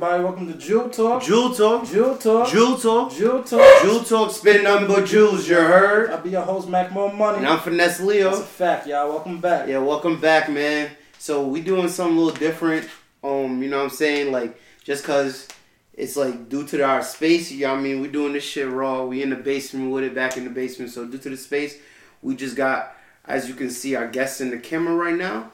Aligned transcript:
Yeah. 0.00 0.22
What's 0.22 0.28
good, 0.28 0.48
everybody? 0.48 0.48
Welcome 0.48 0.52
to 0.52 0.66
Jewel 0.66 0.88
Talk. 0.90 1.22
Jewel 1.22 1.54
Talk. 1.54 1.86
Jewel 1.86 2.16
Talk. 2.16 2.48
Jewel 2.48 2.76
Talk. 2.76 3.12
Jewel 3.12 3.42
Talk. 3.42 3.82
Jewel 3.82 4.04
Talk. 4.04 4.30
Spin 4.30 4.64
nothing 4.64 4.88
but 4.88 5.06
jewels. 5.06 5.48
You 5.48 5.56
heard? 5.56 6.10
I'll 6.10 6.20
be 6.20 6.30
your 6.30 6.42
host, 6.42 6.68
Mac 6.68 6.92
More 6.92 7.12
Money. 7.12 7.38
And 7.38 7.46
I'm 7.46 7.58
Finesse 7.60 7.98
That's 7.98 8.38
a 8.38 8.42
fact, 8.42 8.86
y'all. 8.86 9.08
Welcome 9.08 9.40
back. 9.40 9.68
Yeah, 9.68 9.78
welcome 9.78 10.20
back, 10.20 10.50
man. 10.50 10.90
So 11.18 11.46
we 11.46 11.60
doing 11.60 11.88
something 11.88 12.16
a 12.16 12.20
little 12.20 12.38
different. 12.38 12.88
Um, 13.24 13.62
you 13.62 13.68
know 13.68 13.78
what 13.78 13.84
I'm 13.84 13.90
saying? 13.90 14.30
Like 14.32 14.58
just 14.84 15.04
cause 15.04 15.48
it's 15.94 16.16
like 16.16 16.48
due 16.48 16.66
to 16.68 16.82
our 16.82 17.02
space, 17.02 17.50
you 17.50 17.66
know 17.66 17.72
what 17.72 17.80
I 17.80 17.82
mean? 17.82 18.00
We 18.00 18.08
doing 18.08 18.32
this 18.32 18.44
shit 18.44 18.68
raw. 18.68 19.04
We 19.04 19.22
in 19.22 19.30
the 19.30 19.36
basement 19.36 19.90
with 19.90 20.04
it, 20.04 20.14
back 20.14 20.36
in 20.36 20.44
the 20.44 20.50
basement. 20.50 20.92
So 20.92 21.06
due 21.06 21.18
to 21.18 21.30
the 21.30 21.36
space, 21.36 21.76
we 22.22 22.36
just 22.36 22.54
got, 22.56 22.94
as 23.24 23.48
you 23.48 23.54
can 23.54 23.70
see, 23.70 23.96
our 23.96 24.06
guests 24.06 24.40
in 24.40 24.50
the 24.50 24.58
camera 24.58 24.94
right 24.94 25.16
now. 25.16 25.50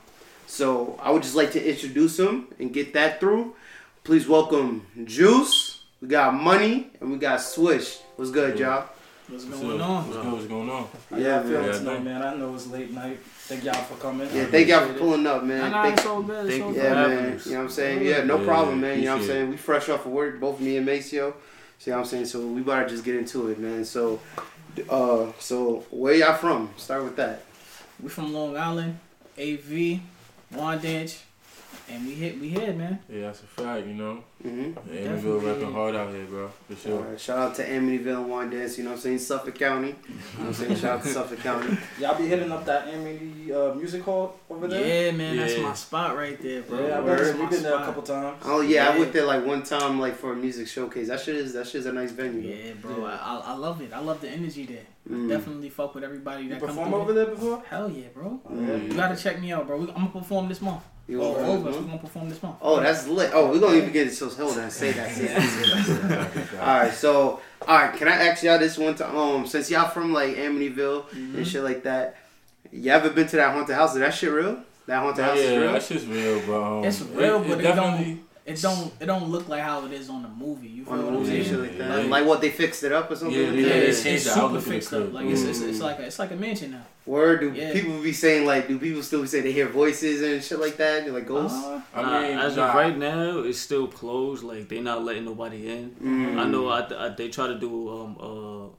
So 0.46 0.98
I 1.02 1.10
would 1.10 1.22
just 1.22 1.34
like 1.34 1.52
to 1.52 1.66
introduce 1.66 2.18
them 2.18 2.48
and 2.58 2.72
get 2.72 2.92
that 2.92 3.20
through. 3.20 3.56
Please 4.04 4.28
welcome 4.28 4.86
Juice. 5.04 5.80
We 6.00 6.08
got 6.08 6.34
Money 6.34 6.90
and 7.00 7.10
we 7.10 7.16
got 7.18 7.40
Swish. 7.40 7.98
What's 8.16 8.30
good, 8.30 8.58
y'all? 8.58 8.86
What's 9.28 9.44
What's 9.46 9.60
going 9.60 9.80
up? 9.80 9.88
on? 9.88 10.06
What's 10.08 10.16
good? 10.22 10.32
What's 10.32 10.46
going 10.46 10.70
on? 10.70 10.88
Yeah, 11.12 11.18
y'all 11.18 11.42
feeling 11.44 11.62
man. 11.66 11.72
tonight, 11.74 12.02
man? 12.04 12.22
I 12.22 12.34
know 12.36 12.54
it's 12.54 12.66
late 12.66 12.90
night. 12.92 13.18
Thank 13.24 13.64
y'all 13.64 13.74
for 13.74 13.94
coming. 13.96 14.28
Yeah, 14.34 14.44
thank 14.46 14.68
y'all 14.68 14.86
for 14.86 14.92
pulling 14.94 15.26
up, 15.26 15.42
man. 15.44 15.58
Nah, 15.58 15.68
nah, 15.70 15.82
Thank- 15.84 15.96
it's 15.96 16.06
all 16.06 16.22
good. 16.22 16.46
It's 16.46 16.54
thank 16.54 16.64
all 16.64 16.68
you 16.74 16.80
good. 16.80 16.84
Yeah, 16.84 16.94
man. 16.94 17.40
You 17.44 17.50
know 17.52 17.56
what 17.58 17.64
I'm 17.64 17.70
saying? 17.70 18.06
Yeah, 18.06 18.24
no 18.24 18.38
Yeah, 18.40 18.44
problem, 18.46 18.80
man. 18.82 18.98
You 18.98 19.04
know 19.06 19.10
what 19.12 19.14
I'm 19.16 19.20
appreciate 19.22 19.34
saying? 19.38 19.50
We 19.50 19.56
fresh 19.56 19.88
off 19.88 20.04
of 20.06 20.12
work, 20.12 20.38
both 20.40 20.60
me 20.60 20.76
and 20.76 20.86
Maceo. 20.86 21.34
See 21.78 21.90
what 21.90 21.98
I'm 22.00 22.04
saying? 22.04 22.26
So 22.26 22.46
we 22.46 22.60
better 22.60 22.86
just 22.86 23.04
get 23.04 23.16
into 23.16 23.48
it, 23.48 23.58
man. 23.58 23.84
So, 23.86 24.20
uh, 24.90 25.32
so 25.38 25.86
where 25.90 26.14
y'all 26.14 26.34
from? 26.34 26.68
Start 26.76 27.04
with 27.04 27.16
that. 27.16 27.42
We 28.02 28.10
from 28.10 28.34
Long 28.34 28.56
Island, 28.56 28.98
AV, 29.38 30.00
Wyandanch, 30.52 31.18
and 31.90 32.06
we 32.06 32.14
hit 32.14 32.40
we 32.40 32.48
hit 32.48 32.76
man. 32.76 32.98
Yeah, 33.08 33.22
that's 33.26 33.40
a 33.40 33.46
fact, 33.46 33.86
you 33.86 33.94
know. 33.94 34.24
Mm-hmm. 34.44 34.72
Amityville 34.90 35.14
Definitely. 35.14 35.46
rapping 35.52 35.72
hard 35.72 35.94
out 35.96 36.10
here, 36.12 36.24
bro. 36.26 36.50
For 36.68 36.76
sure. 36.76 37.00
right, 37.00 37.20
shout 37.20 37.38
out 37.38 37.54
to 37.56 37.66
Amityville 37.66 38.22
and 38.24 38.26
Wyandanch. 38.52 38.76
You 38.78 38.84
know 38.84 38.90
what 38.90 38.96
I'm 38.96 39.02
saying? 39.02 39.18
Suffolk 39.18 39.54
County. 39.54 39.88
You 39.88 39.94
know 39.94 40.20
what 40.36 40.46
I'm 40.48 40.54
saying? 40.54 40.76
Shout 40.76 40.98
out 40.98 41.02
to 41.02 41.08
Suffolk 41.12 41.38
County. 41.40 41.78
Y'all 41.98 42.18
be 42.18 42.26
hitting 42.26 42.52
up 42.52 42.64
that 42.66 42.88
Amity 42.88 43.52
uh, 43.52 43.74
music 43.74 44.02
hall 44.02 44.36
over 44.50 44.68
there? 44.68 45.06
Yeah, 45.06 45.12
man, 45.12 45.36
that's 45.36 45.58
my 45.58 45.72
spot 45.74 46.16
right 46.16 46.40
there, 46.42 46.62
bro. 46.62 46.86
Yeah, 46.86 46.98
I've 46.98 47.04
Word. 47.04 47.16
been, 47.16 47.24
That's 47.24 47.32
we've 47.38 47.44
my 47.44 47.50
been 47.50 47.62
there 47.62 47.76
a 47.76 47.84
couple 47.84 48.02
times. 48.02 48.42
Oh 48.44 48.60
yeah, 48.60 48.88
I 48.90 48.98
went 48.98 49.12
there 49.12 49.24
like 49.26 49.44
one 49.46 49.62
time, 49.62 49.98
like 50.00 50.16
for 50.16 50.32
a 50.32 50.36
music 50.36 50.68
showcase. 50.68 51.08
That 51.08 51.20
shit 51.20 51.36
is 51.36 51.52
that 51.54 51.66
shit 51.66 51.80
is 51.80 51.86
a 51.86 51.92
nice 51.92 52.10
venue. 52.12 52.42
though. 52.42 52.64
Yeah, 52.68 52.72
bro, 52.74 53.04
I, 53.06 53.14
I 53.16 53.42
I 53.46 53.52
love 53.54 53.80
it. 53.80 53.92
I 53.92 54.00
love 54.00 54.20
the 54.20 54.28
energy 54.28 54.66
there. 54.66 54.84
Mm. 55.10 55.28
Definitely 55.28 55.68
fuck 55.68 55.94
with 55.94 56.02
everybody 56.04 56.48
that 56.48 56.60
comes 56.60 56.70
perform 56.72 56.90
through 56.90 57.00
over 57.00 57.12
there 57.12 57.26
before? 57.26 57.62
Hell 57.68 57.90
yeah, 57.90 58.06
bro. 58.14 58.40
Mm. 58.50 58.88
You 58.88 58.94
gotta 58.94 59.16
check 59.16 59.38
me 59.40 59.52
out, 59.52 59.66
bro. 59.66 59.76
We, 59.76 59.88
I'm 59.90 59.94
gonna 59.94 60.08
perform 60.08 60.48
this 60.48 60.62
month. 60.62 60.82
You 61.06 61.20
All 61.22 61.36
over 61.36 61.44
over 61.44 61.68
us, 61.68 61.74
there? 61.74 61.82
we 61.82 61.88
gonna 61.88 61.98
perform 62.00 62.28
this 62.30 62.42
month. 62.42 62.56
Oh, 62.62 62.80
that's 62.80 63.06
lit. 63.06 63.30
Oh, 63.34 63.50
we're 63.50 63.60
gonna 63.60 63.76
even 63.76 63.92
get 63.92 64.06
it. 64.06 64.14
So 64.14 64.30
hold 64.30 64.56
on, 64.56 64.70
say 64.70 64.92
that, 64.92 65.10
say 65.12 65.26
that, 65.26 65.42
say 65.42 65.94
that. 66.08 66.52
All 66.60 66.66
right, 66.80 66.92
so 66.94 67.40
all 67.68 67.76
right, 67.78 67.94
can 67.94 68.08
I 68.08 68.12
ask 68.28 68.42
y'all 68.42 68.58
this 68.58 68.78
one 68.78 68.94
time? 68.94 69.14
Um, 69.14 69.46
since 69.46 69.70
y'all 69.70 69.88
from 69.90 70.12
like 70.14 70.36
Amityville 70.36 71.04
Mhm. 71.10 71.34
and 71.36 71.46
shit 71.46 71.62
like 71.62 71.82
that, 71.82 72.16
you 72.72 72.90
ever 72.90 73.10
been 73.10 73.26
to 73.26 73.36
that 73.36 73.52
haunted 73.54 73.74
house? 73.76 73.92
Is 73.94 74.00
that 74.00 74.14
shit 74.14 74.32
real? 74.32 74.58
That 74.86 75.00
haunted 75.00 75.24
house 75.24 75.38
is 75.38 75.50
yeah, 75.50 75.56
real. 75.58 75.72
that 75.74 75.82
shit's 75.82 76.06
real, 76.06 76.40
bro. 76.40 76.78
Um, 76.78 76.84
It's 76.84 77.02
real, 77.02 77.40
but 77.40 77.58
it 77.58 77.62
definitely. 77.62 78.22
It 78.46 78.60
don't 78.60 78.92
it 79.00 79.06
don't 79.06 79.30
look 79.30 79.48
like 79.48 79.62
how 79.62 79.86
it 79.86 79.92
is 79.92 80.10
on 80.10 80.22
the 80.22 80.28
movie. 80.28 80.68
You 80.68 80.84
feel 80.84 80.92
on 80.92 80.98
the 80.98 81.04
what 81.06 81.12
I'm 81.14 81.20
movie 81.20 81.42
saying? 81.44 81.54
and 81.54 81.62
like 81.62 81.78
that. 81.78 82.04
Yeah. 82.04 82.10
Like 82.10 82.26
what 82.26 82.40
they 82.42 82.50
fixed 82.50 82.82
it 82.82 82.92
up 82.92 83.10
or 83.10 83.16
something. 83.16 83.34
Yeah, 83.40 83.46
like 83.48 83.56
yeah, 83.56 83.62
that? 83.62 83.68
Yeah, 83.74 83.80
they 83.80 83.86
it's, 83.86 84.04
it's 84.04 84.24
super 84.24 84.38
outlook 84.40 84.58
of 84.58 84.64
the 84.66 84.70
fixed 84.70 84.92
up. 84.92 85.12
Like 85.14 85.26
it's, 85.26 85.42
it's, 85.44 85.60
it's 85.62 85.80
like 85.80 85.98
a, 85.98 86.02
it's 86.02 86.18
like 86.18 86.30
a 86.30 86.36
mansion 86.36 86.72
now. 86.72 86.82
Word? 87.06 87.40
Do 87.40 87.52
Yeah. 87.54 87.72
people 87.72 88.02
be 88.02 88.12
saying 88.12 88.46
like? 88.46 88.68
Do 88.68 88.78
people 88.78 89.02
still 89.02 89.22
be 89.22 89.28
saying 89.28 89.44
they 89.44 89.52
hear 89.52 89.68
voices 89.68 90.20
and 90.20 90.44
shit 90.44 90.58
like 90.60 90.76
that? 90.76 91.04
They're 91.04 91.12
like 91.14 91.26
ghosts. 91.26 91.56
Uh, 91.64 91.80
I 91.94 92.02
Nah, 92.02 92.20
mean, 92.20 92.38
as 92.38 92.56
nah, 92.56 92.68
of 92.68 92.74
right 92.74 92.98
now, 92.98 93.38
it's 93.38 93.58
still 93.58 93.86
closed. 93.86 94.44
Like 94.44 94.68
they're 94.68 94.82
not 94.82 95.02
letting 95.02 95.24
nobody 95.24 95.70
in. 95.70 95.90
Mm. 96.02 96.38
I 96.38 96.44
know 96.44 96.68
I, 96.68 97.06
I, 97.06 97.08
they 97.08 97.30
tried 97.30 97.46
to 97.48 97.58
do 97.58 97.88
um, 97.98 98.16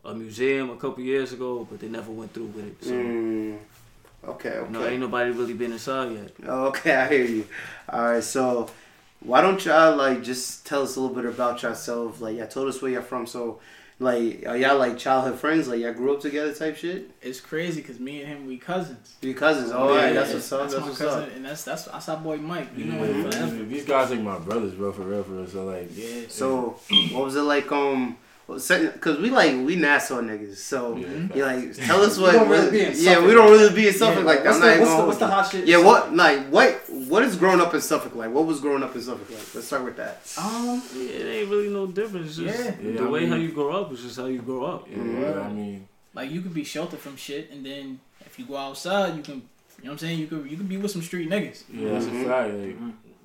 uh, 0.06 0.10
a 0.12 0.14
museum 0.14 0.70
a 0.70 0.76
couple 0.78 1.04
years 1.04 1.34
ago, 1.34 1.68
but 1.68 1.80
they 1.80 1.88
never 1.88 2.12
went 2.12 2.32
through 2.34 2.48
with 2.54 2.66
it. 2.68 2.84
So 2.84 2.92
Mm. 2.92 3.58
Okay. 4.28 4.50
Okay. 4.50 4.72
no, 4.72 4.86
ain't 4.86 5.00
nobody 5.02 5.32
really 5.32 5.54
been 5.54 5.72
inside 5.72 6.12
yet. 6.12 6.32
Okay, 6.48 6.94
I 6.96 7.08
hear 7.10 7.26
you. 7.26 7.48
All 7.90 8.04
right, 8.12 8.24
so 8.24 8.70
why 9.22 9.42
don't 9.42 9.64
y'all 9.66 9.96
like 9.96 10.24
just 10.24 10.66
tell 10.66 10.84
us 10.84 10.96
a 10.96 11.00
little 11.02 11.16
bit 11.16 11.26
about 11.26 11.62
yourself? 11.64 12.22
Like, 12.22 12.38
y'all 12.38 12.48
told 12.48 12.68
us 12.70 12.82
where 12.82 12.92
you're 12.92 13.02
from, 13.02 13.26
so 13.26 13.60
like, 13.98 14.44
are 14.46 14.58
y'all 14.58 14.78
like 14.78 14.98
childhood 14.98 15.40
friends? 15.40 15.68
Like, 15.70 15.80
y'all 15.80 15.94
grew 15.94 16.14
up 16.14 16.20
together, 16.22 16.54
type 16.54 16.76
shit? 16.76 17.10
it's 17.22 17.40
crazy 17.40 17.82
because 17.82 18.00
me 18.00 18.22
and 18.22 18.28
him 18.28 18.46
we 18.48 18.58
cousins. 18.58 19.16
Your 19.22 19.34
cousins? 19.36 19.72
All 19.72 19.88
right, 19.90 20.08
Yeah, 20.08 20.14
that's 20.14 20.34
what's 20.34 20.52
up. 20.52 20.62
That's, 20.70 20.74
my 20.76 20.86
what's 20.88 20.98
cousin, 20.98 21.24
up. 21.24 21.36
and 21.36 21.46
that's 21.46 21.64
that's 21.64 21.86
that's 21.86 22.10
our 22.10 22.18
boy 22.18 22.38
Mike. 22.38 22.68
You 22.76 22.86
Yeah, 22.86 22.94
know 22.96 23.04
him 23.04 23.24
Mhm. 23.24 23.32
forever. 23.34 23.64
these 23.64 23.86
guys 23.86 24.10
like 24.12 24.20
my 24.22 24.38
brothers, 24.38 24.74
bro, 24.74 24.92
for 24.92 25.04
real, 25.04 25.24
for 25.24 25.32
real. 25.32 25.48
So 25.48 25.66
like, 25.66 25.90
Yeah. 25.96 26.22
So, 26.28 26.78
what 27.14 27.24
was 27.24 27.36
it 27.38 27.42
like? 27.44 27.72
Um, 27.72 28.18
because 28.48 29.18
we 29.20 29.30
like 29.30 29.52
we 29.66 29.76
Nassau 29.76 30.22
niggas, 30.22 30.58
so 30.58 30.96
yeah, 30.98 31.08
you 31.36 31.46
like 31.46 31.74
tell 31.76 32.02
us 32.04 32.18
what. 32.20 32.34
don't 32.34 32.48
really 32.50 32.64
what- 32.66 32.72
be 32.72 32.80
in 32.82 32.86
yeah, 32.96 33.14
Suffolk. 33.14 33.26
we 33.28 33.34
don't 33.34 33.52
really 33.52 33.76
be 33.76 33.88
in 33.88 33.94
Suffolk 33.94 34.20
Yeah, 34.20 34.26
like 34.26 34.44
that. 34.44 34.50
What's 34.50 34.60
the, 34.62 34.80
what's, 34.82 34.96
the, 34.96 35.06
what's 35.08 35.18
the 35.20 35.28
hot 35.28 35.52
shit? 35.52 35.66
Yeah, 35.68 35.78
what 35.78 36.16
like 36.16 36.48
what 36.50 36.82
what 36.90 37.24
is 37.24 37.36
growing 37.36 37.60
up 37.60 37.74
in 37.74 37.82
Suffolk 37.82 38.14
like? 38.16 38.32
What 38.32 38.46
was 38.46 38.60
growing 38.60 38.84
up 38.84 38.96
in 38.96 39.02
Suffolk 39.02 39.30
like? 39.30 39.56
Let's 39.56 39.68
start 39.68 39.84
with 39.84 39.98
that. 39.98 40.22
Um. 40.38 40.82
Yeah, 40.96 41.02
it 41.10 41.42
ain't 41.42 41.50
really 41.50 41.70
no 41.70 41.88
difference. 41.88 42.28
It's 42.28 42.38
just 42.38 42.60
Yeah. 42.60 42.76
Yeah, 42.82 42.98
the 43.02 43.04
I 43.06 43.10
way 43.10 43.20
mean- 43.22 43.30
how 43.30 43.36
you 43.38 43.52
grow 43.52 43.72
up 43.82 43.92
is 43.92 44.02
just 44.04 44.18
how 44.18 44.28
you 44.28 44.42
grow 44.42 44.66
up. 44.66 44.88
yeah. 44.90 45.40
I 45.42 45.52
mean, 45.52 45.88
Like 46.14 46.30
you 46.32 46.42
could 46.42 46.54
be 46.54 46.64
sheltered 46.64 47.00
from 47.00 47.16
shit, 47.18 47.50
and 47.52 47.66
then 47.66 48.00
if 48.22 48.38
you 48.38 48.46
go 48.46 48.58
outside, 48.58 49.16
you 49.18 49.24
can. 49.24 49.42
You 49.82 49.90
know 49.90 49.92
what 49.92 50.02
I'm 50.04 50.08
saying? 50.08 50.20
You 50.20 50.28
could 50.28 50.50
you 50.50 50.56
could 50.58 50.70
be 50.70 50.78
with 50.78 50.92
some 50.92 51.02
street 51.02 51.30
niggas. 51.30 51.64
yeah, 51.74 51.90
that's 51.94 52.06
Mhm. 52.06 52.22
a 52.22 52.26
fact. 52.26 52.54
Like, 52.54 52.76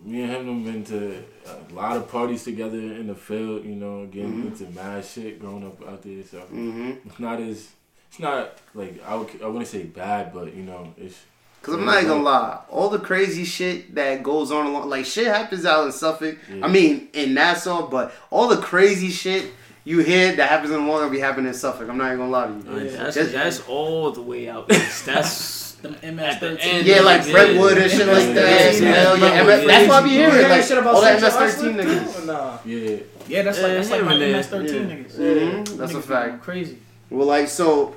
me 0.04 0.22
and 0.22 0.32
him 0.32 0.64
have 0.64 0.72
been 0.72 0.84
to 0.84 1.22
a 1.46 1.74
lot 1.74 1.96
of 1.96 2.08
parties 2.10 2.44
together 2.44 2.76
in 2.78 3.06
the 3.08 3.14
field. 3.14 3.64
You 3.64 3.74
know, 3.76 4.06
getting 4.06 4.42
Mhm. 4.42 4.46
into 4.46 4.64
mad 4.74 5.04
shit 5.04 5.40
growing 5.40 5.66
up 5.66 5.86
out 5.88 6.02
there. 6.02 6.22
So 6.30 6.38
Mm-hmm. 6.38 6.90
it's 7.08 7.18
not 7.18 7.40
as 7.40 7.68
it's 8.08 8.18
not 8.18 8.58
like 8.74 9.02
I 9.06 9.14
would, 9.14 9.28
I 9.42 9.46
wouldn't 9.46 9.68
say 9.68 9.84
bad, 9.84 10.32
but 10.32 10.54
you 10.54 10.62
know, 10.62 10.92
it's 10.96 11.16
Cause 11.62 11.74
I'm 11.74 11.84
not 11.84 11.98
even 11.98 12.08
gonna 12.08 12.22
lie, 12.22 12.58
all 12.70 12.88
the 12.88 12.98
crazy 12.98 13.44
shit 13.44 13.94
that 13.94 14.22
goes 14.22 14.50
on 14.50 14.64
along, 14.66 14.88
like 14.88 15.04
shit 15.04 15.26
happens 15.26 15.66
out 15.66 15.84
in 15.84 15.92
Suffolk. 15.92 16.38
Yeah. 16.50 16.64
I 16.64 16.68
mean, 16.68 17.08
in 17.12 17.34
Nassau, 17.34 17.86
but 17.86 18.14
all 18.30 18.48
the 18.48 18.56
crazy 18.56 19.10
shit 19.10 19.44
you 19.84 19.98
hear 19.98 20.34
that 20.36 20.48
happens 20.48 20.70
in 20.72 20.86
Long 20.86 21.02
will 21.02 21.10
be 21.10 21.20
happening 21.20 21.48
in 21.48 21.54
Suffolk. 21.54 21.88
I'm 21.90 21.98
not 21.98 22.06
even 22.06 22.18
gonna 22.18 22.30
lie 22.30 22.46
to 22.46 22.52
you. 22.52 22.84
Yeah, 22.90 22.96
that's, 23.04 23.14
Just- 23.14 23.32
that's 23.32 23.60
all 23.68 24.10
the 24.10 24.22
way 24.22 24.48
out. 24.48 24.68
That's 24.68 25.02
Them 25.82 25.96
the 26.00 26.12
MS-13. 26.12 26.84
yeah, 26.84 27.00
like 27.00 27.26
Yeah. 27.26 27.32
Brentwood 27.32 27.78
and 27.78 27.90
shit 27.90 28.06
like 28.06 28.34
that. 28.34 28.80
Yeah, 28.80 29.42
MS 29.42 29.66
that's 29.66 29.88
why 29.88 29.98
I 29.98 30.02
be 30.02 30.08
hearing 30.10 30.34
hear 30.34 30.48
like 30.48 30.62
shit 30.62 30.78
about 30.78 30.94
all 30.94 31.00
that 31.00 31.20
MS13 31.20 31.74
niggas. 31.76 32.26
Nah. 32.26 32.58
yeah. 32.64 32.96
Yeah, 33.28 33.42
that's 33.42 33.62
like 33.62 33.72
that's 33.72 33.90
like 33.90 34.04
my 34.04 34.14
and. 34.14 34.36
MS-13 34.36 34.72
Yeah. 34.72 34.94
niggas. 34.94 35.76
That's 35.76 35.92
a 35.92 35.94
Niggas 35.94 35.96
be 35.96 36.02
fact. 36.02 36.42
Crazy. 36.42 36.78
Well, 37.08 37.26
like 37.26 37.48
so, 37.48 37.96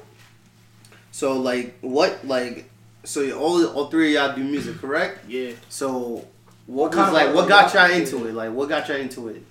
so 1.11 1.39
like 1.39 1.77
what 1.81 2.25
like 2.25 2.69
so 3.03 3.37
all 3.37 3.65
all 3.67 3.87
three 3.87 4.15
of 4.15 4.23
y'all 4.23 4.35
do 4.35 4.43
music, 4.43 4.77
correct? 4.79 5.25
Yeah. 5.27 5.51
So 5.69 6.25
what 6.67 6.89
was 6.91 6.95
kind 6.95 7.07
of 7.09 7.13
like 7.13 7.35
what 7.35 7.49
got 7.49 7.73
got? 7.73 7.89
y'all 7.89 7.97
into 7.99 8.25
it? 8.27 8.33
Like 8.33 8.51
what 8.53 8.69
got 8.69 8.87
y'all 8.87 8.97
into 8.97 9.27
it? 9.29 9.43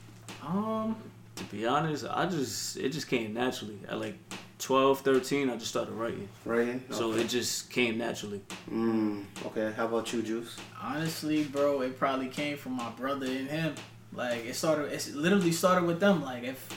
Um. 0.46 0.96
to 1.36 1.44
be 1.44 1.66
honest, 1.66 2.04
I 2.10 2.26
just 2.26 2.76
it 2.76 2.90
just 2.90 3.08
came 3.08 3.34
naturally. 3.34 3.78
I 3.90 3.94
like 3.94 4.14
12, 4.62 5.00
13, 5.00 5.50
I 5.50 5.56
just 5.56 5.66
started 5.70 5.92
writing. 5.92 6.28
Right. 6.44 6.80
So 6.94 7.12
it 7.14 7.28
just 7.28 7.68
came 7.68 7.98
naturally. 7.98 8.40
Mm, 8.70 9.24
okay. 9.46 9.72
How 9.76 9.86
about 9.86 10.12
you, 10.12 10.22
Juice? 10.22 10.56
Honestly, 10.80 11.42
bro, 11.42 11.80
it 11.82 11.98
probably 11.98 12.28
came 12.28 12.56
from 12.56 12.72
my 12.76 12.88
brother 12.90 13.26
and 13.26 13.48
him. 13.48 13.74
Like 14.12 14.44
it 14.44 14.54
started. 14.54 14.92
It 14.92 15.14
literally 15.16 15.50
started 15.50 15.84
with 15.86 15.98
them. 15.98 16.22
Like 16.22 16.44
if, 16.44 16.68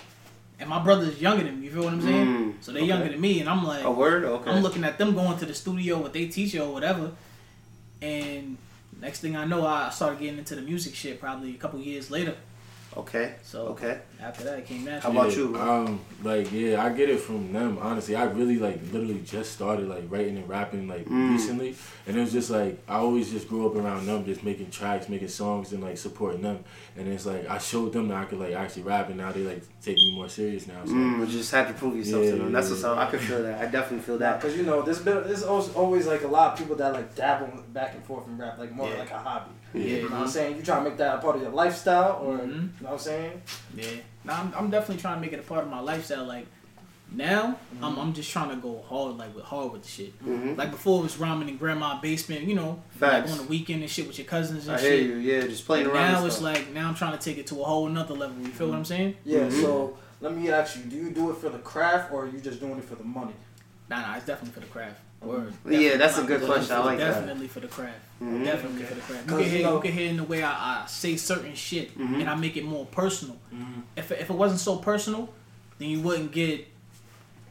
and 0.59 0.67
my 0.67 0.81
brother's 0.83 1.21
younger 1.21 1.43
than 1.43 1.59
me. 1.59 1.67
You 1.67 1.73
feel 1.73 1.83
what 1.83 1.93
I'm 1.93 2.01
saying? 2.01 2.27
Mm, 2.27 2.53
So 2.61 2.71
they 2.71 2.79
okay. 2.79 2.87
younger 2.87 3.09
than 3.09 3.21
me, 3.21 3.39
and 3.39 3.47
I'm 3.47 3.63
like, 3.63 3.83
A 3.83 3.91
word? 3.91 4.23
Okay. 4.23 4.49
I'm 4.49 4.63
looking 4.63 4.83
at 4.83 4.97
them 4.97 5.13
going 5.13 5.37
to 5.37 5.45
the 5.45 5.53
studio 5.53 5.99
with 5.99 6.13
their 6.13 6.27
teacher 6.27 6.61
or 6.63 6.73
whatever, 6.73 7.11
and 8.01 8.57
next 8.99 9.19
thing 9.19 9.35
I 9.35 9.45
know, 9.45 9.65
I 9.67 9.89
started 9.91 10.19
getting 10.19 10.39
into 10.39 10.55
the 10.55 10.61
music 10.61 10.95
shit. 10.95 11.19
Probably 11.19 11.51
a 11.51 11.57
couple 11.57 11.79
years 11.79 12.09
later. 12.09 12.35
Okay. 12.97 13.33
So 13.43 13.67
Okay. 13.67 13.99
after 14.21 14.45
that, 14.45 14.59
it 14.59 14.65
came 14.65 14.85
back. 14.85 15.03
How 15.03 15.11
about 15.11 15.29
Yeah, 15.31 15.35
you, 15.35 15.47
bro? 15.49 15.61
Um, 15.85 15.99
like 16.23 16.49
yeah, 16.53 16.81
I 16.83 16.89
get 16.93 17.09
it 17.09 17.19
from 17.19 17.51
them. 17.51 17.77
Honestly, 17.81 18.15
I 18.15 18.23
really 18.23 18.57
like 18.57 18.79
literally 18.93 19.19
just 19.25 19.51
started 19.51 19.89
like 19.89 20.05
writing 20.09 20.37
and 20.37 20.47
rapping 20.47 20.87
like 20.87 21.05
Mm. 21.05 21.29
recently, 21.31 21.75
and 22.07 22.15
it 22.15 22.19
was 22.21 22.31
just 22.31 22.49
like 22.49 22.81
I 22.87 22.95
always 22.95 23.29
just 23.31 23.49
grew 23.49 23.67
up 23.67 23.75
around 23.75 24.05
them, 24.05 24.23
just 24.23 24.43
making 24.43 24.71
tracks, 24.71 25.09
making 25.09 25.27
songs, 25.27 25.73
and 25.73 25.83
like 25.83 25.97
supporting 25.97 26.41
them. 26.41 26.63
And 26.95 27.07
it's 27.09 27.25
like 27.25 27.49
I 27.49 27.57
showed 27.57 27.91
them 27.91 28.07
that 28.07 28.17
I 28.17 28.25
could 28.25 28.39
like 28.39 28.53
actually 28.53 28.83
rap, 28.83 29.09
and 29.09 29.17
now 29.17 29.33
they 29.33 29.41
like 29.43 29.61
take 29.81 29.97
me 29.97 30.11
more 30.11 30.29
serious 30.29 30.65
now. 30.65 30.85
So 30.85 30.93
Mm, 30.93 31.19
you 31.19 31.25
just 31.27 31.51
had 31.51 31.67
to 31.67 31.73
prove 31.73 31.97
yourself 31.97 32.23
to 32.23 32.35
them. 32.37 32.51
That's 32.53 32.67
yeah, 32.67 32.73
what's 32.75 32.83
up. 32.85 32.97
I 32.97 33.11
can 33.11 33.19
feel 33.19 33.43
that. 33.43 33.59
I 33.61 33.65
definitely 33.65 34.05
feel 34.05 34.17
that. 34.19 34.39
Because 34.39 34.55
you 34.55 34.63
know, 34.63 34.81
there's 34.81 34.99
been 34.99 35.21
there's 35.27 35.43
always, 35.43 35.69
always 35.75 36.07
like 36.07 36.23
a 36.23 36.27
lot 36.27 36.53
of 36.53 36.57
people 36.59 36.77
that 36.77 36.93
like 36.93 37.13
dabble 37.13 37.61
back 37.73 37.93
and 37.93 38.03
forth 38.05 38.25
in 38.27 38.37
rap, 38.37 38.57
like 38.57 38.71
more 38.71 38.89
Yeah. 38.89 38.99
like 38.99 39.11
a 39.11 39.17
hobby. 39.17 39.51
Yeah. 39.75 39.83
You 39.97 40.09
know 40.09 40.15
what 40.15 40.21
I'm 40.23 40.27
saying? 40.27 40.57
You 40.57 40.63
try 40.63 40.77
to 40.77 40.83
make 40.89 40.97
that 40.97 41.15
a 41.15 41.17
part 41.19 41.35
of 41.35 41.41
your 41.41 41.51
lifestyle, 41.51 42.19
or 42.23 42.37
Mhm. 42.37 42.47
you 42.47 42.53
know 42.53 42.69
what 42.79 42.91
I'm 42.93 42.99
saying? 42.99 43.41
Yeah. 43.75 43.85
Now 44.23 44.41
I'm, 44.41 44.53
I'm 44.57 44.69
definitely 44.69 45.01
trying 45.01 45.15
to 45.15 45.21
make 45.21 45.33
it 45.33 45.39
a 45.39 45.43
part 45.43 45.63
of 45.63 45.69
my 45.69 45.79
lifestyle. 45.79 46.25
Like, 46.25 46.47
Now 47.11 47.57
I'm, 47.83 47.97
I'm 47.99 48.13
just 48.13 48.31
trying 48.31 48.49
to 48.49 48.55
go 48.55 48.83
hard 48.89 49.17
like 49.17 49.33
with 49.35 49.45
hard 49.45 49.71
with 49.73 49.83
the 49.83 49.87
shit. 49.87 50.25
Mhm. 50.25 50.57
Like 50.57 50.71
before 50.71 50.99
it 50.99 51.03
was 51.03 51.17
rhyming 51.19 51.49
in 51.49 51.57
grandma 51.57 51.99
basement, 52.01 52.45
you 52.45 52.55
know, 52.55 52.81
like 52.99 53.29
on 53.29 53.37
the 53.37 53.43
weekend 53.43 53.81
and 53.83 53.89
shit 53.91 54.07
with 54.07 54.17
your 54.17 54.25
cousins 54.27 54.67
and 54.67 54.75
I 54.75 54.79
hear 54.81 54.91
shit. 54.97 55.03
you. 55.03 55.15
Yeah, 55.17 55.41
just 55.41 55.65
playing 55.67 55.85
But 55.85 55.93
around. 55.93 56.11
now 56.13 56.17
and 56.19 56.27
it's 56.27 56.41
like 56.41 56.71
now 56.73 56.87
I'm 56.89 56.95
trying 56.95 57.17
to 57.17 57.23
take 57.23 57.37
it 57.37 57.45
to 57.47 57.61
a 57.61 57.63
whole 57.63 57.87
nother 57.87 58.15
level. 58.15 58.37
You 58.41 58.47
feel 58.47 58.69
what 58.69 58.77
I'm 58.77 58.85
saying? 58.85 59.15
Yeah. 59.23 59.41
Mhm. 59.41 59.61
So 59.61 59.97
let 60.19 60.35
me 60.35 60.49
ask 60.49 60.77
you: 60.77 60.83
Do 60.83 60.95
you 60.95 61.11
do 61.11 61.29
it 61.31 61.37
for 61.37 61.49
the 61.49 61.59
craft, 61.59 62.11
or 62.11 62.23
are 62.23 62.27
you 62.27 62.39
just 62.39 62.59
doing 62.59 62.77
it 62.79 62.85
for 62.85 62.95
the 62.95 63.03
money? 63.03 63.33
Nah, 63.87 64.01
nah, 64.01 64.15
it's 64.17 64.25
definitely 64.25 64.53
for 64.53 64.61
the 64.61 64.71
craft. 64.73 64.99
Word. 65.25 65.53
Yeah, 65.67 65.97
that's 65.97 66.17
a 66.17 66.23
good 66.23 66.41
for- 66.41 66.47
question. 66.47 66.75
I 66.75 66.79
like 66.79 66.97
that. 66.99 67.13
Definitely 67.13 67.47
for 67.47 67.59
the 67.59 67.67
craft. 67.67 67.97
Mhm. 68.21 68.45
Definitely 68.45 68.77
Okay. 68.83 68.85
for 68.89 68.95
the 68.95 69.01
craft. 69.01 69.23
You 69.25 69.29
'Cause, 69.31 69.41
can 69.41 69.49
hear, 69.49 69.57
you 69.59 69.63
know- 69.65 69.75
you 69.75 69.81
can 69.81 69.91
hear 69.91 70.09
in 70.09 70.17
the 70.17 70.23
way 70.23 70.43
I, 70.43 70.51
I 70.83 70.85
say 70.87 71.17
certain 71.17 71.55
shit, 71.55 71.97
Mhm. 71.97 72.21
and 72.21 72.29
I 72.29 72.35
make 72.35 72.55
it 72.57 72.63
more 72.65 72.85
personal. 72.85 73.37
Mhm. 73.53 73.81
If 73.97 74.11
if 74.11 74.29
it 74.29 74.33
wasn't 74.35 74.59
so 74.61 74.77
personal, 74.77 75.29
then 75.79 75.89
you 75.89 75.99
wouldn't 76.01 76.31
get. 76.31 76.67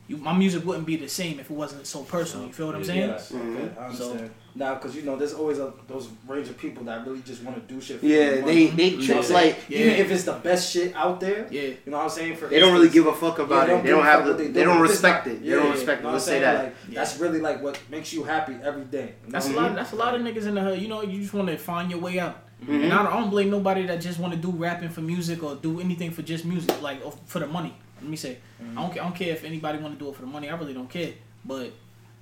You, 0.06 0.18
my 0.18 0.34
music 0.36 0.66
wouldn't 0.66 0.86
be 0.86 0.96
the 0.96 1.08
same 1.08 1.40
if 1.40 1.50
it 1.50 1.54
wasn't 1.54 1.86
so 1.86 2.02
personal. 2.02 2.46
You 2.46 2.52
feel 2.52 2.66
what 2.66 2.74
I'm 2.76 2.82
Yeah. 2.82 2.86
saying? 2.86 3.08
Yes. 3.10 3.32
Mhm. 3.32 3.56
Okay. 3.56 3.80
I 3.80 3.84
understand. 3.86 4.30
now, 4.56 4.74
because 4.74 4.94
you 4.94 5.02
know, 5.02 5.16
there's 5.16 5.32
always 5.34 5.58
a, 5.58 5.72
those 5.88 6.08
range 6.28 6.48
of 6.48 6.56
people 6.58 6.84
that 6.84 7.04
really 7.06 7.22
just 7.22 7.42
want 7.42 7.56
to 7.56 7.74
do 7.74 7.80
shit. 7.80 7.98
For 8.00 8.06
Yeah, 8.06 8.42
they 8.42 8.66
they 8.66 8.90
trick 8.96 9.08
Yeah. 9.28 9.34
like 9.34 9.56
Yeah. 9.68 9.78
even 9.80 9.92
if 9.94 10.10
it's 10.12 10.24
the 10.24 10.34
best 10.34 10.70
shit 10.72 10.94
out 10.94 11.18
there. 11.20 11.46
Yeah. 11.50 11.62
You 11.62 11.76
know 11.86 11.96
what 11.96 12.02
I'm 12.04 12.10
saying? 12.10 12.36
For 12.36 12.46
they 12.48 12.60
don't 12.60 12.72
really 12.74 12.90
give 12.90 13.06
a 13.06 13.12
fuck 13.14 13.38
Yeah, 13.38 13.44
about 13.44 13.68
it. 13.70 13.82
They 13.82 13.90
don't 13.90 14.04
have 14.04 14.24
the. 14.26 14.30
what 14.32 14.38
They 14.38 14.48
do. 14.48 14.64
don't 14.64 14.80
respect 14.80 15.26
not- 15.26 15.34
it. 15.36 15.42
They 15.42 15.50
don't 15.50 15.72
respect 15.72 16.02
know 16.02 16.10
it. 16.10 16.12
Let's 16.12 16.24
say 16.26 16.40
that. 16.40 16.64
Like, 16.64 16.74
Yeah. 16.90 16.94
That's 17.00 17.18
really 17.18 17.40
like 17.40 17.62
what 17.62 17.78
makes 17.90 18.12
you 18.12 18.22
happy 18.24 18.54
every 18.62 18.84
day. 18.84 19.14
You 19.24 19.32
know? 19.32 19.32
That's 19.32 19.48
Mhm. 19.48 19.54
a 19.54 19.56
lot. 19.60 19.74
That's 19.74 19.92
a 19.92 19.96
lot 19.96 20.14
of 20.14 20.20
niggas 20.20 20.46
in 20.46 20.54
the 20.54 20.60
hood. 20.60 20.80
You 20.82 20.88
know, 20.88 21.02
you 21.02 21.20
just 21.22 21.32
want 21.34 21.48
to 21.48 21.56
find 21.56 21.90
your 21.90 22.00
way 22.00 22.18
out. 22.20 22.36
Mhm. 22.64 22.84
And 22.84 22.92
I 22.92 22.98
don't, 23.02 23.06
I 23.12 23.16
don't 23.20 23.30
blame 23.30 23.50
nobody 23.50 23.86
that 23.86 24.00
just 24.02 24.18
want 24.20 24.32
to 24.34 24.38
do 24.38 24.50
rapping 24.50 24.88
for 24.90 25.00
music 25.00 25.42
or 25.42 25.56
do 25.56 25.80
anything 25.80 26.10
for 26.12 26.22
just 26.22 26.44
music, 26.44 26.80
like 26.80 27.00
for 27.26 27.40
the 27.40 27.46
money. 27.48 27.74
Let 28.04 28.10
me 28.10 28.16
say, 28.16 28.38
I 28.60 28.62
don't. 28.62 28.74
Mm-hmm. 28.74 28.94
ca- 28.94 29.00
I 29.00 29.04
don't 29.04 29.16
care 29.16 29.32
if 29.32 29.44
anybody 29.44 29.78
want 29.78 29.98
to 29.98 30.04
do 30.04 30.10
it 30.10 30.14
for 30.14 30.20
the 30.20 30.26
money. 30.26 30.48
I 30.48 30.56
really 30.56 30.74
don't 30.74 30.90
care. 30.90 31.12
But 31.44 31.72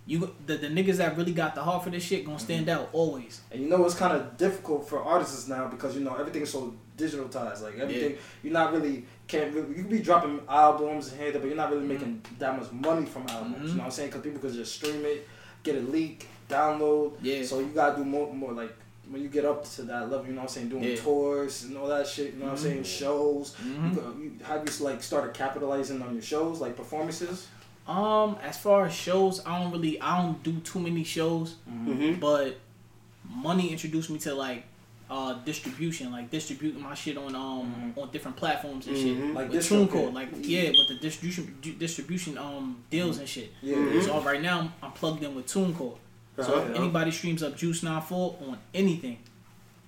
you, 0.06 0.34
the, 0.46 0.56
the 0.56 0.68
niggas 0.68 0.96
that 0.96 1.16
really 1.16 1.32
got 1.32 1.54
the 1.54 1.62
heart 1.62 1.84
for 1.84 1.90
this 1.90 2.02
shit, 2.02 2.24
gonna 2.24 2.36
mm-hmm. 2.36 2.44
stand 2.44 2.68
out 2.68 2.88
always. 2.92 3.40
And 3.50 3.60
you 3.62 3.68
know 3.68 3.84
it's 3.84 3.94
kind 3.94 4.16
of 4.16 4.36
difficult 4.36 4.88
for 4.88 5.02
artists 5.02 5.48
now 5.48 5.68
because 5.68 5.96
you 5.96 6.02
know 6.02 6.14
everything's 6.14 6.50
so 6.50 6.74
digitalized. 6.96 7.62
Like 7.62 7.78
everything, 7.78 8.16
you're 8.42 8.52
not 8.52 8.72
really 8.72 9.04
can't. 9.26 9.54
Really, 9.54 9.68
you 9.68 9.82
can 9.82 9.88
be 9.88 10.00
dropping 10.00 10.40
albums 10.48 11.12
and 11.12 11.20
here, 11.20 11.32
but 11.32 11.44
you're 11.44 11.54
not 11.56 11.70
really 11.70 11.82
mm-hmm. 11.82 11.92
making 11.92 12.22
that 12.38 12.58
much 12.58 12.70
money 12.72 13.06
from 13.06 13.26
albums. 13.28 13.70
You 13.70 13.74
know 13.74 13.78
what 13.78 13.84
I'm 13.86 13.90
saying? 13.90 14.10
Because 14.10 14.22
people 14.22 14.40
could 14.40 14.52
just 14.52 14.74
stream 14.74 15.04
it, 15.04 15.28
get 15.62 15.76
a 15.76 15.80
leak, 15.80 16.28
download. 16.48 17.14
Yeah. 17.22 17.44
So 17.44 17.60
you 17.60 17.66
gotta 17.66 17.96
do 17.96 18.04
more, 18.04 18.32
more 18.32 18.52
like 18.52 18.74
when 19.12 19.22
you 19.22 19.28
get 19.28 19.44
up 19.44 19.64
to 19.76 19.82
that 19.82 20.10
level. 20.10 20.26
You 20.26 20.32
know 20.32 20.40
what 20.42 20.50
I'm 20.50 20.54
saying? 20.54 20.68
Doing 20.70 20.84
Yeah. 20.84 20.96
tours 20.96 21.64
and 21.64 21.76
all 21.76 21.86
that 21.88 22.06
shit. 22.06 22.32
You 22.34 22.38
know 22.40 22.46
what 22.46 22.52
I'm 22.52 22.58
saying? 22.58 22.82
Mhm. 22.82 22.98
Shows. 22.98 23.54
Mhm. 23.62 23.94
You, 23.94 24.22
you, 24.24 24.32
have 24.44 24.62
you 24.66 24.84
like 24.84 25.02
started 25.02 25.34
capitalizing 25.34 26.00
on 26.02 26.14
your 26.14 26.22
shows, 26.22 26.60
like 26.60 26.76
performances? 26.76 27.46
Um, 27.86 28.36
as 28.42 28.56
far 28.58 28.86
as 28.86 28.94
shows, 28.94 29.44
I 29.44 29.60
don't 29.60 29.72
really, 29.72 30.00
I 30.00 30.22
don't 30.22 30.42
do 30.42 30.54
too 30.60 30.80
many 30.80 31.04
shows. 31.04 31.56
Mhm. 31.70 32.18
but 32.20 32.56
money 33.28 33.70
introduced 33.70 34.10
me 34.10 34.18
to 34.20 34.34
like 34.34 34.64
uh 35.10 35.34
distribution, 35.44 36.10
like 36.10 36.30
distributing 36.30 36.80
my 36.80 36.94
shit 36.94 37.16
on 37.18 37.34
um 37.34 37.92
on 37.96 38.10
different 38.12 38.36
platforms 38.36 38.86
and 38.86 38.96
shit. 38.96 39.16
Mhm. 39.18 39.34
Like 39.34 39.50
With 39.50 39.58
DistroKid. 39.62 39.88
TuneCore, 39.90 40.12
like 40.14 40.28
yeah, 40.40 40.70
with 40.70 40.88
the 40.88 40.98
distribution 41.00 41.54
di- 41.60 41.72
distribution 41.72 42.38
um 42.38 42.82
deals 42.88 43.18
and 43.18 43.28
shit. 43.28 43.52
Yeah. 43.60 44.00
So 44.00 44.20
right 44.22 44.40
now 44.40 44.72
I'm 44.82 44.92
plugged 44.92 45.22
in 45.22 45.34
with 45.34 45.46
TuneCore. 45.46 45.76
So 45.76 45.98
Uh-huh. 46.38 46.60
if 46.70 46.76
anybody 46.76 47.10
streams 47.10 47.42
up 47.42 47.56
Juice 47.56 47.82
94 47.82 48.36
on 48.48 48.58
anything, 48.72 49.18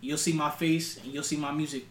you'll 0.00 0.19
see 0.19 0.32
my 0.32 0.50
face 0.50 0.99
and 1.02 1.06
you'll 1.12 1.23
see 1.23 1.37
my 1.37 1.50
music, 1.52 1.85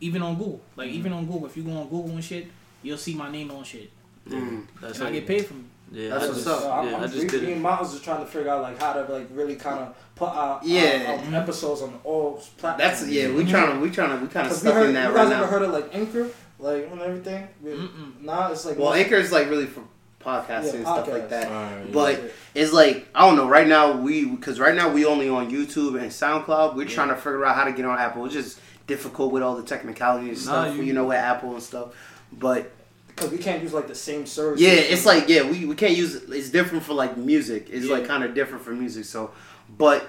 even 0.00 0.20
on 0.22 0.36
Google. 0.36 0.60
Like 0.76 0.90
even 0.90 1.12
on 1.12 1.24
Google, 1.26 1.46
if 1.46 1.56
you 1.56 1.62
go 1.62 1.72
on 1.72 1.84
Google 1.88 2.10
and 2.10 2.22
shit, 2.24 2.46
you'll 2.82 2.98
see 2.98 3.14
my 3.14 3.30
name 3.30 3.50
on 3.50 3.64
shit, 3.64 3.90
Mm. 4.28 4.66
That's 4.80 4.98
and 5.00 5.08
I 5.08 5.12
get 5.12 5.26
paid 5.26 5.44
from 5.46 5.58
it. 5.60 5.64
Yeah, 6.00 6.08
That's 6.10 6.24
I 6.24 6.26
what's 6.28 6.38
just, 6.44 6.48
up. 6.48 6.60
So 6.62 6.72
I'm, 6.72 6.88
yeah, 6.88 6.96
I'm, 6.96 7.02
I 7.02 7.06
just 7.06 7.22
me, 7.24 7.28
did 7.28 7.42
me 7.42 7.52
and 7.52 7.62
Miles 7.62 7.92
just 7.92 8.04
trying 8.04 8.20
to 8.20 8.26
figure 8.26 8.50
out 8.50 8.62
like 8.62 8.80
how 8.80 8.94
to 8.94 9.02
like 9.12 9.28
really 9.32 9.54
kind 9.56 9.80
of 9.80 9.94
put 10.16 10.28
out 10.30 10.64
Yeah. 10.64 11.20
uh, 11.30 11.36
uh, 11.36 11.40
episodes 11.40 11.82
on 11.82 12.00
all 12.04 12.42
platforms. 12.56 12.78
That's 13.00 13.08
yeah. 13.10 13.30
We 13.32 13.44
trying 13.44 13.74
to 13.74 13.80
we 13.80 13.90
trying 13.90 14.16
to 14.18 14.24
we 14.24 14.28
kind 14.30 14.46
of 14.46 14.52
Because 14.52 14.62
we 14.64 14.68
stuck 14.70 14.74
heard, 14.74 14.88
in 14.88 14.94
that 14.94 15.10
you 15.10 15.14
right 15.14 15.24
guys 15.24 15.32
ever 15.32 15.42
now. 15.44 15.46
heard 15.50 15.62
of 15.62 15.70
like 15.72 15.94
Anchor, 15.94 16.28
like 16.58 16.88
and 16.90 17.00
everything? 17.00 17.48
We- 17.62 17.88
Nah, 18.22 18.50
it's 18.50 18.64
like 18.64 18.78
Well, 18.78 18.94
Anchor 18.94 19.16
is 19.16 19.30
like 19.30 19.48
really 19.50 19.66
for 19.66 19.82
podcasting 20.24 20.64
Yeah, 20.64 20.72
and 20.74 20.86
stuff 20.86 21.08
like 21.08 21.28
that. 21.28 21.48
Alright, 21.48 21.92
But 21.92 22.32
it's 22.54 22.72
like 22.72 23.06
I 23.14 23.26
don't 23.26 23.36
know. 23.36 23.48
Right 23.48 23.66
now 23.68 23.92
we 23.92 24.24
because 24.24 24.58
right 24.58 24.74
now 24.74 24.90
we 24.92 25.04
only 25.04 25.28
on 25.28 25.50
YouTube 25.50 26.00
and 26.00 26.10
SoundCloud. 26.10 26.74
We're 26.76 26.86
trying 26.86 27.08
to 27.08 27.16
figure 27.16 27.44
out 27.44 27.56
how 27.56 27.64
to 27.64 27.72
get 27.72 27.84
on 27.84 27.98
Apple. 27.98 28.24
It's 28.24 28.34
just 28.34 28.60
difficult 28.86 29.32
with 29.32 29.42
all 29.42 29.56
the 29.56 29.62
technicalities 29.62 30.46
and 30.46 30.54
Nah, 30.56 30.64
stuff. 30.64 30.76
you- 30.76 30.82
You, 30.84 30.92
know 30.92 31.04
with 31.06 31.18
Apple 31.18 31.52
and 31.54 31.62
stuff. 31.62 31.94
But 32.32 32.70
because 33.08 33.30
we 33.30 33.38
can't 33.38 33.62
use 33.62 33.72
like 33.72 33.86
the 33.88 33.94
same 33.94 34.26
service. 34.26 34.60
yeah, 34.60 34.70
it's 34.70 35.06
like 35.06 35.28
yeah 35.28 35.48
we, 35.48 35.64
we 35.66 35.74
can't 35.76 35.96
use 35.96 36.14
it's 36.16 36.50
different 36.50 36.82
for 36.84 36.94
like 36.94 37.16
music. 37.16 37.68
It's 37.70 37.86
like 37.86 38.06
kind 38.06 38.24
of 38.24 38.34
different 38.34 38.64
for 38.64 38.72
music. 38.72 39.04
So, 39.04 39.30
but 39.78 40.08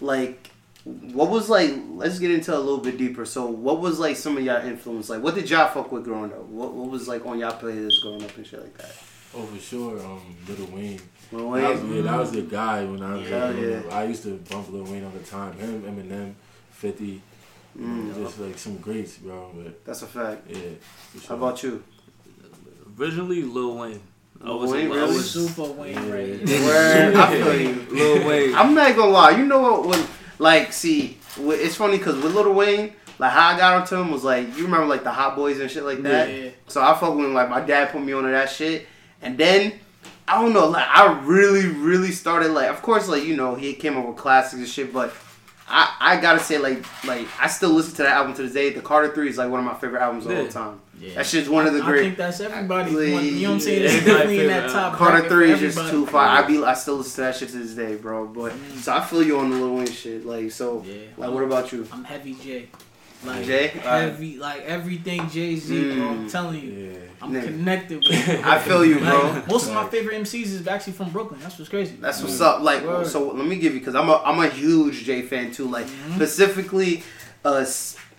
like. 0.00 0.50
What 0.88 1.30
was 1.30 1.50
like? 1.50 1.74
Let's 1.94 2.20
get 2.20 2.30
into 2.30 2.54
a 2.56 2.60
little 2.60 2.78
bit 2.78 2.96
deeper. 2.96 3.24
So, 3.24 3.46
what 3.46 3.80
was 3.80 3.98
like 3.98 4.14
some 4.14 4.36
of 4.38 4.44
y'all 4.44 4.64
influence? 4.64 5.10
Like, 5.10 5.20
what 5.20 5.34
did 5.34 5.50
y'all 5.50 5.66
fuck 5.66 5.90
with 5.90 6.04
growing 6.04 6.32
up? 6.32 6.44
What 6.44 6.74
What 6.74 6.88
was 6.92 7.08
like 7.08 7.26
on 7.26 7.40
y'all 7.40 7.58
playlist 7.60 8.02
growing 8.02 8.22
up 8.22 8.36
and 8.36 8.46
shit 8.46 8.60
like 8.62 8.78
that? 8.78 8.94
Oh, 9.38 9.42
for 9.44 9.60
sure. 9.60 9.98
Um, 10.00 10.20
Little 10.48 10.66
Wayne. 10.66 11.00
Lil 11.32 11.50
That 11.52 11.70
was, 11.72 11.80
Wayne? 11.82 11.94
yeah, 11.96 12.02
that 12.02 12.18
was 12.18 12.32
the 12.32 12.42
guy 12.42 12.84
when 12.84 13.02
I 13.02 13.14
was 13.16 13.28
Hell 13.28 13.48
like, 13.52 13.60
yeah. 13.62 13.82
I 13.90 14.04
used 14.04 14.22
to 14.22 14.36
bump 14.50 14.70
Lil 14.72 14.84
Wayne 14.84 15.04
all 15.04 15.10
the 15.10 15.18
time. 15.20 15.52
Him, 15.58 15.82
Eminem, 15.82 16.34
50. 16.70 17.20
Mm. 17.78 18.14
Just 18.14 18.38
like 18.40 18.56
some 18.58 18.78
greats, 18.78 19.18
bro. 19.18 19.50
But 19.54 19.84
That's 19.84 20.02
a 20.02 20.06
fact. 20.06 20.48
yeah, 20.48 20.56
sure. 21.12 21.20
How 21.28 21.34
about 21.34 21.62
you? 21.62 21.82
Originally, 22.98 23.42
Lil 23.42 23.76
Wayne. 23.76 24.00
I 24.42 24.46
Lil 24.48 24.58
was, 24.60 24.70
Wayne, 24.72 24.92
I 24.92 25.04
was 25.04 25.30
Super 25.30 25.64
Wayne, 25.72 25.94
Yeah. 25.94 26.12
right? 26.12 26.40
Word, 26.48 27.14
I 27.14 27.30
feel 27.42 27.60
you. 27.60 27.86
Lil 27.90 28.26
Wayne. 28.26 28.54
I'm 28.54 28.74
not 28.74 28.96
gonna 28.96 29.10
lie. 29.10 29.30
You 29.32 29.44
know 29.46 29.60
what? 29.60 29.86
When, 29.88 30.06
like, 30.38 30.72
see, 30.72 31.18
it's 31.38 31.74
funny 31.76 31.98
because 31.98 32.16
with 32.22 32.34
Little 32.34 32.54
Wayne, 32.54 32.92
like 33.18 33.32
how 33.32 33.48
I 33.48 33.58
got 33.58 33.80
onto 33.80 33.96
him 33.96 34.10
was 34.10 34.24
like 34.24 34.46
you 34.56 34.64
remember 34.64 34.86
like 34.86 35.04
the 35.04 35.10
Hot 35.10 35.36
Boys 35.36 35.58
and 35.60 35.70
shit 35.70 35.84
like 35.84 36.02
that. 36.02 36.28
Yeah. 36.30 36.50
So 36.68 36.82
I 36.82 36.94
fuck 36.98 37.14
with 37.14 37.24
him, 37.26 37.34
like 37.34 37.48
my 37.50 37.60
dad 37.60 37.90
put 37.90 38.02
me 38.02 38.12
onto 38.12 38.30
that 38.30 38.50
shit, 38.50 38.86
and 39.26 39.38
then 39.38 39.72
I 40.28 40.40
don't 40.40 40.52
know, 40.52 40.66
like 40.68 40.86
I 40.88 41.20
really, 41.24 41.66
really 41.68 42.10
started 42.12 42.50
like, 42.52 42.68
of 42.70 42.82
course, 42.82 43.08
like 43.08 43.24
you 43.24 43.36
know 43.36 43.54
he 43.54 43.74
came 43.74 43.96
up 43.96 44.06
with 44.06 44.16
classics 44.16 44.54
and 44.54 44.68
shit, 44.68 44.92
but 44.92 45.12
I 45.68 45.94
I 46.00 46.20
gotta 46.20 46.40
say 46.40 46.58
like 46.58 46.84
like 47.04 47.26
I 47.40 47.46
still 47.48 47.70
listen 47.70 47.94
to 47.96 48.02
that 48.04 48.12
album 48.12 48.34
to 48.34 48.42
this 48.42 48.52
day. 48.52 48.70
The 48.70 48.80
Carter 48.80 49.12
Three 49.14 49.28
is 49.28 49.38
like 49.38 49.50
one 49.50 49.60
of 49.60 49.66
my 49.66 49.74
favorite 49.74 50.00
albums 50.00 50.26
of 50.26 50.32
all 50.32 50.42
Yeah. 50.44 50.48
time. 50.50 50.80
Yeah. 50.98 51.14
That 51.16 51.26
shit's 51.26 51.46
one 51.48 51.66
of 51.66 51.74
the 51.74 51.82
I 51.82 51.84
great. 51.86 52.00
I 52.00 52.02
think 52.04 52.16
that's 52.16 52.40
everybody. 52.40 52.84
Actually, 52.88 53.12
one- 53.12 53.24
you 53.26 53.32
know 53.42 53.48
what 53.50 53.54
I'm 53.56 53.60
saying? 53.60 53.82
yeah. 53.82 53.88
It's 53.90 54.06
definitely 54.06 54.40
in 54.40 54.46
that 54.46 54.70
top. 54.72 54.94
Carter 54.94 55.12
bracket 55.28 55.30
Three 55.30 55.50
is 55.52 55.60
just 55.74 55.90
too 55.90 56.06
far. 56.06 56.26
I 56.26 56.42
be 56.46 56.62
I 56.64 56.72
still 56.74 56.96
listen 56.96 57.14
to 57.16 57.20
that 57.22 57.36
shit 57.36 57.50
to 57.50 57.58
this 57.58 57.72
day, 57.74 57.96
bro. 57.96 58.26
But 58.26 58.52
Mm. 58.52 58.78
so 58.78 58.94
I 58.94 59.00
feel 59.02 59.22
you 59.22 59.38
on 59.38 59.50
the 59.50 59.56
Lil 59.56 59.74
Wayne 59.76 59.86
shit. 59.90 60.24
Like 60.24 60.50
so, 60.52 60.82
Yeah. 60.86 60.94
like 61.18 61.30
what 61.30 61.42
about 61.44 61.70
you? 61.72 61.86
I'm 61.92 62.04
heavy 62.04 62.32
J. 62.42 62.68
Like 63.26 63.44
Jay? 63.44 63.66
heavy, 63.68 64.36
like 64.38 64.62
everything 64.62 65.28
Jay 65.30 65.56
Z, 65.56 65.94
bro. 65.94 66.06
I'm 66.08 66.26
Mm. 66.26 66.30
telling 66.32 66.62
you, 66.62 66.70
Yeah. 66.92 66.98
I'm 67.22 67.32
Nigga. 67.32 67.44
connected 67.44 67.98
with. 67.98 68.28
It. 68.28 68.46
I 68.46 68.58
feel 68.58 68.84
you, 68.84 68.98
bro. 68.98 69.22
Like, 69.32 69.48
most 69.48 69.68
of 69.68 69.74
my 69.74 69.86
favorite 69.88 70.16
MCs 70.22 70.46
is 70.52 70.66
actually 70.68 70.92
from 70.92 71.10
Brooklyn. 71.10 71.40
That's 71.42 71.58
what's 71.58 71.68
crazy. 71.70 71.96
That's 72.00 72.22
what's 72.22 72.40
up. 72.40 72.60
Like, 72.62 72.84
Word. 72.84 73.06
so 73.06 73.28
let 73.28 73.46
me 73.46 73.56
give 73.56 73.72
you 73.74 73.80
because 73.80 73.94
I'm 73.94 74.08
a 74.08 74.16
I'm 74.24 74.38
a 74.38 74.48
huge 74.48 75.04
Jay 75.04 75.22
fan 75.22 75.50
too. 75.50 75.66
Like 75.66 75.86
Mhm. 75.86 76.16
specifically, 76.16 77.02
uh, 77.44 77.64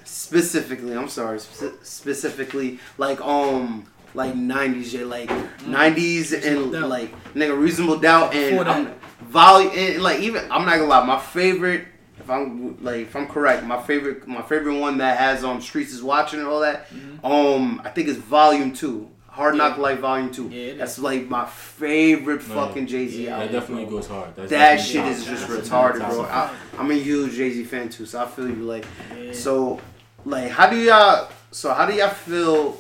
specifically, 0.04 0.94
I'm 0.94 1.10
sorry, 1.10 1.40
spe- 1.40 1.84
specifically 1.84 2.80
like 2.98 3.22
um 3.22 3.86
like 4.14 4.34
'90s 4.36 4.92
Jay, 4.92 5.04
like 5.04 5.30
'90s 5.66 6.34
and 6.34 6.44
Reasonable 6.44 6.72
Doubt. 6.72 6.90
like 6.90 7.34
nigga 7.36 7.58
Reasonable 7.60 7.98
Doubt 8.00 8.34
and 8.34 8.50
Before 8.52 8.64
that. 8.66 8.76
I'm, 8.78 8.94
volume 9.28 9.72
and 9.76 10.04
like 10.04 10.20
even 10.22 10.44
I'm 10.52 10.66
not 10.66 10.78
gonna 10.78 10.86
lie, 10.86 11.06
my 11.06 11.20
favorite. 11.20 11.86
If 12.28 12.32
I'm 12.32 12.84
like 12.84 12.98
if 13.04 13.16
I'm 13.16 13.26
correct, 13.26 13.64
my 13.64 13.82
favorite 13.82 14.28
my 14.28 14.42
favorite 14.42 14.78
one 14.78 14.98
that 14.98 15.18
has 15.18 15.46
um 15.46 15.62
Streets 15.62 15.94
is 15.94 16.04
watching 16.04 16.40
and 16.40 16.48
all 16.50 16.60
that. 16.60 16.90
Mhm. 16.92 17.24
Um, 17.24 17.82
I 17.86 17.90
think 17.90 18.10
it's 18.10 18.18
Volume 18.18 18.74
Two. 18.74 19.08
Hard 19.30 19.56
Yeah. 19.56 19.70
Knock 19.70 19.78
Life 19.78 20.00
Volume 20.00 20.30
Two. 20.30 20.50
Yeah, 20.50 20.58
it 20.58 20.68
is. 20.74 20.78
That's 20.80 21.00
like 21.00 21.30
my 21.30 21.46
favorite 21.46 22.46
No, 22.50 22.54
fucking 22.56 22.86
Jay 22.88 23.08
Z 23.08 23.24
yeah, 23.24 23.36
album. 23.36 23.48
That 23.48 23.60
definitely 23.62 23.86
bro. 23.86 23.94
goes 24.00 24.08
hard. 24.08 24.36
That's 24.36 24.50
That 24.50 24.76
shit 24.82 25.04
top. 25.04 25.12
is 25.12 25.26
just 25.26 25.48
That's 25.48 25.70
retarded, 25.70 26.00
top 26.00 26.12
bro. 26.12 26.22
I, 26.24 26.50
I'm 26.78 26.92
a 26.92 26.96
huge 26.96 27.34
Jay 27.36 27.50
Z 27.52 27.64
fan 27.64 27.88
too, 27.88 28.06
so 28.06 28.22
I 28.22 28.26
feel 28.26 28.50
you. 28.50 28.56
Like, 28.56 28.86
Yeah. 29.18 29.32
so, 29.32 29.80
like, 30.26 30.50
how 30.52 30.70
do 30.70 30.76
y'all? 30.76 31.30
So, 31.52 31.74
how 31.74 31.86
do 31.86 31.94
y'all 31.94 32.10
feel 32.10 32.74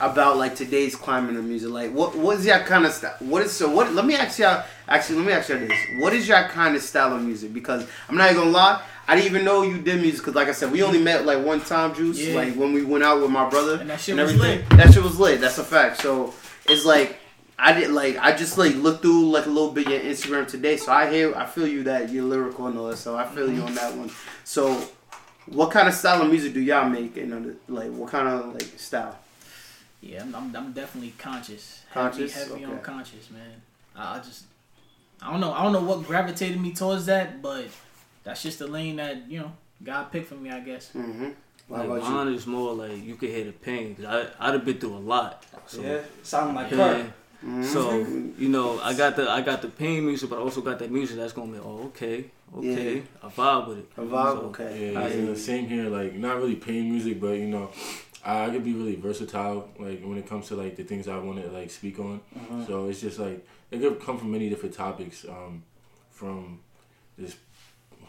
about 0.00 0.36
like 0.36 0.54
today's 0.54 0.96
climate 0.96 1.36
of 1.36 1.44
music? 1.44 1.70
Like, 1.70 1.92
what 1.92 2.16
what 2.16 2.38
is 2.38 2.46
y'all 2.46 2.64
kind 2.64 2.84
of 2.84 2.92
style? 2.92 3.16
What 3.20 3.42
is 3.42 3.52
so? 3.52 3.70
What? 3.70 3.92
Let 3.92 4.04
me 4.04 4.14
ask 4.14 4.38
y'all. 4.38 4.64
Actually, 4.88 5.18
let 5.18 5.26
me 5.26 5.32
ask 5.32 5.48
y'all 5.48 5.58
this. 5.58 5.78
What 5.98 6.12
is 6.12 6.26
y'all 6.26 6.48
kind 6.48 6.74
of 6.74 6.82
style 6.82 7.14
of 7.14 7.22
music? 7.22 7.52
Because 7.52 7.86
I'm 8.08 8.16
not 8.16 8.30
even 8.30 8.42
gonna 8.42 8.50
lie. 8.50 8.82
I 9.06 9.16
didn't 9.16 9.26
even 9.26 9.44
know 9.44 9.62
you 9.62 9.78
did 9.78 10.00
music 10.00 10.20
because, 10.20 10.34
like 10.34 10.48
I 10.48 10.52
said, 10.52 10.70
we 10.70 10.82
only 10.82 11.02
met 11.02 11.26
like 11.26 11.44
one 11.44 11.60
time, 11.60 11.94
Juice. 11.94 12.20
Yeah. 12.20 12.34
Like 12.36 12.54
when 12.54 12.72
we 12.72 12.84
went 12.84 13.02
out 13.02 13.20
with 13.20 13.30
my 13.30 13.48
brother 13.48 13.78
And 13.80 13.90
that 13.90 14.00
shit 14.00 14.18
and 14.18 14.22
was 14.22 14.36
lit. 14.36 14.68
That 14.70 14.92
shit 14.92 15.02
was 15.02 15.18
lit. 15.18 15.40
That's 15.40 15.58
a 15.58 15.64
fact. 15.64 16.00
So 16.00 16.32
it's 16.68 16.84
like 16.84 17.18
I 17.58 17.72
did 17.72 17.90
like 17.90 18.18
I 18.18 18.34
just 18.34 18.56
like 18.56 18.74
looked 18.76 19.02
through 19.02 19.30
like 19.30 19.46
a 19.46 19.50
little 19.50 19.72
bit 19.72 19.88
your 19.88 20.00
Instagram 20.00 20.46
today. 20.46 20.76
So 20.76 20.92
I 20.92 21.10
hear 21.10 21.34
I 21.34 21.44
feel 21.44 21.66
you 21.66 21.82
that 21.84 22.10
you're 22.10 22.24
lyrical 22.24 22.66
and 22.66 22.78
all 22.78 22.88
that. 22.88 22.96
So 22.96 23.16
I 23.16 23.26
feel 23.26 23.50
you 23.50 23.58
mm-hmm. 23.58 23.66
on 23.66 23.74
that 23.74 23.94
one. 23.94 24.10
So 24.44 24.80
what 25.46 25.70
kind 25.70 25.88
of 25.88 25.94
style 25.94 26.22
of 26.22 26.30
music 26.30 26.54
do 26.54 26.60
y'all 26.60 26.88
make 26.88 27.16
and 27.16 27.58
like 27.68 27.90
what 27.90 28.10
kind 28.10 28.28
of 28.28 28.54
like 28.54 28.78
style? 28.78 29.18
Yeah, 30.00 30.22
I'm, 30.22 30.34
I'm, 30.34 30.56
I'm 30.56 30.72
definitely 30.72 31.14
conscious. 31.18 31.82
Conscious? 31.92 32.32
Heavy, 32.32 32.50
heavy 32.52 32.64
on 32.64 32.80
conscious, 32.80 33.30
man. 33.30 33.62
I, 33.94 34.16
I 34.16 34.18
just, 34.18 34.44
I 35.22 35.30
don't 35.30 35.40
know. 35.40 35.52
I 35.52 35.62
don't 35.62 35.72
know 35.72 35.82
what 35.82 36.06
gravitated 36.06 36.60
me 36.60 36.72
towards 36.72 37.06
that, 37.06 37.42
but 37.42 37.66
that's 38.24 38.42
just 38.42 38.58
the 38.58 38.66
lane 38.66 38.96
that 38.96 39.30
you 39.30 39.40
know 39.40 39.52
God 39.82 40.10
picked 40.10 40.28
for 40.28 40.36
me, 40.36 40.50
I 40.50 40.60
guess. 40.60 40.90
Mm-hmm. 40.94 41.30
Like, 41.68 41.84
about 41.84 42.02
you? 42.02 42.08
mine 42.08 42.28
is 42.34 42.46
more 42.46 42.74
like 42.74 43.04
you 43.04 43.14
can 43.16 43.28
hear 43.28 43.44
the 43.44 43.52
pain. 43.52 43.94
Cause 43.94 44.04
I 44.06 44.48
I'd 44.48 44.54
have 44.54 44.64
been 44.64 44.78
through 44.78 44.96
a 44.96 44.98
lot. 44.98 45.44
So, 45.66 45.82
yeah, 45.82 46.00
sounding 46.22 46.56
like 46.56 46.70
yeah. 46.70 46.76
Kurt. 46.76 47.12
Mhm. 47.44 47.64
So 47.64 47.98
you 48.38 48.48
know, 48.48 48.80
I 48.80 48.94
got 48.94 49.16
the 49.16 49.30
I 49.30 49.40
got 49.40 49.62
the 49.62 49.68
pain 49.68 50.04
music, 50.04 50.28
but 50.30 50.38
I 50.38 50.42
also 50.42 50.60
got 50.60 50.78
that 50.80 50.90
music 50.90 51.16
that's 51.16 51.32
gonna 51.32 51.52
be 51.52 51.58
oh 51.58 51.84
okay, 51.86 52.26
okay, 52.56 52.96
Yeah. 52.96 53.02
I 53.22 53.28
vibe 53.28 53.68
with 53.68 53.78
it. 53.78 53.88
A 53.96 54.00
vibe, 54.02 54.32
So, 54.32 54.38
okay. 54.48 54.92
Yeah, 54.92 55.00
I 55.00 55.08
yeah, 55.08 55.24
the 55.26 55.36
same 55.36 55.68
here. 55.68 55.88
Like 55.88 56.14
not 56.14 56.36
really 56.36 56.56
pain 56.56 56.90
music, 56.90 57.18
but 57.20 57.32
you 57.38 57.46
know, 57.46 57.70
I, 58.24 58.50
could 58.50 58.64
be 58.64 58.74
really 58.74 58.96
versatile. 58.96 59.68
Like 59.78 60.02
when 60.02 60.18
it 60.18 60.28
comes 60.28 60.48
to 60.48 60.56
like 60.56 60.76
the 60.76 60.84
things 60.84 61.08
I 61.08 61.18
want 61.18 61.42
to 61.42 61.50
like 61.50 61.70
speak 61.70 61.98
on. 61.98 62.20
Mhm. 62.36 62.66
So 62.66 62.88
it's 62.88 63.00
just 63.00 63.18
like 63.18 63.46
it 63.70 63.80
could 63.80 64.00
come 64.00 64.18
from 64.18 64.30
many 64.32 64.48
different 64.48 64.74
topics, 64.74 65.24
um, 65.28 65.62
from 66.10 66.60
just 67.18 67.36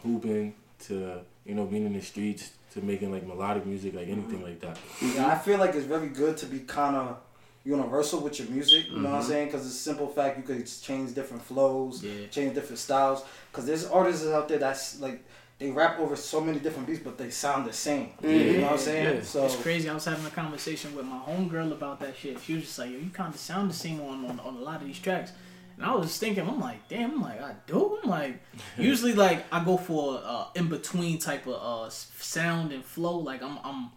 hooping 0.02 0.54
to 0.86 1.20
you 1.44 1.54
know 1.54 1.64
being 1.66 1.86
in 1.86 1.92
the 1.94 2.02
streets 2.02 2.50
to 2.72 2.80
making 2.80 3.10
like 3.12 3.26
melodic 3.26 3.66
music, 3.66 3.94
like 3.94 4.08
anything 4.08 4.42
like 4.42 4.60
that. 4.60 4.78
Yeah, 5.14 5.26
I 5.28 5.38
feel 5.38 5.58
like 5.58 5.74
it's 5.74 5.86
very 5.86 6.08
good 6.08 6.36
to 6.38 6.46
be 6.46 6.60
kind 6.60 6.96
of 6.96 7.18
universal 7.64 8.20
with 8.20 8.38
your 8.40 8.48
music. 8.48 8.86
You 8.90 8.98
know 8.98 9.10
what 9.10 9.16
I'm 9.18 9.22
Mhm. 9.22 9.26
saying? 9.28 9.46
Because 9.48 9.64
it's 9.66 9.76
a 9.76 9.78
simple 9.78 10.08
fact 10.08 10.36
you 10.36 10.42
could 10.42 10.66
change 10.82 11.14
different 11.14 11.42
flows, 11.44 12.02
Yeah. 12.02 12.26
change 12.30 12.54
different 12.54 12.78
styles. 12.78 13.22
Because 13.50 13.66
there's 13.66 13.86
artists 13.86 14.26
out 14.26 14.48
there 14.48 14.58
that's 14.58 15.00
like 15.00 15.22
they 15.58 15.70
rap 15.70 15.98
over 16.00 16.16
so 16.16 16.40
many 16.40 16.58
different 16.58 16.88
beats, 16.88 17.00
but 17.04 17.16
they 17.18 17.30
sound 17.30 17.66
the 17.66 17.72
same. 17.72 18.10
You 18.22 18.54
know 18.58 18.62
what 18.62 18.72
I'm 18.72 18.78
saying? 18.78 19.16
Yeah. 19.16 19.22
So 19.22 19.44
It's 19.44 19.56
crazy. 19.56 19.88
I 19.88 19.94
was 19.94 20.04
having 20.04 20.26
a 20.26 20.30
conversation 20.30 20.94
with 20.96 21.06
my 21.06 21.18
homegirl 21.18 21.70
about 21.72 22.00
that 22.00 22.16
shit. 22.16 22.40
She 22.40 22.54
was 22.54 22.64
just 22.64 22.78
like, 22.78 22.90
"Yo, 22.90 22.98
you 22.98 23.10
kind 23.10 23.32
of 23.32 23.38
sound 23.40 23.70
the 23.70 23.74
same 23.74 24.00
on, 24.00 24.24
on 24.24 24.40
on 24.40 24.56
a 24.56 24.60
lot 24.60 24.80
of 24.80 24.86
these 24.86 24.98
tracks." 24.98 25.32
And 25.76 25.86
I 25.86 25.94
was 25.94 26.06
just 26.08 26.20
thinking, 26.20 26.46
I'm 26.46 26.60
like, 26.60 26.86
damn, 26.88 27.12
I'm 27.12 27.22
like, 27.22 27.40
I 27.40 27.54
do. 27.66 27.98
I'm 28.02 28.10
like, 28.10 28.42
usually 28.78 29.14
like 29.14 29.44
I 29.52 29.64
go 29.64 29.76
for 29.76 30.20
uh 30.24 30.46
in 30.54 30.68
between 30.68 31.18
type 31.18 31.46
of 31.46 31.54
uh 31.54 31.90
sound 31.90 32.72
and 32.72 32.84
flow. 32.84 33.18
Like 33.18 33.42
I'm 33.42 33.58
I'm, 33.64 33.90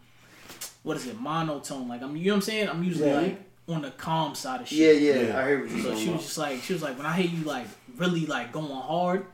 what 0.83 0.97
is 0.97 1.07
it, 1.07 1.19
monotone? 1.19 1.87
Like 1.87 2.01
I'm, 2.03 2.15
you 2.15 2.25
know 2.27 2.31
what 2.33 2.35
I'm 2.37 2.41
saying? 2.43 2.69
I'm 2.69 2.83
usually 2.83 3.09
Yeah. 3.09 3.19
like 3.21 3.41
on 3.67 3.81
the 3.81 3.91
calm 3.91 4.35
side 4.35 4.61
of 4.61 4.67
shit. 4.67 5.01
yeah, 5.01 5.13
Yeah. 5.15 5.21
yeah. 5.29 5.39
I 5.39 5.47
hear 5.47 5.61
what 5.61 5.69
you're 5.71 5.79
So 5.81 5.89
she 5.95 5.95
was 5.95 6.07
about. 6.07 6.21
just 6.21 6.37
like, 6.37 6.61
she 6.61 6.73
was 6.73 6.81
like, 6.83 6.97
when 6.97 7.07
I 7.07 7.13
hear 7.19 7.29
you 7.39 7.43
like 7.45 7.65
really 7.97 8.25
like 8.27 8.51
going 8.51 8.67
hard, 8.69 9.25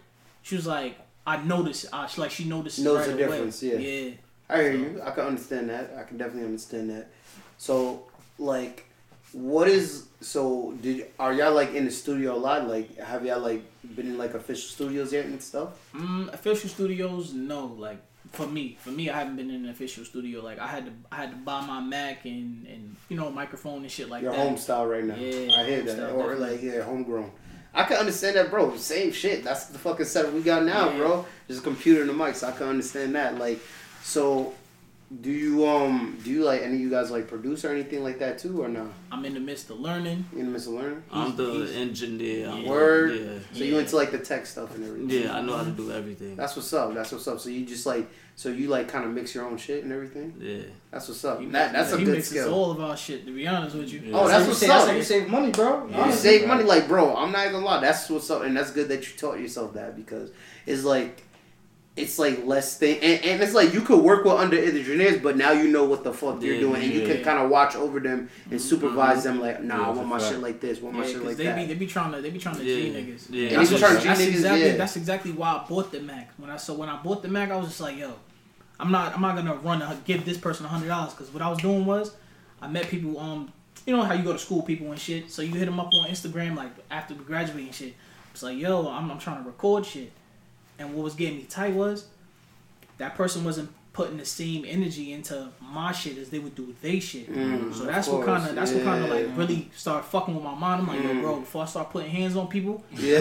she 0.41 0.55
was 0.55 0.65
like, 0.65 0.95
I 1.25 1.43
notice, 1.43 1.85
I 1.91 2.09
like 2.17 2.31
she 2.31 2.45
noticed 2.45 2.79
Knows 2.79 3.07
right 3.07 3.17
the 3.17 3.25
away. 3.25 3.35
difference, 3.37 3.63
yeah. 3.63 3.75
yeah. 3.75 4.11
I 4.49 4.61
hear 4.63 4.71
you. 4.73 5.01
I 5.03 5.11
can 5.11 5.25
understand 5.25 5.69
that. 5.69 5.93
I 5.97 6.03
can 6.03 6.17
definitely 6.17 6.45
understand 6.45 6.89
that. 6.89 7.09
So, 7.57 8.03
like, 8.37 8.85
what 9.31 9.67
is 9.69 10.07
so? 10.19 10.73
Did 10.81 11.05
are 11.19 11.33
y'all 11.33 11.53
like 11.53 11.73
in 11.73 11.85
the 11.85 11.91
studio 11.91 12.35
a 12.35 12.37
lot? 12.37 12.67
Like, 12.67 12.97
have 12.97 13.25
y'all 13.25 13.39
like 13.39 13.63
been 13.95 14.07
in 14.07 14.17
like 14.17 14.33
official 14.33 14.67
studios 14.67 15.13
yet 15.13 15.25
and 15.25 15.41
stuff? 15.41 15.69
Mm, 15.93 16.33
official 16.33 16.69
studios, 16.69 17.33
no. 17.33 17.67
Like 17.67 18.01
for 18.31 18.47
me, 18.47 18.77
for 18.79 18.89
me, 18.89 19.09
I 19.09 19.19
haven't 19.19 19.37
been 19.37 19.49
in 19.49 19.65
an 19.65 19.69
official 19.69 20.03
studio. 20.03 20.41
Like 20.43 20.59
I 20.59 20.67
had 20.67 20.85
to, 20.85 20.91
I 21.11 21.15
had 21.17 21.31
to 21.31 21.37
buy 21.37 21.65
my 21.65 21.79
Mac 21.79 22.25
and 22.25 22.65
and 22.67 22.95
you 23.07 23.15
know 23.15 23.29
microphone 23.29 23.83
and 23.83 23.91
shit 23.91 24.09
like 24.09 24.23
Your 24.23 24.31
that. 24.33 24.39
home 24.39 24.57
style 24.57 24.85
right 24.85 25.03
now. 25.03 25.15
Yeah, 25.15 25.53
I 25.55 25.63
hear 25.65 25.81
that. 25.83 25.95
style, 25.95 26.19
or 26.19 26.31
definitely. 26.33 26.51
like 26.51 26.61
yeah, 26.61 26.83
homegrown. 26.83 27.31
I 27.73 27.83
can 27.83 27.97
understand 27.97 28.35
that, 28.35 28.49
bro. 28.49 28.75
Same 28.75 29.11
shit. 29.11 29.43
That's 29.43 29.65
the 29.67 29.79
fucking 29.79 30.05
setup 30.05 30.33
we 30.33 30.41
got 30.41 30.63
now, 30.65 30.89
Yeah. 30.89 30.97
bro. 30.97 31.25
Just 31.47 31.61
a 31.61 31.63
computer 31.63 32.01
and 32.01 32.09
a 32.09 32.13
mic, 32.13 32.35
so 32.35 32.47
I 32.47 32.51
can 32.51 32.67
understand 32.67 33.15
that. 33.15 33.37
Like, 33.37 33.59
so 34.03 34.53
do 35.21 35.29
you 35.29 35.67
um 35.67 36.17
do 36.23 36.29
you 36.31 36.41
like 36.43 36.61
any 36.61 36.75
of 36.75 36.79
you 36.79 36.89
guys 36.89 37.11
like 37.11 37.27
produce 37.27 37.65
or 37.65 37.69
anything 37.69 38.01
like 38.01 38.19
that 38.19 38.39
too 38.39 38.61
or 38.63 38.69
no? 38.69 38.89
I'm 39.11 39.25
in 39.25 39.33
the 39.33 39.39
midst 39.41 39.69
of 39.69 39.79
learning. 39.79 40.25
You 40.35 40.43
know, 40.43 40.57
Mr. 40.57 40.73
Learner. 40.73 41.01
I'm 41.11 41.35
the 41.35 41.51
He's- 41.51 41.71
engineer. 41.75 42.49
I'm, 42.49 42.65
Word. 42.65 43.19
Yeah. 43.19 43.57
So 43.57 43.63
you 43.65 43.77
into 43.79 43.95
like 43.95 44.11
the 44.11 44.19
tech 44.19 44.45
stuff 44.45 44.73
and 44.75 44.85
everything. 44.85 45.09
Yeah, 45.23 45.35
I 45.35 45.41
know 45.41 45.55
how 45.57 45.63
to 45.63 45.71
do 45.71 45.91
everything. 45.91 46.35
That's 46.37 46.55
what's 46.55 46.71
up. 46.73 46.93
That's 46.93 47.11
what's 47.11 47.27
up. 47.27 47.39
So 47.41 47.49
you 47.49 47.65
just 47.65 47.85
like 47.85 48.09
so 48.35 48.49
you 48.49 48.67
like 48.67 48.87
kind 48.87 49.05
of 49.05 49.11
mix 49.11 49.35
your 49.35 49.45
own 49.45 49.57
shit 49.57 49.83
and 49.83 49.91
everything. 49.93 50.33
Yeah. 50.39 50.63
That's 50.91 51.07
what's 51.07 51.23
up. 51.25 51.39
He 51.39 51.45
That, 51.47 51.73
that's 51.73 51.91
a 51.91 51.97
he 51.97 52.05
good 52.05 52.15
mixes 52.15 52.31
skill. 52.41 52.53
all 52.53 52.71
of 52.71 52.81
our 52.81 52.97
shit. 52.97 53.25
To 53.25 53.33
be 53.33 53.47
honest 53.47 53.75
with 53.75 53.91
you. 53.91 53.99
Yeah. 54.05 54.17
Oh, 54.17 54.27
that's 54.27 54.43
you 54.43 54.47
what's 54.49 54.59
say, 54.59 54.67
that's 54.67 54.83
up. 54.83 54.89
how 54.89 54.95
you 54.95 55.03
save 55.03 55.29
money, 55.29 55.51
bro. 55.51 55.87
Yeah. 55.89 56.07
You 56.07 56.11
save 56.13 56.47
money, 56.47 56.63
like 56.63 56.87
bro. 56.87 57.15
I'm 57.15 57.31
not 57.31 57.51
gonna 57.51 57.63
lie. 57.65 57.79
That's 57.81 58.09
what's 58.09 58.29
up, 58.29 58.41
and 58.43 58.55
that's 58.57 58.71
good 58.71 58.87
that 58.89 59.07
you 59.09 59.17
taught 59.17 59.39
yourself 59.39 59.73
that 59.75 59.95
because 59.95 60.31
it's 60.65 60.83
like, 60.83 61.23
it's 61.97 62.17
like 62.17 62.45
less 62.45 62.77
thing, 62.77 62.97
and, 63.01 63.23
and 63.25 63.43
it's 63.43 63.53
like 63.53 63.73
you 63.73 63.81
could 63.81 63.99
work 64.01 64.23
with 64.23 64.33
under 64.33 64.57
engineers, 64.57 65.21
but 65.21 65.35
now 65.35 65.51
you 65.51 65.67
know 65.67 65.83
what 65.83 66.03
the 66.05 66.13
fuck 66.13 66.41
you're 66.41 66.55
Yeah, 66.55 66.61
doing, 66.61 66.81
and 66.83 66.93
you 66.93 67.01
can 67.01 67.17
yeah. 67.17 67.23
kind 67.23 67.37
of 67.39 67.49
watch 67.49 67.75
over 67.75 67.99
them 67.99 68.29
and 68.49 68.61
supervise 68.61 69.23
them. 69.25 69.41
Like, 69.41 69.61
nah, 69.61 69.77
Yeah, 69.77 69.85
I 69.87 69.89
want 69.89 70.07
my 70.07 70.17
fact. 70.17 70.31
shit 70.31 70.41
like 70.41 70.61
this, 70.61 70.79
want 70.79 70.95
Yeah, 70.95 71.01
my 71.01 71.07
shit 71.07 71.15
because 71.15 71.27
like 71.29 71.37
they 71.37 71.43
that. 71.45 71.55
be 71.57 71.65
they 71.65 71.73
be 71.75 71.87
trying 71.87 72.11
to 72.13 72.21
they 72.21 72.29
be 72.29 72.39
trying 72.39 72.55
to 72.55 72.63
Yeah. 72.63 72.75
G 72.75 72.89
niggas. 73.11 73.25
Yeah. 73.29 73.47
And 73.49 73.57
That's, 73.57 73.69
they 73.69 73.75
what- 73.75 73.79
trying 73.81 73.93
that's 74.05 74.21
niggas, 74.21 74.27
exactly 74.29 74.65
yeah. 74.67 74.75
that's 74.77 74.95
exactly 74.95 75.31
why 75.33 75.49
I 75.51 75.65
bought 75.67 75.91
the 75.91 75.99
Mac. 75.99 76.31
When 76.37 76.49
I 76.49 76.55
so 76.57 76.73
when 76.75 76.87
I 76.87 77.01
bought 77.03 77.23
the 77.23 77.27
Mac, 77.27 77.51
I 77.51 77.57
was 77.57 77.67
just 77.67 77.81
like, 77.81 77.97
yo, 77.97 78.13
I'm 78.79 78.91
not 78.91 79.13
I'm 79.13 79.21
not 79.21 79.35
gonna 79.35 79.55
run 79.55 79.81
a, 79.81 79.99
give 80.05 80.23
this 80.23 80.37
person 80.37 80.65
a 80.65 80.69
hundred 80.69 80.87
dollars 80.87 81.11
because 81.13 81.31
what 81.33 81.41
I 81.43 81.49
was 81.49 81.59
doing 81.59 81.85
was 81.85 82.15
I 82.61 82.67
met 82.69 82.87
people 82.87 83.19
um 83.19 83.51
you 83.85 83.95
know 83.97 84.03
how 84.03 84.13
you 84.13 84.23
go 84.23 84.31
to 84.31 84.39
school 84.39 84.61
people 84.61 84.89
and 84.91 84.99
shit. 84.99 85.29
So 85.29 85.41
you 85.41 85.55
hit 85.55 85.65
them 85.65 85.79
up 85.79 85.87
on 85.93 86.07
Instagram 86.07 86.55
like 86.55 86.71
after 86.89 87.13
we 87.15 87.25
graduate 87.25 87.73
shit. 87.75 87.95
It's 88.31 88.43
like 88.43 88.57
yo, 88.57 88.87
I'm 88.87 89.11
I'm 89.11 89.19
trying 89.19 89.43
to 89.43 89.49
record 89.49 89.85
shit, 89.85 90.13
and 90.81 90.93
what 90.93 91.03
was 91.03 91.13
getting 91.15 91.37
me 91.37 91.43
tight 91.43 91.73
was 91.73 92.05
that 92.97 93.15
person 93.15 93.43
wasn't 93.43 93.69
putting 93.93 94.15
the 94.17 94.25
same 94.25 94.63
energy 94.65 95.11
into 95.11 95.49
my 95.61 95.91
shit 95.91 96.17
as 96.17 96.29
they 96.29 96.39
would 96.39 96.55
do 96.55 96.73
they 96.81 96.99
shit. 96.99 97.29
Mm, 97.29 97.73
so 97.73 97.83
that's 97.85 98.07
what 98.07 98.25
kind 98.25 98.47
of 98.47 98.55
that's 98.55 98.71
what 98.71 98.83
kind 98.83 99.03
of 99.03 99.09
like 99.09 99.27
really 99.35 99.69
started 99.75 100.05
fucking 100.07 100.33
with 100.33 100.43
my 100.43 100.55
mind. 100.55 100.81
I'm 100.81 100.87
like, 100.87 101.03
yo, 101.03 101.09
Mm. 101.09 101.21
bro, 101.21 101.39
before 101.41 101.63
I 101.63 101.65
start 101.65 101.89
putting 101.89 102.09
hands 102.09 102.35
on 102.37 102.47
people, 102.47 102.83
yeah, 102.93 103.19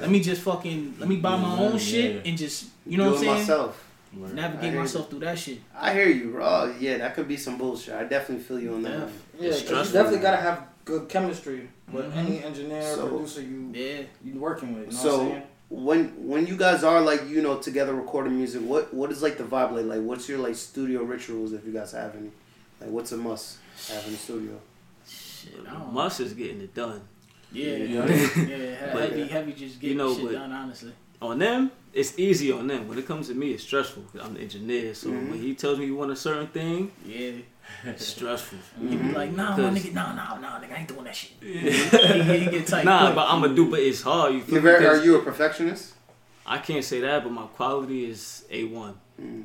let 0.00 0.10
me 0.10 0.20
just 0.20 0.42
fucking 0.50 0.96
let 0.98 1.08
me 1.08 1.16
buy 1.16 1.36
my 1.36 1.54
Yeah, 1.56 1.60
own 1.68 1.78
shit 1.78 2.26
and 2.26 2.36
just 2.36 2.66
you 2.86 2.96
know 2.98 3.04
Do 3.04 3.10
what 3.10 3.18
I'm 3.18 3.24
saying. 3.24 3.38
myself. 3.38 3.82
Word. 4.16 4.34
Navigate 4.34 4.70
hear 4.72 4.80
myself 4.80 5.10
through 5.10 5.18
that 5.20 5.38
shit. 5.38 5.58
I 5.78 5.92
hear 5.92 6.08
you, 6.08 6.30
bro. 6.30 6.74
Yeah, 6.80 6.98
that 6.98 7.14
could 7.14 7.28
be 7.28 7.36
some 7.36 7.58
bullshit. 7.58 7.94
I 7.94 8.04
definitely 8.04 8.42
feel 8.44 8.58
you 8.58 8.72
on 8.74 8.82
that. 8.82 8.90
Yeah. 8.92 8.98
one. 9.00 9.12
Yeah, 9.40 9.48
It's 9.50 9.62
'cause 9.68 9.88
you 9.88 9.92
definitely 9.92 10.20
gotta 10.20 10.38
have 10.38 10.62
good 10.86 11.08
chemistry 11.08 11.68
with 11.92 12.06
Mhm. 12.12 12.16
any 12.16 12.42
engineer, 12.42 12.94
So- 12.94 13.08
producer 13.08 13.42
you 13.42 13.70
Yeah. 13.74 14.02
you 14.24 14.40
working 14.40 14.74
with. 14.74 14.86
You 14.90 14.92
know 14.96 15.02
So- 15.02 15.16
what 15.18 15.22
I'm 15.26 15.30
saying? 15.32 15.42
When 15.68 16.08
when 16.28 16.46
you 16.46 16.56
guys 16.56 16.84
are 16.84 17.00
like 17.00 17.26
you 17.28 17.42
know 17.42 17.56
together 17.58 17.94
recording 17.94 18.36
music 18.36 18.62
what 18.62 18.92
what 18.94 19.10
is 19.10 19.20
like 19.22 19.36
the 19.36 19.44
vibe 19.44 19.72
like 19.72 19.84
like 19.86 20.00
what's 20.00 20.28
your 20.28 20.38
like 20.38 20.54
studio 20.54 21.02
rituals 21.02 21.52
if 21.52 21.64
you 21.66 21.72
guys 21.72 21.92
have 21.92 22.14
any 22.14 22.30
like 22.80 22.90
what's 22.90 23.10
a 23.12 23.16
must 23.16 23.58
have 23.88 24.04
in 24.06 24.12
the 24.12 24.18
studio 24.18 24.52
Shit, 25.08 25.52
I 25.68 25.72
don't 25.72 25.86
know. 25.86 25.92
Must 25.92 26.20
is 26.20 26.32
getting 26.34 26.60
it 26.60 26.74
done. 26.74 27.00
Yeah, 27.52 27.76
Yeah. 27.76 28.06
yeah, 28.06 28.16
he- 28.34 28.92
But- 28.92 29.10
heavy, 29.10 29.24
heavy, 29.28 29.52
just 29.52 29.80
getting 29.80 29.96
You 29.98 30.02
know, 30.02 30.14
shit 30.14 30.24
but- 30.24 30.32
done. 30.32 30.52
Honestly, 30.52 30.92
On 31.22 31.38
them, 31.38 31.70
it's 31.94 32.18
easy 32.18 32.50
on 32.52 32.66
them. 32.66 32.88
When 32.88 32.98
it 32.98 33.06
comes 33.06 33.28
to 33.28 33.34
me, 33.34 33.52
it's 33.52 33.62
stressful. 33.62 34.04
I'm 34.20 34.34
the 34.34 34.40
engineer, 34.40 34.94
so 34.94 35.08
Mhm. 35.08 35.30
when 35.30 35.40
he 35.40 35.54
tells 35.54 35.78
me 35.78 35.86
you 35.86 35.94
want 35.96 36.10
a 36.10 36.16
certain 36.16 36.48
thing, 36.48 36.90
yeah. 37.06 37.30
It's 37.84 38.06
stressful. 38.16 38.58
He 38.80 38.96
be 38.96 39.12
like, 39.12 39.32
nah, 39.32 39.56
my 39.56 39.70
nigga, 39.70 39.92
nah, 39.92 40.14
nah, 40.14 40.38
nah, 40.38 40.60
nigga, 40.60 40.72
I 40.72 40.76
ain't 40.80 40.88
doing 40.88 41.04
that 41.04 41.14
shit. 41.16 41.32
he, 41.40 42.38
he 42.38 42.50
get 42.50 42.66
tight. 42.66 42.84
Nah, 42.84 43.06
quick. 43.06 43.14
but 43.16 43.26
I'm 43.28 43.40
gonna 43.42 43.54
do. 43.54 43.70
But 43.70 43.80
it's 43.80 44.02
hard. 44.02 44.34
You 44.34 44.40
feel 44.42 44.54
you 44.56 44.60
me? 44.60 44.70
very, 44.70 44.86
are 44.86 44.94
'Cause 44.96 45.04
you 45.04 45.16
a 45.16 45.22
perfectionist 45.22 45.94
I 46.44 46.58
can't 46.58 46.84
say 46.84 47.00
that, 47.00 47.24
but 47.24 47.32
my 47.32 47.46
quality 47.46 48.08
is 48.08 48.44
a 48.50 48.64
one. 48.64 48.94
mm 49.20 49.44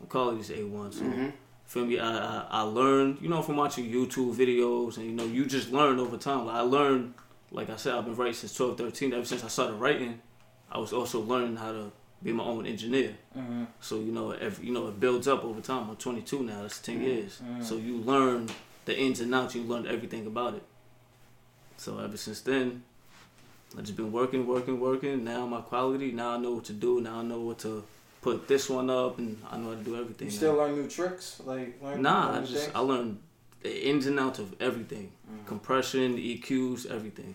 My 0.00 0.06
quality 0.08 0.40
is 0.40 0.50
a 0.50 0.62
one. 0.64 0.92
So 0.92 1.04
hmm 1.04 1.28
feel 1.66 1.86
me? 1.86 1.98
I, 1.98 2.10
I 2.40 2.46
I 2.50 2.60
learned, 2.62 3.18
you 3.22 3.28
know, 3.30 3.40
from 3.40 3.56
watching 3.56 3.86
YouTube 3.90 4.34
videos, 4.34 4.98
and 4.98 5.06
you 5.06 5.12
know, 5.12 5.24
you 5.24 5.46
just 5.46 5.72
learn 5.72 5.98
over 5.98 6.18
time. 6.18 6.44
Like, 6.46 6.56
I 6.56 6.60
learned, 6.60 7.14
like 7.50 7.70
I 7.70 7.76
said, 7.76 7.94
I've 7.94 8.04
been 8.04 8.14
writing 8.14 8.34
since 8.34 8.52
12, 8.54 8.76
13. 8.76 9.14
Ever 9.14 9.24
since 9.24 9.42
I 9.42 9.48
started 9.48 9.74
writing, 9.76 10.20
I 10.70 10.76
was 10.78 10.92
also 10.92 11.20
learning 11.20 11.56
how 11.56 11.72
to 11.72 11.92
be 12.22 12.32
my 12.32 12.44
own 12.44 12.66
engineer. 12.66 13.14
Mm-hmm. 13.36 13.64
So 13.80 13.96
you 13.96 14.12
know, 14.12 14.30
every, 14.32 14.66
you 14.66 14.72
know, 14.72 14.88
it 14.88 15.00
builds 15.00 15.26
up 15.28 15.44
over 15.44 15.60
time. 15.60 15.88
I'm 15.90 15.96
22 15.96 16.42
now. 16.42 16.62
That's 16.62 16.80
10 16.80 16.98
Mhm. 17.00 17.02
years. 17.04 17.40
Mhm. 17.44 17.64
So 17.64 17.76
you 17.76 17.96
learn 17.96 18.48
the 18.84 18.98
ins 18.98 19.20
and 19.20 19.34
outs. 19.34 19.54
You 19.54 19.62
learn 19.62 19.86
everything 19.86 20.26
about 20.26 20.54
it. 20.54 20.62
So 21.76 21.98
ever 21.98 22.16
since 22.16 22.40
then, 22.40 22.84
I've 23.76 23.84
just 23.84 23.96
been 23.96 24.12
working, 24.12 24.46
working, 24.46 24.78
working. 24.80 25.24
Now 25.24 25.46
my 25.46 25.60
quality. 25.60 26.12
Now 26.12 26.30
I 26.32 26.38
know 26.38 26.52
what 26.52 26.64
to 26.66 26.72
do. 26.72 27.00
Now 27.00 27.20
I 27.20 27.22
know 27.22 27.40
what 27.40 27.58
to 27.60 27.84
put 28.20 28.46
this 28.46 28.68
one 28.70 28.88
up, 28.88 29.18
and 29.18 29.42
I 29.50 29.56
know 29.56 29.70
how 29.70 29.76
to 29.76 29.82
do 29.82 29.96
everything. 29.96 30.28
You 30.28 30.32
now. 30.32 30.36
still 30.36 30.54
learn 30.54 30.74
new 30.76 30.88
tricks, 30.88 31.40
like 31.44 31.82
learn 31.82 32.02
Nah, 32.02 32.36
I 32.36 32.40
just 32.40 32.52
things? 32.52 32.70
I 32.74 32.78
learned 32.80 33.18
the 33.62 33.88
ins 33.88 34.06
and 34.06 34.20
outs 34.20 34.38
of 34.38 34.54
everything. 34.60 35.10
Mm. 35.28 35.46
Compression, 35.46 36.16
EQs, 36.18 36.86
everything. 36.86 37.34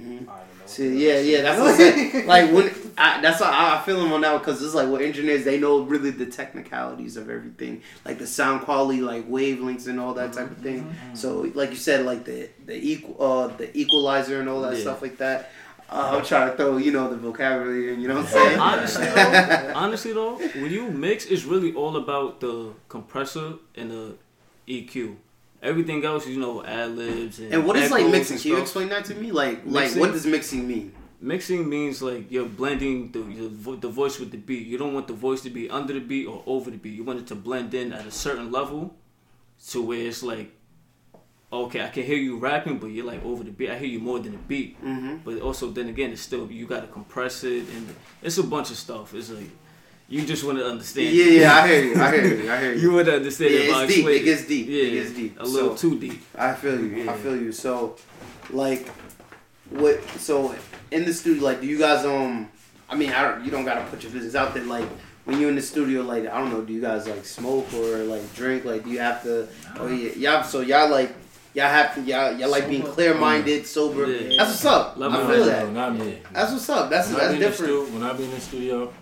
Hmm 0.00 0.08
I 0.08 0.14
don't 0.16 0.26
know 0.26 0.66
See, 0.66 1.06
yeah, 1.08 1.18
yeah, 1.20 1.42
that's 1.42 1.58
what 1.60 1.70
I'm 1.70 1.76
saying. 1.76 2.26
Like 2.26 2.52
when 2.52 2.70
I, 2.98 3.20
that's 3.22 3.40
why 3.40 3.48
I, 3.48 3.78
I 3.78 3.82
feel 3.84 4.00
them 4.02 4.12
on 4.12 4.20
that 4.20 4.38
because 4.38 4.62
it's 4.62 4.74
like 4.74 4.88
with 4.88 5.00
engineers, 5.00 5.44
they 5.44 5.58
know 5.58 5.80
really 5.80 6.10
the 6.10 6.26
technicalities 6.26 7.16
of 7.16 7.30
everything, 7.30 7.82
like 8.04 8.18
the 8.18 8.26
sound 8.26 8.62
quality, 8.62 9.00
like 9.00 9.28
wavelengths 9.30 9.86
and 9.88 9.98
all 9.98 10.14
that 10.14 10.32
type 10.34 10.50
of 10.50 10.58
thing. 10.58 10.84
Mm-hmm. 10.84 11.14
So, 11.14 11.50
like 11.54 11.70
you 11.70 11.76
said, 11.76 12.04
like 12.04 12.24
the 12.24 12.50
the 12.66 12.76
equal 12.76 13.16
uh 13.20 13.46
the 13.56 13.76
equalizer 13.76 14.40
and 14.40 14.48
all 14.48 14.60
that 14.62 14.74
Yeah. 14.74 14.80
stuff 14.82 15.00
like 15.02 15.16
that. 15.18 15.50
Uh, 15.90 16.18
I'm 16.18 16.24
trying 16.24 16.50
to 16.50 16.56
throw 16.56 16.76
you 16.76 16.92
know 16.92 17.08
the 17.08 17.16
vocabulary 17.16 17.94
in. 17.94 18.00
You 18.02 18.08
know 18.08 18.16
what 18.16 18.24
I'm 18.26 18.30
saying? 18.30 18.60
Honestly 18.60 19.06
though, 19.14 19.72
honestly 19.74 20.12
though, 20.12 20.34
when 20.60 20.70
you 20.70 20.90
mix, 20.90 21.24
it's 21.24 21.44
really 21.44 21.72
all 21.74 21.96
about 21.96 22.40
the 22.40 22.74
compressor 22.90 23.54
and 23.74 23.90
the 23.90 24.14
EQ. 24.66 25.16
Everything 25.62 26.04
else, 26.04 26.26
you 26.26 26.38
know, 26.38 26.64
ad 26.64 26.96
libs 26.96 27.40
and 27.40 27.52
And 27.52 27.66
what 27.66 27.76
is 27.76 27.90
like 27.90 28.06
mixing? 28.06 28.38
Can 28.38 28.50
you 28.52 28.58
explain 28.58 28.88
that 28.90 29.04
to 29.06 29.14
me? 29.14 29.32
Like, 29.32 29.62
like 29.64 29.94
what 29.96 30.12
does 30.12 30.26
mixing 30.26 30.68
mean? 30.68 30.92
Mixing 31.20 31.68
means 31.68 32.00
like 32.00 32.30
you're 32.30 32.46
blending 32.46 33.10
the 33.10 33.20
your, 33.20 33.48
vo- 33.48 33.74
the 33.74 33.88
voice 33.88 34.20
with 34.20 34.30
the 34.30 34.36
beat. 34.36 34.66
You 34.66 34.78
don't 34.78 34.94
want 34.94 35.08
the 35.08 35.14
voice 35.14 35.40
to 35.42 35.50
be 35.50 35.68
under 35.68 35.92
the 35.92 36.00
beat 36.00 36.26
or 36.26 36.44
over 36.46 36.70
the 36.70 36.76
beat. 36.76 36.94
You 36.94 37.02
want 37.02 37.18
it 37.18 37.26
to 37.28 37.34
blend 37.34 37.74
in 37.74 37.92
at 37.92 38.06
a 38.06 38.10
certain 38.12 38.52
level, 38.52 38.94
to 39.70 39.82
where 39.82 39.98
it's 39.98 40.22
like, 40.22 40.52
okay, 41.52 41.82
I 41.82 41.88
can 41.88 42.04
hear 42.04 42.16
you 42.16 42.38
rapping, 42.38 42.78
but 42.78 42.88
you're 42.88 43.04
like 43.04 43.24
over 43.24 43.42
the 43.42 43.50
beat. 43.50 43.70
I 43.70 43.78
hear 43.78 43.88
you 43.88 43.98
more 43.98 44.20
than 44.20 44.32
the 44.32 44.38
beat. 44.38 44.80
Mm-hmm. 44.80 45.16
But 45.24 45.40
also, 45.40 45.70
then 45.72 45.88
again, 45.88 46.12
it's 46.12 46.22
still 46.22 46.48
you 46.48 46.66
got 46.66 46.82
to 46.82 46.86
compress 46.86 47.42
it, 47.42 47.64
and 47.74 47.96
it's 48.22 48.38
a 48.38 48.44
bunch 48.44 48.70
of 48.70 48.76
stuff. 48.76 49.12
It's 49.12 49.30
like 49.30 49.50
you 50.08 50.24
just 50.24 50.42
want 50.44 50.58
to 50.58 50.66
understand. 50.66 51.14
yeah, 51.14 51.24
yeah, 51.24 51.54
I 51.54 51.68
hear 51.68 51.84
you. 51.84 52.00
I 52.00 52.10
hear 52.16 52.34
you. 52.42 52.50
I 52.52 52.60
hear 52.60 52.72
you. 52.74 52.80
You 52.80 52.92
would 52.92 53.08
understand 53.08 53.52
Yeah, 53.52 53.60
if 53.60 53.74
I 53.74 53.84
it's 53.84 53.94
deep. 53.94 54.06
It 54.06 54.24
gets 54.24 54.46
deep. 54.46 54.66
Yeah, 54.68 54.82
It 54.82 54.90
gets 54.92 55.10
deep. 55.12 55.40
a 55.40 55.44
little 55.44 55.76
So- 55.76 55.90
too 55.90 55.98
deep. 56.00 56.22
I 56.36 56.54
feel 56.54 56.80
you. 56.80 57.10
I 57.10 57.12
feel 57.14 57.36
you. 57.36 57.52
So, 57.52 57.96
like, 58.50 58.88
what? 59.70 60.02
So, 60.18 60.54
in 60.90 61.04
the 61.04 61.12
studio, 61.12 61.42
like, 61.44 61.60
do 61.60 61.66
you 61.66 61.78
guys 61.78 62.04
um? 62.04 62.48
I 62.88 62.96
mean, 62.96 63.10
I 63.12 63.22
don't. 63.22 63.44
You 63.44 63.50
don't 63.50 63.64
gotta 63.64 63.84
put 63.90 64.02
your 64.02 64.12
business 64.12 64.34
out 64.34 64.54
there. 64.54 64.64
Like, 64.64 64.88
when 65.26 65.38
you're 65.38 65.50
in 65.50 65.56
the 65.56 65.62
studio, 65.62 66.02
like, 66.02 66.26
I 66.26 66.38
don't 66.40 66.50
know. 66.50 66.62
Do 66.62 66.72
you 66.72 66.80
guys 66.80 67.06
like 67.06 67.24
smoke 67.26 67.66
or 67.74 67.98
like 68.04 68.34
drink? 68.34 68.64
Like, 68.64 68.84
do 68.84 68.90
you 68.90 69.00
have 69.00 69.22
to? 69.24 69.46
Oh 69.78 69.88
yeah, 69.88 70.12
y'all. 70.14 70.42
So 70.44 70.60
y'all 70.60 70.88
like. 70.90 71.14
Y'all 71.54 71.66
have 71.66 71.94
to, 71.94 72.02
y'all, 72.02 72.30
y'all 72.38 72.50
like 72.50 72.68
being 72.68 72.82
clear 72.82 73.14
minded, 73.14 73.66
sober. 73.66 74.06
Yeah. 74.06 74.36
That's 74.36 74.50
what's 74.50 74.64
up. 74.66 74.96
Love 74.98 75.12
I 75.14 75.22
my 75.22 75.26
feel 75.32 75.40
life, 75.40 75.50
that. 75.50 75.66
No, 75.66 75.72
not 75.72 75.96
me. 75.98 76.18
That's 76.32 76.52
what's 76.52 76.68
up. 76.68 76.90
That's 76.90 77.08
when 77.08 77.16
that's 77.18 77.32
be 77.32 77.38
different. 77.38 77.72
stu- 77.88 77.94
when 77.94 78.02
I 78.02 78.12
be 78.12 78.24
in 78.24 78.30
the 78.30 78.40
studio, 78.40 78.92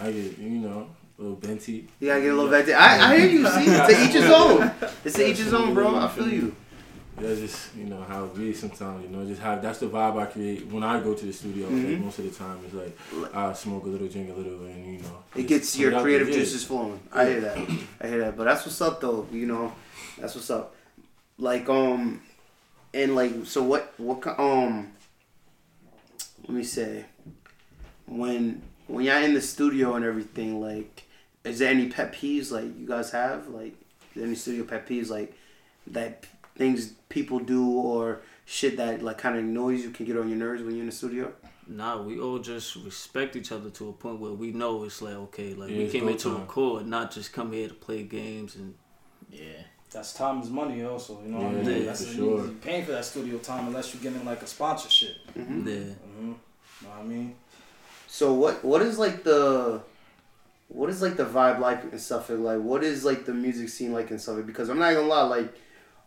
I 0.00 0.12
get 0.12 0.38
you 0.38 0.50
know 0.50 0.88
a 1.18 1.22
little 1.22 1.36
Benty. 1.36 1.86
You 2.00 2.08
gotta 2.08 2.20
get 2.20 2.32
a 2.32 2.34
little 2.36 2.50
there. 2.50 2.76
I, 2.78 3.12
I 3.12 3.18
hear 3.18 3.28
you. 3.30 3.46
See, 3.48 3.64
it's 3.66 3.86
to 3.86 4.04
each 4.04 4.12
his 4.22 4.30
own. 4.30 4.70
It's 5.04 5.16
to 5.16 5.30
each 5.30 5.38
his 5.38 5.54
own, 5.54 5.74
bro. 5.74 5.96
I 5.96 6.08
feel 6.08 6.28
you. 6.28 6.54
That's 7.18 7.40
just 7.40 7.74
you 7.74 7.84
know 7.84 8.02
how 8.02 8.24
it 8.24 8.34
be 8.36 8.52
sometimes. 8.52 9.02
You 9.04 9.08
know, 9.08 9.24
just 9.26 9.40
have 9.40 9.62
that's 9.62 9.78
the 9.78 9.86
vibe 9.86 10.20
I 10.20 10.26
create 10.26 10.66
when 10.66 10.82
I 10.82 11.00
go 11.00 11.14
to 11.14 11.24
the 11.24 11.32
studio. 11.32 11.66
Like, 11.68 11.76
Mhm. 11.86 12.00
most 12.04 12.18
of 12.18 12.24
the 12.26 12.30
time, 12.30 12.58
it's 12.66 12.74
like 12.74 13.34
I 13.34 13.54
smoke 13.54 13.84
a 13.84 13.88
little, 13.88 14.06
drink 14.06 14.28
a 14.30 14.34
little, 14.34 14.66
and 14.66 14.94
you 14.96 15.00
know 15.00 15.22
It 15.34 15.46
gets 15.46 15.78
your 15.78 15.98
creative 16.02 16.28
juices 16.28 16.64
flowing. 16.64 17.00
I 17.10 17.24
hear 17.24 17.40
that. 17.40 17.56
I 18.02 18.06
hear 18.08 18.18
that. 18.18 18.36
But 18.36 18.44
that's 18.44 18.66
what's 18.66 18.80
up, 18.82 19.00
though. 19.00 19.26
You 19.32 19.46
know, 19.46 19.72
that's 20.18 20.34
what's 20.34 20.50
up. 20.50 20.74
Like 21.38 21.70
um, 21.70 22.20
and 22.92 23.14
like 23.14 23.32
so 23.46 23.62
what 23.62 23.94
what 23.96 24.26
um, 24.38 24.92
let 26.42 26.50
me 26.50 26.64
say, 26.64 27.06
when 28.06 28.60
when 28.86 29.04
y'all 29.04 29.22
in 29.22 29.34
the 29.34 29.42
studio 29.42 29.94
and 29.94 30.04
everything, 30.04 30.60
like, 30.60 31.04
is 31.44 31.58
there 31.60 31.70
any 31.70 31.88
pet 31.88 32.12
peeves 32.12 32.50
like 32.50 32.64
you 32.78 32.86
guys 32.86 33.10
have 33.12 33.48
like 33.48 33.74
is 34.10 34.16
there 34.16 34.24
any 34.26 34.34
studio 34.34 34.64
pet 34.64 34.86
peeves 34.88 35.10
like 35.10 35.34
that 35.88 36.26
things 36.56 36.92
people 37.08 37.38
do 37.38 37.70
or 37.78 38.20
shit 38.46 38.76
that 38.78 39.02
like 39.02 39.18
kind 39.18 39.36
of 39.36 39.44
annoys 39.44 39.82
you 39.82 39.90
can 39.90 40.06
get 40.06 40.16
on 40.16 40.28
your 40.28 40.38
nerves 40.38 40.62
when 40.62 40.72
you're 40.72 40.80
in 40.80 40.86
the 40.86 40.92
studio? 40.92 41.32
Nah, 41.68 42.00
we 42.00 42.18
all 42.20 42.38
just 42.38 42.76
respect 42.76 43.34
each 43.36 43.50
other 43.52 43.70
to 43.70 43.88
a 43.88 43.92
point 43.92 44.20
where 44.20 44.32
we 44.32 44.52
know 44.52 44.84
it's 44.84 45.02
like 45.02 45.14
okay, 45.14 45.54
like 45.54 45.70
Yeah, 45.70 45.78
we 45.78 45.88
came 45.88 46.02
go 46.02 46.08
here 46.08 46.18
to 46.18 46.30
time. 46.30 46.40
record, 46.42 46.86
not 46.86 47.10
just 47.10 47.32
come 47.32 47.52
here 47.52 47.68
to 47.68 47.74
play 47.74 48.02
games 48.04 48.56
and 48.56 48.74
Yeah. 49.30 49.42
That's 49.92 50.12
time 50.12 50.42
is 50.42 50.50
money, 50.50 50.82
also. 50.84 51.22
You 51.22 51.28
know 51.30 51.38
what 51.38 51.46
I 51.46 51.52
mean? 51.52 51.64
yeah, 51.80 51.86
That's 51.86 52.04
for 52.04 52.12
sure. 52.14 52.44
you 52.44 52.56
paying 52.60 52.84
for 52.84 52.90
that 52.92 53.04
studio 53.04 53.38
time 53.38 53.68
unless 53.68 53.94
you're 53.94 54.02
getting 54.02 54.24
like 54.26 54.42
a 54.42 54.46
sponsorship. 54.46 55.16
Mm-hmm. 55.38 55.68
yeah. 55.68 55.74
Mm-hmm. 55.74 56.28
Know 56.32 56.36
what 56.90 56.98
I 56.98 57.02
mean? 57.04 57.34
So 58.06 58.32
what 58.32 58.64
what 58.64 58.82
is 58.82 58.98
like 58.98 59.24
the 59.24 59.80
what 60.68 60.90
is 60.90 61.00
like 61.02 61.16
the 61.16 61.24
vibe 61.24 61.58
like 61.58 61.92
in 61.92 61.98
Suffolk? 61.98 62.40
Like 62.40 62.60
what 62.60 62.82
is 62.82 63.04
like 63.04 63.24
the 63.24 63.34
music 63.34 63.68
scene 63.68 63.92
like 63.92 64.10
in 64.10 64.18
Suffolk? 64.18 64.46
Because 64.46 64.68
I'm 64.68 64.78
not 64.78 64.94
gonna 64.94 65.06
lie, 65.06 65.22
like 65.22 65.54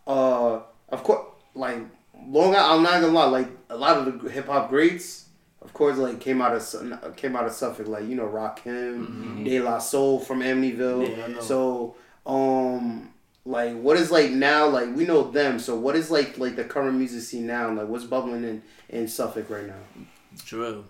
uh 0.08 0.62
of 0.90 1.04
course 1.04 1.26
like 1.56 1.80
long 2.28 2.56
I'm 2.56 2.84
not 2.84 3.02
gonna 3.02 3.08
lie, 3.10 3.26
like 3.26 3.48
a 3.70 3.78
lot 3.78 3.98
of 3.98 4.22
the 4.22 4.30
hip 4.30 4.48
hop 4.48 4.70
greats 4.70 5.26
of 5.62 5.74
course 5.74 5.98
like 5.98 6.20
came 6.20 6.42
out 6.42 6.54
of 6.56 7.16
came 7.16 7.36
out 7.36 7.46
of 7.46 7.52
Suffolk, 7.52 7.88
like 7.88 8.06
you 8.06 8.16
know 8.16 8.28
Rakim, 8.28 9.44
De 9.44 9.60
La 9.60 9.80
Soul 9.80 10.20
from 10.20 10.40
Amityville. 10.42 11.34
Yeah, 11.36 11.40
So 11.42 11.96
um 12.26 13.14
like 13.46 13.76
what 13.80 13.98
is 13.98 14.12
like 14.12 14.32
now 14.32 14.68
like 14.68 14.96
we 14.96 15.06
know 15.06 15.30
them, 15.32 15.60
so 15.60 15.76
what 15.76 15.96
is 15.96 16.10
like 16.12 16.38
like 16.38 16.56
the 16.56 16.64
current 16.64 16.98
music 16.98 17.22
scene 17.22 17.48
now? 17.48 17.72
Like 17.72 17.88
what's 17.88 18.06
bubbling 18.06 18.44
in 18.44 18.62
in 18.90 19.08
Suffolk 19.08 19.50
right 19.50 19.68
now? 19.68 20.06
drill. 20.46 20.86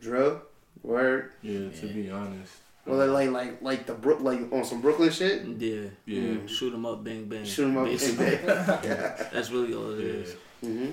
Drill? 0.00 0.42
Word? 0.82 1.32
Yeah, 1.42 1.70
to 1.70 1.86
be 1.86 2.10
honest. 2.10 2.52
Well, 2.86 2.98
they're 2.98 3.08
like 3.08 3.30
like 3.30 3.62
like 3.62 3.86
the 3.86 3.94
Brook 3.94 4.20
like 4.20 4.40
on 4.52 4.64
some 4.64 4.80
Brooklyn 4.82 5.10
shit. 5.10 5.44
Yeah. 5.46 5.88
Yeah. 6.04 6.20
Mm. 6.20 6.48
Shoot 6.48 6.74
'em 6.74 6.84
up, 6.84 7.02
bang 7.02 7.24
bang. 7.26 7.44
Shoot 7.44 7.62
them 7.64 7.78
up. 7.78 7.86
Basically. 7.86 8.26
yeah. 8.44 9.28
That's 9.32 9.50
really 9.50 9.72
all 9.74 9.90
it 9.98 10.00
Yeah. 10.04 10.12
is. 10.12 10.36
hmm 10.60 10.90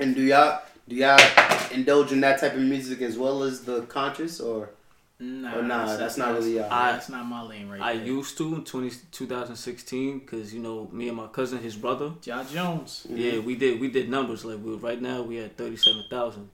And 0.00 0.14
do 0.16 0.22
y'all 0.22 0.62
do 0.88 0.96
y'all 0.96 1.20
indulge 1.72 2.10
in 2.12 2.20
that 2.22 2.40
type 2.40 2.54
of 2.54 2.60
music 2.60 3.02
as 3.02 3.16
well 3.16 3.42
as 3.44 3.60
the 3.62 3.82
conscious 3.82 4.40
or 4.40 4.70
Nah, 5.18 5.56
or 5.58 5.62
nah? 5.62 5.96
That's 5.96 6.16
not 6.18 6.34
really 6.34 6.56
y'all. 6.56 6.70
I- 6.70 6.92
that's 6.92 7.08
not 7.08 7.24
my 7.24 7.40
lane 7.42 7.68
right 7.68 7.80
I 7.80 7.96
there. 7.96 8.04
used 8.06 8.36
to 8.38 8.54
in 8.56 8.64
20, 8.64 8.90
2016 9.12 10.18
because 10.18 10.52
you 10.52 10.60
know 10.60 10.88
me 10.92 11.08
and 11.08 11.16
my 11.16 11.26
cousin, 11.28 11.58
his 11.62 11.76
brother. 11.76 12.12
Ja 12.24 12.42
Jones. 12.44 13.06
Mhm. 13.08 13.16
Yeah, 13.18 13.38
we 13.38 13.54
did 13.54 13.80
we 13.80 13.88
did 13.88 14.10
numbers 14.10 14.44
like 14.44 14.58
we 14.62 14.74
right 14.74 15.00
now 15.00 15.22
we 15.22 15.36
had 15.36 15.56
thirty 15.56 15.76
seven 15.76 16.04
thousand 16.10 16.50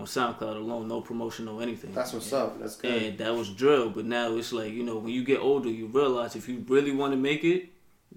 on 0.00 0.06
SoundCloud 0.06 0.56
alone, 0.56 0.88
no 0.88 1.00
promotion, 1.00 1.44
no 1.44 1.60
anything. 1.60 1.92
That's 1.94 2.12
what's 2.12 2.32
up. 2.32 2.58
That's 2.60 2.76
good. 2.76 3.02
and 3.02 3.18
that 3.18 3.34
was 3.34 3.50
drill. 3.50 3.90
But 3.90 4.04
now 4.06 4.34
it's 4.36 4.52
like 4.52 4.72
you 4.72 4.82
know 4.82 4.96
when 4.98 5.12
you 5.12 5.24
get 5.24 5.40
older, 5.40 5.68
you 5.70 5.86
realize 5.86 6.36
if 6.36 6.48
you 6.48 6.64
really 6.68 6.92
want 6.92 7.12
to 7.12 7.16
make 7.16 7.44
it, 7.44 7.68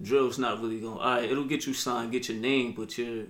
drill's 0.02 0.40
not 0.40 0.62
really 0.62 0.80
going. 0.80 0.98
All 0.98 1.16
right, 1.16 1.30
it'll 1.30 1.46
get 1.46 1.68
you 1.68 1.74
signed, 1.74 2.12
get 2.12 2.30
your 2.30 2.38
name, 2.38 2.74
but 2.74 2.98
you're 2.98 3.24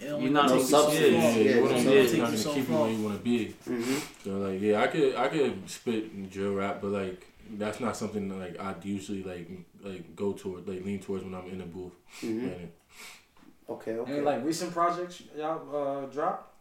It 0.00 0.08
only 0.10 0.24
You're 0.24 0.32
not 0.32 0.48
gonna 0.48 0.60
no 0.60 0.62
take 0.62 0.70
you 0.70 0.70
so 0.70 0.82
substance. 0.82 1.12
Yeah, 1.12 1.20
far. 1.20 1.30
Yeah, 1.30 1.36
you 1.44 1.50
yeah, 1.54 1.60
wouldn't- 1.62 1.84
so 1.84 1.92
it's 1.92 2.12
you 2.12 2.18
gonna 2.22 2.36
keep 2.36 2.56
you 2.56 2.62
far. 2.64 2.82
where 2.82 2.90
you 2.92 3.04
want 3.04 3.16
to 3.18 3.22
be. 3.24 3.44
hmm 3.64 3.98
So 4.24 4.30
like, 4.38 4.60
yeah, 4.60 4.80
I 4.82 4.86
could 4.88 5.14
I 5.16 5.28
could 5.28 5.70
spit 5.70 6.30
drill 6.30 6.54
rap, 6.54 6.78
but 6.82 6.90
like 6.90 7.26
that's 7.58 7.78
not 7.80 7.96
something 7.96 8.28
that 8.28 8.36
like 8.36 8.60
I'd 8.60 8.84
usually 8.84 9.22
like 9.22 9.48
like 9.82 10.16
go 10.16 10.32
toward 10.32 10.66
like 10.68 10.84
lean 10.84 11.00
towards 11.00 11.24
when 11.24 11.34
I'm 11.34 11.46
in 11.48 11.58
the 11.58 11.64
booth. 11.66 11.92
hmm 12.20 12.46
Man, 12.46 12.70
Okay. 13.68 13.92
Okay. 13.92 14.12
Any 14.12 14.20
like 14.20 14.44
recent 14.44 14.72
projects 14.72 15.22
y'all 15.36 15.62
uh, 15.74 16.06
drop? 16.06 16.53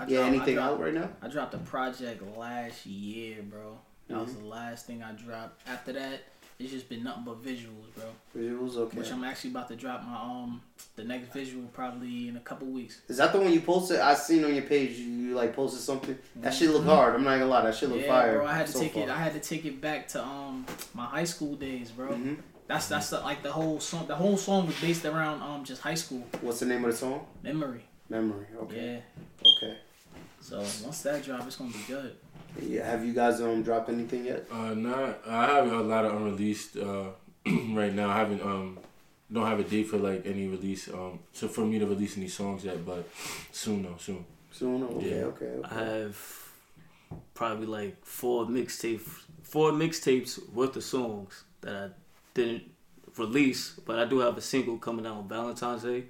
I 0.00 0.06
yeah. 0.06 0.16
dropped- 0.18 0.28
Anything 0.34 0.54
dropped, 0.56 0.72
out 0.72 0.80
right 0.80 0.94
now? 0.94 1.08
I 1.22 1.28
dropped 1.28 1.54
a 1.54 1.58
project 1.58 2.36
last 2.36 2.86
year, 2.86 3.42
bro. 3.42 3.78
That 4.08 4.18
was 4.18 4.30
Mhm. 4.30 4.38
the 4.40 4.46
last 4.46 4.86
thing 4.86 5.02
I 5.02 5.12
dropped. 5.12 5.68
After 5.68 5.92
that, 5.92 6.20
it's 6.58 6.70
just 6.72 6.88
been 6.88 7.04
nothing 7.04 7.24
but 7.24 7.42
visuals, 7.44 7.94
bro. 7.94 8.04
Visuals. 8.36 8.76
Okay. 8.76 8.98
Which 8.98 9.12
I'm 9.12 9.22
actually 9.24 9.50
about 9.50 9.68
to 9.68 9.76
drop 9.76 10.02
my 10.04 10.16
um 10.16 10.62
the 10.96 11.04
next 11.04 11.32
visual 11.32 11.64
probably 11.72 12.28
in 12.28 12.36
a 12.36 12.40
couple 12.40 12.66
weeks. 12.68 13.00
Is 13.08 13.18
that 13.18 13.32
the 13.32 13.38
one 13.40 13.52
you 13.52 13.60
posted? 13.60 14.00
I 14.00 14.14
seen 14.14 14.44
on 14.44 14.52
your 14.54 14.64
page. 14.64 14.98
You, 14.98 15.06
you 15.06 15.34
like 15.34 15.54
posted 15.54 15.80
something. 15.82 16.18
That 16.36 16.52
shit 16.54 16.70
look 16.70 16.84
hard. 16.84 17.14
I'm 17.14 17.22
not 17.24 17.38
gonna 17.38 17.46
lie. 17.46 17.62
That 17.62 17.74
shit 17.74 17.88
look 17.88 18.00
yeah, 18.00 18.08
fire. 18.08 18.38
bro. 18.38 18.46
I 18.46 18.54
had 18.54 18.66
to 18.66 18.72
so 18.72 18.80
take 18.80 18.96
it. 18.96 19.08
I 19.08 19.16
had 19.18 19.32
to 19.34 19.40
take 19.40 19.64
it 19.64 19.80
back 19.80 20.08
to 20.08 20.24
um 20.24 20.66
my 20.94 21.04
high 21.04 21.24
school 21.24 21.54
days, 21.56 21.90
bro. 21.90 22.08
Mhm. 22.12 22.38
That's 22.66 22.88
that's 22.88 23.10
the, 23.10 23.20
like 23.20 23.42
the 23.42 23.52
whole 23.52 23.80
song. 23.80 24.06
The 24.06 24.14
whole 24.16 24.36
song 24.36 24.66
was 24.66 24.78
based 24.80 25.04
around 25.04 25.42
um 25.42 25.64
just 25.64 25.82
high 25.82 25.94
school 25.94 26.24
What's 26.40 26.60
the 26.60 26.66
name 26.66 26.84
of 26.84 26.90
the 26.90 26.96
song? 26.96 27.26
memory. 27.42 27.84
Memory. 28.08 28.46
Okay. 28.62 29.02
Yeah. 29.42 29.52
Okay. 29.56 29.78
So 30.40 30.58
once 30.58 31.02
that 31.02 31.24
drop, 31.24 31.46
it's 31.46 31.56
gonna 31.56 31.70
be 31.70 31.84
good. 31.86 32.16
Yeah. 32.60 32.86
Have 32.90 33.04
you 33.04 33.12
guys 33.12 33.40
um 33.40 33.62
dropped 33.62 33.88
anything 33.88 34.24
yet? 34.24 34.46
Uh, 34.50 34.74
not. 34.74 35.20
I 35.26 35.46
have 35.46 35.70
a 35.70 35.80
lot 35.80 36.04
of 36.04 36.14
unreleased 36.14 36.76
uh, 36.76 37.10
right 37.46 37.94
now. 37.94 38.10
I 38.10 38.18
haven't 38.18 38.42
um 38.42 38.78
don't 39.32 39.46
have 39.46 39.60
a 39.60 39.64
date 39.64 39.86
for 39.86 39.98
like 39.98 40.26
any 40.26 40.48
release 40.48 40.88
um 40.88 41.20
so 41.32 41.46
for 41.46 41.60
me 41.60 41.78
to 41.78 41.86
release 41.86 42.16
any 42.16 42.28
songs 42.28 42.64
yet, 42.64 42.84
but 42.84 43.08
soon 43.52 43.82
though 43.84 43.96
soon. 43.98 44.24
Soon. 44.50 44.82
Okay. 44.82 45.10
Yeah. 45.10 45.24
Okay. 45.26 45.44
Okay. 45.46 45.68
I 45.70 45.84
have 45.84 46.50
probably 47.34 47.66
like 47.66 48.04
four 48.04 48.46
mixtapes, 48.46 49.08
four 49.42 49.72
mixtapes 49.72 50.52
worth 50.52 50.76
of 50.76 50.82
songs 50.82 51.44
that 51.60 51.74
I 51.74 51.88
didn't 52.34 52.64
release, 53.16 53.78
but 53.86 53.98
I 53.98 54.04
do 54.04 54.18
have 54.20 54.36
a 54.36 54.40
single 54.40 54.78
coming 54.78 55.06
out 55.06 55.16
on 55.18 55.28
Valentine's 55.28 55.82
Day. 55.82 56.04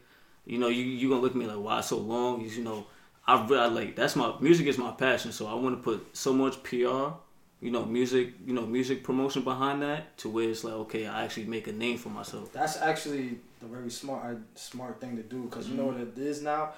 You 0.46 0.58
know, 0.58 0.68
you 0.68 0.84
you 0.84 1.08
gonna 1.08 1.20
look 1.20 1.32
at 1.32 1.36
me 1.36 1.46
like, 1.46 1.58
why 1.58 1.80
so 1.82 1.98
long? 1.98 2.40
You 2.40 2.62
know, 2.62 2.86
I 3.26 3.46
really 3.46 3.70
like 3.70 3.96
that's 3.96 4.16
my 4.16 4.35
music 4.40 4.66
is 4.66 4.78
my 4.78 4.90
passion, 4.92 5.33
so 5.33 5.46
I 5.46 5.54
want 5.54 5.76
to 5.78 5.83
put 5.83 6.16
so 6.16 6.33
much 6.33 6.62
PR, 6.62 7.12
you 7.61 7.70
know, 7.70 7.85
music, 7.85 8.33
you 8.46 8.52
know, 8.54 8.66
music 8.66 9.04
promotion 9.04 9.42
behind 9.42 9.83
that 9.83 10.16
to 10.18 10.28
where 10.28 10.48
it's 10.48 10.64
like, 10.64 10.74
okay, 10.74 11.06
I 11.06 11.24
actually 11.24 11.46
make 11.46 11.66
a 11.68 11.72
name 11.72 11.98
for 11.98 12.09
myself. 12.09 12.52
That's 12.52 12.76
actually 12.78 13.38
the 13.61 13.66
very 13.66 13.90
smart 13.90 14.24
uh, 14.24 14.38
smart 14.54 15.00
thing 15.00 15.16
to 15.16 15.22
do 15.22 15.42
because 15.44 15.68
you 15.68 15.76
know 15.76 15.87
what 15.87 15.96
it 15.98 16.16
is 16.18 16.42
now. 16.42 16.70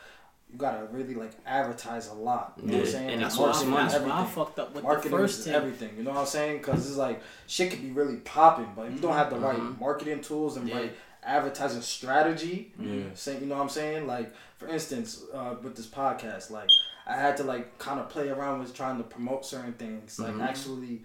You 0.53 0.59
gotta 0.59 0.85
really 0.91 1.15
like 1.15 1.33
advertise 1.47 2.09
a 2.09 2.13
lot. 2.15 2.53
You 2.61 2.65
know 2.67 2.73
what 2.75 2.79
I'm 2.81 2.85
Yeah, 2.85 2.93
saying? 2.93 3.11
and 3.11 3.23
That's 3.23 3.39
why, 3.39 3.47
costs 3.47 3.65
marketing 3.65 3.71
money. 3.73 3.87
is 3.87 3.93
that's 3.93 4.05
why 4.05 4.21
I 4.21 4.45
fucked 4.45 4.59
up 4.59 4.75
with 4.75 4.85
marketing 4.85 5.11
the 5.13 5.17
first 5.17 5.39
is 5.39 5.45
tape. 5.47 5.55
everything. 5.55 5.91
You 5.97 6.03
know 6.03 6.11
what 6.11 6.19
I'm 6.21 6.27
saying? 6.27 6.59
Because 6.59 6.87
it's 6.87 6.99
like 6.99 7.23
shit 7.47 7.71
could 7.71 7.81
be 7.81 7.91
really 7.93 8.17
popping, 8.17 8.69
but 8.77 8.89
if 8.89 8.93
you 8.95 8.99
don't 9.01 9.15
have 9.15 9.31
the 9.31 9.39
right 9.39 9.57
Mhm. 9.57 9.81
marketing 9.81 10.21
tools 10.21 10.59
and 10.59 10.69
Yeah. 10.69 10.77
right 10.77 10.93
advertising 11.23 11.83
strategy, 11.83 12.73
Yeah. 12.79 13.05
saying 13.15 13.41
you 13.43 13.47
know 13.47 13.57
what 13.57 13.63
I'm 13.63 13.69
saying? 13.69 14.07
Like 14.07 14.35
for 14.57 14.69
instance, 14.69 15.23
uh, 15.33 15.57
with 15.63 15.77
this 15.77 15.87
podcast, 15.87 16.51
like 16.51 16.69
I 17.07 17.15
had 17.15 17.37
to 17.39 17.45
like 17.45 17.79
kind 17.79 18.01
of 18.01 18.09
play 18.09 18.29
around 18.29 18.61
with 18.61 18.75
trying 18.75 18.97
to 18.99 19.05
promote 19.05 19.45
certain 19.45 19.73
things, 19.75 20.19
like 20.19 20.35
Mhm. 20.35 20.43
actually 20.49 21.05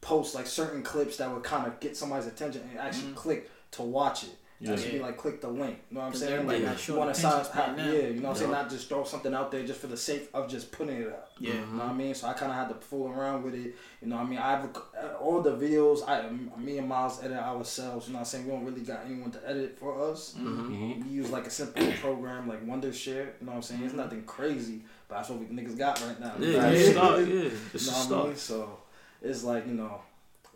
post 0.00 0.34
like 0.34 0.46
certain 0.46 0.82
clips 0.82 1.16
that 1.16 1.30
would 1.32 1.42
kind 1.42 1.66
of 1.66 1.80
get 1.80 1.96
somebody's 1.96 2.26
attention 2.26 2.62
and 2.70 2.78
actually 2.78 3.12
Mhm. 3.12 3.16
click 3.16 3.50
to 3.72 3.82
watch 3.82 4.24
it. 4.24 4.36
Yeah. 4.60 4.72
Actually, 4.72 5.00
like 5.00 5.18
click 5.18 5.40
the 5.40 5.48
link. 5.48 5.78
You 5.90 5.96
know 5.96 6.00
what 6.02 6.06
I'm 6.06 6.14
saying? 6.14 6.46
Like, 6.46 6.62
got 6.62 6.88
you 6.88 6.94
want 6.94 7.12
to 7.14 7.20
attention 7.20 7.44
sign, 7.44 7.52
span 7.52 7.76
now. 7.76 7.84
yeah. 7.92 7.98
You 7.98 8.14
know 8.14 8.22
what 8.22 8.28
I'm 8.30 8.36
saying? 8.36 8.50
Yeah. 8.52 8.56
Not 8.62 8.70
just 8.70 8.88
throw 8.88 9.04
something 9.04 9.34
out 9.34 9.50
there 9.50 9.66
just 9.66 9.80
for 9.80 9.88
the 9.88 9.96
sake 9.96 10.30
of 10.32 10.48
just 10.48 10.70
putting 10.72 10.96
it 11.02 11.08
out. 11.08 11.28
Yeah. 11.40 11.54
You 11.54 11.60
know 11.60 11.78
what 11.78 11.86
I 11.86 11.92
mean? 11.92 12.14
So 12.14 12.28
I 12.28 12.32
kind 12.34 12.52
of 12.52 12.56
had 12.56 12.68
to 12.68 12.74
fool 12.76 13.08
around 13.10 13.42
with 13.42 13.54
it. 13.54 13.74
You 14.00 14.08
know 14.08 14.16
what 14.16 14.26
I 14.26 14.28
mean? 14.28 14.38
I 14.38 14.50
have 14.52 14.76
all 15.20 15.42
the 15.42 15.56
videos. 15.56 16.08
I 16.08 16.30
me 16.58 16.78
and 16.78 16.88
Miles 16.88 17.22
edit 17.22 17.36
ourselves. 17.36 18.06
You 18.06 18.12
know 18.12 18.18
what 18.18 18.20
I'm 18.20 18.26
saying? 18.26 18.44
We 18.46 18.52
don't 18.52 18.64
really 18.64 18.82
got 18.82 19.00
anyone 19.04 19.32
to 19.32 19.40
edit 19.48 19.76
for 19.78 20.10
us. 20.10 20.34
Mm-hmm. 20.38 20.74
hmm 20.74 21.02
We 21.02 21.10
use 21.16 21.30
like 21.30 21.46
a 21.46 21.50
simple 21.50 21.90
program 22.00 22.48
like 22.48 22.64
Wondershare. 22.64 23.26
You 23.40 23.46
know 23.46 23.52
what 23.52 23.54
I'm 23.56 23.62
saying? 23.62 23.82
It's 23.84 23.94
nothing 23.94 24.22
crazy, 24.24 24.82
but 25.08 25.16
that's 25.16 25.28
what 25.30 25.40
we 25.40 25.46
niggas 25.46 25.76
got 25.76 26.00
right 26.06 26.18
now. 26.20 26.32
Yeah, 26.38 26.46
You 26.46 26.52
know 26.52 26.58
what 26.58 26.64
a 26.64 26.68
I 26.68 26.72
mean? 26.72 26.92
start. 26.92 27.18
Yeah, 27.20 27.26
You 27.34 27.52
it's 27.74 27.86
a 27.86 27.90
know 27.90 27.96
what 27.96 28.00
I 28.00 28.04
start. 28.06 28.26
mean? 28.28 28.36
So 28.36 28.78
it's 29.20 29.44
like 29.44 29.66
you 29.66 29.74
know, 29.74 30.00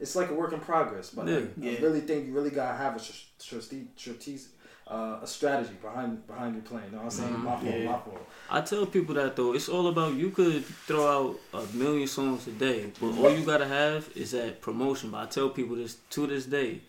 it's 0.01 0.15
like 0.17 0.31
a 0.31 0.35
work 0.35 0.53
in 0.53 0.61
progress. 0.61 1.11
But 1.11 1.27
Yeah. 1.29 1.35
like, 1.37 1.51
Yeah. 1.59 1.73
I 1.73 1.83
really 1.83 2.01
think 2.01 2.27
you 2.27 2.33
really 2.33 2.51
gotta 2.51 2.77
have 2.77 2.97
a 2.97 2.99
strate- 2.99 3.89
strate- 3.97 4.49
uh, 4.91 5.19
a 5.23 5.27
strategy 5.27 5.75
behind 5.83 6.27
behind 6.27 6.55
your 6.55 6.63
plan. 6.65 6.85
You 6.87 6.93
know 6.93 6.97
what 6.99 7.05
I'm 7.05 7.11
saying? 7.11 7.33
Mm-hmm. 7.35 7.45
My 7.45 7.57
fault, 7.61 7.65
Yeah. 7.75 7.85
my 7.93 7.99
fault. 7.99 8.27
I 8.51 8.61
tell 8.63 8.87
people 8.87 9.15
that 9.17 9.37
though, 9.37 9.53
it's 9.53 9.69
all 9.69 9.89
about 9.89 10.15
you 10.15 10.31
could 10.31 10.65
throw 10.65 11.07
out 11.07 11.41
a 11.63 11.77
million 11.77 12.07
songs 12.09 12.47
a 12.47 12.53
day, 12.53 12.91
but 13.01 13.19
all 13.19 13.31
you 13.31 13.45
gotta 13.45 13.67
have 13.69 14.09
is 14.15 14.31
that 14.31 14.63
promotion. 14.63 15.11
But 15.11 15.19
I 15.19 15.27
tell 15.27 15.51
people 15.51 15.77
this 15.77 15.97
to 16.11 16.27
this 16.27 16.47
day, 16.47 16.81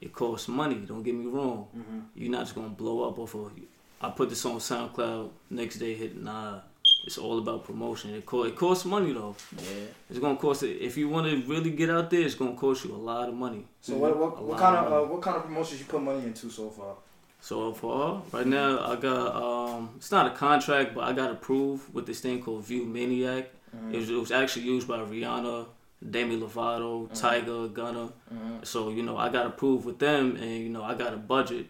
it 0.00 0.12
costs 0.14 0.48
money. 0.48 0.76
Don't 0.76 1.02
get 1.02 1.14
me 1.14 1.26
wrong. 1.26 1.68
Mm-hmm. 1.76 1.98
You're 2.14 2.30
not 2.30 2.44
just 2.44 2.54
gonna 2.54 2.68
blow 2.70 3.06
up 3.08 3.18
off 3.18 3.34
of. 3.34 3.52
I 4.00 4.10
put 4.10 4.28
this 4.30 4.44
on 4.46 4.56
SoundCloud. 4.58 5.30
Next 5.50 5.76
day 5.76 5.94
hit. 5.94 6.16
Nah, 6.16 6.60
it's 7.06 7.18
all 7.18 7.38
about 7.38 7.64
promotion. 7.64 8.14
It 8.14 8.26
cost. 8.26 8.48
It 8.48 8.56
costs 8.56 8.84
money 8.84 9.12
though. 9.12 9.34
Yeah. 9.56 9.86
It's 10.10 10.18
gonna 10.18 10.36
cost. 10.36 10.62
it 10.64 10.80
If 10.82 10.96
you 10.96 11.08
want 11.08 11.26
to 11.28 11.36
really 11.52 11.70
get 11.70 11.88
out 11.88 12.10
there, 12.10 12.20
it's 12.22 12.34
gonna 12.34 12.54
cost 12.56 12.84
you 12.84 12.92
a 12.94 12.96
lot 12.96 13.28
of 13.28 13.34
money. 13.34 13.64
So 13.80 13.96
what 13.96 14.18
what, 14.18 14.42
what 14.42 14.58
kind 14.58 14.76
of 14.76 14.92
of 14.92 14.92
uh, 14.92 15.12
what 15.12 15.22
kind 15.22 15.36
of 15.36 15.44
promotions 15.44 15.80
you 15.80 15.86
put 15.86 16.02
money 16.02 16.24
into 16.24 16.50
so 16.50 16.68
far? 16.70 16.94
So 17.40 17.72
far, 17.72 18.22
right 18.32 18.46
now, 18.46 18.80
I 18.84 18.96
got 18.96 19.36
um, 19.36 19.90
it's 19.96 20.10
not 20.10 20.26
a 20.26 20.30
contract, 20.30 20.94
but 20.94 21.04
I 21.04 21.12
got 21.12 21.30
approved 21.30 21.94
with 21.94 22.04
this 22.06 22.20
thing 22.20 22.42
called 22.42 22.64
View 22.64 22.84
Maniac. 22.84 23.50
Mm-hmm. 23.76 23.94
It, 23.94 23.98
was, 23.98 24.10
it 24.10 24.14
was 24.14 24.32
actually 24.32 24.64
used 24.64 24.88
by 24.88 24.98
Rihanna, 24.98 25.66
Demi 26.10 26.40
Lovato, 26.40 27.08
Tyga, 27.10 27.72
Gunna. 27.72 28.06
Mm-hmm. 28.34 28.64
So 28.64 28.90
you 28.90 29.02
know, 29.04 29.16
I 29.16 29.28
got 29.28 29.46
approved 29.46 29.84
with 29.84 29.98
them, 30.00 30.34
and 30.36 30.50
you 30.64 30.70
know, 30.70 30.82
I 30.82 30.94
got 30.94 31.12
a 31.12 31.18
budget. 31.18 31.66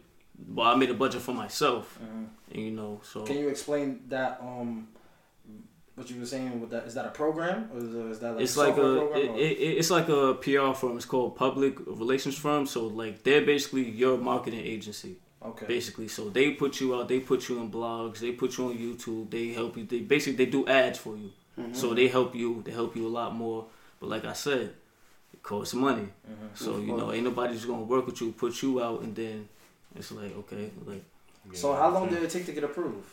Well, 0.48 0.66
I 0.68 0.76
made 0.76 0.90
a 0.90 0.94
budget 0.94 1.20
for 1.20 1.32
myself, 1.34 1.98
Mm-hmm. 2.02 2.24
and 2.54 2.62
you 2.64 2.70
know, 2.70 3.00
so 3.02 3.24
Can 3.26 3.36
you 3.38 3.48
explain 3.48 4.00
that? 4.08 4.38
Um, 4.40 4.88
what 5.96 6.10
you 6.10 6.20
were 6.20 6.26
saying 6.26 6.60
with 6.60 6.70
that? 6.70 6.84
Is 6.86 6.94
that 6.94 7.06
a 7.06 7.10
program 7.10 7.70
or 7.72 7.78
is, 7.78 7.94
it- 7.94 8.06
is 8.12 8.18
that 8.20 8.32
like 8.34 8.42
it's 8.42 8.56
a 8.56 8.60
like 8.60 8.72
a 8.76 8.96
program? 8.98 9.34
it, 9.34 9.58
it, 9.58 9.78
it's 9.80 9.90
like 9.90 10.08
a 10.08 10.34
PR 10.34 10.72
firm. 10.72 10.96
It's 10.96 11.06
called 11.06 11.36
Public 11.36 11.74
Relations 11.86 12.36
Firm. 12.38 12.66
So 12.66 12.86
like 12.86 13.22
they're 13.24 13.44
basically 13.44 13.88
your 13.90 14.18
marketing 14.18 14.60
agency. 14.60 15.16
okay. 15.42 15.66
basically. 15.66 16.08
So 16.08 16.28
they 16.28 16.52
put 16.52 16.80
you 16.80 16.94
out, 16.94 17.08
they 17.08 17.20
put 17.20 17.48
you 17.48 17.60
in 17.60 17.70
blogs, 17.70 18.18
they 18.18 18.32
put 18.32 18.56
you 18.58 18.66
on 18.68 18.76
YouTube, 18.78 19.30
they 19.30 19.48
help 19.48 19.76
you. 19.76 19.84
They 19.84 20.00
basically 20.00 20.44
they 20.44 20.50
do 20.50 20.66
ads 20.66 20.98
for 20.98 21.16
you. 21.16 21.30
Mm-hmm. 21.58 21.72
So 21.72 21.94
they 21.94 22.08
help 22.08 22.34
you. 22.34 22.62
They 22.64 22.72
help 22.72 22.94
you 22.96 23.06
a 23.06 23.14
lot 23.20 23.34
more. 23.34 23.64
But 23.98 24.10
like 24.10 24.26
I 24.26 24.34
said, 24.34 24.74
it 25.32 25.42
costs 25.42 25.72
money. 25.72 26.08
Mhm. 26.30 26.48
So 26.54 26.76
you 26.78 26.94
know, 26.94 27.10
ain't 27.12 27.24
nobody 27.24 27.54
just 27.54 27.66
gonna 27.66 27.82
work 27.94 28.04
with 28.06 28.20
you, 28.20 28.32
put 28.32 28.60
you 28.62 28.82
out, 28.82 29.00
and 29.00 29.16
then 29.16 29.48
it's 29.98 30.12
like 30.12 30.36
okay, 30.36 30.70
like 30.84 31.02
So 31.54 31.72
how 31.74 31.88
long 31.88 32.10
did 32.10 32.22
it 32.22 32.28
take 32.28 32.44
to 32.46 32.52
get 32.52 32.64
approved? 32.64 33.08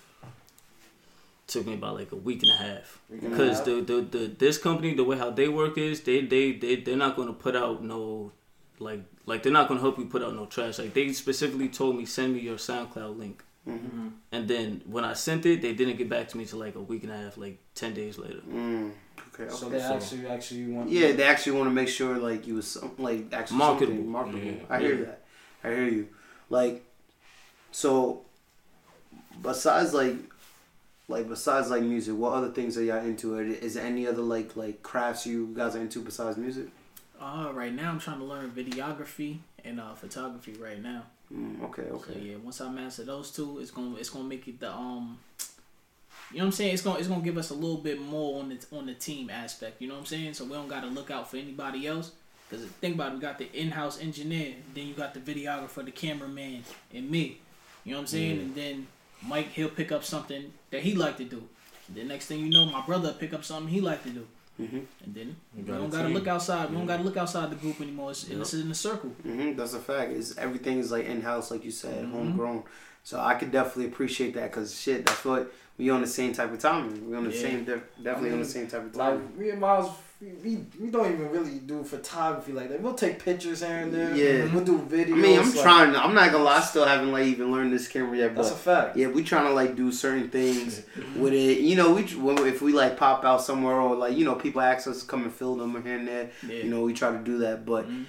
Took 1.47 1.65
me 1.67 1.73
about 1.73 1.95
like 1.95 2.11
a 2.11 2.15
week 2.15 2.41
and 2.43 2.51
a 2.51 2.55
half. 2.55 2.99
Week 3.09 3.21
and 3.21 3.33
a 3.33 3.35
Because 3.37 3.63
the, 3.63 3.81
the 3.81 4.01
the 4.01 4.27
this 4.37 4.57
company, 4.57 4.93
the 4.93 5.03
way 5.03 5.17
how 5.17 5.29
they 5.29 5.47
work 5.47 5.77
is 5.77 6.01
they 6.01 6.21
they 6.21 6.53
they 6.53 6.77
they're 6.77 6.97
not 6.97 7.15
gonna 7.15 7.33
put 7.33 7.55
out 7.55 7.83
no 7.83 8.31
like 8.79 9.01
like 9.25 9.43
they're 9.43 9.51
not 9.53 9.67
gonna 9.67 9.79
help 9.81 9.97
you 9.97 10.05
put 10.05 10.23
out 10.23 10.33
no 10.35 10.45
trash. 10.45 10.79
Like 10.79 10.93
they 10.93 11.11
specifically 11.13 11.69
told 11.69 11.97
me 11.97 12.05
send 12.05 12.33
me 12.33 12.39
your 12.41 12.57
SoundCloud 12.57 13.17
link. 13.17 13.43
Mm-hmm. 13.67 14.07
And 14.33 14.47
then 14.47 14.81
when 14.85 15.05
I 15.05 15.13
sent 15.13 15.45
it, 15.45 15.61
they 15.61 15.73
didn't 15.73 15.95
get 15.97 16.09
back 16.09 16.27
to 16.29 16.37
me 16.37 16.45
till 16.45 16.59
like 16.59 16.75
a 16.75 16.81
week 16.81 17.03
and 17.03 17.11
a 17.13 17.17
half, 17.17 17.37
like 17.37 17.59
ten 17.75 17.93
days 17.93 18.17
later. 18.17 18.41
Mm, 18.49 18.91
okay, 19.33 19.43
okay. 19.43 19.53
So 19.53 19.69
they 19.69 19.79
so- 19.79 19.95
actually 19.95 20.27
actually 20.27 20.65
want. 20.67 20.89
yeah, 20.89 21.13
they 21.13 21.23
actually 21.23 21.57
want 21.57 21.69
to 21.69 21.73
make 21.73 21.87
sure 21.87 22.17
like 22.17 22.45
you 22.45 22.55
was 22.55 22.67
some, 22.67 22.91
like 22.97 23.31
actually 23.33 23.57
Marketable. 23.57 23.93
something 23.95 24.09
marketable. 24.11 24.45
Yeah. 24.45 24.65
I 24.69 24.79
hear 24.79 24.95
Yeah. 24.99 25.05
that. 25.05 25.23
I 25.63 25.67
hear 25.69 25.87
you. 25.87 26.07
Like, 26.49 26.83
so 27.71 28.25
besides 29.41 29.93
like, 29.93 30.15
like 31.07 31.27
besides 31.27 31.69
like 31.69 31.83
music, 31.83 32.15
what 32.15 32.33
other 32.33 32.49
things 32.51 32.77
are 32.77 32.83
y'all 32.83 33.03
into? 33.03 33.37
Is 33.37 33.73
there 33.75 33.85
any 33.85 34.07
other 34.07 34.21
like 34.21 34.55
like 34.55 34.83
crafts 34.83 35.25
you 35.25 35.53
guys 35.55 35.75
are 35.75 35.81
into 35.81 36.01
besides 36.01 36.37
music? 36.37 36.67
Uh, 37.19 37.51
right 37.53 37.73
now 37.73 37.89
I'm 37.91 37.99
trying 37.99 38.19
to 38.19 38.25
learn 38.25 38.51
videography 38.51 39.39
and 39.63 39.79
uh, 39.79 39.93
photography 39.93 40.53
right 40.53 40.81
now. 40.81 41.03
Mm, 41.33 41.63
okay, 41.63 41.85
So 41.89 41.95
okay. 41.95 42.19
yeah, 42.19 42.35
once 42.37 42.59
I 42.61 42.69
master 42.69 43.03
those 43.03 43.31
two, 43.31 43.59
it's 43.59 43.71
gonna 43.71 43.95
it's 43.95 44.09
gonna 44.09 44.25
make 44.25 44.47
it 44.47 44.59
the 44.59 44.71
um, 44.71 45.17
you 46.31 46.37
know 46.37 46.45
what 46.45 46.47
I'm 46.47 46.51
saying? 46.53 46.73
It's 46.73 46.81
gonna 46.83 46.99
it's 46.99 47.07
gonna 47.07 47.21
give 47.21 47.37
us 47.37 47.49
a 47.49 47.53
little 47.53 47.77
bit 47.77 48.01
more 48.01 48.39
on 48.41 48.49
the 48.49 48.77
on 48.77 48.85
the 48.85 48.93
team 48.93 49.29
aspect. 49.29 49.81
You 49.81 49.87
know 49.87 49.95
what 49.95 50.01
I'm 50.01 50.05
saying? 50.05 50.33
So 50.35 50.45
we 50.45 50.51
don't 50.51 50.67
gotta 50.67 50.87
look 50.87 51.11
out 51.11 51.29
for 51.29 51.37
anybody 51.37 51.87
else. 51.87 52.11
Cause 52.49 52.61
think 52.81 52.95
about 52.95 53.11
it, 53.13 53.15
we 53.15 53.21
got 53.21 53.39
the 53.39 53.51
in-house 53.51 53.99
engineer, 53.99 54.53
then 54.75 54.85
you 54.85 54.93
got 54.93 55.15
the 55.15 55.19
videographer, 55.19 55.83
the 55.83 55.91
cameraman, 55.91 56.63
and 56.93 57.09
me. 57.09 57.39
You 57.83 57.91
know 57.91 57.97
what 57.97 58.01
I'm 58.01 58.07
saying? 58.07 58.35
Yeah. 58.35 58.41
And 58.43 58.55
then 58.55 58.87
Mike 59.27 59.49
he'll 59.49 59.69
pick 59.69 59.91
up 59.91 60.03
something 60.03 60.51
that 60.71 60.81
he 60.81 60.95
like 60.95 61.17
to 61.17 61.23
do. 61.25 61.43
The 61.93 62.03
next 62.03 62.25
thing 62.27 62.39
you 62.39 62.49
know, 62.49 62.65
my 62.65 62.81
brother 62.85 63.09
will 63.09 63.15
pick 63.15 63.33
up 63.33 63.43
something 63.43 63.67
he 63.73 63.81
like 63.81 64.03
to 64.03 64.09
do. 64.09 64.27
hmm 64.57 64.79
And 65.03 65.13
then 65.15 65.35
You 65.55 65.63
we 65.63 65.71
don't 65.71 65.89
gotta 65.89 66.05
team. 66.05 66.13
look 66.13 66.27
outside. 66.27 66.69
We 66.69 66.77
don't 66.77 66.85
gotta 66.85 67.03
look 67.03 67.17
outside 67.17 67.49
the 67.49 67.55
group 67.55 67.81
anymore. 67.81 68.11
It's, 68.11 68.27
Yep. 68.27 68.39
it's 68.41 68.53
in 68.53 68.69
the 68.69 68.75
circle. 68.75 69.09
hmm 69.23 69.53
That's 69.55 69.73
a 69.73 69.79
fact. 69.79 70.11
Is 70.11 70.37
everything 70.37 70.79
is 70.79 70.91
like 70.91 71.05
in 71.05 71.21
house, 71.21 71.51
like 71.51 71.63
you 71.65 71.71
said, 71.71 72.05
Mhm. 72.05 72.11
homegrown. 72.11 72.63
So 73.03 73.19
I 73.19 73.33
could 73.35 73.51
definitely 73.51 73.87
appreciate 73.87 74.33
that 74.35 74.51
because 74.51 74.79
shit, 74.79 75.05
that's 75.05 75.25
what 75.25 75.51
we 75.77 75.89
on 75.89 76.01
the 76.01 76.07
same 76.07 76.31
type 76.33 76.51
of 76.53 76.59
timing. 76.59 77.09
We 77.09 77.17
on 77.17 77.25
the 77.25 77.31
Yeah. 77.35 77.41
same, 77.41 77.65
def- 77.65 77.83
definitely 78.01 78.29
I 78.29 78.33
on 78.33 78.39
the 78.39 78.45
same 78.45 78.67
type 78.67 78.85
of 78.85 78.95
Like 78.95 79.35
me 79.37 79.49
and 79.49 79.59
Miles, 79.59 79.89
we, 80.23 80.31
we, 80.55 80.65
we 80.79 80.89
don't 80.89 81.11
even 81.11 81.29
really 81.31 81.59
do 81.59 81.83
photography 81.83 82.53
like 82.53 82.69
that. 82.69 82.81
We'll 82.81 82.93
take 82.93 83.23
pictures 83.23 83.61
here 83.61 83.79
and 83.79 83.93
there. 83.93 84.15
Yeah. 84.15 84.53
We'll 84.53 84.63
do 84.63 84.79
videos. 84.79 85.13
I 85.13 85.15
mean, 85.17 85.39
I'm 85.39 85.51
like- 85.53 85.61
trying. 85.61 85.95
I'm 85.95 86.13
not 86.15 86.31
gonna 86.31 86.43
lie. 86.45 86.57
I 86.57 86.61
still 86.61 86.85
haven't 86.85 87.11
like 87.11 87.25
even 87.25 87.51
learned 87.51 87.73
this 87.73 87.87
camera 87.87 88.17
yet, 88.17 88.35
That's 88.35 88.51
a 88.51 88.55
fact. 88.55 88.95
yeah, 88.95 89.07
we 89.07 89.23
trying 89.23 89.45
to 89.47 89.53
like 89.53 89.75
do 89.75 89.91
certain 89.91 90.29
things 90.29 90.83
with 91.17 91.33
it. 91.33 91.59
You 91.59 91.75
know, 91.75 91.93
we 91.93 92.03
if 92.47 92.61
we 92.61 92.71
like 92.71 92.97
pop 92.97 93.25
out 93.25 93.41
somewhere 93.41 93.75
or 93.75 93.95
like 93.95 94.15
you 94.17 94.23
know 94.25 94.35
people 94.35 94.61
ask 94.61 94.87
us 94.87 95.01
to 95.01 95.07
come 95.07 95.23
and 95.23 95.33
film 95.33 95.59
them 95.59 95.83
here 95.83 95.97
and 95.97 96.07
there. 96.07 96.29
Yeah. 96.47 96.63
You 96.63 96.69
know, 96.69 96.81
we 96.83 96.93
try 96.93 97.11
to 97.11 97.19
do 97.19 97.39
that, 97.39 97.65
but. 97.65 97.89
Mhm. 97.89 98.05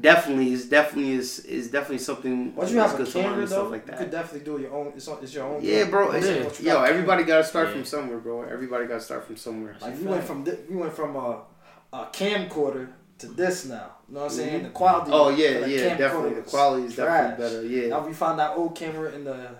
Definitely 0.00 0.52
is 0.52 0.66
definitely 0.68 1.12
is 1.12 1.40
is 1.40 1.70
definitely 1.70 1.98
something. 1.98 2.54
Once 2.54 2.70
you 2.70 2.78
have 2.78 2.94
a 2.94 2.96
good 2.98 3.06
to 3.08 3.18
learn 3.18 3.24
camera 3.26 3.40
and 3.40 3.48
stuff 3.48 3.64
though, 3.64 3.70
like 3.70 3.86
you 3.86 3.92
could 3.94 4.10
definitely 4.10 4.44
do 4.44 4.60
your 4.62 4.72
own. 4.72 4.92
It's, 4.96 5.08
on, 5.08 5.18
it's 5.22 5.34
your 5.34 5.44
own. 5.44 5.62
Yeah, 5.62 5.82
thing. 5.82 5.90
bro. 5.90 6.08
Once 6.08 6.24
It's, 6.24 6.36
you- 6.38 6.44
once 6.44 6.60
you 6.60 6.66
yo, 6.68 6.82
everybody 6.82 7.24
gotta 7.24 7.44
start 7.44 7.68
Yeah. 7.68 7.74
from 7.74 7.84
somewhere, 7.84 8.18
bro. 8.18 8.42
Everybody 8.42 8.86
gotta 8.86 9.00
start 9.00 9.24
from 9.26 9.36
somewhere. 9.36 9.76
Like 9.80 9.98
we 9.98 10.06
went 10.06 10.24
from 10.24 10.44
thi- 10.44 10.58
we 10.68 10.76
went 10.76 10.92
from 10.92 11.16
a, 11.16 11.42
a 11.92 12.06
camcorder 12.12 12.88
to 13.18 13.26
this 13.26 13.66
now. 13.66 13.90
You 14.08 14.14
know 14.14 14.20
what 14.22 14.30
I'm 14.30 14.36
saying? 14.36 14.54
Mm-hmm. 14.56 14.64
The 14.64 14.70
quality. 14.70 15.10
Oh 15.12 15.28
yeah, 15.30 15.66
yeah, 15.66 15.96
definitely. 15.96 16.34
The 16.34 16.42
quality 16.42 16.86
is 16.86 16.94
trash. 16.94 17.30
definitely 17.38 17.68
better. 17.68 17.82
Yeah. 17.82 17.88
Now 17.90 18.06
we 18.06 18.12
found 18.12 18.38
that 18.38 18.56
old 18.56 18.74
camera 18.76 19.12
in 19.12 19.24
the 19.24 19.50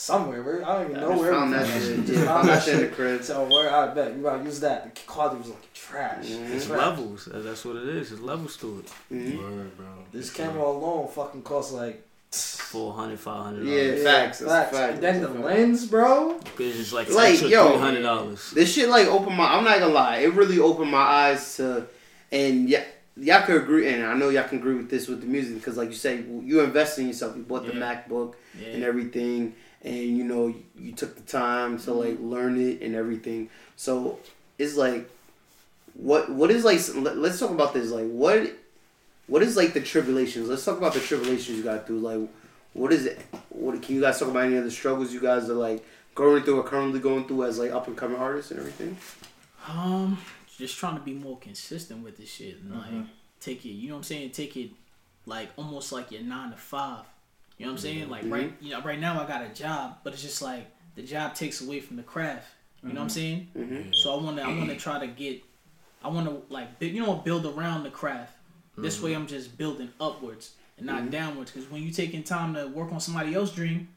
somewhere. 0.00 0.42
Where, 0.42 0.66
I 0.66 0.82
don't 0.82 0.90
even 0.90 0.96
I 0.96 1.00
know 1.02 1.08
just 1.10 1.20
where. 1.20 1.32
found 1.32 1.50
we 1.52 1.56
that 1.58 1.66
found 1.66 2.06
shit. 2.08 2.16
Yeah, 2.16 2.24
found 2.24 2.26
found 2.26 2.48
that 2.48 2.54
that 2.54 2.64
shit 2.64 2.74
in 2.74 2.80
the 2.80 2.86
shit. 2.86 2.94
crib. 2.96 3.22
So 3.24 3.44
where 3.44 3.74
I 3.74 3.86
bet 3.94 4.16
you 4.16 4.22
gotta 4.22 4.42
use 4.44 4.60
that. 4.60 4.94
The 4.94 5.00
quality 5.06 5.36
was 5.38 5.48
like 5.48 5.72
trash. 5.74 6.26
Mhm. 6.26 6.50
It's 6.54 6.66
Trash. 6.66 6.78
levels. 6.78 7.28
That's 7.32 7.64
what 7.64 7.76
it 7.76 7.88
is. 7.88 8.12
It's 8.12 8.20
levels 8.20 8.56
to 8.58 8.78
it. 8.84 9.14
Mhm. 9.14 9.38
Word, 9.38 9.76
bro. 9.76 9.86
This 10.12 10.30
For 10.30 10.36
camera 10.42 10.62
alone 10.64 11.08
fucking 11.08 11.42
costs 11.42 11.72
like. 11.72 12.02
400 12.32 13.18
500 13.18 13.64
Yeah. 13.66 14.04
Facts, 14.04 14.38
that's 14.38 14.72
a 14.72 14.76
fact, 14.76 14.94
And 14.94 15.02
then 15.02 15.20
the 15.20 15.28
lens, 15.30 15.86
bro. 15.86 16.34
Cause 16.56 16.78
It's 16.78 16.92
like, 16.92 17.10
Like, 17.10 17.40
yo. 17.42 17.76
$300. 17.76 18.52
This 18.54 18.72
shit 18.72 18.88
like 18.88 19.08
opened 19.08 19.36
my. 19.36 19.52
I'm 19.54 19.64
not 19.64 19.80
gonna 19.80 19.92
lie. 19.92 20.18
It 20.18 20.32
really 20.34 20.60
opened 20.60 20.92
my 20.92 20.98
eyes 20.98 21.56
to, 21.56 21.86
and 22.30 22.68
yeah. 22.68 22.84
Y'all 23.16 23.42
could 23.44 23.60
agree, 23.60 23.88
and 23.92 24.04
I 24.06 24.14
know 24.14 24.28
y'all 24.30 24.48
can 24.48 24.58
agree 24.58 24.74
with 24.76 24.88
this 24.88 25.08
with 25.08 25.20
the 25.20 25.26
music 25.26 25.56
because, 25.56 25.76
like 25.76 25.88
you 25.88 25.94
say, 25.96 26.24
you 26.44 26.60
invest 26.60 26.98
in 27.00 27.08
yourself. 27.08 27.36
You 27.36 27.42
bought 27.42 27.66
the 27.66 27.74
Yeah. 27.74 27.80
MacBook 28.08 28.34
and 28.72 28.82
everything, 28.84 29.54
and 29.82 29.94
you 30.18 30.24
know 30.24 30.54
you 30.78 30.92
took 30.92 31.16
the 31.16 31.22
time 31.22 31.78
to 31.80 31.92
like 31.92 32.18
learn 32.20 32.60
it 32.60 32.82
and 32.82 32.94
everything. 32.94 33.48
So 33.76 34.18
it's 34.58 34.76
like, 34.76 35.08
what 35.94 36.30
what 36.30 36.50
is 36.50 36.64
like? 36.64 36.80
let- 36.94 37.16
Let's 37.18 37.38
talk 37.38 37.50
about 37.50 37.74
this. 37.74 37.90
Like, 37.90 38.08
what 38.08 38.52
what 39.26 39.42
is 39.42 39.56
like 39.56 39.72
the 39.74 39.80
tribulations? 39.80 40.48
Let's 40.48 40.64
talk 40.64 40.78
about 40.78 40.94
the 40.94 41.00
tribulations 41.00 41.56
you 41.58 41.62
got 41.64 41.86
through. 41.86 42.00
Like, 42.00 42.28
what 42.72 42.92
is 42.92 43.06
it? 43.06 43.20
What 43.48 43.80
can 43.82 43.94
you 43.94 44.00
guys 44.00 44.18
talk 44.18 44.28
about 44.28 44.44
any 44.44 44.56
of 44.56 44.64
the 44.64 44.70
struggles 44.70 45.12
you 45.12 45.20
guys 45.20 45.48
are 45.50 45.54
like 45.54 45.84
going 46.14 46.42
through 46.42 46.60
or 46.60 46.64
currently 46.64 47.00
going 47.00 47.26
through 47.26 47.44
as 47.44 47.58
like 47.58 47.70
up 47.70 47.86
and 47.86 47.96
coming 47.96 48.18
artists 48.18 48.50
and 48.50 48.60
everything? 48.60 48.96
Um, 49.68 50.18
just 50.58 50.76
trying 50.78 50.96
to 50.96 51.02
be 51.02 51.14
more 51.14 51.38
consistent 51.38 52.02
with 52.02 52.16
this 52.18 52.28
shit 52.30 52.58
and 52.60 52.74
like 52.74 52.90
Mhm. 52.90 53.06
take 53.40 53.64
it. 53.64 53.70
You 53.70 53.88
know 53.88 53.94
what 53.94 53.98
I'm 53.98 54.04
saying? 54.04 54.30
Take 54.32 54.56
it 54.56 54.70
like 55.26 55.48
almost 55.56 55.92
like 55.92 56.10
your 56.10 56.22
nine 56.22 56.50
to 56.50 56.56
five. 56.56 57.04
You 57.60 57.66
know 57.66 57.72
what 57.72 57.80
I'm 57.80 57.82
saying? 57.82 58.08
Like 58.08 58.24
Mhm. 58.24 58.32
right, 58.32 58.52
you 58.62 58.70
know, 58.70 58.80
right 58.80 58.98
now 58.98 59.22
I 59.22 59.26
got 59.28 59.42
a 59.42 59.48
job, 59.50 59.98
but 60.02 60.14
it's 60.14 60.22
just 60.22 60.40
like 60.40 60.64
the 60.94 61.02
job 61.02 61.34
takes 61.34 61.60
away 61.60 61.80
from 61.80 61.96
the 61.98 62.02
craft. 62.02 62.48
You 62.82 62.88
know 62.88 62.94
what 62.94 63.02
I'm 63.02 63.08
saying? 63.10 63.48
Mm-hmm. 63.54 63.92
So 63.92 64.18
I 64.18 64.22
wanna, 64.22 64.40
I 64.40 64.56
wanna 64.56 64.76
try 64.78 64.98
to 64.98 65.06
get, 65.06 65.42
I 66.02 66.08
wanna 66.08 66.38
like, 66.48 66.68
you 66.80 67.04
know, 67.04 67.16
build 67.16 67.44
around 67.44 67.82
the 67.82 67.90
craft. 67.90 68.32
This 68.78 69.02
way, 69.02 69.12
I'm 69.12 69.26
just 69.26 69.58
building 69.58 69.90
upwards 70.00 70.52
and 70.78 70.86
not 70.86 71.10
downwards. 71.10 71.50
Because 71.50 71.70
when 71.70 71.82
you 71.82 71.90
taking 71.90 72.22
time 72.22 72.54
to 72.54 72.66
work 72.68 72.90
on 72.92 72.98
somebody 73.00 73.34
else's 73.34 73.54
dream, 73.54 73.88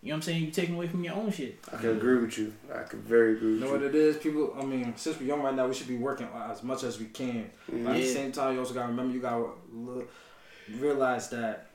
you 0.00 0.08
know 0.08 0.14
what 0.14 0.16
I'm 0.16 0.22
saying? 0.22 0.42
You're 0.44 0.52
taking 0.52 0.74
away 0.74 0.86
from 0.86 1.04
your 1.04 1.12
own 1.12 1.30
shit. 1.30 1.58
I 1.70 1.76
can 1.76 1.90
agree 1.90 2.16
with 2.16 2.38
you. 2.38 2.54
I 2.74 2.84
can 2.84 3.02
very 3.02 3.36
agree 3.36 3.52
with 3.52 3.60
You 3.60 3.66
know 3.66 3.74
you. 3.74 3.80
what 3.80 3.82
it 3.82 3.94
is? 3.94 4.16
People, 4.16 4.56
I 4.58 4.64
mean, 4.64 4.94
since 4.96 5.20
we're 5.20 5.26
young 5.26 5.42
right 5.42 5.54
now, 5.54 5.66
we 5.68 5.74
should 5.74 5.88
be 5.88 5.98
working 5.98 6.26
as 6.34 6.62
much 6.62 6.84
as 6.84 6.98
we 6.98 7.04
can. 7.04 7.50
But 7.70 7.96
at 7.96 7.96
the 7.96 8.06
same 8.06 8.32
time, 8.32 8.54
you 8.54 8.60
also 8.60 8.72
gotta 8.72 8.88
remember, 8.88 9.12
you 9.12 9.20
gotta 9.20 9.50
realize 10.80 11.28
that 11.30 11.66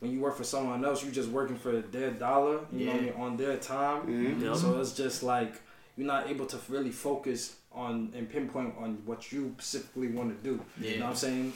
when 0.00 0.10
you 0.12 0.20
work 0.20 0.36
for 0.36 0.44
someone 0.44 0.84
else, 0.84 1.02
you're 1.02 1.12
just 1.12 1.28
working 1.30 1.56
for 1.56 1.80
their 1.80 2.10
dollar, 2.10 2.60
you 2.72 2.86
know 2.86 2.92
what 2.92 3.00
I 3.00 3.04
mean, 3.04 3.14
on 3.14 3.36
their 3.36 3.56
time. 3.56 4.06
Mhm. 4.06 4.42
Yeah. 4.42 4.54
So 4.54 4.78
it's 4.80 4.92
just 4.92 5.22
like 5.22 5.54
you're 5.96 6.06
not 6.06 6.28
able 6.28 6.46
to 6.46 6.58
really 6.68 6.90
focus 6.90 7.56
on 7.72 8.12
and 8.14 8.28
pinpoint 8.28 8.74
on 8.78 8.98
what 9.06 9.32
you 9.32 9.54
specifically 9.58 10.08
want 10.08 10.28
to 10.36 10.42
do. 10.50 10.60
You 10.80 10.90
know 10.90 10.94
Yeah. 10.96 11.00
what 11.02 11.10
I'm 11.10 11.16
saying? 11.16 11.52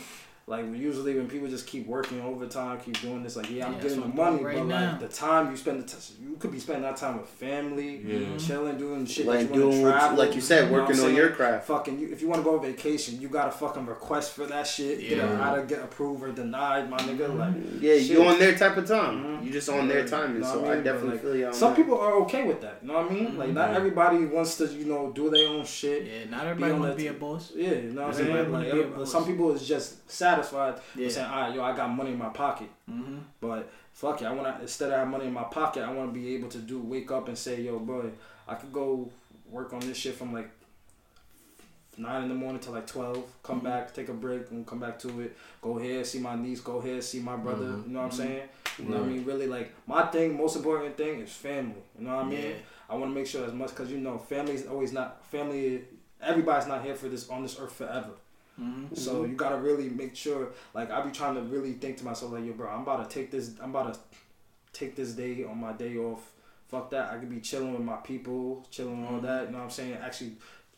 Like 0.50 0.66
usually 0.74 1.14
when 1.14 1.28
people 1.28 1.46
just 1.46 1.64
keep 1.68 1.86
working 1.86 2.20
overtime, 2.22 2.80
keep 2.84 3.00
doing 3.00 3.22
this, 3.22 3.36
like 3.36 3.48
yeah, 3.50 3.66
I'm 3.66 3.74
Yeah, 3.74 3.80
getting 3.82 4.00
the 4.00 4.06
that's 4.08 4.16
what 4.18 4.26
I'm 4.26 4.32
money, 4.42 4.42
doing 4.52 4.68
but 4.68 4.74
right 4.74 4.90
like 4.90 5.00
the 5.00 5.08
time 5.08 5.50
you 5.52 5.56
spend, 5.56 5.80
the 5.84 5.86
t- 5.86 6.14
you 6.20 6.36
could 6.40 6.50
be 6.50 6.58
spending 6.58 6.82
that 6.82 6.96
time 6.96 7.18
with 7.20 7.28
family, 7.28 8.00
Yeah. 8.04 8.36
chilling, 8.36 8.76
doing 8.76 9.06
shit 9.06 9.26
Like 9.26 9.48
that 9.48 9.54
you 9.54 9.60
want 9.62 9.70
doing, 9.72 9.84
to 9.84 9.86
what, 9.86 9.92
travel. 9.92 10.18
like 10.18 10.34
you 10.34 10.40
said, 10.40 10.66
know 10.66 10.72
working 10.72 10.96
I'm 10.96 11.00
on 11.02 11.06
saying? 11.06 11.16
your 11.16 11.28
craft. 11.30 11.66
Fucking, 11.68 12.00
you, 12.00 12.08
if 12.10 12.20
you 12.20 12.26
want 12.28 12.40
to 12.40 12.44
go 12.44 12.58
on 12.58 12.62
vacation, 12.64 13.20
you 13.20 13.28
gotta 13.28 13.52
fucking 13.52 13.86
request 13.86 14.32
for 14.34 14.44
that 14.46 14.66
shit. 14.66 14.98
Get 15.00 15.18
Yeah. 15.18 15.32
it, 15.32 15.40
how 15.40 15.54
to 15.54 15.62
get 15.62 15.78
approved 15.84 16.24
or 16.24 16.32
denied, 16.32 16.90
my 16.90 16.98
nigga. 16.98 17.38
Like 17.38 17.54
Yeah, 17.80 17.94
Shit. 17.94 18.02
you 18.10 18.24
on 18.24 18.38
their 18.40 18.56
type 18.58 18.76
of 18.76 18.88
time. 18.88 19.22
Mhm. 19.22 19.44
You 19.44 19.52
just 19.52 19.68
on 19.68 19.86
their 19.86 20.04
time, 20.04 20.42
so 20.42 20.48
I 20.48 20.52
I 20.52 20.56
mean? 20.56 20.64
But, 20.64 20.84
definitely 20.84 21.10
like, 21.12 21.22
feel 21.22 21.36
you. 21.36 21.46
On 21.46 21.52
some 21.54 21.70
that. 21.70 21.76
people 21.76 21.96
are 22.00 22.14
okay 22.22 22.42
with 22.42 22.60
that. 22.62 22.78
You 22.82 22.88
know 22.88 22.94
what 23.02 23.10
I 23.12 23.14
mean? 23.14 23.38
Like 23.38 23.50
not 23.52 23.70
Mhm. 23.70 23.76
everybody 23.76 24.24
wants 24.24 24.56
to, 24.56 24.66
you 24.66 24.86
know, 24.86 25.12
do 25.14 25.30
their 25.30 25.46
own 25.46 25.64
shit. 25.64 26.06
Yeah, 26.06 26.28
not 26.28 26.44
everybody 26.44 26.72
on 26.72 26.80
want 26.80 26.92
to 26.92 26.96
be 26.96 27.06
a 27.06 27.12
boss. 27.12 27.52
Yeah, 27.54 27.74
you 27.74 27.92
know 27.92 28.02
what 28.02 28.08
I'm 28.08 28.14
saying? 28.14 28.30
Everybody 28.30 28.42
Like, 28.50 28.52
wanna 28.52 28.64
be 28.74 28.80
a 28.80 28.84
every- 28.86 28.96
boss. 28.98 29.12
some 29.12 29.24
people 29.24 29.52
is 29.52 29.68
just 29.68 30.10
satisfied 30.42 30.80
Yeah. 30.96 31.04
with 31.06 31.14
saying, 31.14 31.30
all 31.30 31.40
right, 31.42 31.54
yo, 31.54 31.62
I 31.62 31.76
got 31.76 31.88
money 31.90 32.12
in 32.12 32.18
my 32.18 32.28
pocket. 32.30 32.68
Mm-hmm. 32.90 33.18
But 33.40 33.70
fuck 33.92 34.20
it, 34.22 34.26
I 34.26 34.32
want 34.32 34.54
to 34.56 34.62
instead 34.62 34.90
of 34.92 34.98
have 34.98 35.08
money 35.08 35.26
in 35.26 35.32
my 35.32 35.44
pocket, 35.44 35.82
I 35.82 35.92
want 35.92 36.12
to 36.12 36.20
be 36.20 36.34
able 36.34 36.48
to 36.48 36.58
do 36.58 36.80
wake 36.80 37.10
up 37.10 37.28
and 37.28 37.36
say, 37.36 37.60
yo, 37.60 37.78
boy, 37.78 38.10
I 38.48 38.54
could 38.54 38.72
go 38.72 39.10
work 39.50 39.72
on 39.72 39.80
this 39.80 39.96
shit 39.96 40.14
from 40.14 40.32
like 40.32 40.50
nine 41.96 42.22
in 42.22 42.28
the 42.28 42.34
morning 42.34 42.60
to 42.62 42.70
like 42.70 42.86
twelve. 42.86 43.24
Come 43.42 43.60
Mhm. 43.60 43.64
back, 43.64 43.92
take 43.94 44.08
a 44.08 44.12
break, 44.14 44.50
and 44.50 44.66
come 44.66 44.78
back 44.78 44.98
to 45.00 45.20
it. 45.20 45.36
Go 45.60 45.76
here, 45.78 46.02
see 46.04 46.18
my 46.20 46.34
niece. 46.34 46.60
Go 46.60 46.80
here, 46.80 47.00
see 47.02 47.20
my 47.20 47.36
brother. 47.36 47.66
Mhm. 47.66 47.86
You 47.88 47.92
know 47.92 48.02
what 48.02 48.04
I'm 48.06 48.18
Mhm. 48.18 48.22
saying? 48.22 48.48
You 48.78 48.84
know 48.86 48.96
what 48.98 49.06
I 49.06 49.08
mean? 49.08 49.24
Really, 49.24 49.46
like 49.46 49.72
my 49.86 50.06
thing, 50.06 50.36
most 50.36 50.56
important 50.56 50.96
thing 50.96 51.20
is 51.20 51.32
family. 51.32 51.82
You 51.98 52.06
know 52.06 52.16
what 52.16 52.24
I 52.26 52.28
mean? 52.28 52.40
Yeah. 52.50 52.54
I 52.88 52.94
want 52.94 53.10
to 53.10 53.14
make 53.14 53.26
sure 53.26 53.44
as 53.44 53.52
much 53.52 53.70
because 53.70 53.90
you 53.90 53.98
know, 53.98 54.18
family's 54.18 54.66
always 54.66 54.92
not 54.92 55.24
family. 55.26 55.84
Everybody's 56.22 56.66
not 56.68 56.82
here 56.82 56.94
for 56.94 57.08
this 57.08 57.28
on 57.28 57.42
this 57.42 57.58
earth 57.58 57.72
forever. 57.72 58.10
Mm-hmm. 58.60 58.94
So 58.94 59.24
you 59.24 59.34
gotta 59.34 59.56
really 59.56 59.88
make 59.88 60.14
sure. 60.14 60.48
Like 60.74 60.90
I 60.90 61.00
be 61.02 61.10
trying 61.10 61.34
to 61.36 61.42
really 61.42 61.72
think 61.74 61.98
to 61.98 62.04
myself, 62.04 62.32
like, 62.32 62.44
yo, 62.44 62.52
bro, 62.52 62.68
I'm 62.68 62.82
about 62.82 63.08
to 63.08 63.14
take 63.14 63.30
this. 63.30 63.52
I'm 63.62 63.70
about 63.70 63.94
to 63.94 64.00
take 64.72 64.96
this 64.96 65.12
day 65.12 65.44
on 65.44 65.58
my 65.58 65.72
day 65.72 65.96
off. 65.96 66.32
Fuck 66.68 66.90
that. 66.90 67.12
I 67.12 67.18
could 67.18 67.30
be 67.30 67.40
chilling 67.40 67.72
with 67.72 67.82
my 67.82 67.96
people, 67.96 68.66
chilling 68.70 69.06
all 69.06 69.20
that. 69.20 69.46
You 69.46 69.52
know 69.52 69.58
what 69.58 69.64
I'm 69.64 69.70
saying? 69.70 69.94
Actually 69.94 70.32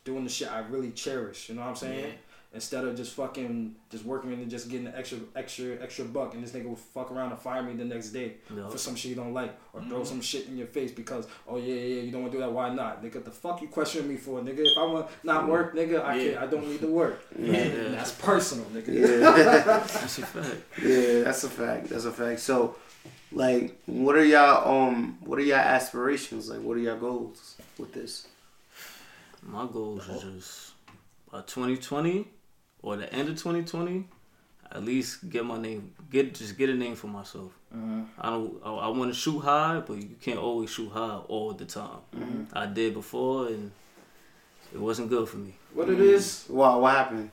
doing 0.04 0.24
the 0.24 0.30
shit 0.30 0.50
I 0.50 0.60
really 0.60 0.90
cherish. 0.92 1.48
You 1.48 1.56
know 1.56 1.62
what 1.62 1.68
I'm 1.68 1.76
saying? 1.76 2.04
Yeah. 2.04 2.14
Instead 2.54 2.84
of 2.84 2.94
just 2.94 3.14
fucking 3.14 3.74
just 3.90 4.04
working 4.04 4.30
and 4.30 4.50
just 4.50 4.68
getting 4.68 4.86
an 4.86 4.92
extra 4.94 5.18
extra 5.34 5.80
extra 5.82 6.04
buck, 6.04 6.34
and 6.34 6.44
this 6.44 6.52
nigga 6.52 6.66
will 6.68 6.76
fuck 6.76 7.10
around 7.10 7.30
and 7.30 7.40
fire 7.40 7.62
me 7.62 7.72
the 7.72 7.84
next 7.84 8.10
day 8.10 8.34
Yeah. 8.54 8.68
for 8.68 8.76
some 8.76 8.94
shit 8.94 9.08
you 9.08 9.14
don't 9.16 9.32
like, 9.32 9.58
or 9.72 9.80
throw 9.82 10.00
Mhm. 10.00 10.06
some 10.06 10.20
shit 10.20 10.48
in 10.48 10.58
your 10.58 10.66
face 10.66 10.92
because 10.92 11.26
oh 11.48 11.56
yeah 11.56 11.72
yeah 11.74 12.02
you 12.02 12.10
don't 12.12 12.20
want 12.20 12.32
to 12.32 12.38
do 12.38 12.42
that. 12.44 12.52
Why 12.52 12.68
not, 12.74 13.02
nigga? 13.02 13.24
The 13.24 13.30
fuck 13.30 13.62
you 13.62 13.68
questioning 13.68 14.08
me 14.10 14.16
for, 14.18 14.40
nigga? 14.42 14.58
If 14.70 14.76
I 14.76 14.84
want 14.84 15.06
not 15.22 15.48
work, 15.48 15.74
nigga, 15.74 16.04
I 16.04 16.16
Yeah. 16.16 16.32
can't. 16.32 16.42
I 16.42 16.46
don't 16.46 16.68
need 16.68 16.80
to 16.80 16.88
work. 16.88 17.20
Yeah. 17.38 17.52
Yeah. 17.52 17.88
That's 17.92 18.12
personal, 18.12 18.66
nigga. 18.66 18.88
Yeah. 18.88 19.30
That's 19.78 20.18
a 20.18 20.26
fact. 20.26 20.56
yeah, 20.84 21.22
that's 21.24 21.44
a 21.44 21.48
fact. 21.48 21.88
That's 21.88 22.04
a 22.04 22.12
fact. 22.12 22.40
So, 22.40 22.76
like, 23.32 23.80
what 23.86 24.14
are 24.14 24.24
y'all 24.26 24.88
um, 24.88 25.16
what 25.24 25.38
are 25.38 25.42
y'all 25.42 25.56
aspirations? 25.56 26.50
Like, 26.50 26.60
what 26.60 26.76
are 26.76 26.80
y'all 26.80 26.98
goals 26.98 27.56
with 27.78 27.94
this? 27.94 28.26
My 29.42 29.66
goals 29.72 30.06
is 30.08 30.22
just 30.22 30.72
by 31.30 31.40
2020 31.40 32.28
or 32.82 32.96
the 32.96 33.12
end 33.12 33.28
of 33.28 33.36
2020, 33.36 34.06
at 34.70 34.84
least 34.84 35.28
get 35.28 35.44
my 35.44 35.58
name, 35.58 35.92
get 36.10 36.34
just 36.34 36.56
get 36.56 36.70
a 36.70 36.74
name 36.74 36.94
for 36.94 37.06
myself. 37.06 37.52
Mm-hmm. 37.74 38.02
I 38.18 38.30
don't. 38.30 38.60
I, 38.64 38.70
I 38.70 38.88
want 38.88 39.12
to 39.12 39.18
shoot 39.18 39.40
high, 39.40 39.82
but 39.86 39.94
you 39.94 40.16
can't 40.20 40.38
always 40.38 40.70
shoot 40.70 40.90
high 40.90 41.18
all 41.28 41.52
the 41.52 41.64
time. 41.64 42.00
Mm-hmm. 42.14 42.44
I 42.52 42.66
did 42.66 42.94
before, 42.94 43.48
and 43.48 43.70
it 44.72 44.80
wasn't 44.80 45.08
good 45.08 45.28
for 45.28 45.36
me. 45.36 45.54
What 45.74 45.88
it 45.88 46.00
is? 46.00 46.46
Wow, 46.48 46.80
what 46.80 46.94
happened? 46.94 47.30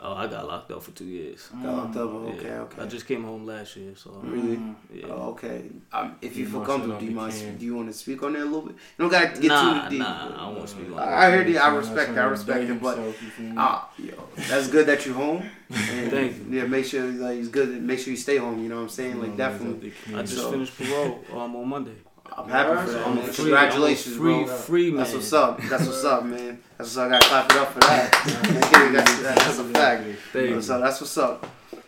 Oh, 0.00 0.14
I 0.14 0.28
got 0.28 0.46
locked 0.46 0.70
up 0.70 0.80
for 0.80 0.92
two 0.92 1.06
years. 1.06 1.48
Got 1.60 1.74
locked 1.74 1.96
up. 1.96 2.10
Okay, 2.10 2.44
Yeah. 2.46 2.60
okay. 2.62 2.82
I 2.82 2.86
just 2.86 3.04
came 3.06 3.24
home 3.24 3.44
last 3.44 3.74
year, 3.76 3.94
so 3.96 4.10
Really? 4.22 4.60
yeah. 4.94 5.06
Oh, 5.10 5.30
okay. 5.30 5.64
Um, 5.92 6.14
if 6.22 6.36
you 6.36 6.44
You 6.44 6.50
feel 6.50 6.60
must 6.60 6.70
comfortable, 6.70 7.00
do 7.00 7.06
you 7.06 7.10
mind? 7.10 7.32
can. 7.32 7.56
Do 7.58 7.64
you 7.64 7.74
want 7.74 7.88
to 7.88 7.94
speak 7.94 8.22
on 8.22 8.32
that 8.34 8.42
a 8.42 8.44
little 8.44 8.62
bit? 8.62 8.76
You 8.76 8.78
don't 9.02 9.10
gotta 9.10 9.40
get 9.40 9.48
nah, 9.48 9.84
too 9.84 9.90
deep. 9.90 9.98
nah, 9.98 10.46
I 10.46 10.48
won't 10.50 10.68
speak 10.68 10.86
on 10.92 10.98
I 11.00 11.06
that. 11.30 11.32
heard 11.36 11.48
it. 11.48 11.56
I 11.56 11.74
respect 11.74 12.10
it. 12.12 12.18
I 12.18 12.24
respect 12.26 12.60
indicт 12.60 12.76
it. 12.76 12.82
But 12.82 12.96
himself, 12.98 13.22
you 13.40 13.54
ah, 13.56 13.90
yo, 13.98 14.14
that's 14.48 14.68
good 14.68 14.86
that 14.86 15.04
you're 15.04 15.16
home. 15.16 15.42
And, 15.70 16.10
Thank 16.10 16.36
you. 16.38 16.58
Yeah, 16.60 16.66
make 16.66 16.84
sure 16.84 17.02
like 17.04 17.38
it's 17.40 17.48
good. 17.48 17.82
Make 17.82 17.98
sure 17.98 18.12
you 18.12 18.16
stay 18.16 18.36
home. 18.36 18.62
You 18.62 18.68
know 18.68 18.76
what 18.76 18.82
I'm 18.82 18.88
saying? 18.90 19.20
Like 19.20 19.36
definitely. 19.36 19.92
I 20.14 20.22
just 20.22 20.36
So- 20.36 20.52
finised 20.52 20.78
parole 20.78 21.24
um, 21.32 21.56
on 21.56 21.68
Monday. 21.68 21.96
I'm 22.38 22.48
happy 22.48 22.86
for 22.86 22.92
that. 22.92 23.14
Man. 23.14 23.32
Congratulations, 23.32 24.16
free, 24.16 24.44
bro. 24.44 24.46
free 24.46 24.90
man. 24.90 24.98
That's 24.98 25.14
what's 25.14 25.32
up. 25.32 25.60
That's 25.62 25.86
what's 25.86 26.04
up, 26.04 26.24
man. 26.24 26.60
That's 26.76 26.96
what's 26.96 26.96
up. 26.96 27.06
I 27.06 27.10
gotta 27.10 27.28
clap 27.28 27.50
it 27.50 27.56
up 27.56 27.72
for 27.72 27.80
that. 27.80 28.92
That's, 28.92 29.22
that's 29.22 29.58
a 29.58 29.64
fact. 29.64 30.04
Thank 30.32 30.50
you. 30.50 30.62
So 30.62 30.80
that's 30.80 31.00
what's 31.00 31.18
up. 31.18 31.46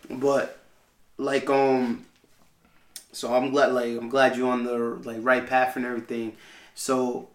But 0.09 0.59
like 1.17 1.49
um, 1.49 2.05
so 3.11 3.33
I'm 3.33 3.51
glad 3.51 3.71
like 3.73 3.97
I'm 3.97 4.09
glad 4.09 4.35
you're 4.35 4.51
on 4.51 4.63
the 4.63 4.77
like 4.77 5.17
right 5.21 5.47
path 5.47 5.77
and 5.77 5.85
everything. 5.85 6.33
So 6.75 7.29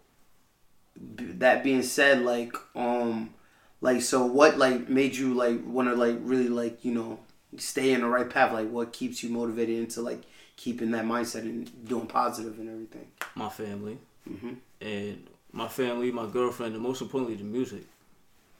b- 1.16 1.32
that 1.38 1.64
being 1.64 1.82
said, 1.82 2.22
like 2.22 2.54
um, 2.74 3.34
like 3.80 4.02
so 4.02 4.24
what 4.26 4.58
like 4.58 4.88
made 4.88 5.16
you 5.16 5.34
like 5.34 5.64
want 5.66 5.88
to 5.88 5.94
like 5.94 6.16
really 6.20 6.48
like 6.48 6.84
you 6.84 6.92
know 6.92 7.18
stay 7.56 7.92
in 7.92 8.02
the 8.02 8.08
right 8.08 8.28
path? 8.28 8.52
Like 8.52 8.70
what 8.70 8.92
keeps 8.92 9.22
you 9.22 9.30
motivated 9.30 9.78
into 9.78 10.02
like 10.02 10.22
keeping 10.56 10.90
that 10.92 11.04
mindset 11.04 11.40
and 11.42 11.86
doing 11.88 12.06
positive 12.06 12.58
and 12.58 12.68
everything? 12.68 13.06
My 13.34 13.48
family. 13.48 13.98
hmm 14.26 14.54
and 14.80 15.26
my 15.52 15.68
family, 15.68 16.10
my 16.12 16.26
girlfriend, 16.26 16.74
and 16.74 16.82
most 16.82 17.00
importantly, 17.00 17.36
the 17.36 17.44
music. 17.44 17.84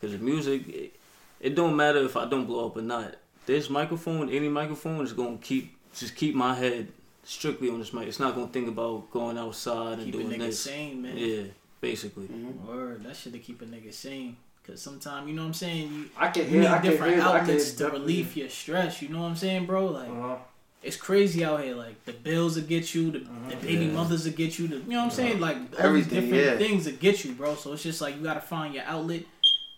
Because 0.01 0.17
the 0.19 0.25
music, 0.25 0.67
it, 0.69 0.95
it 1.41 1.55
don't 1.55 1.77
matter 1.77 1.99
if 1.99 2.17
I 2.17 2.25
don't 2.27 2.47
blow 2.47 2.67
up 2.67 2.77
or 2.77 2.83
not. 2.83 3.17
This 3.45 3.69
microphone, 3.69 4.31
any 4.31 4.49
microphone, 4.49 5.05
is 5.05 5.13
gonna 5.13 5.37
keep 5.39 5.77
just 5.95 6.15
keep 6.17 6.35
my 6.35 6.55
head 6.55 6.89
strictly 7.25 7.69
on 7.71 7.79
this 7.81 7.93
mic. 7.93 8.09
It's 8.09 8.21
not 8.21 8.35
gonna 8.35 8.49
think 8.49 8.69
about 8.69 9.11
going 9.11 9.37
outside 9.37 9.99
and 9.99 10.05
Keep 10.05 10.15
a 10.15 10.19
doing 10.19 10.31
nigga 10.33 10.47
this. 10.47 10.61
sane, 10.61 11.03
man. 11.03 11.17
Yeah, 11.19 11.43
basically. 11.81 12.27
hmm 12.27 12.67
Word, 12.67 13.05
that 13.05 13.17
should 13.17 13.41
keep 13.43 13.61
a 13.63 13.67
nigga 13.67 13.93
sane. 13.93 14.37
Cause 14.67 14.81
sometimes, 14.83 15.29
you 15.29 15.35
know 15.35 15.43
what 15.43 15.49
I'm 15.49 15.55
saying, 15.55 15.93
you, 15.93 16.11
I 16.17 16.29
can 16.29 16.43
you 16.45 16.49
hear. 16.51 16.61
need 16.63 16.67
I 16.69 16.79
can 16.79 16.91
different 16.91 17.13
hear. 17.15 17.23
I 17.23 17.25
can 17.39 17.41
outlets 17.51 17.73
to 17.75 17.89
relieve 17.91 18.37
your 18.37 18.49
stress. 18.49 19.01
You 19.03 19.11
know 19.11 19.21
what 19.23 19.29
I'm 19.29 19.37
saying, 19.37 19.67
bro? 19.67 19.87
Like 19.87 20.09
Uh-huh. 20.09 20.37
It's 20.83 20.97
crazy 20.97 21.45
out 21.45 21.63
here. 21.63 21.75
Like 21.75 22.05
the 22.05 22.13
bills 22.13 22.55
that 22.57 22.69
get 22.69 22.95
you, 22.95 23.11
the, 23.11 23.19
Mhm. 23.21 23.49
the 23.51 23.57
baby 23.57 23.87
Yeah. 23.87 23.93
mothers 23.93 24.25
that 24.25 24.37
get 24.37 24.59
you. 24.59 24.69
The, 24.69 24.77
you 24.77 24.83
know 24.89 24.99
what 24.99 25.05
I'm 25.05 25.11
saying? 25.11 25.41
Like 25.41 25.57
all 25.57 25.79
Everything, 25.79 26.21
these 26.21 26.31
different 26.31 26.45
yeah. 26.45 26.59
things 26.69 26.85
that 26.85 27.01
get 27.01 27.25
you, 27.25 27.33
bro. 27.33 27.55
So 27.57 27.73
it's 27.73 27.83
just 27.83 28.01
like 28.01 28.17
you 28.17 28.23
gotta 28.23 28.41
find 28.41 28.75
your 28.75 28.85
outlet 28.85 29.23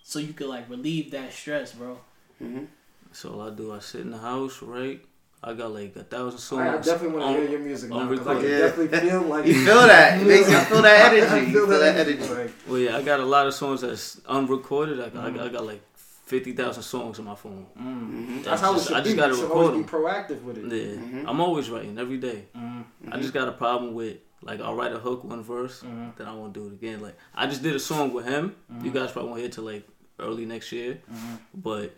so 0.02 0.18
you 0.18 0.32
can 0.32 0.48
like 0.48 0.68
relieve 0.68 1.11
that 1.12 1.32
stress, 1.32 1.72
bro. 1.72 1.98
hmm 2.38 2.64
So 3.12 3.32
all 3.32 3.40
I 3.42 3.50
do, 3.50 3.72
I 3.72 3.78
sit 3.80 4.02
in 4.02 4.11
the 4.11 4.18
house, 4.18 4.61
right? 4.62 5.00
I 5.42 5.54
got 5.54 5.72
like 5.72 5.94
a 5.94 6.02
thousand 6.02 6.40
songs. 6.40 6.88
I 6.88 6.92
definitely 6.92 7.16
want 7.20 7.37
to 7.37 7.40
hear 7.42 7.50
your 7.52 7.61
music 7.61 7.92
on 7.92 7.98
now 8.06 8.08
because 8.11 8.26
I 8.26 8.34
can 8.34 8.42
record. 8.42 8.50
Yeah. 8.50 8.58
definitely 8.66 9.08
feel 9.08 9.22
like 9.32 9.46
You 9.46 9.54
feel 9.64 9.82
that? 9.87 10.20
It 10.20 10.26
makes 10.26 10.50
you 10.50 10.58
feel 10.58 10.82
that 10.82 11.12
energy. 11.12 11.26
I 11.32 11.38
You 11.38 11.52
feel 11.66 11.66
that 11.78 11.96
energy. 12.08 12.28
Like, 12.34 12.52
Well, 12.66 12.78
yeah, 12.78 12.96
I 12.96 13.02
got 13.02 13.20
a 13.20 13.24
lot 13.24 13.46
of 13.46 13.54
songs 13.54 13.80
that's 13.82 14.20
unrecorded. 14.28 15.00
I, 15.00 15.11
Mhm. 15.11 15.38
I, 15.40 15.44
I 15.44 15.48
got 15.48 15.64
like 15.64 15.80
fifty 16.28 16.52
thousand 16.52 16.82
songs 16.82 17.18
on 17.18 17.24
my 17.24 17.34
phone. 17.34 17.66
mm. 17.78 17.82
Mhm. 17.82 18.44
That's 18.44 18.60
how 18.60 18.72
it 18.72 18.74
just- 18.76 18.88
should 18.88 18.96
I 18.96 19.00
just 19.00 19.14
be. 19.14 19.20
gotta 19.22 19.34
record 19.34 19.50
always 19.52 19.70
be 19.70 19.76
them. 19.82 19.88
proactive 19.88 20.42
with 20.42 20.58
it. 20.58 20.64
Yeah, 20.64 21.02
Mhm. 21.02 21.24
I'm 21.28 21.40
always 21.40 21.70
writing 21.70 21.98
every 21.98 22.18
day. 22.18 22.44
Mm. 22.56 22.84
I 23.10 23.16
just 23.18 23.32
got 23.32 23.48
a 23.48 23.52
problem 23.52 23.94
with 23.94 24.18
like 24.42 24.60
I'll 24.60 24.74
write 24.76 24.92
a 24.92 24.98
hook 24.98 25.24
one 25.24 25.42
verse, 25.42 25.82
Mhm. 25.82 26.16
then 26.16 26.26
I 26.28 26.34
won't 26.34 26.52
do 26.52 26.66
it 26.68 26.72
again. 26.72 27.00
Like 27.00 27.16
I 27.34 27.46
just 27.46 27.62
did 27.62 27.74
a 27.74 27.80
song 27.80 28.12
with 28.12 28.26
him. 28.26 28.54
Mhm. 28.72 28.84
You 28.84 28.90
guys 28.90 29.10
probably 29.12 29.30
won't 29.30 29.40
hear 29.40 29.50
till 29.50 29.64
like 29.64 29.84
early 30.20 30.44
next 30.46 30.70
year, 30.72 30.98
Mhm. 31.10 31.38
but 31.54 31.94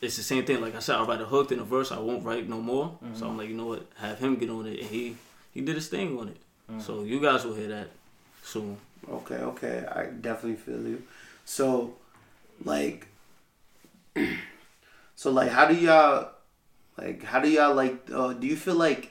it's 0.00 0.16
the 0.16 0.22
same 0.22 0.44
thing. 0.44 0.60
Like 0.60 0.74
I 0.74 0.80
said, 0.80 0.96
I'll 0.96 1.06
write 1.06 1.20
a 1.20 1.24
hook, 1.34 1.48
then 1.48 1.58
a 1.58 1.64
verse. 1.64 1.90
I 1.92 1.98
won't 1.98 2.24
write 2.24 2.48
no 2.48 2.60
more. 2.60 2.98
So. 3.14 3.26
I'm 3.26 3.36
like, 3.36 3.48
you 3.48 3.54
know 3.54 3.66
what? 3.66 3.86
Have 3.96 4.18
him 4.18 4.36
get 4.36 4.50
on 4.50 4.66
it, 4.66 4.78
and 4.80 4.88
he 4.88 5.16
he 5.52 5.60
did 5.60 5.74
his 5.76 5.88
thing 5.88 6.18
on 6.18 6.28
it. 6.28 6.40
So 6.80 7.02
you 7.02 7.20
guys 7.20 7.44
will 7.44 7.54
hear 7.54 7.68
that 7.68 7.88
soon. 8.42 8.76
Okay, 9.10 9.36
okay. 9.52 9.84
I 10.00 10.06
definitely 10.06 10.56
feel 10.56 10.80
you. 10.86 11.02
So, 11.44 11.96
like, 12.64 13.08
so 15.14 15.30
like, 15.30 15.50
how 15.50 15.66
do 15.66 15.74
y'all, 15.74 16.30
like, 16.98 17.22
how 17.22 17.40
do 17.40 17.48
y'all 17.48 17.74
like? 17.74 18.08
Uh, 18.12 18.32
do 18.32 18.46
you 18.46 18.56
feel 18.56 18.74
like, 18.74 19.10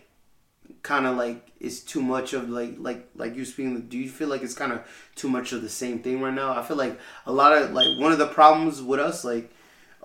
kind 0.84 1.06
of 1.06 1.16
like 1.18 1.52
it's 1.60 1.80
too 1.80 2.02
much 2.02 2.34
of 2.34 2.50
like, 2.50 2.76
like, 2.80 3.08
like 3.16 3.36
you 3.36 3.46
speaking? 3.46 3.80
Do 3.82 3.98
you 3.98 4.10
feel 4.10 4.28
like 4.28 4.42
it's 4.42 4.54
kind 4.56 4.72
of 4.72 4.82
too 5.16 5.30
much 5.30 5.52
of 5.54 5.62
the 5.62 5.70
same 5.70 6.00
thing 6.00 6.22
right 6.22 6.34
now? 6.34 6.58
I 6.58 6.64
feel 6.64 6.78
like 6.78 7.00
a 7.26 7.32
lot 7.32 7.56
of 7.58 7.72
like 7.72 8.00
one 8.00 8.12
of 8.12 8.18
the 8.18 8.28
problems 8.28 8.82
with 8.82 9.00
us, 9.00 9.24
like, 9.24 9.52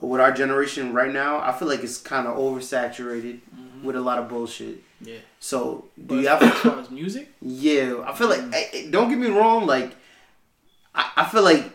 with 0.00 0.20
our 0.20 0.32
generation 0.32 0.92
right 0.92 1.12
now, 1.12 1.40
I 1.40 1.52
feel 1.52 1.68
like 1.68 1.82
it's 1.82 1.98
kind 1.98 2.26
of 2.26 2.36
oversaturated. 2.36 3.40
with 3.82 3.96
a 3.96 4.00
lot 4.00 4.18
of 4.18 4.28
bullshit. 4.28 4.82
Yeah. 5.00 5.18
So 5.40 5.84
do 6.06 6.20
you 6.20 6.28
have? 6.28 6.42
as 6.42 6.52
far 6.54 6.80
as 6.80 6.90
music, 6.90 7.28
Yeah, 7.42 8.02
I 8.06 8.14
feel 8.14 8.28
like. 8.28 8.40
Mm. 8.40 8.54
eh, 8.54 8.64
eh, 8.72 8.90
Don't 8.90 9.08
get 9.10 9.18
me 9.18 9.28
wrong. 9.28 9.66
Like, 9.66 9.94
I, 10.94 11.12
I 11.18 11.24
feel 11.26 11.42
like 11.42 11.70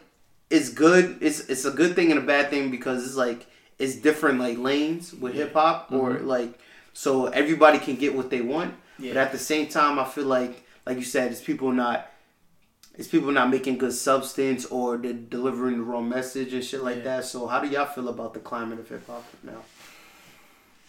it's 0.51 0.69
good. 0.69 1.17
It's 1.21 1.39
it's 1.49 1.65
a 1.65 1.71
good 1.71 1.95
thing 1.95 2.11
and 2.11 2.19
a 2.19 2.23
bad 2.23 2.49
thing 2.49 2.69
because 2.71 3.05
it's 3.05 3.15
like 3.15 3.47
it's 3.79 3.95
different 3.95 4.39
like 4.39 4.57
lanes 4.57 5.13
with 5.13 5.33
hip 5.33 5.53
hop 5.53 5.85
mm-hmm. 5.89 5.95
or 5.95 6.19
like 6.19 6.59
so 6.93 7.27
everybody 7.27 7.79
can 7.79 7.95
get 7.95 8.15
what 8.15 8.29
they 8.29 8.41
want. 8.41 8.75
But 8.99 9.17
at 9.17 9.31
the 9.31 9.39
same 9.39 9.67
time, 9.67 9.97
I 9.97 10.05
feel 10.05 10.25
like 10.25 10.63
like 10.85 10.97
you 10.97 11.03
said, 11.03 11.31
it's 11.31 11.41
people 11.41 11.71
not. 11.71 12.07
It's 12.93 13.07
people 13.07 13.31
not 13.31 13.49
making 13.49 13.77
good 13.77 13.93
substance 13.93 14.65
or 14.65 14.97
they're 14.97 15.13
delivering 15.13 15.77
the 15.77 15.83
wrong 15.83 16.09
message 16.09 16.53
and 16.53 16.63
shit 16.63 16.83
like 16.83 16.97
Yeah. 16.97 17.03
that. 17.03 17.25
So 17.25 17.47
how 17.47 17.61
do 17.61 17.69
y'all 17.69 17.85
feel 17.85 18.09
about 18.09 18.33
the 18.33 18.41
climate 18.41 18.79
of 18.79 18.89
hip 18.89 19.07
hop 19.07 19.23
now? 19.43 19.63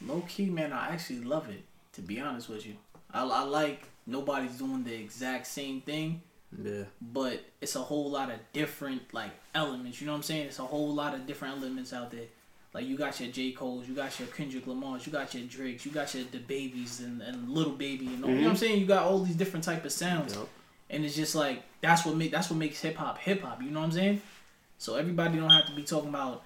low 0.07 0.23
key, 0.29 0.47
man, 0.47 0.73
I 0.73 0.89
actually 0.93 1.21
love 1.21 1.49
it. 1.49 1.65
To 1.95 2.01
be 2.01 2.21
honest 2.21 2.49
with 2.49 2.67
you, 2.67 2.75
I, 3.13 3.23
I 3.23 3.43
like 3.45 3.83
nobody's 4.07 4.59
doing 4.59 4.83
the 4.83 4.95
exact 4.95 5.47
same 5.47 5.81
thing, 5.83 6.23
Yeah. 6.61 6.85
but 7.01 7.41
it's 7.61 7.77
a 7.77 7.81
whole 7.81 8.11
lot 8.11 8.31
of 8.31 8.39
different 8.53 9.15
like 9.15 9.31
elements. 9.55 10.01
You 10.01 10.07
know 10.07 10.13
what 10.13 10.19
I'm 10.19 10.23
saying? 10.25 10.47
It's 10.49 10.59
a 10.59 10.65
whole 10.65 10.93
lot 10.95 11.15
of 11.15 11.27
different 11.27 11.59
elements 11.59 11.93
out 11.93 12.11
there. 12.11 12.27
Like 12.75 12.87
you 12.87 12.97
got 12.97 13.21
your 13.21 13.31
J 13.31 13.53
Cole's, 13.53 13.87
you 13.89 13.95
got 13.95 14.19
your 14.19 14.29
Kendrick 14.29 14.67
Lamar's, 14.67 15.07
you 15.07 15.13
got 15.13 15.35
your 15.35 15.45
Drakes, 15.45 15.85
you 15.85 15.93
got 15.93 16.15
your 16.15 16.25
DaBaby's 16.25 17.01
and, 17.01 17.21
and 17.23 17.49
Lil 17.51 17.71
Baby 17.71 18.07
and 18.07 18.25
all. 18.25 18.31
You 18.31 18.37
know 18.37 18.43
what 18.45 18.51
I'm 18.51 18.57
saying? 18.57 18.81
You 18.81 18.87
got 18.87 19.05
all 19.05 19.19
these 19.21 19.37
different 19.37 19.65
type 19.65 19.85
of 19.85 19.93
sounds, 19.93 20.35
Yup. 20.35 20.49
and 20.91 21.05
it's 21.05 21.15
just 21.15 21.35
like 21.35 21.63
that's 21.83 22.05
what 22.07 22.17
make 22.17 22.31
that's 22.31 22.49
what 22.51 22.59
makes 22.59 22.81
hip 22.81 22.97
hop 22.97 23.19
hip 23.19 23.43
hop. 23.43 23.63
You 23.63 23.71
know 23.71 23.81
what 23.81 23.87
I'm 23.87 23.93
saying? 23.93 24.23
So 24.79 24.97
everybody 24.97 25.39
don't 25.39 25.51
have 25.51 25.67
to 25.67 25.75
be 25.75 25.83
talking 25.85 26.09
about, 26.09 26.45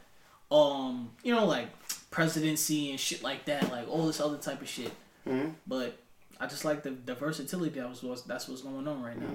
um, 0.50 1.10
you 1.22 1.34
know, 1.34 1.46
like 1.46 1.68
presidency 2.10 2.90
and 2.90 2.98
shit 2.98 3.22
like 3.22 3.44
that, 3.46 3.70
like 3.70 3.88
all 3.88 4.06
this 4.06 4.20
other 4.20 4.36
type 4.38 4.60
of 4.62 4.68
shit. 4.68 4.92
Mhm. 5.26 5.54
But 5.66 5.96
I 6.40 6.46
just 6.46 6.64
like 6.64 6.82
the, 6.82 6.90
the 6.90 7.14
versatility 7.14 7.78
that 7.80 7.88
was 8.02 8.22
that's 8.24 8.48
what's 8.48 8.62
going 8.62 8.86
on 8.86 9.02
right 9.02 9.18
now. 9.20 9.28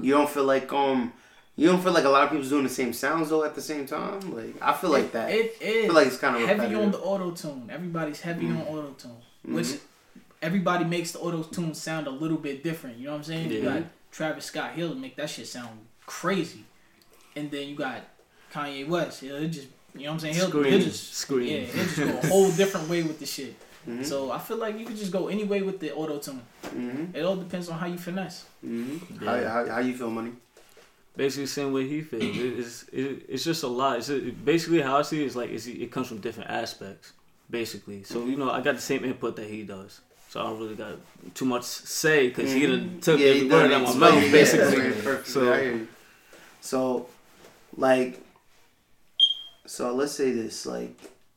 You 0.00 0.12
don't 0.14 0.28
feel 0.28 0.44
like 0.44 0.72
um, 0.72 1.12
you 1.56 1.68
don't 1.68 1.82
feel 1.82 1.92
like 1.92 2.04
a 2.04 2.08
lot 2.08 2.24
of 2.24 2.30
people's 2.30 2.48
doing 2.48 2.62
the 2.64 2.68
same 2.70 2.92
sounds 2.92 3.28
though 3.30 3.44
at 3.44 3.54
the 3.54 3.60
same 3.62 3.86
time. 3.86 4.20
Like 4.34 4.54
I 4.62 4.72
feel 4.72 4.90
like 4.90 5.12
that. 5.12 5.30
It 5.30 5.56
is 5.60 5.86
feel 5.86 5.94
like 5.94 6.06
it's 6.06 6.18
kinda 6.18 6.46
heavy 6.46 6.74
on 6.74 6.90
the 6.90 6.98
auto 6.98 7.30
tune. 7.32 7.68
Everybody's 7.70 8.20
heavy 8.20 8.46
on 8.46 8.62
auto 8.62 8.90
tune, 8.98 9.16
which 9.44 9.66
Mhm. 9.66 9.80
everybody 10.42 10.84
makes 10.84 11.12
the 11.12 11.18
auto 11.20 11.42
tune 11.42 11.74
sound 11.74 12.06
a 12.06 12.10
little 12.10 12.38
bit 12.38 12.64
different. 12.64 12.96
You 12.98 13.06
know 13.06 13.10
what 13.12 13.18
I'm 13.18 13.24
saying? 13.24 13.50
You 13.50 13.62
got 13.62 13.82
Travis 14.10 14.46
Scott, 14.46 14.72
he'll 14.74 14.94
make 14.94 15.16
that 15.16 15.28
shit 15.30 15.46
sound 15.46 15.78
crazy, 16.06 16.64
and 17.36 17.50
then 17.50 17.68
you 17.68 17.76
got 17.76 18.00
Kanye 18.52 18.88
West. 18.88 19.20
He'll 19.20 19.46
just 19.48 19.68
you 19.94 20.04
know 20.04 20.12
what 20.12 20.12
I'm 20.14 20.20
saying? 20.20 20.34
He'll, 20.36 20.62
he'll 20.62 20.78
just 20.80 21.14
Scream. 21.14 21.48
Yeah, 21.48 21.60
he'll 21.66 21.84
just 21.84 21.96
go 21.98 22.06
a 22.18 22.26
whole 22.28 22.50
different 22.52 22.88
way 22.88 23.02
with 23.02 23.18
the 23.18 23.26
shit. 23.26 23.54
Mhm. 23.88 24.04
So 24.04 24.30
I 24.30 24.38
feel 24.38 24.58
like 24.58 24.78
you 24.78 24.84
could 24.86 24.96
just 24.96 25.10
go 25.12 25.28
any 25.28 25.44
way 25.44 25.62
with 25.62 25.80
the 25.80 25.92
auto 25.94 26.18
tune. 26.18 26.42
Mm-hmm. 26.66 27.16
It 27.16 27.22
all 27.22 27.36
depends 27.36 27.68
on 27.70 27.78
how 27.78 27.86
you 27.86 27.96
finesse. 27.98 28.44
Mm-hmm. 28.64 29.24
Yeah. 29.24 29.48
How, 29.48 29.64
how, 29.66 29.72
how 29.74 29.80
you 29.80 29.94
feel, 29.96 30.10
money? 30.10 30.32
Basically, 31.16 31.46
same 31.46 31.72
way 31.72 31.88
he 31.88 32.02
feels. 32.02 32.22
It's 32.22 32.82
it, 32.92 33.26
it's 33.28 33.44
just 33.44 33.62
a 33.62 33.68
lot. 33.68 33.98
It's 33.98 34.10
a, 34.10 34.18
basically 34.30 34.80
how 34.80 34.98
I 34.98 35.02
see 35.02 35.22
it 35.22 35.26
is 35.26 35.36
like 35.36 35.50
it's, 35.50 35.66
it 35.66 35.90
comes 35.90 36.08
from 36.08 36.18
different 36.18 36.50
aspects. 36.50 37.12
Basically, 37.50 38.04
so 38.04 38.24
you 38.26 38.36
know 38.36 38.50
I 38.50 38.60
got 38.60 38.76
the 38.76 38.80
same 38.82 39.04
input 39.04 39.34
that 39.36 39.48
he 39.48 39.64
does. 39.64 40.00
So 40.28 40.40
I 40.40 40.44
don't 40.44 40.60
really 40.60 40.76
got 40.76 40.92
too 41.34 41.44
much 41.46 41.64
say 41.64 42.28
because 42.28 42.52
he 42.52 42.64
done 42.66 43.00
took 43.00 43.18
Mm-hmm. 43.18 43.22
Yeah, 43.24 43.28
every 43.30 43.40
he 43.40 43.48
word 43.50 43.68
done 43.68 43.82
out 43.86 43.96
my 43.96 44.10
mouth. 44.10 44.22
it. 44.22 44.30
Basically, 44.32 44.60
Yeah, 44.60 44.68
explained 44.68 44.94
it 44.94 45.04
perfectly. 45.04 45.32
So- 45.32 45.52
I 45.52 45.60
hear 45.62 45.72
you. 45.76 45.88
so, 46.60 47.06
like, 47.76 48.20
so 49.66 49.94
let's 49.94 50.12
say 50.12 50.30
this, 50.30 50.66
like, 50.66 50.94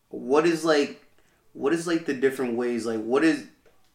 what 0.09 0.45
is 0.45 0.63
like, 0.63 1.02
what 1.53 1.73
is 1.73 1.87
like 1.87 2.05
the 2.05 2.13
different 2.13 2.55
ways, 2.55 2.85
like, 2.85 3.01
what 3.01 3.23
is, 3.23 3.45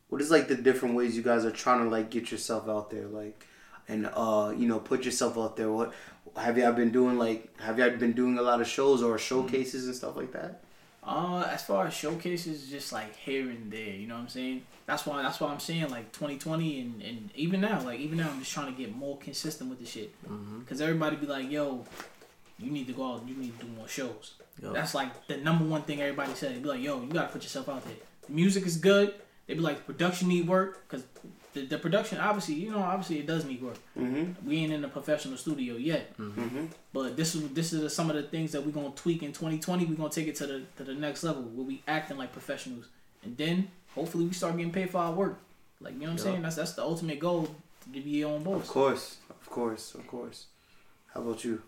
what 0.08 0.20
is 0.20 0.30
like 0.30 0.48
the 0.48 0.54
different 0.56 0.94
ways 0.94 1.16
you 1.16 1.22
guys 1.22 1.44
are 1.44 1.50
trying 1.50 1.84
to 1.84 1.90
like 1.90 2.10
get 2.10 2.30
yourself 2.32 2.68
out 2.68 2.90
there, 2.90 3.06
like, 3.06 3.46
and 3.88 4.08
uh, 4.14 4.52
you 4.56 4.66
know, 4.66 4.78
put 4.78 5.04
yourself 5.04 5.36
out 5.38 5.56
there. 5.56 5.70
What 5.70 5.92
have 6.36 6.56
y'all 6.58 6.72
been 6.72 6.90
doing? 6.90 7.18
Like, 7.18 7.58
have 7.60 7.78
y'all 7.78 7.90
been 7.96 8.12
doing 8.12 8.38
a 8.38 8.42
lot 8.42 8.60
of 8.60 8.66
shows 8.66 9.02
or 9.02 9.18
showcases 9.18 9.86
and 9.86 9.94
stuff 9.94 10.16
like 10.16 10.32
that? 10.32 10.60
Uh, 11.02 11.40
as 11.50 11.64
far 11.64 11.86
as 11.86 11.94
showcases, 11.94 12.68
just 12.68 12.92
like 12.92 13.16
here 13.16 13.48
and 13.48 13.72
there, 13.72 13.94
you 13.94 14.06
know 14.06 14.14
what 14.14 14.20
I'm 14.22 14.28
saying. 14.28 14.62
That's 14.84 15.06
why 15.06 15.22
that's 15.22 15.40
why 15.40 15.48
I'm 15.50 15.60
saying 15.60 15.88
like 15.88 16.12
2020 16.12 16.80
and, 16.80 17.02
and 17.02 17.30
even 17.34 17.60
now, 17.62 17.82
like 17.82 17.98
even 18.00 18.18
now, 18.18 18.28
I'm 18.30 18.38
just 18.40 18.52
trying 18.52 18.74
to 18.74 18.78
get 18.78 18.94
more 18.94 19.16
consistent 19.16 19.70
with 19.70 19.80
the 19.80 19.86
shit. 19.86 20.12
Mhm. 20.28 20.66
Cause 20.66 20.80
everybody 20.82 21.16
be 21.16 21.26
like, 21.26 21.50
yo, 21.50 21.84
you 22.58 22.70
need 22.70 22.86
to 22.88 22.92
go 22.92 23.14
out, 23.14 23.22
you 23.28 23.34
need 23.34 23.58
to 23.58 23.66
do 23.66 23.72
more 23.72 23.88
shows. 23.88 24.34
Yup. 24.62 24.74
That's 24.74 24.94
like 24.94 25.26
the 25.26 25.36
number 25.36 25.64
one 25.64 25.82
thing 25.82 26.00
everybody 26.00 26.34
said. 26.34 26.54
They 26.56 26.58
be 26.60 26.68
like, 26.68 26.82
yo, 26.82 27.00
you 27.00 27.06
gotta 27.08 27.28
put 27.28 27.42
yourself 27.42 27.68
out 27.68 27.84
there. 27.84 27.94
The 28.26 28.32
music 28.32 28.66
is 28.66 28.76
good. 28.76 29.14
They'd 29.46 29.54
be 29.54 29.60
like, 29.60 29.86
production 29.86 30.28
need 30.28 30.46
work, 30.46 30.86
cause 30.88 31.04
the, 31.54 31.64
the 31.64 31.78
production 31.78 32.18
obviously, 32.18 32.54
you 32.56 32.70
know, 32.70 32.80
obviously 32.80 33.20
it 33.20 33.26
does 33.26 33.44
need 33.46 33.62
work. 33.62 33.78
Mm-hmm. 33.98 34.46
We 34.46 34.58
ain't 34.58 34.72
in 34.72 34.84
a 34.84 34.88
professional 34.88 35.38
studio 35.38 35.76
yet. 35.76 36.16
Mm-hmm. 36.18 36.66
But 36.92 37.16
this 37.16 37.34
is 37.34 37.48
this 37.50 37.72
is 37.72 37.94
some 37.94 38.10
of 38.10 38.16
the 38.16 38.24
things 38.24 38.52
that 38.52 38.64
we're 38.64 38.72
gonna 38.72 38.90
tweak 38.90 39.22
in 39.22 39.32
2020. 39.32 39.86
We're 39.86 39.94
gonna 39.94 40.10
take 40.10 40.26
it 40.28 40.34
to 40.36 40.46
the 40.46 40.62
to 40.76 40.84
the 40.84 40.94
next 40.94 41.22
level 41.24 41.42
We'll 41.42 41.64
be 41.64 41.82
acting 41.88 42.18
like 42.18 42.32
professionals, 42.32 42.86
and 43.24 43.36
then 43.36 43.70
hopefully 43.94 44.26
we 44.26 44.32
start 44.32 44.56
getting 44.56 44.72
paid 44.72 44.90
for 44.90 44.98
our 44.98 45.12
work. 45.12 45.38
Like 45.80 45.94
you 45.94 46.00
know 46.00 46.06
what 46.06 46.10
I'm 46.12 46.18
Yeah. 46.18 46.24
saying? 46.24 46.42
That's 46.42 46.56
that's 46.56 46.72
the 46.72 46.82
ultimate 46.82 47.18
goal 47.20 47.48
to 47.84 47.88
be 47.88 48.00
your 48.00 48.30
own 48.32 48.42
boss. 48.42 48.62
Of 48.62 48.68
course, 48.68 49.16
of 49.30 49.48
course, 49.48 49.94
of 49.94 50.06
course. 50.06 50.46
How 51.14 51.22
about 51.22 51.44
you? 51.44 51.62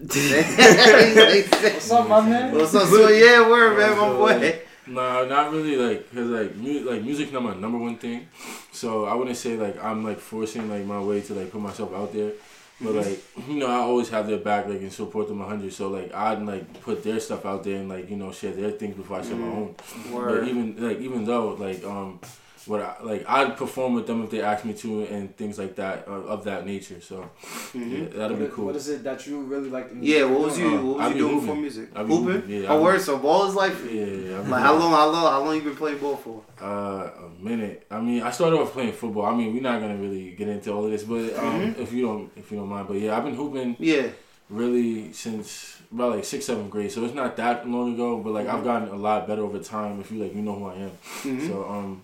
What's 0.00 1.90
up, 1.90 2.08
my 2.08 2.20
man? 2.20 2.54
What's 2.54 2.74
up, 2.74 2.88
so 2.88 3.08
yeah, 3.08 3.48
word, 3.48 3.76
man, 3.78 3.96
my 3.98 4.08
boy. 4.08 4.60
Nah, 4.86 5.24
not 5.24 5.52
really. 5.52 5.76
Like, 5.76 6.10
cause 6.14 6.26
like, 6.26 6.56
mu- 6.56 6.88
like 6.90 7.02
music 7.02 7.32
not 7.32 7.42
my 7.42 7.54
number 7.54 7.78
one 7.78 7.96
thing. 7.96 8.28
So 8.72 9.04
I 9.04 9.14
wouldn't 9.14 9.36
say 9.36 9.56
like 9.56 9.82
I'm 9.84 10.04
like 10.04 10.18
forcing 10.18 10.70
like 10.70 10.84
my 10.84 11.00
way 11.00 11.20
to 11.22 11.34
like 11.34 11.50
put 11.50 11.60
myself 11.60 11.92
out 11.94 12.12
there. 12.12 12.32
But 12.80 12.94
like, 12.94 13.20
you 13.48 13.56
know, 13.56 13.66
I 13.66 13.74
always 13.78 14.08
have 14.10 14.28
their 14.28 14.38
back, 14.38 14.66
like, 14.68 14.80
and 14.80 14.92
support 14.92 15.26
them 15.26 15.40
a 15.40 15.44
hundred. 15.44 15.72
So 15.72 15.88
like, 15.88 16.14
I'd 16.14 16.40
like 16.42 16.80
put 16.80 17.02
their 17.02 17.18
stuff 17.18 17.44
out 17.44 17.64
there 17.64 17.76
and 17.80 17.88
like, 17.88 18.08
you 18.08 18.16
know, 18.16 18.30
share 18.30 18.52
their 18.52 18.70
things 18.70 18.96
before 18.96 19.18
I 19.18 19.22
share 19.22 19.34
my 19.34 19.48
own. 19.48 19.74
But 20.04 20.12
Word. 20.12 20.48
even 20.48 20.76
like, 20.88 21.00
even 21.00 21.24
though 21.24 21.54
like, 21.54 21.82
um, 21.84 22.20
what 22.68 22.80
I, 22.82 22.96
like 23.02 23.24
I'd 23.28 23.56
perform 23.56 23.94
with 23.94 24.06
them 24.06 24.22
if 24.24 24.30
they 24.30 24.42
asked 24.42 24.64
me 24.64 24.74
to 24.74 25.04
and 25.04 25.34
things 25.36 25.58
like 25.58 25.74
that 25.76 26.06
uh, 26.06 26.12
of 26.34 26.44
that 26.44 26.66
nature. 26.66 27.00
So 27.00 27.28
Mhm. 27.74 27.90
yeah, 28.12 28.18
that'd 28.18 28.38
What 28.38 28.48
be 28.48 28.54
cool. 28.54 28.66
What 28.66 28.76
is 28.76 28.88
it 28.88 29.02
that 29.04 29.26
you 29.26 29.40
really 29.42 29.70
like? 29.70 29.90
in 29.90 30.02
Yeah, 30.02 30.18
music 30.26 30.30
what 30.30 30.40
was 30.46 30.58
you? 30.58 30.68
Uh, 30.68 30.82
What 30.82 31.00
I 31.00 31.04
was 31.06 31.12
be 31.14 31.18
you 31.20 31.24
doing 31.28 31.40
hooping. 31.40 31.54
for 31.54 31.60
music? 31.60 31.88
I 31.96 32.02
be 32.02 32.08
Hooping. 32.14 32.34
hooping, 32.34 32.50
yeah, 32.62 32.70
I 32.70 32.74
oh, 32.74 32.78
be- 32.78 32.84
word. 32.84 33.00
So 33.00 33.18
ball 33.18 33.46
is 33.48 33.54
life. 33.54 33.78
Yeah, 33.90 34.04
yeah. 34.04 34.38
I'm 34.40 34.50
Like 34.50 34.62
how 34.62 34.74
long? 34.78 34.92
How 34.92 35.08
long? 35.10 35.32
How 35.32 35.42
long 35.44 35.54
you 35.56 35.62
been 35.62 35.76
playing 35.76 35.98
ball 35.98 36.16
for? 36.16 36.42
Uh, 36.60 37.10
a 37.26 37.42
minute. 37.42 37.86
I 37.90 38.00
mean, 38.00 38.22
I 38.22 38.30
started 38.30 38.56
off 38.58 38.72
playing 38.72 38.92
football. 38.92 39.24
I 39.26 39.34
mean, 39.34 39.52
we're 39.54 39.62
not 39.62 39.80
gonna 39.80 39.96
really 39.96 40.32
get 40.32 40.48
into 40.48 40.72
all 40.72 40.84
of 40.84 40.90
this, 40.90 41.02
but 41.04 41.18
um, 41.38 41.48
Mm-hmm. 41.58 41.82
if 41.82 41.92
you 41.92 42.02
don't, 42.06 42.30
if 42.36 42.50
you 42.52 42.58
don't 42.58 42.68
mind, 42.68 42.86
but 42.88 42.98
yeah, 42.98 43.16
I've 43.16 43.24
been 43.24 43.34
hooping 43.34 43.76
Yeah. 43.78 44.08
really 44.50 45.12
since 45.12 45.76
about 45.92 46.16
like 46.16 46.24
sixth, 46.24 46.46
seventh 46.46 46.70
grade. 46.70 46.92
So 46.92 47.04
it's 47.04 47.14
not 47.14 47.36
that 47.36 47.68
long 47.68 47.94
ago, 47.94 48.18
but 48.18 48.32
like 48.32 48.46
I've 48.46 48.62
gotten 48.64 48.88
a 48.88 48.96
lot 48.96 49.26
better 49.26 49.42
over 49.42 49.58
time. 49.58 50.00
If 50.00 50.10
you 50.12 50.22
like, 50.22 50.34
you 50.34 50.42
know 50.42 50.54
who 50.54 50.66
I 50.66 50.74
am. 50.74 50.90
Mhm. 51.22 51.48
So 51.48 51.64
um, 51.68 52.02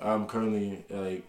I'm 0.00 0.26
currently 0.26 0.84
like 0.90 1.22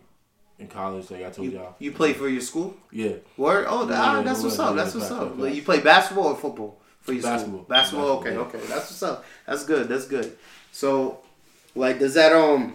in 0.59 0.67
college. 0.67 1.09
Like 1.11 1.25
I 1.25 1.29
told 1.29 1.47
You, 1.51 1.57
y'all. 1.59 1.75
you 1.79 1.91
play 1.91 2.13
for 2.13 2.27
your 2.27 2.41
school? 2.41 2.75
Yeah, 2.91 3.13
Word. 3.37 3.65
Oh, 3.69 3.87
Yeah, 3.89 3.95
ah, 4.01 4.17
yeah, 4.17 4.23
that's 4.23 4.39
yeah, 4.39 4.45
what's 4.45 4.59
up. 4.59 4.75
That's 4.75 4.95
what's 4.95 5.09
back- 5.09 5.19
up. 5.21 5.29
back- 5.31 5.39
Like, 5.39 5.55
you 5.55 5.61
play 5.61 5.79
basketball 5.81 6.27
or 6.27 6.35
football 6.35 6.77
for 7.01 7.13
your 7.13 7.21
Basketball. 7.23 7.59
school? 7.59 7.65
Basketball. 7.69 8.05
Okay. 8.17 8.29
Basketball, 8.31 8.47
Okay. 8.47 8.57
Okay. 8.57 8.67
That's 8.73 8.89
what's 8.91 9.03
up. 9.03 9.25
That's 9.45 9.65
good. 9.65 9.87
That's 9.87 10.07
good. 10.07 10.37
So, 10.71 11.19
like, 11.75 11.99
does 11.99 12.13
that 12.15 12.33
um? 12.33 12.73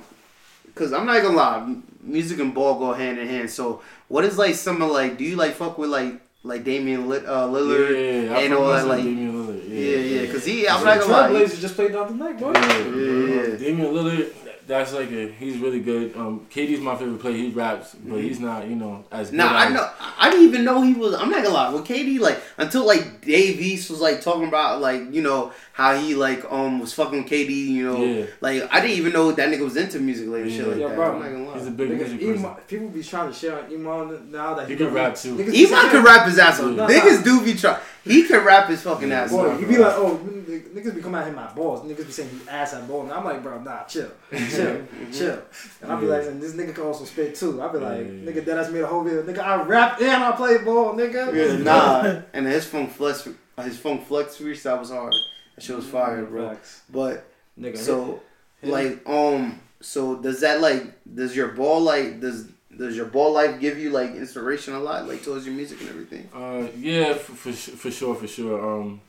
Cause 0.74 0.92
I'm 0.92 1.04
not 1.04 1.20
gonna 1.20 1.36
lie, 1.36 1.56
m- 1.58 1.82
music 2.00 2.38
and 2.38 2.54
ball 2.54 2.78
go 2.78 2.92
hand 2.92 3.18
in 3.18 3.26
hand. 3.26 3.50
So, 3.50 3.82
what 4.08 4.24
is 4.24 4.38
like 4.38 4.54
some 4.54 4.80
of 4.80 4.90
like? 4.90 5.18
Do 5.18 5.24
you 5.24 5.36
like 5.36 5.54
fuck 5.54 5.76
with 5.78 5.90
like 5.90 6.20
like 6.44 6.64
Damian 6.64 7.08
Li- 7.08 7.18
uh, 7.26 7.48
Lillard? 7.48 7.90
yeah, 7.90 8.30
yeah. 8.30 8.36
I 8.38 8.40
and 8.42 8.54
all 8.54 8.68
that, 8.68 8.86
like- 8.86 9.02
Damian 9.02 9.32
Lillard. 9.34 9.68
Yeah, 9.68 9.96
yeah. 10.22 10.32
Cause 10.32 10.44
he, 10.44 10.66
I'm 10.68 10.78
So 10.78 10.84
not 10.84 10.94
the 11.00 11.06
gonna 11.06 11.12
lie. 11.12 11.28
he- 11.28 11.44
Trailblazers 11.44 11.60
just 11.60 11.74
played 11.74 11.92
the 11.92 12.00
other 12.00 12.14
night, 12.14 12.38
bro. 12.38 12.52
Yeah, 12.52 12.78
Yeah, 12.78 13.48
yeah. 13.50 13.56
Damian 13.56 13.92
Lillard, 13.92 14.32
that's 14.70 14.92
like 14.92 15.10
a 15.10 15.28
he's 15.32 15.58
really 15.58 15.80
good. 15.80 16.16
Um, 16.16 16.46
KD's 16.50 16.80
my 16.80 16.96
favorite 16.96 17.20
player. 17.20 17.34
He 17.36 17.50
raps, 17.50 17.94
but 18.02 18.20
he's 18.20 18.40
not 18.40 18.66
you 18.68 18.76
know 18.76 19.04
as 19.10 19.32
Nah, 19.32 19.48
good 19.48 19.56
I 19.56 19.66
as- 19.66 19.74
know. 19.74 19.90
I 20.18 20.30
didn't 20.30 20.46
even 20.46 20.64
know 20.64 20.80
he 20.82 20.94
was. 20.94 21.14
I'm 21.14 21.28
not 21.30 21.42
gonna 21.42 21.54
lie. 21.54 21.70
With 21.70 21.84
KD, 21.86 22.20
like 22.20 22.40
until 22.56 22.86
like 22.86 23.20
Dave 23.22 23.60
East 23.60 23.90
was 23.90 24.00
like 24.00 24.20
talking 24.22 24.46
about 24.48 24.80
like 24.80 25.12
you 25.12 25.22
know 25.22 25.52
how 25.72 25.94
he 25.96 26.14
like 26.14 26.44
um 26.50 26.78
was 26.80 26.92
fucking 26.94 27.24
KD. 27.24 27.50
You 27.50 27.92
know, 27.92 28.04
Yeah. 28.04 28.26
like 28.40 28.62
I 28.72 28.80
didn't 28.80 28.96
even 28.96 29.12
know 29.12 29.32
that 29.32 29.48
nigga 29.50 29.60
was 29.64 29.76
into 29.76 29.98
music 29.98 30.28
like 30.28 30.42
and 30.42 30.50
shit 30.50 30.60
Yeah. 30.60 30.66
like 30.68 30.78
Yeah, 30.78 30.86
that. 30.88 30.96
bro. 30.96 31.12
I'm 31.12 31.18
not 31.20 31.30
gonna 31.32 31.48
lie. 31.48 31.58
He's 31.58 31.66
a 31.66 31.70
big 31.72 31.90
Niggas, 31.90 31.98
music 31.98 32.20
person. 32.20 32.44
Iman, 32.44 32.56
people 32.68 32.88
be 32.88 33.02
trying 33.02 33.28
to 33.32 33.34
share 33.34 33.58
on 33.58 33.64
Iman 33.72 34.30
now 34.30 34.54
that 34.54 34.68
He 34.68 34.76
can 34.76 34.92
rap 34.94 35.14
too. 35.16 35.36
Niggas 35.36 35.52
be 35.52 35.66
Iman 35.66 35.90
can 35.90 36.04
rap 36.04 36.26
his 36.26 36.38
ass 36.38 36.60
off. 36.60 36.76
Yeah. 36.76 36.86
Niggas 36.88 37.24
do 37.24 37.44
be 37.44 37.54
trying. 37.54 37.80
He 38.04 38.22
can 38.26 38.44
rap 38.44 38.68
his 38.68 38.80
fucking 38.82 39.12
ass 39.12 39.30
Boy, 39.30 39.50
off. 39.50 39.60
you 39.60 39.66
be 39.66 39.76
like, 39.76 39.92
oh, 39.94 40.18
n- 40.22 40.39
niggas 40.50 40.94
be 40.94 41.00
coming 41.02 41.20
at 41.20 41.26
him 41.28 41.38
at 41.38 41.54
balls. 41.54 41.80
Niggas 41.80 42.06
be 42.06 42.12
saying 42.12 42.30
he 42.30 42.48
ass 42.48 42.74
at 42.74 42.86
ball. 42.88 43.02
And 43.02 43.12
I'm 43.12 43.24
like, 43.24 43.42
bro, 43.42 43.60
nah, 43.62 43.84
chill, 43.84 44.10
chill, 44.30 44.82
chill. 45.12 45.42
And 45.82 45.92
I 45.92 46.00
be 46.00 46.06
Yeah. 46.06 46.12
like, 46.12 46.26
and 46.26 46.42
this 46.42 46.52
nigga 46.54 46.74
can 46.74 46.84
also 46.84 47.04
spit 47.04 47.34
too. 47.34 47.62
I 47.62 47.68
be 47.72 47.78
like, 47.78 47.98
Yeah, 47.98 48.04
yeah, 48.04 48.30
nigga, 48.32 48.44
that 48.46 48.58
ass 48.58 48.70
made 48.70 48.82
a 48.82 48.86
whole 48.86 49.02
video. 49.04 49.22
Nigga, 49.22 49.38
I 49.40 49.62
rap 49.62 50.00
and 50.00 50.22
I 50.24 50.32
play 50.32 50.58
ball, 50.58 50.94
nigga. 50.94 51.32
Yeah, 51.34 51.56
nah, 51.62 52.22
and 52.32 52.46
his 52.46 52.66
funk 52.66 52.90
flex, 52.92 53.28
his 53.62 53.78
funk 53.78 54.06
flex 54.06 54.36
freestyle 54.38 54.78
was 54.80 54.90
hard. 54.90 55.14
That 55.56 55.64
shit 55.64 55.76
was 55.76 55.86
fire, 55.86 56.24
bro. 56.24 56.50
Facts. 56.50 56.82
But 56.90 57.26
Nigga, 57.58 57.76
so 57.78 58.20
hit- 58.60 58.70
like 58.70 59.08
um 59.08 59.60
so 59.82 60.16
does 60.16 60.40
that 60.40 60.60
like 60.60 60.84
does 61.14 61.34
your 61.36 61.48
ball 61.48 61.80
like 61.80 62.20
does 62.20 62.48
does 62.78 62.96
your 62.96 63.06
ball 63.06 63.32
life 63.32 63.60
give 63.60 63.78
you 63.78 63.90
like 63.90 64.10
inspiration 64.14 64.72
a 64.74 64.78
lot 64.80 65.06
like 65.06 65.22
towards 65.22 65.44
your 65.44 65.54
music 65.54 65.80
and 65.80 65.90
everything? 65.90 66.28
Uh, 66.34 66.68
yeah, 66.78 67.12
for, 67.14 67.32
for 67.32 67.52
for 67.52 67.90
sure, 67.90 68.14
for 68.14 68.26
sure. 68.26 68.80
Um, 68.80 69.00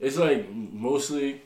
it's 0.00 0.16
like 0.16 0.48
mostly 0.52 1.42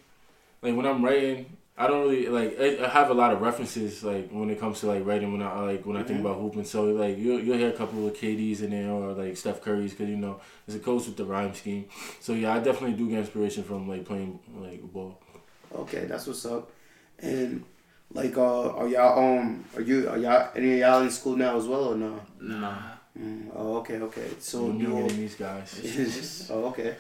like 0.63 0.77
when 0.77 0.87
I'm 0.87 1.05
writing, 1.05 1.57
I 1.77 1.87
don't 1.87 2.03
really 2.03 2.27
like. 2.29 2.59
I, 2.61 2.85
I 2.85 2.89
have 2.89 3.11
a 3.11 3.15
lot 3.15 3.33
of 3.33 3.41
references 3.41 4.05
like 4.05 4.29
when 4.31 4.51
it 4.51 4.61
comes 4.61 4.81
to 4.81 4.87
like 4.87 5.05
writing. 5.07 5.33
When 5.33 5.43
I 5.43 5.59
like 5.61 5.87
when 5.87 5.97
I 5.97 6.03
think 6.03 6.19
Mhm. 6.19 6.27
about 6.27 6.41
hooping, 6.41 6.65
so 6.65 6.85
like 6.85 7.19
you'll 7.19 7.41
you'll 7.41 7.57
hear 7.57 7.71
a 7.71 7.73
couple 7.77 8.07
of 8.07 8.15
KDs 8.15 8.63
in 8.63 8.71
there 8.71 8.91
or 8.91 9.13
like 9.13 9.37
Steph 9.37 9.63
Curry's 9.63 9.93
because 9.93 10.09
you 10.09 10.17
know 10.17 10.41
it's 10.67 10.77
a 10.77 10.81
coach 10.81 11.07
with 11.07 11.17
the 11.17 11.25
rhyme 11.25 11.55
scheme. 11.55 11.87
So 12.21 12.35
yeah, 12.35 12.55
I 12.55 12.59
definitely 12.61 12.97
do 12.97 13.09
get 13.09 13.21
inspiration 13.21 13.65
from 13.65 13.89
like 13.89 14.05
playing 14.05 14.39
like 14.57 14.83
ball. 14.93 15.19
Okay, 15.75 16.05
that's 16.05 16.27
what's 16.27 16.45
up. 16.45 16.71
And 17.19 17.65
like, 18.13 18.37
uh, 18.37 18.71
are 18.77 18.89
y'all 18.89 19.39
um, 19.39 19.65
are 19.75 19.81
you 19.81 20.09
are 20.09 20.19
y'all 20.19 20.51
any 20.55 20.75
of 20.75 20.79
y'all 20.81 21.03
in 21.03 21.11
school 21.11 21.37
now 21.37 21.57
as 21.57 21.67
well 21.67 21.95
or 21.95 21.97
no? 21.97 22.21
Nah. 22.41 22.77
Mm, 23.19 23.51
oh, 23.55 23.77
okay, 23.79 23.99
okay. 23.99 24.29
So 24.39 24.69
So 24.69 24.73
you 24.73 24.97
you 24.99 25.09
these 25.09 25.35
guys. 25.35 26.49
oh, 26.51 26.67
okay. 26.67 26.97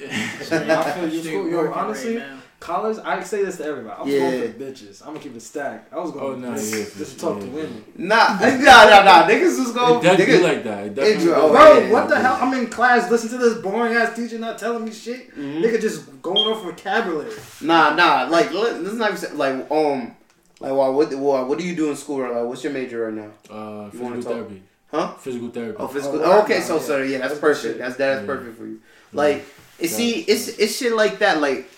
Yeah, 0.50 0.80
I 0.80 0.90
feel 0.92 1.08
you. 1.08 1.22
Shit 1.22 1.32
Yo, 1.32 1.42
working 1.58 1.72
honestly, 1.72 2.16
right 2.18 2.26
college, 2.60 2.96
I 3.04 3.20
say 3.24 3.44
this 3.44 3.56
to 3.56 3.64
everybody. 3.64 3.96
I 3.98 4.02
was 4.04 4.12
Yeah. 4.14 4.20
going 4.20 4.52
for 4.52 4.58
the 4.58 4.64
bitches. 4.64 5.00
I'm 5.02 5.08
gonna 5.08 5.18
keep 5.20 5.34
it 5.34 5.40
stacked. 5.42 5.92
I 5.92 5.98
was 5.98 6.12
going 6.12 6.24
Oh, 6.24 6.34
for 6.34 6.38
nah, 6.40 6.54
this, 6.54 6.70
yeah, 6.70 6.84
just 6.96 7.14
to 7.14 7.20
sure, 7.20 7.30
talk 7.32 7.40
to 7.40 7.46
women. 7.48 7.84
Nah, 7.96 8.38
nah, 8.40 8.84
nah, 8.84 9.02
nah. 9.02 9.26
Niggas 9.28 9.58
was 9.58 9.72
going. 9.72 10.04
It 10.04 10.18
niggas, 10.18 10.26
be 10.26 10.38
like 10.38 10.62
that. 10.64 10.84
It 10.86 10.94
definitely 10.94 11.24
do- 11.24 11.30
does. 11.30 11.38
oh, 11.42 11.50
Bro, 11.50 11.78
yeah, 11.78 11.90
what 11.92 12.08
the 12.08 12.14
yeah. 12.14 12.20
hell? 12.22 12.38
I'm 12.40 12.54
in 12.54 12.66
class, 12.68 13.10
listen 13.10 13.30
to 13.30 13.38
this 13.38 13.54
boring 13.58 13.94
ass 13.94 14.14
teacher 14.14 14.38
not 14.38 14.58
telling 14.58 14.84
me 14.84 14.92
shit. 14.92 15.36
Mhm. 15.36 15.60
Nigga 15.62 15.80
just 15.80 16.22
going 16.22 16.36
off 16.38 16.62
vocabulary. 16.62 17.32
Nah, 17.62 17.94
nah. 17.96 18.28
Like, 18.30 18.52
let- 18.52 18.80
let's 18.80 18.94
not 18.96 19.12
even 19.12 19.38
like 19.38 19.68
um, 19.70 20.14
like 20.60 20.72
why? 20.72 20.88
What? 20.88 21.12
What, 21.14 21.48
what 21.48 21.58
do 21.58 21.64
you 21.66 21.74
do 21.74 21.90
in 21.90 21.96
school? 21.96 22.20
Like, 22.20 22.44
what's 22.46 22.62
your 22.62 22.72
major 22.72 23.06
right 23.06 23.14
now? 23.14 23.30
Uh, 23.50 23.90
You 23.92 23.98
physical 23.98 24.22
therapy. 24.22 24.62
Huh? 24.92 25.14
Physical 25.14 25.48
therapy. 25.48 25.76
Oh, 25.80 25.88
physical. 25.88 26.20
Oh, 26.22 26.42
okay, 26.42 26.58
wow, 26.60 26.64
so 26.64 26.74
yeah. 26.76 26.80
so 26.82 27.02
yeah, 27.02 27.18
that's 27.18 27.30
That's 27.30 27.40
perfect. 27.40 27.78
That's 27.78 27.96
that's 27.96 28.20
Yeah. 28.20 28.26
perfect 28.26 28.56
for 28.58 28.66
you. 28.66 28.78
Like, 29.12 29.44
it, 29.84 29.88
see, 29.88 30.20
it's 30.20 30.48
it's 30.58 30.76
shit 30.76 30.94
like 30.94 31.18
that. 31.20 31.40
Like, 31.40 31.68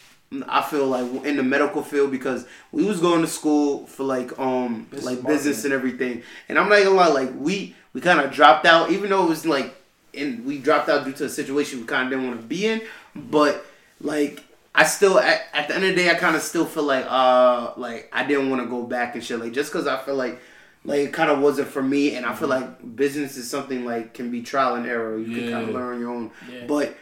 I 0.48 0.62
feel 0.62 0.86
like 0.86 1.24
in 1.24 1.36
the 1.36 1.42
medical 1.42 1.82
field 1.82 2.10
because 2.10 2.46
we 2.72 2.84
was 2.84 3.00
going 3.00 3.20
to 3.22 3.26
school 3.26 3.86
for 3.86 4.04
like 4.04 4.38
um 4.38 4.84
Business 4.90 5.04
like 5.04 5.22
marketing. 5.22 5.36
business 5.36 5.64
and 5.64 5.72
everything, 5.74 6.22
and 6.48 6.58
I'm 6.58 6.68
not 6.68 6.82
gonna 6.82 6.90
lie, 6.96 7.08
like 7.08 7.30
we 7.36 7.74
we 7.92 8.00
kind 8.00 8.20
of 8.20 8.30
dropped 8.32 8.66
out, 8.66 8.90
even 8.90 9.10
though 9.10 9.24
it 9.24 9.28
was 9.28 9.46
like, 9.46 9.74
and 10.12 10.44
we 10.44 10.58
dropped 10.58 10.88
out 10.88 11.04
due 11.04 11.12
to 11.12 11.24
a 11.26 11.28
situation 11.28 11.80
we 11.80 11.86
kind 11.86 12.04
of 12.04 12.10
didn't 12.10 12.26
want 12.28 12.40
to 12.40 12.46
be 12.46 12.66
in, 12.66 12.82
but 13.14 13.64
like. 14.00 14.42
I 14.76 14.82
still 14.82 15.20
at, 15.20 15.42
at 15.52 15.68
the 15.68 15.76
end 15.76 15.84
of 15.84 15.90
the 15.90 15.94
day 16.02 16.10
I 16.10 16.14
kind 16.14 16.34
of 16.34 16.42
still 16.42 16.64
feel 16.66 16.82
like 16.82 17.06
uh 17.08 17.74
like 17.76 18.10
I 18.12 18.24
didn't 18.26 18.50
want 18.50 18.60
to 18.60 18.68
go 18.68 18.82
back 18.82 19.14
and 19.14 19.22
shit 19.22 19.38
like 19.38 19.52
just 19.52 19.70
because 19.72 19.86
I 19.86 19.98
feel 19.98 20.16
like 20.16 20.40
like 20.84 20.98
it 20.98 21.12
kind 21.12 21.30
of 21.30 21.38
wasn't 21.38 21.68
for 21.68 21.80
me 21.80 22.16
and 22.16 22.26
I 22.26 22.34
feel 22.34 22.48
like 22.48 22.96
business 22.96 23.36
is 23.36 23.48
something 23.48 23.84
like 23.84 24.14
can 24.14 24.32
be 24.32 24.42
trial 24.42 24.74
and 24.74 24.84
error 24.84 25.16
you 25.16 25.32
can 25.32 25.48
kind 25.52 25.68
of 25.68 25.72
learn 25.76 26.00
your 26.00 26.10
own 26.10 26.32
Yeah. 26.52 26.66
but 26.66 26.96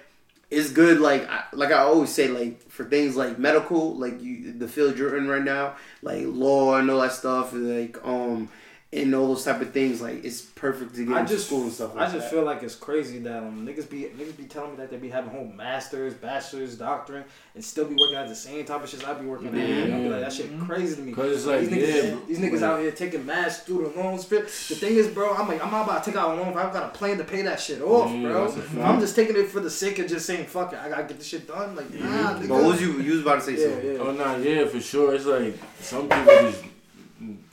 it's 0.53 0.71
good 0.71 1.01
like 1.01 1.29
I, 1.29 1.45
like 1.55 1.73
I 1.73 1.79
always 1.79 2.11
say 2.11 2.29
like 2.29 2.69
for 2.71 2.85
things 2.85 3.17
like 3.17 3.39
medical 3.39 3.97
like 3.97 4.21
you 4.21 4.53
the 4.53 4.69
field 4.69 4.99
you're 4.99 5.17
in 5.17 5.27
right 5.27 5.43
now 5.43 5.77
like 6.03 6.25
law 6.27 6.77
and 6.77 6.91
all 6.91 7.01
that 7.01 7.13
stuff 7.13 7.53
like 7.55 7.97
um 8.05 8.51
and 8.95 9.15
all 9.15 9.29
those 9.29 9.43
type 9.43 9.59
of 9.63 9.73
things 9.73 10.03
like 10.03 10.23
it's 10.23 10.43
perfect 10.43 10.95
to 10.95 11.07
get 11.07 11.17
I 11.17 11.21
into 11.21 11.33
just 11.33 11.47
school 11.47 11.63
and 11.63 11.73
stuff 11.73 11.95
like 11.95 12.01
that. 12.01 12.09
I 12.11 12.13
just 12.19 12.31
that. 12.31 12.37
feel 12.37 12.45
like 12.45 12.63
it's 12.63 12.75
crazy 12.75 13.21
that 13.21 13.39
um, 13.43 13.67
niggas 13.67 13.89
be 13.89 14.03
niggas 14.03 14.37
be 14.37 14.45
telling 14.45 14.73
me 14.73 14.77
that 14.77 14.91
they 14.91 14.99
be 14.99 15.09
having 15.09 15.31
whole 15.31 15.47
masters, 15.47 16.13
bachelors, 16.13 16.77
doctorate, 16.77 17.27
and 17.55 17.65
still 17.65 17.87
be 17.87 17.95
working 17.95 18.17
at 18.17 18.29
the 18.29 18.35
same 18.35 18.65
type 18.67 18.83
of 18.85 18.91
shit 18.91 19.07
I 19.09 19.15
be 19.15 19.25
working 19.25 19.49
at. 19.49 19.55
Mhm. 19.55 19.95
I 19.95 19.99
be 20.03 20.09
like 20.11 20.21
that 20.21 20.33
shit 20.33 20.53
Mhm. 20.53 20.67
crazy 20.67 20.97
to 20.97 21.01
me. 21.03 21.13
Cause 21.13 21.33
it's 21.33 21.47
like, 21.47 21.61
these 21.61 21.71
niggas, 21.71 22.05
yeah, 22.11 22.17
these 22.29 22.39
niggas 22.39 22.63
out 22.63 22.81
here 22.81 22.91
taking 22.91 23.25
mad 23.25 23.51
student 23.51 23.97
loans. 23.97 24.25
Fit. 24.25 24.45
The 24.45 24.75
thing 24.75 24.97
is, 24.97 25.09
bro, 25.09 25.35
I'm 25.35 25.49
like 25.49 25.65
I'm 25.65 25.71
not 25.71 25.85
about 25.89 26.05
to 26.05 26.11
take 26.11 26.21
out 26.21 26.33
a 26.37 26.41
loan 26.43 26.49
if 26.51 26.57
I've 26.57 26.73
got 26.75 26.83
a 26.85 26.89
plan 26.91 27.17
to 27.17 27.25
pay 27.25 27.41
that 27.43 27.59
shit 27.61 27.81
off, 27.81 28.11
Yeah, 28.13 28.29
bro. 28.29 28.45
that's 28.45 28.57
a 28.59 28.61
fact. 28.63 28.87
I'm 28.87 29.01
just 29.01 29.17
taking 29.17 29.37
it 29.37 29.49
for 29.49 29.61
the 29.61 29.71
sake 29.71 30.01
of 30.01 30.07
just 30.09 30.27
saying 30.27 30.45
fuck 30.47 30.75
it. 30.75 30.79
I 30.79 30.91
gotta 30.91 31.05
get 31.05 31.17
this 31.19 31.27
shit 31.29 31.49
done. 31.49 31.75
Like 31.77 31.93
nah, 31.95 32.35
nigga. 32.35 32.49
but 32.49 32.55
what 32.57 32.65
was 32.65 32.81
you 32.83 33.01
you 33.01 33.13
was 33.13 33.23
about 33.23 33.41
to 33.43 33.47
say 33.47 33.53
Yeah, 33.59 33.69
something 33.73 33.95
yeah. 33.95 34.01
Oh 34.01 34.13
no, 34.13 34.37
yeah, 34.37 34.67
for 34.67 34.81
sure. 34.81 35.15
It's 35.15 35.25
like 35.25 35.57
some 35.81 36.09
people 36.11 36.25
just 36.27 36.63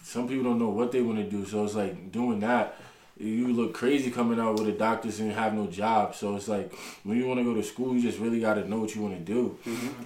some 0.09 0.27
people 0.27 0.43
don't 0.43 0.59
know 0.59 0.69
what 0.69 0.91
they 0.91 1.01
want 1.01 1.19
to 1.19 1.23
do, 1.29 1.45
so 1.45 1.63
it's 1.65 1.75
like 1.75 2.11
doing 2.11 2.39
that. 2.39 2.75
You 3.17 3.49
look 3.49 3.73
crazy 3.73 4.09
coming 4.11 4.39
out 4.39 4.57
with 4.57 4.67
a 4.69 4.71
doctor's 4.71 5.19
and 5.19 5.31
have 5.33 5.53
no 5.53 5.67
job. 5.67 6.15
So 6.15 6.35
it's 6.37 6.47
like 6.47 6.73
when 7.03 7.17
you 7.17 7.27
want 7.27 7.39
to 7.39 7.43
go 7.43 7.53
to 7.53 7.61
school, 7.63 7.93
you 7.93 8.01
just 8.01 8.17
really 8.17 8.39
got 8.39 8.53
to 8.55 8.67
know 8.67 8.79
what 8.79 8.95
you 8.95 9.01
want 9.01 9.15
to 9.23 9.33
do, 9.33 9.57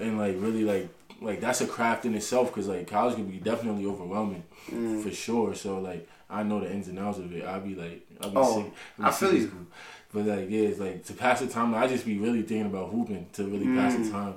and 0.01 0.17
like 0.17 0.35
really 0.39 0.63
like 0.65 0.89
like 1.21 1.39
that's 1.39 1.61
a 1.61 1.67
craft 1.67 2.05
in 2.05 2.15
itself. 2.15 2.51
Cause 2.51 2.67
like 2.67 2.87
college 2.87 3.15
can 3.15 3.27
be 3.29 3.37
definitely 3.37 3.85
overwhelming 3.85 4.43
Mm. 4.71 5.03
for 5.03 5.11
sure. 5.11 5.53
So 5.55 5.79
like 5.79 6.07
I 6.29 6.41
know 6.43 6.59
the 6.61 6.71
ins 6.71 6.87
and 6.87 6.97
outs 6.97 7.19
of 7.19 7.31
it. 7.33 7.45
I'll 7.45 7.59
be 7.61 7.75
like 7.75 8.05
I'll 8.21 8.29
be 8.31 8.37
Oh, 8.37 8.63
sick. 8.63 8.73
I'll 8.99 9.05
be 9.05 9.09
I 9.09 9.11
feel 9.11 9.33
you. 9.35 9.47
school. 9.47 9.65
But 10.13 10.25
like 10.25 10.49
yeah, 10.49 10.61
it's 10.69 10.79
like 10.79 11.05
to 11.05 11.13
pass 11.13 11.39
the 11.41 11.47
time. 11.47 11.75
I 11.75 11.85
just 11.87 12.05
be 12.05 12.17
really 12.17 12.41
thinking 12.41 12.65
about 12.67 12.89
hooping 12.89 13.27
to 13.33 13.43
really 13.45 13.67
pass 13.77 13.93
Mm. 13.93 14.05
the 14.05 14.11
time. 14.11 14.33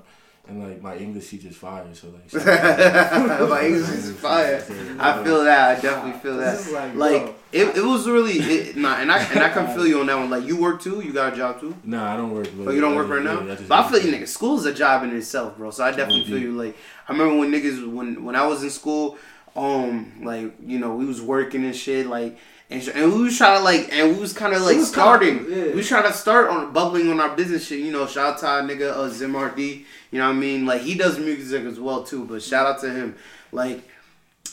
And 0.49 0.63
like 0.63 0.81
my 0.81 0.97
English 0.97 1.29
teacher's 1.31 1.57
fire, 1.57 1.85
so 1.93 2.07
like 2.09 2.33
my 3.51 3.63
English 3.67 3.89
is 3.89 4.13
fire 4.27 4.63
I 4.99 5.25
feel 5.25 5.43
that 5.45 5.79
I 5.79 5.81
definitely 5.81 6.21
feel 6.21 6.37
that 6.37 6.71
like, 6.73 6.95
like 6.95 7.35
it, 7.53 7.77
it 7.77 7.83
was 7.85 8.07
really 8.09 8.35
it, 8.39 8.77
nah, 8.77 8.95
and 8.97 9.11
I 9.11 9.19
and 9.25 9.41
I 9.41 9.49
can 9.49 9.67
feel 9.75 9.87
you 9.89 9.99
on 10.01 10.07
that 10.07 10.17
one. 10.17 10.31
Like 10.31 10.45
you 10.45 10.57
work 10.57 10.81
too, 10.81 11.01
you 11.01 11.13
got 11.13 11.33
a 11.33 11.37
job 11.37 11.59
too. 11.61 11.75
Nah, 11.83 12.15
I 12.15 12.17
don't 12.17 12.31
work. 12.31 12.47
Oh, 12.65 12.71
you 12.71 12.81
don't 12.81 12.95
work 12.95 13.09
right 13.09 13.23
now. 13.25 13.41
But 13.69 13.73
I 13.87 13.91
feel 13.91 14.01
you, 14.01 14.13
nigga. 14.13 14.29
School 14.29 14.57
is 14.59 14.67
a 14.67 14.73
job 14.75 15.03
in 15.05 15.17
itself, 15.17 15.57
bro. 15.57 15.71
So 15.73 15.83
I 15.85 15.91
definitely 15.91 16.25
feel 16.27 16.39
you. 16.39 16.53
Like 16.53 16.77
I 17.09 17.13
remember 17.13 17.37
when 17.39 17.51
niggas 17.51 17.91
when 17.91 18.23
when 18.25 18.37
I 18.37 18.47
was 18.47 18.63
in 18.63 18.71
school, 18.71 19.17
um, 19.57 20.13
like 20.23 20.55
you 20.65 20.79
know 20.79 20.95
we 20.95 21.07
was 21.07 21.21
working 21.21 21.65
and 21.65 21.75
shit, 21.75 22.07
like. 22.07 22.39
And, 22.69 22.83
sh- 22.83 22.89
and 22.93 23.15
we 23.15 23.23
was 23.23 23.39
trying 23.39 23.59
to 23.59 23.63
like, 23.63 23.93
and 23.93 24.13
we 24.13 24.21
was 24.21 24.33
kind 24.33 24.53
of 24.53 24.61
like 24.63 24.81
starting. 24.81 25.39
kinda- 25.45 25.57
yeah. 25.57 25.65
We 25.67 25.77
was 25.77 25.87
trying 25.89 26.03
to 26.03 26.13
start 26.13 26.51
on 26.51 26.73
bubbling 26.73 27.09
on 27.13 27.21
our 27.21 27.37
business 27.37 27.65
shit. 27.65 27.79
You 27.79 27.93
know, 27.93 28.09
shout 28.09 28.27
out 28.35 28.39
to 28.41 28.47
our 28.49 28.63
nigga 28.63 28.91
uh, 28.91 29.09
Zim 29.09 29.37
RD. 29.37 29.85
You 30.17 30.23
know 30.23 30.29
what 30.29 30.37
I 30.37 30.41
mean? 30.41 30.65
Like 30.65 30.81
he 30.81 30.95
does 30.95 31.19
music 31.19 31.67
as 31.67 31.79
well 31.79 32.03
too. 32.03 32.25
But 32.25 32.43
shout 32.43 32.67
out 32.67 32.81
to 32.81 32.89
him. 32.91 33.17
Like 33.53 33.83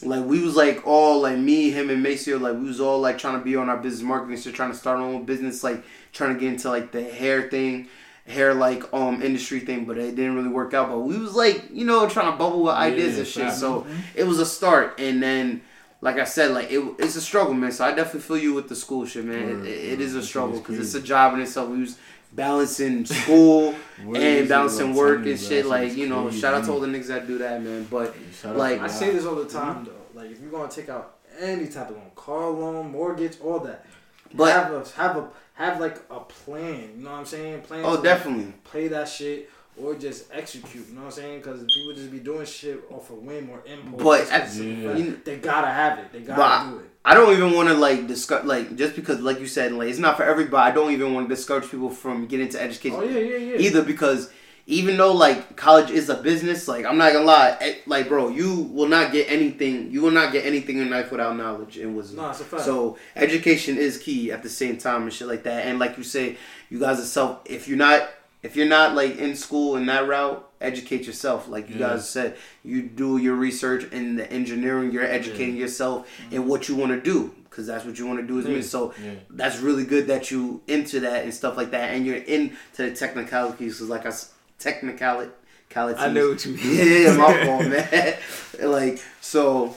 like 0.01 0.25
we 0.25 0.41
was 0.43 0.57
like 0.57 0.85
all 0.85 1.21
like 1.21 1.37
me, 1.37 1.69
him, 1.71 1.89
and 1.89 2.03
Maceo, 2.03 2.37
like 2.37 2.55
we 2.55 2.65
was 2.65 2.81
all 2.81 2.99
like 2.99 3.17
trying 3.17 3.39
to 3.39 3.45
be 3.45 3.55
on 3.55 3.69
our 3.69 3.77
business 3.77 4.01
marketing 4.01 4.37
shit, 4.41 4.53
trying 4.53 4.71
to 4.71 4.77
start 4.77 4.97
our 4.99 5.05
own 5.05 5.23
business, 5.23 5.63
like 5.63 5.81
trying 6.11 6.33
to 6.33 6.39
get 6.41 6.49
into 6.51 6.69
like 6.69 6.91
the 6.91 7.01
hair 7.01 7.43
thing, 7.49 7.87
hair 8.27 8.53
like 8.53 8.93
um 8.93 9.21
industry 9.21 9.61
thing, 9.61 9.85
but 9.85 9.97
it 9.97 10.17
didn't 10.17 10.35
really 10.35 10.49
work 10.49 10.73
out. 10.73 10.89
But 10.89 10.99
we 10.99 11.17
was 11.17 11.33
like, 11.33 11.63
you 11.71 11.85
know, 11.85 12.09
trying 12.09 12.29
to 12.29 12.37
bubble 12.37 12.63
with 12.63 12.73
ideas 12.75 13.13
Yeah, 13.13 13.19
and 13.19 13.27
shit. 13.27 13.43
fact. 13.45 13.55
So 13.55 13.87
it 14.15 14.25
was 14.25 14.39
a 14.39 14.45
start, 14.45 14.99
and 14.99 15.23
then. 15.23 15.61
Like 16.01 16.19
I 16.19 16.25
said, 16.25 16.51
like 16.51 16.69
it, 16.69 16.83
it's 16.99 17.15
a 17.15 17.21
struggle, 17.21 17.53
man. 17.53 17.71
So 17.71 17.85
I 17.85 17.93
definitely 17.93 18.19
feel 18.19 18.37
you 18.37 18.53
with 18.53 18.67
the 18.67 18.75
school 18.75 19.05
shit, 19.05 19.23
man. 19.23 19.59
Word, 19.59 19.65
it, 19.65 19.69
it 19.69 19.89
word. 19.91 20.01
is 20.01 20.15
a 20.15 20.21
struggle 20.21 20.59
because 20.59 20.77
it's 20.77 20.95
a 20.95 20.99
job 21.01 21.33
in 21.33 21.39
itself. 21.39 21.69
We 21.69 21.79
was 21.79 21.97
balancing 22.35 23.05
school 23.05 23.75
and 24.15 24.47
balancing 24.49 24.93
work 24.93 25.25
and 25.25 25.39
shit. 25.39 25.65
Like 25.65 25.95
you 25.95 26.07
know, 26.07 26.29
shout 26.31 26.53
out 26.53 26.65
to 26.65 26.71
all 26.71 26.79
the 26.79 26.87
niggas 26.87 27.07
that 27.07 27.27
do 27.27 27.37
that, 27.39 27.61
man. 27.63 27.87
But 27.89 28.15
like, 28.43 28.79
I 28.81 28.87
say 28.87 29.11
this 29.11 29.25
all 29.25 29.35
the 29.35 29.45
time 29.45 29.85
though. 29.85 30.19
Like 30.19 30.31
if 30.31 30.41
you're 30.41 30.51
gonna 30.51 30.71
take 30.71 30.89
out 30.89 31.17
any 31.39 31.67
type 31.67 31.89
of 31.89 31.95
loan, 31.97 32.11
car 32.15 32.49
loan, 32.49 32.91
mortgage, 32.91 33.37
all 33.41 33.59
that, 33.61 33.85
But- 34.33 34.51
have 34.51 34.71
a 34.73 34.85
have 34.95 35.17
a 35.17 35.29
have 35.53 35.79
like 35.79 35.97
a 36.09 36.19
plan. 36.19 36.89
You 36.97 37.03
know 37.03 37.11
what 37.11 37.19
I'm 37.19 37.25
saying? 37.25 37.61
Plan. 37.61 37.83
oh, 37.85 37.97
to, 37.97 38.01
definitely. 38.03 38.53
play 38.63 38.87
that 38.89 39.07
shit 39.07 39.49
or 39.81 39.95
just 39.95 40.25
execute. 40.31 40.87
You 40.89 40.95
know 40.95 41.01
what 41.01 41.05
I'm 41.07 41.11
saying? 41.13 41.39
Because 41.41 41.59
people 41.65 41.93
just 41.93 42.11
be 42.11 42.19
doing 42.19 42.45
shit 42.45 42.83
off 42.91 43.09
of 43.09 43.17
whim 43.17 43.49
or 43.49 43.61
impulse. 43.65 44.03
But 44.03 44.19
Just 44.21 44.31
at- 44.31 44.41
'cause 44.41 44.59
of 44.59 44.65
the 44.65 44.71
Yeah. 44.71 44.93
fact 45.11 45.25
they 45.25 45.37
gotta 45.37 45.67
have 45.67 45.99
it. 45.99 46.11
They 46.11 46.19
gotta 46.21 46.39
But 46.69 46.71
do 46.71 46.79
it. 46.85 46.89
I 47.05 47.13
don't 47.13 47.33
even 47.33 47.51
want 47.53 47.67
to 47.69 47.75
like 47.75 48.07
discuss 48.07 48.45
like 48.45 48.75
just 48.77 48.95
because 48.95 49.19
like 49.19 49.39
you 49.39 49.47
said 49.47 49.73
like 49.73 49.89
it's 49.89 49.99
not 49.99 50.15
for 50.17 50.23
everybody. 50.23 50.71
I 50.71 50.73
don't 50.73 50.91
even 50.91 51.13
want 51.13 51.27
to 51.29 51.35
discourage 51.35 51.69
people 51.69 51.89
from 51.89 52.27
getting 52.27 52.45
into 52.45 52.61
education 52.61 52.97
Oh 52.99 53.03
yeah, 53.03 53.19
yeah, 53.19 53.37
yeah. 53.37 53.57
either 53.57 53.83
because 53.83 54.31
even 54.65 54.95
though 54.95 55.11
like 55.11 55.57
college 55.57 55.91
is 55.91 56.07
a 56.07 56.15
business, 56.15 56.69
like 56.69 56.85
I'm 56.85 56.97
not 56.97 57.11
gonna 57.11 57.25
lie, 57.25 57.57
eh, 57.59 57.75
like 57.85 58.07
bro, 58.07 58.29
you 58.29 58.55
will 58.71 58.87
not 58.87 59.11
get 59.11 59.29
anything. 59.29 59.91
You 59.91 60.01
will 60.01 60.11
not 60.11 60.31
get 60.31 60.45
anything 60.45 60.77
in 60.77 60.89
life 60.89 61.11
without 61.11 61.35
knowledge 61.35 61.77
and 61.77 61.95
wisdom. 61.97 62.17
No, 62.23 62.29
it's 62.29 62.39
a 62.39 62.45
fact. 62.45 62.63
So 62.63 62.97
education 63.17 63.77
is 63.77 63.97
key 63.97 64.31
at 64.31 64.41
the 64.41 64.49
same 64.49 64.77
time 64.77 65.03
and 65.03 65.11
shit 65.11 65.27
like 65.27 65.43
that. 65.43 65.65
And 65.65 65.79
like 65.79 65.97
you 65.97 66.03
say, 66.05 66.37
you 66.69 66.79
guys 66.79 66.99
are 67.01 67.03
self. 67.03 67.41
If 67.43 67.67
you're 67.67 67.77
not, 67.77 68.07
if 68.43 68.55
you're 68.55 68.67
not 68.67 68.93
like 68.95 69.17
in 69.17 69.35
school 69.35 69.75
in 69.77 69.85
that 69.87 70.07
route, 70.07 70.47
educate 70.61 71.05
yourself. 71.07 71.47
Like 71.47 71.69
you 71.69 71.75
Yeah. 71.75 71.87
guys 71.93 72.09
said, 72.09 72.35
you 72.63 72.83
do 72.83 73.17
your 73.17 73.35
research 73.35 73.91
in 73.91 74.15
the 74.15 74.31
engineering. 74.31 74.91
You're 74.91 75.05
educating 75.05 75.55
yourself 75.57 76.07
in 76.31 76.47
what 76.47 76.67
you 76.69 76.75
want 76.75 76.91
to 76.91 77.01
do 77.01 77.33
because 77.49 77.67
that's 77.67 77.85
what 77.85 77.97
you 77.99 78.05
want 78.07 78.19
to 78.19 78.25
do 78.27 78.39
as 78.39 78.45
Yeah. 78.45 78.51
me. 78.55 78.61
So 78.61 78.93
Yeah. 79.03 79.11
that's 79.29 79.59
really 79.59 79.85
good 79.85 80.07
that 80.07 80.29
you 80.31 80.61
into 80.67 80.99
that 81.01 81.23
and 81.23 81.33
stuff 81.33 81.55
like 81.57 81.71
that, 81.71 81.93
and 81.93 82.05
you're 82.05 82.17
into 82.17 82.55
the 82.77 82.91
technicalities. 82.91 83.79
Cause 83.79 83.89
like 83.89 84.05
I 84.05 84.13
technicality. 84.59 85.31
I 85.75 86.09
know 86.09 86.29
what 86.29 86.45
you 86.45 86.53
mean. 86.53 86.77
Yeah, 86.77 86.83
yeah, 87.09 87.17
my 87.17 87.45
fault, 87.45 87.65
man. 87.73 88.15
like, 88.61 89.01
so 89.21 89.75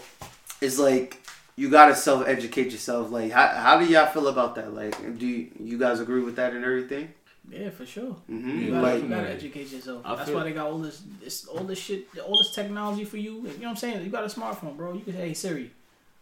it's 0.61 0.79
like 0.79 1.21
you 1.57 1.71
gotta 1.71 1.95
self 1.95 2.27
educate 2.29 2.71
yourself. 2.71 3.11
Like, 3.11 3.31
how, 3.33 3.47
how 3.49 3.79
do 3.79 3.87
y'all 3.87 4.07
feel 4.07 4.29
about 4.29 4.57
that? 4.57 4.75
Like, 4.75 5.19
do 5.19 5.27
you, 5.27 5.49
you 5.59 5.79
guys 5.79 6.01
agree 6.01 6.21
with 6.23 6.37
that 6.37 6.53
and 6.53 6.65
everything? 6.65 7.09
Yeah, 7.51 7.71
for 7.71 7.87
sure. 7.87 8.17
hmm 8.27 8.59
You 8.59 8.71
gotta, 8.73 8.83
Like, 8.87 9.03
you 9.03 9.09
gotta 9.09 9.31
educate 9.31 9.71
yourself. 9.71 10.03
I 10.05 10.15
That's 10.17 10.29
feel- 10.29 10.39
why 10.39 10.45
they 10.45 10.53
got 10.53 10.67
all 10.67 10.79
this, 10.79 11.03
this, 11.23 11.47
all 11.47 11.65
this 11.65 11.79
shit, 11.79 12.09
all 12.27 12.37
this 12.39 12.55
technology 12.55 13.05
for 13.05 13.17
you. 13.19 13.35
You 13.37 13.43
know 13.43 13.49
what 13.49 13.69
I'm 13.69 13.77
saying? 13.77 14.05
You 14.05 14.11
got 14.11 14.25
a 14.25 14.27
smartphone, 14.29 14.77
bro. 14.77 14.95
You 14.95 15.01
can 15.05 15.13
say, 15.15 15.29
"Hey 15.29 15.35
Siri, 15.35 15.71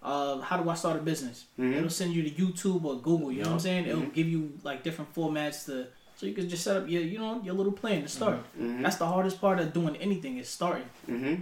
uh, 0.02 0.40
how 0.40 0.56
do 0.60 0.68
I 0.68 0.74
start 0.74 0.96
a 0.96 1.02
business?" 1.02 1.46
Mhm. 1.58 1.76
It'll 1.76 1.88
send 1.90 2.12
you 2.14 2.22
to 2.22 2.30
YouTube 2.30 2.84
or 2.84 2.96
Google. 3.00 3.32
You 3.32 3.42
know 3.42 3.48
what 3.48 3.54
I'm 3.54 3.60
saying? 3.60 3.86
It'll 3.86 4.02
Mhm. 4.02 4.12
give 4.14 4.28
you 4.28 4.52
like 4.62 4.82
different 4.82 5.14
formats 5.14 5.64
to, 5.66 5.86
so 6.16 6.26
you 6.26 6.34
can 6.34 6.48
just 6.48 6.62
set 6.62 6.76
up 6.76 6.88
your, 6.88 7.02
you 7.02 7.18
know, 7.18 7.40
your 7.42 7.54
little 7.54 7.72
plan 7.72 8.02
to 8.02 8.08
start. 8.08 8.38
hmm 8.58 8.82
That's 8.82 8.96
the 8.96 9.06
hardest 9.06 9.40
part 9.40 9.58
of 9.60 9.72
doing 9.72 9.96
anything 9.96 10.36
is 10.38 10.48
starting. 10.48 10.88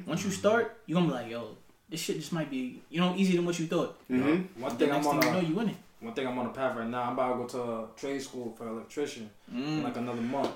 Once 0.06 0.24
you 0.24 0.30
start, 0.30 0.76
you're 0.86 0.96
gonna 1.00 1.08
be 1.08 1.14
like, 1.20 1.30
yo, 1.30 1.56
this 1.90 2.00
shit 2.00 2.16
just 2.18 2.32
might 2.32 2.50
be, 2.50 2.80
you 2.88 3.00
know, 3.00 3.14
easier 3.16 3.36
than 3.36 3.46
what 3.46 3.58
you 3.58 3.66
thought. 3.66 3.98
hmm 4.08 4.20
One 4.62 4.72
The 4.72 4.78
thing 4.78 4.88
I'm 4.90 4.94
next 5.02 5.06
on 5.08 5.20
thing 5.20 5.34
you 5.34 5.42
know, 5.42 5.48
you 5.48 5.60
in 5.60 5.68
it. 5.70 5.76
One 6.02 6.14
thing 6.14 6.26
I'm 6.26 6.38
on 6.38 6.46
a 6.46 6.50
path 6.50 6.76
right 6.76 6.88
now. 6.88 7.02
I'm 7.04 7.12
about 7.14 7.32
to 7.32 7.38
go 7.38 7.46
to 7.46 7.62
a 7.84 7.86
trade 7.96 8.20
school 8.22 8.52
for 8.56 8.66
electrician 8.68 9.30
Mm. 9.52 9.78
in 9.78 9.82
like 9.82 9.96
another 9.96 10.20
month. 10.20 10.50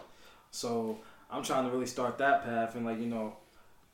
So 0.51 0.99
I'm 1.31 1.43
trying 1.43 1.65
to 1.65 1.71
really 1.71 1.87
start 1.87 2.19
that 2.19 2.45
path 2.45 2.75
and 2.75 2.85
like 2.85 2.99
you 2.99 3.07
know, 3.07 3.37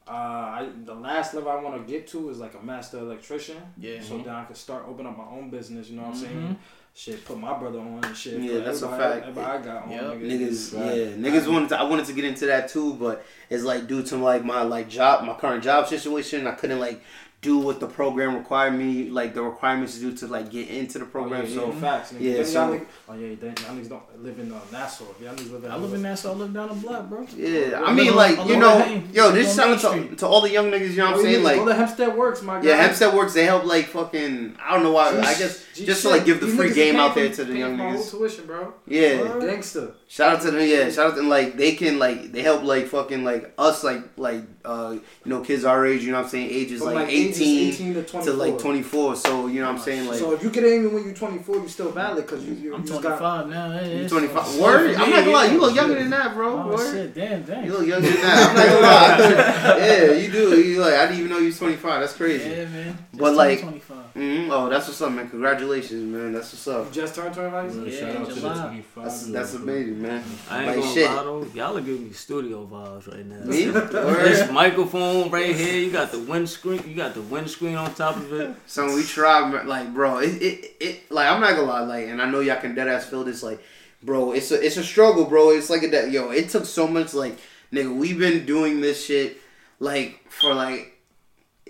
uh, 0.09 0.11
I 0.11 0.69
the 0.85 0.95
last 0.95 1.35
level 1.35 1.51
I 1.51 1.57
want 1.61 1.87
to 1.87 1.93
get 1.93 2.07
to 2.09 2.29
is 2.31 2.39
like 2.39 2.55
a 2.55 2.63
master 2.65 2.99
electrician. 2.99 3.57
Yeah. 3.79 4.01
So 4.01 4.19
then 4.19 4.35
I 4.35 4.45
can 4.45 4.55
start 4.57 4.85
open 4.89 5.07
up 5.07 5.17
my 5.17 5.25
own 5.25 5.51
business. 5.51 5.89
You 5.89 5.97
know 5.97 6.03
what 6.03 6.15
I'm 6.17 6.21
Mhm. 6.21 6.25
saying? 6.27 6.59
Shit, 6.95 7.25
put 7.25 7.39
my 7.39 7.59
brother 7.59 7.79
on 7.79 8.01
and 8.05 8.15
shit. 8.15 8.39
Yeah, 8.43 8.59
that's 8.61 8.83
a 8.83 8.89
fact. 8.89 9.27
Everybody 9.27 9.47
I 9.47 9.63
got 9.63 9.85
on. 9.85 9.91
Yep. 9.91 10.03
nigga. 10.03 10.31
Niggas, 10.31 10.79
Right. 10.79 10.95
yeah, 10.99 11.07
niggas 11.17 11.51
wanted. 11.51 11.69
To, 11.71 11.81
I 11.81 11.85
wanted 11.85 12.05
to 12.07 12.13
get 12.13 12.25
into 12.27 12.45
that 12.47 12.69
too, 12.69 12.95
but 12.95 13.25
it's 13.49 13.65
like 13.65 13.87
due 13.87 14.03
to 14.03 14.17
like 14.19 14.45
my 14.45 14.61
like 14.63 14.89
job, 14.91 15.25
my 15.25 15.33
current 15.35 15.65
job 15.65 15.87
situation, 15.89 16.47
I 16.47 16.53
couldn't 16.53 16.81
like 16.81 17.01
do 17.43 17.59
what 17.59 17.81
the 17.81 17.89
program 17.89 18.37
required 18.37 18.71
me, 18.73 19.11
like 19.11 19.35
the 19.35 19.43
requirements 19.43 19.95
to 19.95 20.01
do 20.01 20.17
to 20.17 20.29
like 20.29 20.49
get 20.49 20.69
into 20.69 21.01
the 21.01 21.05
Oh, 21.05 21.09
program. 21.09 21.45
yeah, 21.45 21.55
so 21.57 21.67
yeah, 21.73 21.81
facts. 21.81 22.13
Nigga. 22.13 22.21
yeah, 22.39 22.45
so- 22.45 22.81
oh 23.09 23.15
yeah, 23.15 23.27
y'all 23.27 23.37
niggas 23.77 23.89
don't 23.89 24.23
live 24.23 24.39
in 24.39 24.53
uh, 24.53 24.61
Nassau. 24.71 25.05
Y'all 25.21 25.35
niggas 25.35 25.51
live 25.53 25.65
in. 25.65 25.71
I 25.73 25.77
live 25.77 25.93
in 25.93 26.03
Nassau. 26.03 26.31
I 26.31 26.35
live 26.37 26.55
down 26.55 26.69
the 26.69 26.75
block, 26.77 27.09
bro. 27.09 27.27
yeah, 27.37 27.81
I 27.81 27.91
I 27.91 27.93
mean 27.95 28.15
like 28.15 28.39
on- 28.39 28.47
you 28.47 28.57
know, 28.59 29.03
yo, 29.13 29.33
this 29.33 29.51
is 29.51 29.59
out 29.59 29.81
to, 29.81 30.15
to 30.15 30.27
all 30.27 30.41
the 30.41 30.51
young 30.51 30.71
niggas. 30.71 30.91
You 30.91 30.99
know 30.99 31.07
what 31.07 31.15
I'm 31.15 31.19
Oh, 31.21 31.23
saying? 31.25 31.43
Like 31.43 31.57
go 31.57 31.67
to 31.67 31.75
Hempstead 31.75 32.17
Works, 32.17 32.43
my 32.43 32.61
guy. 32.61 32.69
yeah, 32.69 32.77
Hempstead 32.77 33.13
works. 33.13 33.35
They 33.35 33.45
help 33.45 33.65
like 33.65 33.87
fucking. 33.87 34.57
I 34.65 34.75
don't 34.75 34.85
know 34.85 34.93
why. 34.93 35.09
I 35.09 35.35
guess 35.35 35.65
just 35.75 36.03
to 36.03 36.11
like 36.11 36.25
give 36.25 36.41
the 36.41 36.47
free 36.47 36.73
game 36.73 36.95
out 36.95 37.17
there 37.17 37.29
to 37.29 37.45
the 37.45 37.59
young 37.59 37.73
for 37.77 37.83
my 37.83 37.91
whole 37.91 37.99
niggas. 38.05 38.11
tuition, 38.13 38.47
bro. 38.47 38.73
Yeah. 38.87 39.39
Gangster. 39.41 39.95
Shout 40.13 40.37
out 40.37 40.43
to 40.43 40.51
them, 40.51 40.69
yeah. 40.69 40.91
Shout 40.91 41.07
out 41.07 41.11
to 41.15 41.23
them, 41.23 41.31
like 41.31 41.57
they 41.57 41.75
can 41.75 41.99
like 41.99 42.33
they 42.33 42.43
help 42.43 42.65
like 42.65 42.87
fucking 42.89 43.25
like 43.25 43.51
us 43.57 43.83
like 43.83 44.03
like 44.19 44.43
uh 44.63 44.97
you 45.25 45.31
know 45.31 45.41
kids 45.41 45.65
our 45.65 45.87
age. 45.87 46.05
You 46.05 46.13
know 46.13 46.19
what 46.19 46.25
I'm 46.25 46.31
saying? 46.31 46.51
Ages 46.51 46.83
From, 46.83 46.93
like, 46.93 47.09
ages 47.09 47.41
18, 47.41 47.69
18 47.69 47.95
to 47.95 48.03
24. 48.03 48.21
to 48.31 48.39
like 48.39 48.59
24. 48.59 49.17
So 49.17 49.47
you 49.47 49.63
know 49.63 49.69
what 49.69 49.77
I'm 49.77 49.81
saying? 49.81 50.07
Like 50.07 50.19
so 50.19 50.35
if 50.35 50.43
you 50.43 50.51
get 50.51 50.65
in 50.65 50.81
even 50.81 50.93
when 50.93 51.05
you're 51.05 51.15
24, 51.15 51.57
you're 51.57 51.69
still 51.71 51.93
valid 51.93 52.27
because 52.27 52.45
you, 52.45 52.53
you, 52.53 52.75
I'm 52.75 52.83
you 52.83 52.89
just 52.89 53.03
got 53.03 53.21
25 53.21 53.49
now. 53.49 53.73
It 53.73 54.01
you're 54.01 54.09
25. 54.11 54.47
So 54.49 54.63
Word? 54.63 54.95
I'm 54.97 55.09
not 55.09 55.21
gonna 55.21 55.31
lie. 55.31 55.47
You 55.47 55.59
look 55.59 55.75
younger 55.75 55.95
than 55.95 56.11
that, 56.11 56.35
bro. 56.35 56.61
Oh 56.61 56.69
Word. 56.69 56.93
shit, 56.93 57.15
damn, 57.15 57.43
damn. 57.45 57.65
You 57.65 57.73
look 57.73 57.87
younger 57.87 58.11
than 58.11 58.21
that. 58.21 58.51
I'm 58.51 58.57
not 58.57 58.67
gonna 58.67 58.81
lie. 59.73 59.79
yeah, 59.79 60.13
you 60.13 60.31
do. 60.31 60.61
You 60.61 60.79
like 60.83 60.93
I 60.93 61.07
didn't 61.07 61.21
even 61.21 61.31
know 61.31 61.39
you 61.39 61.47
was 61.47 61.59
25. 61.59 62.01
That's 62.01 62.13
crazy. 62.13 62.51
Yeah, 62.51 62.67
man. 62.67 62.99
Just 63.13 63.21
But, 63.21 63.35
like- 63.35 63.61
25. 63.61 63.97
hmm 64.15 64.51
Oh, 64.51 64.71
that's 64.71 64.89
what's 64.89 65.03
up, 65.03 65.13
man. 65.13 65.29
Congratulations, 65.29 66.03
man. 66.03 66.33
That's 66.33 66.51
what's 66.51 66.67
you 66.67 66.73
up. 66.73 66.93
just 66.93 67.15
turned 67.15 67.35
25. 67.35 67.73
Bro, 67.75 67.85
Yeah, 67.85 68.01
shout 68.01 68.17
out 68.17 68.27
to 68.29 68.35
the 68.35 68.41
25 68.41 69.05
That's 69.05 69.27
that's 69.27 69.55
amazing, 69.55 70.01
man. 70.01 70.25
I 70.49 70.59
ain't 70.59 70.67
Like 70.69 70.77
gonna 70.81 70.95
shit. 70.95 71.11
lie 71.11 71.47
y'all 71.55 71.77
are 71.77 71.81
giving 71.83 72.05
me 72.09 72.13
studio 72.15 72.67
vibes 72.73 73.13
right 73.15 73.27
now. 73.27 73.45
Me? 73.45 73.65
This 74.31 74.51
microphone 74.51 75.31
right 75.31 75.55
here, 75.55 75.79
you 75.79 75.91
got 75.91 76.11
the 76.11 76.21
windscreen, 76.21 76.83
you 76.89 76.95
got 76.95 77.13
the 77.13 77.21
windscreen 77.21 77.75
on 77.77 77.93
top 77.95 78.17
of 78.17 78.33
it. 78.33 78.55
So 78.67 78.95
we 78.95 79.03
try, 79.05 79.41
like, 79.65 79.93
bro. 79.93 80.19
It, 80.21 80.41
it, 80.43 80.77
it, 80.81 81.13
like, 81.13 81.31
I'm 81.31 81.41
not 81.43 81.51
gonna 81.51 81.65
lie, 81.71 81.81
like, 81.81 82.07
and 82.09 82.23
I 82.23 82.31
know 82.31 82.41
y'all 82.41 82.61
can 82.63 82.75
dead 82.75 82.89
ass 82.89 83.05
feel 83.05 83.25
this, 83.25 83.43
like, 83.43 83.63
bro. 84.03 84.33
It's 84.33 84.51
a, 84.53 84.65
it's 84.65 84.79
a 84.79 84.83
struggle, 84.85 85.27
bro. 85.27 85.51
It's 85.51 85.69
like 85.69 85.83
a, 85.83 86.09
yo. 86.11 86.31
It 86.31 86.49
took 86.49 86.65
so 86.65 86.89
much, 86.89 87.13
like, 87.13 87.37
nigga. 87.75 87.95
We've 87.95 88.19
been 88.19 88.47
doing 88.47 88.81
this 88.81 89.05
shit, 89.05 89.37
like, 89.81 90.19
for 90.31 90.55
like. 90.55 90.92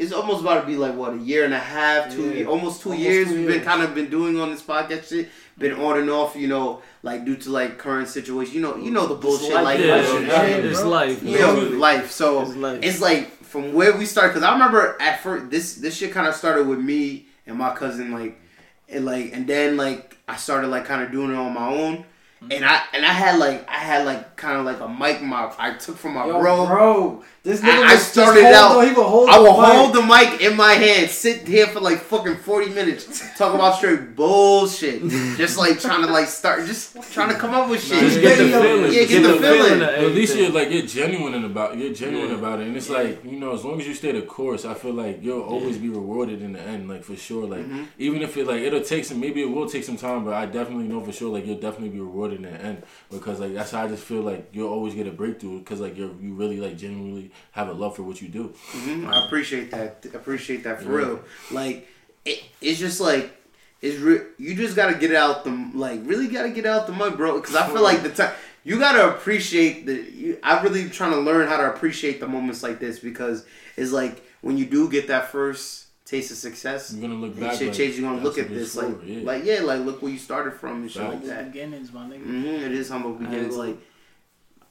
It's 0.02 0.12
almost 0.12 0.40
about 0.42 0.60
to 0.62 0.66
be 0.66 0.76
like 0.76 0.94
what 0.94 1.14
a 1.14 1.18
year 1.18 1.44
and 1.44 1.54
a 1.54 1.58
half, 1.58 2.12
two, 2.12 2.28
Yeah. 2.28 2.34
year, 2.34 2.46
almost 2.48 2.82
two 2.82 2.90
Almost 2.90 3.08
years. 3.08 3.28
two 3.28 3.36
We've 3.36 3.46
been 3.48 3.62
kind 3.64 3.82
of 3.82 3.94
been 3.94 4.10
doing 4.10 4.38
on 4.40 4.50
this 4.50 4.62
podcast 4.62 5.08
shit, 5.08 5.28
been 5.58 5.72
on 5.74 5.98
and 5.98 6.10
off, 6.10 6.34
you 6.36 6.48
know, 6.48 6.82
like 7.02 7.24
due 7.24 7.36
to 7.36 7.50
like 7.50 7.78
current 7.78 8.08
situation. 8.08 8.54
You 8.54 8.60
know, 8.62 8.76
you 8.76 8.90
know 8.90 9.06
the 9.06 9.14
bullshit, 9.14 9.52
life, 9.54 9.64
like 9.64 9.78
yeah, 9.78 9.96
that 10.02 10.46
shit, 10.48 10.64
it's 10.64 10.80
bro. 10.80 10.88
life. 10.90 11.22
you 11.22 11.38
know, 11.38 11.54
life. 11.78 12.10
So 12.10 12.42
It's 12.42 12.56
life. 12.56 12.80
it's 12.82 13.00
like 13.00 13.30
from 13.44 13.72
where 13.74 13.96
we 13.96 14.06
started 14.06 14.30
because 14.34 14.42
I 14.48 14.52
remember 14.52 14.96
at 15.00 15.22
first 15.22 15.50
this 15.50 15.74
this 15.76 15.96
shit 15.96 16.10
kind 16.12 16.26
of 16.26 16.34
started 16.34 16.66
with 16.66 16.78
me 16.80 17.26
and 17.46 17.56
my 17.58 17.74
cousin 17.74 18.10
like 18.12 18.40
and 18.88 19.04
like 19.04 19.32
and 19.34 19.46
then 19.46 19.76
like 19.76 20.16
I 20.26 20.36
started 20.36 20.68
like 20.68 20.84
kind 20.86 21.02
of 21.02 21.10
doing 21.12 21.30
it 21.32 21.36
on 21.36 21.52
my 21.52 21.68
own 21.68 22.04
and 22.50 22.64
I 22.64 22.82
and 22.92 23.04
I 23.06 23.12
had 23.12 23.38
like 23.38 23.68
I 23.68 23.78
had 23.78 24.04
like 24.04 24.36
kind 24.36 24.58
of 24.58 24.64
like 24.64 24.80
a 24.80 24.88
mic 24.88 25.22
my 25.22 25.52
I 25.58 25.74
took 25.74 25.96
from 25.96 26.14
my 26.14 26.26
Yo, 26.26 26.40
bro. 26.40 26.66
bro, 26.66 27.24
this 27.44 27.62
I- 27.62 27.66
nigga 27.68 27.76
I 27.78 27.80
was 27.82 27.92
just 27.92 28.12
started 28.12 28.42
hold 28.42 28.54
out- 28.54 28.74
the- 28.80 28.88
he 28.88 28.94
would 28.94 29.06
hold 29.06 29.28
I 29.30 29.38
will 29.38 29.52
hold 29.52 29.94
the 29.94 30.02
mic 30.02 30.40
in 30.40 30.56
my 30.56 30.72
hand, 30.74 31.10
sit 31.10 31.46
here 31.46 31.66
for 31.68 31.80
like 31.80 32.00
fucking 32.00 32.36
forty 32.38 32.70
minutes, 32.70 33.22
talk 33.38 33.54
about 33.54 33.76
straight 33.76 34.16
bullshit, 34.16 35.02
just 35.36 35.56
like 35.58 35.80
trying 35.80 36.02
to 36.04 36.10
like 36.12 36.26
start, 36.26 36.66
just 36.66 36.96
trying 37.12 37.28
to 37.28 37.36
come 37.38 37.54
up 37.54 37.68
with 37.70 37.82
shit. 37.82 38.00
Just 38.00 38.20
get 38.20 38.38
the 38.38 38.48
feeling. 38.50 38.92
yeah, 38.92 39.04
get 39.04 39.22
the 39.22 39.34
feeling. 39.38 39.72
of 39.74 39.78
But 39.80 39.94
at 39.94 40.12
least 40.12 40.36
you're 40.36 40.50
like 40.50 40.70
you're 40.70 40.86
genuine 40.86 41.44
about 41.44 41.76
you're 41.76 41.92
genuine 41.94 42.30
Yeah. 42.30 42.36
about 42.38 42.60
it, 42.60 42.66
and 42.68 42.76
it's 42.76 42.90
like 42.90 43.24
you 43.24 43.38
know 43.38 43.52
as 43.54 43.64
long 43.64 43.80
as 43.80 43.86
you 43.86 43.94
stay 43.94 44.12
the 44.12 44.22
course, 44.22 44.64
I 44.64 44.74
feel 44.74 44.92
like 44.94 45.22
you'll 45.22 45.42
always 45.42 45.78
be 45.78 45.88
rewarded 45.88 46.42
in 46.42 46.52
the 46.52 46.60
end, 46.60 46.88
like 46.88 47.04
for 47.04 47.16
sure. 47.16 47.46
Like 47.46 47.60
Mm-hmm. 47.62 47.84
even 47.98 48.22
if 48.22 48.36
it 48.36 48.46
like 48.46 48.60
it'll 48.62 48.80
take 48.82 49.04
some, 49.04 49.20
maybe 49.20 49.40
it 49.42 49.50
will 49.50 49.68
take 49.68 49.84
some 49.84 49.96
time, 49.96 50.24
but 50.24 50.34
I 50.34 50.46
definitely 50.46 50.88
know 50.88 51.00
for 51.00 51.12
sure 51.12 51.30
like 51.32 51.46
you'll 51.46 51.60
definitely 51.60 51.90
be 51.90 52.00
rewarded 52.00 52.31
in 52.32 52.42
the 52.42 52.50
end 52.50 52.82
because 53.10 53.40
like 53.40 53.54
that's 53.54 53.70
how 53.70 53.84
I 53.84 53.88
just 53.88 54.02
feel 54.04 54.22
like 54.22 54.48
you'll 54.52 54.68
always 54.70 54.94
get 54.94 55.06
a 55.06 55.10
breakthrough 55.10 55.58
because 55.60 55.80
like 55.80 55.96
you're 55.96 56.10
you 56.20 56.34
really 56.34 56.58
like 56.60 56.76
genuinely 56.76 57.30
have 57.52 57.68
a 57.68 57.72
love 57.72 57.96
for 57.96 58.02
what 58.02 58.20
you 58.20 58.28
do. 58.28 58.54
Mhm, 58.72 59.06
I 59.06 59.26
appreciate 59.26 59.70
that. 59.70 60.04
Appreciate 60.14 60.64
that 60.64 60.82
for 60.82 60.90
Yeah. 61.00 61.06
real. 61.06 61.20
Like 61.50 61.88
it, 62.24 62.42
it's 62.60 62.78
just 62.78 63.00
like 63.00 63.34
it's 63.80 63.98
re- 63.98 64.22
you 64.38 64.54
just 64.54 64.76
gotta 64.76 64.96
get 64.98 65.14
out 65.14 65.44
the 65.44 65.70
like 65.74 66.00
really 66.04 66.28
gotta 66.28 66.50
get 66.50 66.66
out 66.66 66.86
the 66.86 66.92
mud, 66.92 67.16
bro. 67.16 67.40
Because 67.40 67.54
I 67.56 67.66
feel 67.66 67.82
like 67.82 68.02
the 68.02 68.10
time 68.10 68.32
you 68.64 68.78
gotta 68.78 69.08
appreciate 69.14 69.86
the. 69.86 69.94
You, 69.94 70.38
I'm 70.42 70.62
really 70.62 70.88
trying 70.88 71.12
to 71.12 71.18
learn 71.20 71.48
how 71.48 71.56
to 71.56 71.72
appreciate 71.74 72.20
the 72.20 72.28
moments 72.28 72.62
like 72.62 72.78
this 72.78 72.98
because 73.00 73.44
it's 73.76 73.90
like 73.92 74.22
when 74.40 74.56
you 74.58 74.66
do 74.66 74.88
get 74.90 75.08
that 75.08 75.30
first 75.32 75.81
taste 76.12 76.30
of 76.30 76.36
success. 76.36 76.92
You're 76.92 77.02
gonna 77.08 77.20
look 77.20 77.32
And 77.32 77.40
back. 77.40 77.54
shit 77.58 77.68
like, 77.68 77.76
change. 77.76 77.98
You're 77.98 78.10
gonna 78.10 78.22
look 78.22 78.38
at 78.38 78.48
this 78.50 78.74
it's 78.74 78.76
like, 78.76 78.96
yeah. 79.04 79.20
like 79.24 79.44
yeah, 79.44 79.60
like 79.62 79.80
look 79.80 80.02
where 80.02 80.12
you 80.12 80.18
started 80.18 80.52
from 80.54 80.82
and 80.82 80.90
shit 80.90 81.02
like 81.02 81.12
Facts. 81.14 81.26
that. 81.28 81.52
Beginnings, 81.52 81.92
my 81.92 82.04
nigga. 82.04 82.22
hmm 82.22 82.44
it 82.46 82.72
is 82.72 82.88
humble 82.90 83.14
beginnings. 83.14 83.56
gonna- 83.56 83.68
Like 83.70 83.78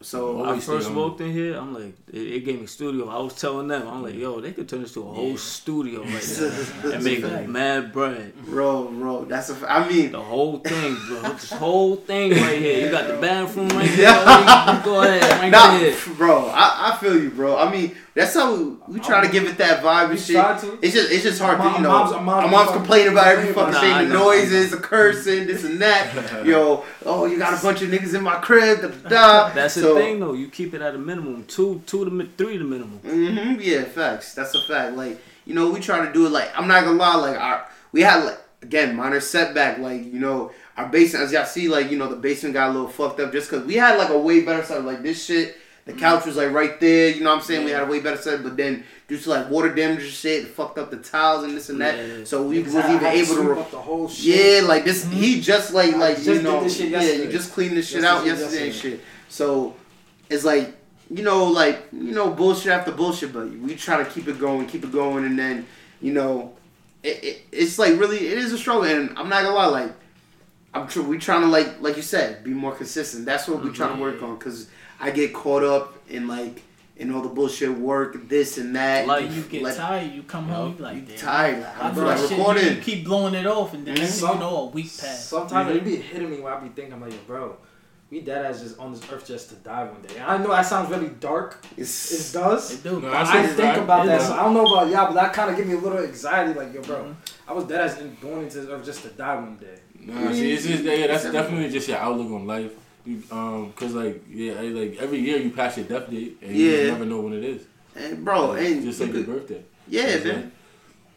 so, 0.02 0.44
I 0.46 0.60
first 0.60 0.88
humble. 0.88 1.10
walked 1.10 1.22
in 1.22 1.32
here, 1.32 1.56
I'm 1.58 1.74
like, 1.74 1.94
it, 2.12 2.18
it 2.20 2.46
gave 2.46 2.60
me 2.60 2.68
studio. 2.68 3.08
I 3.10 3.20
was 3.20 3.34
telling 3.40 3.68
them, 3.68 3.88
I'm 3.88 4.02
like, 4.04 4.16
yo, 4.16 4.40
they 4.42 4.52
could 4.52 4.68
turn 4.70 4.82
this 4.82 4.94
to 4.94 5.02
a 5.02 5.14
whole 5.14 5.30
Yeah. 5.32 5.38
studio 5.38 6.02
right 6.04 6.40
now 6.84 6.92
and 6.92 7.04
make 7.04 7.22
fact. 7.24 7.48
mad 7.50 7.92
bread. 7.94 8.34
bro, 8.46 8.88
bro, 8.88 9.26
that's 9.26 9.50
a. 9.50 9.54
f- 9.54 9.64
I 9.68 9.88
mean, 9.88 10.12
The 10.12 10.22
whole 10.22 10.60
thing, 10.60 10.96
bro. 11.08 11.22
This 11.34 11.52
whole 11.52 11.96
thing 11.96 12.32
right 12.32 12.60
here. 12.60 12.86
You 12.86 12.92
got 12.92 13.08
the 13.08 13.18
bathroom 13.18 13.70
right 13.70 13.86
here. 13.90 14.04
Yeah. 14.06 14.82
Go 14.84 15.02
ahead, 15.02 15.22
right 15.40 15.50
Nah, 15.52 15.78
there. 15.80 15.96
bro, 16.18 16.48
I, 16.48 16.92
I 16.94 16.98
feel 16.98 17.22
you, 17.22 17.30
bro. 17.30 17.58
I 17.58 17.72
mean, 17.72 17.96
that's 18.14 18.34
how 18.34 18.54
we, 18.56 18.76
we 18.90 19.00
try 19.00 19.26
to 19.26 19.32
give 19.32 19.46
it 19.46 19.58
that 19.60 19.82
vibe 19.82 20.10
and 20.12 20.20
shit. 20.20 20.36
tried 20.36 20.60
to. 20.60 20.78
It's 20.82 20.94
just 20.94 21.12
it's 21.12 21.24
just 21.24 21.42
hard 21.42 21.60
to 21.60 21.64
you 21.78 21.84
know. 21.84 21.90
mom's- 21.90 22.12
Mom's, 22.12 22.26
mom's- 22.26 22.52
mom's 22.52 22.72
complaining 22.72 23.14
about 23.14 23.28
every 23.28 23.54
fucking 23.54 23.74
Nah, 23.74 23.80
thing, 23.82 24.10
the 24.10 24.14
noises, 24.14 24.72
the 24.72 24.78
cursing, 24.78 25.48
this 25.48 25.64
and 25.64 25.80
that. 25.82 26.46
Yo, 26.46 26.84
oh, 27.06 27.26
you 27.26 27.38
got 27.38 27.58
a 27.58 27.62
bunch 27.64 27.82
of 27.82 27.90
niggas 27.90 28.14
in 28.14 28.22
my 28.24 28.36
crib. 28.40 28.82
Da, 28.82 28.88
da, 28.90 29.10
da. 29.10 29.50
That's 29.54 29.76
the 29.76 29.91
So- 29.94 30.00
thing, 30.00 30.20
though. 30.20 30.34
You 30.34 30.48
keep 30.50 30.74
it 30.74 30.82
at 30.82 30.96
a 30.96 30.98
minimum. 30.98 31.46
Two, 31.46 31.82
two 31.86 32.06
to 32.06 32.28
three 32.38 32.58
to 32.58 32.64
minimum. 32.64 33.00
hmm 33.00 33.60
yeah, 33.62 33.84
facts. 33.84 34.34
That's 34.34 34.54
a 34.56 34.62
fact. 34.68 34.96
Like 34.98 35.20
you 35.46 35.54
know, 35.54 35.70
we 35.72 35.80
try 35.80 36.06
to 36.06 36.12
do 36.14 36.26
it. 36.26 36.30
Like 36.32 36.50
I'm 36.58 36.68
not 36.68 36.84
gonna 36.84 36.98
lie. 36.98 37.16
Like 37.16 37.38
our 37.40 37.66
we 37.92 38.02
had 38.02 38.24
like 38.26 38.40
again 38.62 38.96
minor 38.96 39.20
setback. 39.20 39.78
Like 39.80 40.04
you 40.06 40.20
know, 40.20 40.52
our 40.78 40.88
basement 40.90 41.26
as 41.26 41.32
y'all 41.32 41.46
see, 41.46 41.68
like 41.68 41.92
you 41.92 41.98
know, 41.98 42.08
the 42.10 42.16
basement 42.16 42.54
got 42.54 42.70
a 42.70 42.74
little 42.74 42.88
fucked 42.90 43.20
up 43.20 43.32
just 43.32 43.50
because 43.50 43.66
we 43.66 43.76
had 43.76 43.98
like 43.98 44.10
a 44.10 44.20
way 44.20 44.42
better 44.42 44.64
side. 44.64 44.84
Like 44.84 45.04
this 45.04 45.24
shit. 45.26 45.58
The 45.84 45.94
couch 45.94 46.28
was 46.28 46.38
like 46.38 46.52
right 46.52 46.80
there, 46.80 47.10
you 47.10 47.22
know 47.24 47.32
what 47.32 47.38
I'm 47.38 47.42
saying? 47.44 47.66
We 47.66 47.72
had 47.72 47.82
a 47.82 47.88
way 47.88 48.00
better 48.02 48.16
set, 48.16 48.44
but 48.44 48.56
then 48.56 48.84
due 49.08 49.18
to 49.18 49.30
like 49.32 49.50
water 49.50 49.74
damage 49.74 50.04
and 50.04 50.12
shit, 50.12 50.48
fucked 50.50 50.78
up 50.78 50.92
the 50.92 50.98
tiles 50.98 51.44
and 51.44 51.58
this 51.58 51.70
and 51.70 51.82
that. 51.82 51.98
Yeah. 51.98 52.24
So 52.24 52.44
we 52.44 52.60
Niggas 52.62 52.66
was 52.66 52.74
had- 52.76 52.90
even 52.92 53.00
had 53.00 53.16
able 53.16 53.26
to 53.28 53.34
sweep 53.34 53.48
re- 53.50 53.60
up 53.60 53.72
the 53.72 53.78
whole 53.82 54.08
shit. 54.08 54.62
yeah, 54.62 54.68
like 54.68 54.86
this. 54.86 55.06
He 55.12 55.42
just 55.42 55.74
like 55.74 55.96
I 55.96 55.98
like 55.98 56.16
just 56.18 56.28
you 56.28 56.34
did 56.36 56.44
know, 56.44 56.64
this 56.64 56.78
shit 56.78 56.90
yeah, 56.90 57.02
you 57.02 57.32
just 57.32 57.52
cleaned 57.52 57.76
this 57.76 57.88
shit 57.90 58.02
Just 58.02 58.08
out 58.14 58.24
did 58.24 58.34
this 58.34 58.42
yesterday 58.42 58.66
and 58.68 58.76
shit. 58.76 59.02
So 59.28 59.74
it's 60.32 60.46
like 60.46 60.74
you 61.10 61.24
know, 61.24 61.46
like 61.46 61.88
you 61.92 62.14
know, 62.14 62.32
bullshit 62.32 62.72
after 62.72 62.92
bullshit, 62.92 63.34
but 63.34 63.50
we 63.50 63.76
try 63.76 64.02
to 64.02 64.10
keep 64.10 64.28
it 64.28 64.40
going, 64.40 64.66
keep 64.66 64.84
it 64.84 64.92
going, 64.92 65.26
and 65.26 65.38
then 65.38 65.66
you 66.02 66.14
know, 66.14 66.54
it, 67.04 67.24
it 67.24 67.42
it's 67.52 67.78
like 67.78 68.00
really 68.00 68.18
it 68.18 68.38
is 68.38 68.54
a 68.54 68.58
struggle, 68.58 68.84
and 68.84 69.10
I'm 69.18 69.28
not 69.28 69.44
gonna 69.44 69.56
lie, 69.56 69.66
like 69.66 69.92
I'm 70.74 70.88
tr- 70.88 71.02
we 71.02 71.18
trying 71.18 71.42
to 71.42 71.48
like 71.48 71.82
like 71.82 71.98
you 71.98 72.02
said, 72.02 72.44
be 72.44 72.52
more 72.52 72.74
consistent. 72.74 73.26
That's 73.26 73.48
what 73.48 73.60
we 73.60 73.66
mm-hmm. 73.66 73.76
trying 73.76 73.96
to 73.98 74.02
work 74.02 74.24
on, 74.24 74.38
cause 74.38 74.70
I 75.00 75.12
get 75.12 75.34
caught 75.34 75.64
up 75.64 75.98
in 76.08 76.28
like 76.28 76.64
in 76.96 77.12
all 77.12 77.22
the 77.22 77.30
bullshit 77.30 77.72
work, 77.78 78.30
this 78.30 78.58
and 78.58 78.76
that. 78.76 79.08
Like, 79.08 79.32
you 79.32 79.42
get 79.42 79.64
Like- 79.64 79.76
tired, 79.76 80.12
you 80.12 80.22
come 80.22 80.48
home, 80.48 80.76
you 80.78 80.84
like, 80.84 81.08
damn. 81.08 81.18
tired. 81.18 81.64
Like, 81.64 81.78
I 81.82 81.88
I'm 81.88 81.96
feel 81.96 82.04
like 82.04 82.20
like 82.20 82.30
shit, 82.30 82.38
recording. 82.38 82.76
you 82.76 82.82
keep 82.82 83.06
blowing 83.06 83.34
it 83.34 83.48
off, 83.48 83.74
and 83.74 83.86
then 83.86 83.96
next 83.96 84.20
thing 84.20 84.30
you 84.30 84.40
know, 84.40 84.58
a 84.58 84.66
week 84.68 84.86
passed. 84.86 85.30
Sometimes 85.30 85.76
it 85.76 85.78
mm-hmm. 85.78 85.90
be 85.90 85.96
hitting 85.96 86.30
me 86.30 86.40
where 86.40 86.54
I 86.54 86.60
be 86.60 86.70
thinking, 86.70 86.94
I'm 86.94 87.02
like, 87.02 87.12
yo, 87.12 87.18
bro, 87.26 87.58
we 88.12 88.20
dead 88.22 88.46
as 88.46 88.62
just 88.62 88.78
on 88.78 88.92
this 88.92 89.02
earth 89.12 89.26
just 89.26 89.50
to 89.50 89.56
die 89.56 89.86
one 89.86 90.02
day. 90.02 90.16
And 90.16 90.24
I 90.26 90.38
know 90.38 90.50
that 90.50 90.64
sounds 90.66 90.90
really 90.92 91.08
dark. 91.10 91.64
It 91.78 91.82
It's, 91.84 92.34
does. 92.34 92.74
It 92.74 92.84
do. 92.84 93.00
No, 93.02 93.08
I 93.10 93.22
I 93.22 93.44
think 93.48 93.58
that. 93.58 93.80
about 93.80 94.06
that. 94.06 94.22
So 94.22 94.34
I 94.34 94.44
don't 94.44 94.54
know 94.54 94.66
about 94.66 94.90
y'all, 94.90 95.08
but 95.08 95.14
that 95.14 95.32
kind 95.34 95.50
of 95.50 95.56
give 95.58 95.66
me 95.66 95.74
a 95.74 95.78
little 95.78 95.98
anxiety. 96.00 96.54
Like, 96.54 96.74
yo, 96.74 96.82
bro, 96.82 96.98
Mhm. 97.06 97.16
I 97.48 97.54
was 97.54 97.64
dead 97.66 97.82
as 97.82 98.00
in 98.00 98.16
going 98.22 98.44
into 98.44 98.60
this 98.60 98.70
earth 98.70 98.86
just 98.86 99.02
to 99.04 99.08
die 99.10 99.36
one 99.36 99.56
day. 99.58 99.78
Nah, 100.06 100.32
see, 100.34 100.52
it's 100.52 100.66
just 100.68 100.84
yeah, 100.84 101.08
that's 101.08 101.24
definitely 101.32 101.70
just 101.70 101.88
your 101.88 101.98
outlook 102.00 102.32
on 102.32 102.46
life. 102.46 102.72
You, 103.06 103.24
um, 103.32 103.72
cause 103.76 103.94
like 103.94 104.24
yeah, 104.30 104.60
like 104.60 104.98
every 105.00 105.20
year 105.20 105.38
you 105.38 105.50
pass 105.52 105.78
your 105.78 105.86
death 105.88 106.10
date 106.10 106.38
and 106.42 106.56
you 106.56 106.66
Yeah. 106.70 106.78
just 106.78 106.92
never 106.94 107.06
know 107.06 107.22
when 107.22 107.34
it 107.34 107.44
is. 107.44 107.62
and 107.96 108.24
bro, 108.26 108.50
Like, 108.50 108.62
and 108.66 108.84
just 108.84 109.00
you 109.00 109.06
like 109.06 109.16
could- 109.16 109.28
your 109.28 109.36
birthday. 109.38 109.62
yeah, 109.88 110.06
That's 110.08 110.26
man, 110.26 110.52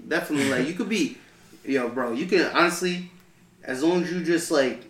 definitely. 0.07 0.51
Like 0.51 0.69
you 0.69 0.75
could 0.75 0.89
be, 0.89 1.19
yo, 1.65 1.89
bro. 1.89 2.13
You 2.13 2.27
can 2.27 2.47
honestly, 2.55 3.11
as 3.65 3.83
long 3.83 4.03
as 4.03 4.13
you 4.13 4.23
just 4.25 4.51
like, 4.51 4.85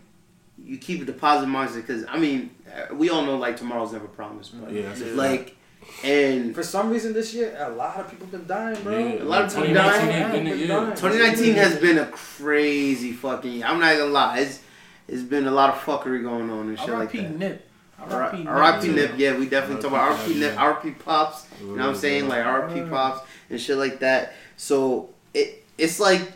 you 0.62 0.78
keep 0.78 1.02
a 1.02 1.04
deposit 1.04 1.46
mindset. 1.46 1.76
Because 1.76 2.04
I 2.08 2.18
mean, 2.18 2.50
uh, 2.72 2.94
we 2.94 3.10
all 3.10 3.22
know 3.24 3.36
like 3.36 3.56
tomorrow's 3.56 3.92
never 3.92 4.06
promised, 4.08 4.60
but 4.60 4.72
Yeah, 4.72 4.82
that's 4.88 5.00
like, 5.02 5.56
and 6.02 6.54
For 6.54 6.62
some 6.62 6.90
reason 6.90 7.12
this 7.12 7.34
year, 7.34 7.56
a 7.58 7.70
lot 7.70 7.96
of 7.98 8.10
people 8.10 8.26
been 8.26 8.46
dying, 8.46 8.82
bro. 8.82 8.98
Yeah, 8.98 9.22
A 9.22 9.24
lot 9.24 9.44
of 9.44 9.54
people 9.54 9.74
dying. 9.74 10.06
2019 10.06 10.44
been. 10.44 10.68
Dying. 10.68 10.90
2019 10.96 11.54
has 11.54 11.76
been 11.78 11.98
a 11.98 12.06
crazy 12.06 13.12
fucking. 13.12 13.52
year. 13.52 13.66
I'm 13.66 13.80
not 13.80 13.96
gonna 13.96 14.10
lie. 14.10 14.38
It's 14.40 14.60
it's 15.06 15.22
been 15.22 15.46
a 15.46 15.50
lot 15.50 15.70
of 15.70 15.80
fuckery 15.80 16.22
going 16.22 16.48
on 16.50 16.68
and 16.68 16.78
shit 16.78 16.88
like 16.88 17.14
R.I.P. 17.14 17.18
that. 17.20 17.38
Nip. 17.38 17.68
R.I.P. 18.00 18.38
Nip. 18.38 18.46
R.I.P. 18.48 18.88
Nip. 18.88 18.96
Nip, 18.96 19.12
yeah, 19.18 19.38
we 19.38 19.46
definitely 19.46 19.82
talk 19.82 19.92
about 19.92 20.18
R.P. 20.18 20.34
Nip, 20.40 20.58
R.P. 20.58 20.90
Pops. 20.92 21.46
You 21.60 21.68
know 21.68 21.82
what 21.82 21.88
I'm 21.90 21.94
saying? 21.94 22.28
Like 22.28 22.44
R.P. 22.44 22.82
Pops 22.88 23.26
and 23.50 23.60
shit 23.60 23.76
like 23.76 24.00
that. 24.00 24.34
So 24.56 25.10
it 25.34 25.64
it's 25.76 26.00
like 26.00 26.32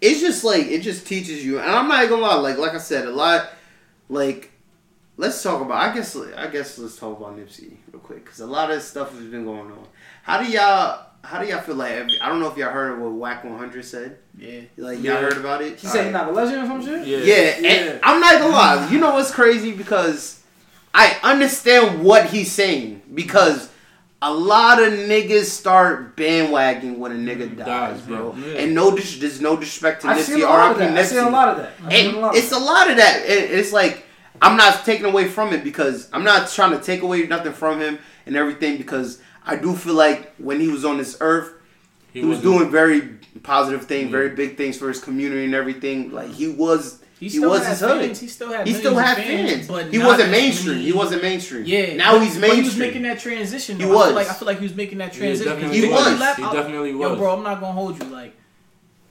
it's 0.00 0.20
just 0.20 0.44
like 0.44 0.66
it 0.66 0.80
just 0.80 1.06
teaches 1.06 1.44
you. 1.44 1.58
And 1.58 1.70
I'm 1.70 1.88
not 1.88 2.08
gonna 2.08 2.22
lie, 2.22 2.34
like 2.36 2.58
like 2.58 2.74
I 2.74 2.78
said, 2.78 3.06
a 3.06 3.10
lot 3.10 3.50
like 4.08 4.50
let's 5.16 5.42
talk 5.42 5.60
about. 5.60 5.76
I 5.90 5.94
guess 5.94 6.16
I 6.16 6.46
guess 6.48 6.78
let's 6.78 6.96
talk 6.98 7.18
about 7.18 7.36
Nipsey 7.36 7.76
real 7.92 8.00
quick 8.02 8.24
because 8.24 8.40
a 8.40 8.46
lot 8.46 8.70
of 8.70 8.82
stuff 8.82 9.12
has 9.12 9.24
been 9.26 9.44
going 9.44 9.70
on. 9.72 9.86
How 10.22 10.42
do 10.42 10.50
y'all? 10.50 11.04
How 11.24 11.40
do 11.42 11.48
y'all 11.48 11.60
feel 11.60 11.74
like? 11.74 11.90
I 12.22 12.28
don't 12.28 12.38
know 12.38 12.48
if 12.50 12.56
y'all 12.56 12.70
heard 12.70 13.00
what 13.00 13.10
Wack 13.12 13.42
100 13.42 13.84
said. 13.84 14.18
Yeah. 14.38 14.60
Like 14.76 14.96
y'all 14.98 15.14
Yeah. 15.14 15.20
heard 15.20 15.36
about 15.38 15.60
it? 15.62 15.80
He 15.80 15.86
said 15.88 16.04
he's 16.04 16.12
not 16.12 16.28
a 16.28 16.32
legend 16.32 16.62
or 16.62 16.66
some 16.66 16.84
shit. 16.84 17.04
Yeah. 17.06 17.18
Yeah, 17.18 17.58
Yeah. 17.58 17.68
and 17.70 18.00
I'm 18.04 18.20
not 18.20 18.38
gonna 18.40 18.52
lie. 18.52 18.88
You 18.90 18.98
know 19.00 19.14
what's 19.14 19.32
crazy? 19.32 19.72
Because 19.72 20.40
I 20.94 21.16
understand 21.24 22.04
what 22.04 22.26
he's 22.26 22.52
saying. 22.52 23.02
Because 23.12 23.70
a 24.28 24.32
lot 24.32 24.82
of 24.82 24.92
niggas 24.92 25.44
start 25.44 26.16
bandwagging 26.16 26.98
when 26.98 27.12
a 27.12 27.14
nigga 27.14 27.48
mm, 27.48 27.56
dies, 27.58 27.98
Dies, 27.98 28.00
bro. 28.02 28.34
yeah. 28.36 28.60
And 28.60 28.74
no, 28.74 28.94
dis- 28.96 29.18
there's 29.18 29.40
no 29.40 29.56
disrespect 29.56 30.02
to 30.02 30.08
I've 30.08 30.20
seen 30.22 30.38
Nipsey. 30.38 30.42
a 30.42 30.46
lot 30.46 30.70
of 30.72 30.76
R.I.P. 30.78 30.94
that. 30.94 30.98
I've 30.98 31.06
seen 31.06 31.18
a 31.18 31.30
lot 31.30 31.48
of 31.48 31.56
that. 31.58 31.72
I've 31.84 31.92
seen 31.92 32.14
a 32.14 32.18
lot 32.18 32.28
And 32.34 32.36
it's 32.42 32.52
a 32.52 32.58
lot 32.58 32.90
of 32.90 32.96
that. 32.96 33.14
It- 33.26 33.50
It's 33.58 33.72
like 33.72 34.04
I'm 34.42 34.56
not 34.56 34.84
taking 34.84 35.06
away 35.06 35.28
from 35.28 35.52
it 35.54 35.62
because 35.64 36.08
I'm 36.12 36.24
not 36.24 36.48
trying 36.50 36.72
to 36.78 36.82
take 36.84 37.02
away 37.02 37.26
nothing 37.26 37.52
from 37.52 37.80
him 37.80 37.98
and 38.26 38.36
everything 38.36 38.76
because 38.78 39.20
I 39.46 39.56
do 39.56 39.74
feel 39.76 39.94
like 39.94 40.34
when 40.38 40.58
he 40.60 40.68
was 40.68 40.84
on 40.84 40.98
this 40.98 41.16
earth, 41.20 41.52
he, 42.12 42.20
was 42.20 42.38
wasn't- 42.38 42.44
doing 42.58 42.70
very 42.70 43.00
positive 43.42 43.86
things, 43.86 44.06
Yeah. 44.06 44.18
very 44.18 44.30
big 44.30 44.56
things 44.56 44.76
for 44.78 44.88
his 44.88 45.00
community 45.00 45.44
and 45.44 45.54
everything. 45.54 46.10
Like 46.12 46.30
he 46.30 46.48
was, 46.48 47.00
He, 47.18 47.26
he, 47.26 47.38
still 47.38 47.48
was 47.50 47.62
had 47.62 47.70
his 47.70 47.80
hood. 47.80 48.00
fans. 48.02 48.20
He 48.20 48.28
still 48.28 48.52
had. 48.52 48.66
He 48.66 48.74
still 48.74 48.94
had 48.94 49.16
fans, 49.16 49.50
fans, 49.50 49.68
but 49.68 49.90
he 49.90 49.98
wasn't 49.98 50.30
mainstream. 50.30 50.80
He 50.80 50.92
wasn't 50.92 51.22
mainstream. 51.22 51.64
Yeah. 51.64 51.96
now 51.96 52.12
but- 52.12 52.22
he's 52.24 52.34
but 52.34 52.40
mainstream. 52.42 52.62
He 52.62 52.68
was 52.68 52.76
making 52.78 53.02
that 53.02 53.18
transition. 53.20 53.76
He 53.78 53.84
though. 53.84 53.88
I 53.88 53.92
feel 53.92 53.98
was. 54.06 54.14
like 54.14 54.28
I 54.28 54.34
feel 54.34 54.46
like 54.46 54.58
he 54.58 54.64
was 54.64 54.74
making 54.74 54.98
that 54.98 55.12
transition. 55.14 55.50
definitely 55.52 55.80
He 55.80 55.88
was. 55.88 56.20
left, 56.20 56.38
He 56.38 56.44
I- 56.44 56.52
definitely 56.52 56.90
Yo, 56.90 57.16
bro, 57.16 57.36
I'm 57.38 57.42
not 57.42 57.60
gonna 57.60 57.72
hold 57.72 57.98
you. 58.02 58.08
Like, 58.10 58.34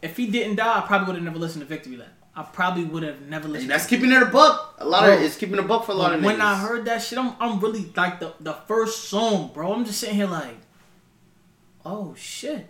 if 0.04 0.16
he 0.18 0.28
didn't 0.28 0.58
die, 0.58 0.78
I 0.78 0.82
probably 0.82 1.08
would 1.08 1.16
have 1.16 1.24
never 1.26 1.40
listened 1.40 1.62
to 1.64 1.68
Victory 1.68 1.98
Lap. 1.98 2.10
I 2.38 2.44
probably 2.44 2.84
would 2.84 3.02
have 3.04 3.22
never 3.22 3.46
And 3.46 3.54
listened. 3.54 3.72
that's 3.72 3.86
to 3.86 3.90
keeping 3.96 4.12
it 4.12 4.22
a 4.22 4.26
buck. 4.26 4.76
A 4.78 4.86
lot 4.86 5.10
of 5.10 5.22
it's 5.22 5.38
keeping 5.38 5.58
a 5.58 5.64
buck 5.64 5.86
for 5.86 5.94
a 5.94 5.96
lot 5.96 6.14
of 6.14 6.20
But 6.22 6.26
when 6.28 6.36
niggas. 6.38 6.42
I 6.42 6.56
heard 6.58 6.86
that 6.86 7.02
shit, 7.02 7.18
I'm 7.18 7.34
I'm 7.40 7.60
really 7.60 7.92
like 7.96 8.20
the 8.20 8.34
the 8.40 8.54
first 8.68 9.06
song, 9.10 9.50
bro. 9.54 9.74
I'm 9.74 9.84
just 9.86 10.00
sitting 10.00 10.16
here 10.16 10.28
like, 10.28 10.58
oh 11.86 12.14
shit. 12.18 12.70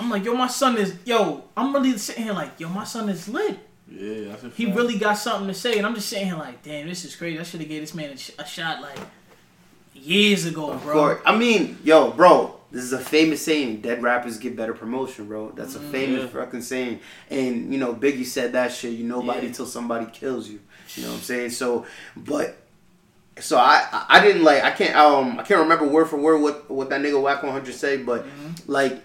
I'm 0.00 0.10
like, 0.10 0.24
yo, 0.24 0.34
my 0.34 0.48
son 0.48 0.76
is 0.78 0.96
yo. 1.04 1.44
I'm 1.56 1.72
really 1.72 1.96
sitting 1.98 2.24
here 2.24 2.32
like, 2.32 2.58
yo, 2.58 2.68
my 2.68 2.84
son 2.84 3.08
is 3.08 3.28
lit. 3.28 3.58
Yeah, 3.96 4.30
that's 4.30 4.44
a 4.44 4.48
He 4.50 4.64
fact. 4.66 4.76
really 4.76 4.98
got 4.98 5.14
something 5.14 5.48
to 5.48 5.54
say, 5.54 5.78
and 5.78 5.86
I'm 5.86 5.94
just 5.94 6.08
sitting 6.08 6.26
here 6.26 6.36
like, 6.36 6.62
damn, 6.62 6.88
this 6.88 7.04
is 7.04 7.14
crazy. 7.14 7.38
I 7.38 7.42
should 7.44 7.60
have 7.60 7.68
gave 7.68 7.80
this 7.80 7.94
man 7.94 8.10
a, 8.10 8.16
sh- 8.16 8.32
a 8.38 8.44
shot 8.44 8.80
like 8.82 8.98
years 9.94 10.44
ago, 10.46 10.70
Of 10.72 10.82
bro. 10.82 10.92
course. 10.94 11.20
I 11.24 11.36
mean, 11.36 11.78
yo, 11.84 12.10
bro, 12.10 12.56
this 12.70 12.82
is 12.82 12.92
a 12.92 12.98
famous 12.98 13.44
saying. 13.44 13.80
Dead 13.82 14.02
rappers 14.02 14.38
get 14.38 14.56
better 14.56 14.74
promotion, 14.74 15.26
bro. 15.28 15.50
That's 15.52 15.76
a 15.76 15.78
Mm, 15.78 15.90
famous 15.92 16.22
yeah. 16.22 16.40
fucking 16.40 16.62
saying. 16.62 17.00
And 17.30 17.72
you 17.72 17.78
know, 17.78 17.94
Biggie 17.94 18.26
said 18.26 18.52
that 18.52 18.72
shit. 18.72 18.92
You 18.92 19.04
nobody 19.04 19.46
Yeah. 19.46 19.52
till 19.52 19.66
somebody 19.66 20.06
kills 20.12 20.48
you. 20.48 20.60
You 20.96 21.04
know 21.04 21.10
what 21.10 21.16
I'm 21.16 21.22
saying? 21.22 21.50
So, 21.50 21.86
but. 22.16 22.56
So 23.40 23.56
I 23.58 23.84
I- 23.92 24.06
I 24.10 24.20
didn't 24.24 24.44
like 24.44 24.62
I 24.62 24.70
can't 24.70 24.94
um 24.94 25.40
I 25.40 25.42
can't 25.42 25.58
remember 25.58 25.88
word 25.88 26.04
for 26.08 26.16
word 26.16 26.40
what 26.40 26.70
what 26.70 26.88
that 26.90 27.00
nigga 27.00 27.20
Wack 27.20 27.42
100 27.42 27.74
say 27.74 27.96
but 27.96 28.24
Mm-hmm. 28.24 28.70
like 28.70 29.02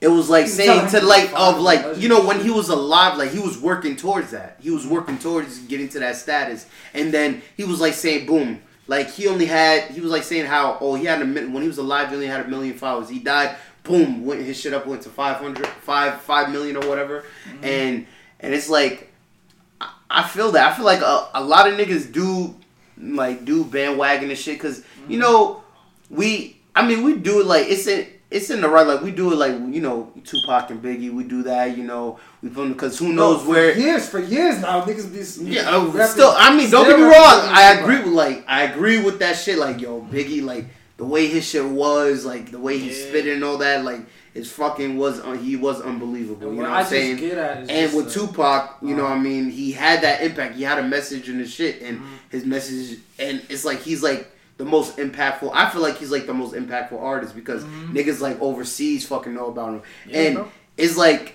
it 0.00 0.08
was 0.08 0.30
like 0.30 0.46
saying 0.46 0.88
to 0.90 1.00
like 1.00 1.32
of 1.34 1.60
like 1.60 1.98
you 1.98 2.08
know 2.08 2.24
when 2.24 2.40
he 2.40 2.50
was 2.50 2.68
alive 2.68 3.18
like 3.18 3.30
he 3.30 3.40
was 3.40 3.58
working 3.58 3.96
towards 3.96 4.30
that. 4.30 4.56
He 4.60 4.70
was 4.70 4.86
working 4.86 5.18
towards 5.18 5.58
getting 5.60 5.88
to 5.90 5.98
that 6.00 6.16
status. 6.16 6.66
And 6.94 7.12
then 7.12 7.42
he 7.56 7.64
was 7.64 7.80
like 7.80 7.94
saying 7.94 8.26
boom. 8.26 8.62
Like 8.86 9.10
he 9.10 9.26
only 9.26 9.46
had 9.46 9.90
he 9.90 10.00
was 10.00 10.12
like 10.12 10.22
saying 10.22 10.46
how 10.46 10.78
oh 10.80 10.94
he 10.94 11.04
had 11.04 11.20
a 11.20 11.26
when 11.26 11.62
he 11.62 11.68
was 11.68 11.78
alive 11.78 12.10
he 12.10 12.14
only 12.14 12.28
had 12.28 12.46
a 12.46 12.48
million 12.48 12.74
followers. 12.74 13.08
He 13.08 13.18
died 13.18 13.56
boom 13.82 14.24
went 14.24 14.40
his 14.42 14.60
shit 14.60 14.72
up 14.72 14.86
went 14.86 15.02
to 15.02 15.08
500 15.08 15.66
5 15.66 16.20
5 16.20 16.50
million 16.50 16.76
or 16.76 16.88
whatever. 16.88 17.24
And 17.62 18.06
and 18.38 18.54
it's 18.54 18.68
like 18.68 19.12
I, 19.80 19.92
I 20.08 20.28
feel 20.28 20.52
that. 20.52 20.72
I 20.72 20.76
feel 20.76 20.84
like 20.84 21.00
a, 21.00 21.28
a 21.34 21.42
lot 21.42 21.66
of 21.66 21.76
niggas 21.76 22.12
do 22.12 22.54
like 22.96 23.44
do 23.44 23.64
bandwagon 23.64 24.30
and 24.30 24.38
shit 24.38 24.58
because 24.58 24.84
you 25.08 25.18
know 25.18 25.64
we 26.08 26.60
I 26.76 26.86
mean 26.86 27.02
we 27.02 27.16
do 27.16 27.40
it 27.40 27.46
like 27.46 27.66
it's 27.68 27.88
in 27.88 28.06
it's 28.30 28.50
in 28.50 28.60
the 28.60 28.68
right 28.68 28.86
like 28.86 29.00
we 29.02 29.10
do 29.10 29.32
it 29.32 29.36
like 29.36 29.52
you 29.52 29.80
know 29.80 30.12
Tupac 30.24 30.70
and 30.70 30.82
Biggie 30.82 31.10
we 31.12 31.24
do 31.24 31.42
that 31.44 31.76
you 31.76 31.84
know 31.84 32.18
we 32.42 32.50
put 32.50 32.68
because 32.68 32.98
who 32.98 33.12
knows 33.12 33.44
where 33.46 33.72
for 33.72 33.78
where 33.80 33.86
years 33.88 34.08
for 34.08 34.18
years 34.20 34.60
now 34.60 34.82
niggas 34.84 35.42
be 35.44 35.52
yeah 35.52 35.62
uh, 35.70 35.86
rapping- 35.86 36.06
still 36.12 36.34
I 36.36 36.54
mean 36.56 36.70
don't 36.70 36.86
get 36.86 36.98
me 36.98 37.04
wrong 37.04 37.12
I 37.14 37.72
agree 37.80 38.00
with 38.00 38.12
like 38.12 38.44
I 38.46 38.64
agree 38.64 38.98
with 39.02 39.18
that 39.20 39.34
shit 39.36 39.58
like 39.58 39.80
yo 39.80 40.02
Biggie 40.02 40.42
like 40.44 40.66
the 40.98 41.04
way 41.06 41.26
his 41.26 41.44
shit 41.46 41.64
was 41.64 42.24
like 42.26 42.50
the 42.50 42.58
way 42.58 42.76
he 42.78 42.88
Yeah. 42.88 43.08
spit 43.08 43.26
and 43.28 43.42
all 43.44 43.56
that 43.58 43.84
like 43.84 44.00
it's 44.34 44.50
fucking 44.50 44.98
was 44.98 45.20
uh, 45.20 45.32
he 45.32 45.56
was 45.56 45.80
unbelievable 45.80 46.52
you 46.52 46.60
know 46.62 46.68
what 46.68 46.70
I'm 46.72 46.80
just 46.80 46.90
saying 46.90 47.16
get 47.16 47.38
at 47.38 47.62
is 47.62 47.68
and 47.70 47.90
just 47.90 47.96
with 47.96 48.12
the- 48.12 48.26
Tupac, 48.26 48.76
you 48.82 48.94
know, 48.94 49.04
Uh-huh. 49.06 49.14
what 49.14 49.20
I 49.20 49.22
mean, 49.22 49.50
he 49.50 49.72
had 49.72 50.02
that 50.02 50.22
impact. 50.22 50.54
He 50.54 50.62
had 50.62 50.78
a 50.78 50.82
message 50.86 51.28
in 51.28 51.38
his 51.38 51.50
shit, 51.52 51.82
and 51.82 51.98
Mm-hmm. 51.98 52.14
his 52.30 52.44
message, 52.44 52.98
and 53.18 53.42
it's 53.48 53.64
like 53.64 53.80
he's 53.80 54.02
like 54.02 54.30
the 54.58 54.64
most 54.64 54.96
impactful. 54.98 55.50
I 55.54 55.70
feel 55.70 55.80
like 55.80 55.96
he's 55.98 56.10
like 56.10 56.26
the 56.26 56.34
most 56.34 56.54
impactful 56.54 57.00
artist 57.00 57.34
because 57.34 57.64
niggas 57.64 58.20
like 58.20 58.40
overseas 58.40 59.06
fucking 59.06 59.34
know 59.34 59.46
about 59.46 59.70
him, 59.74 59.80
Mm-hmm. 59.80 60.10
Yeah, 60.10 60.20
and 60.20 60.34
bro. 60.36 60.48
it's 60.76 60.96
like 60.96 61.34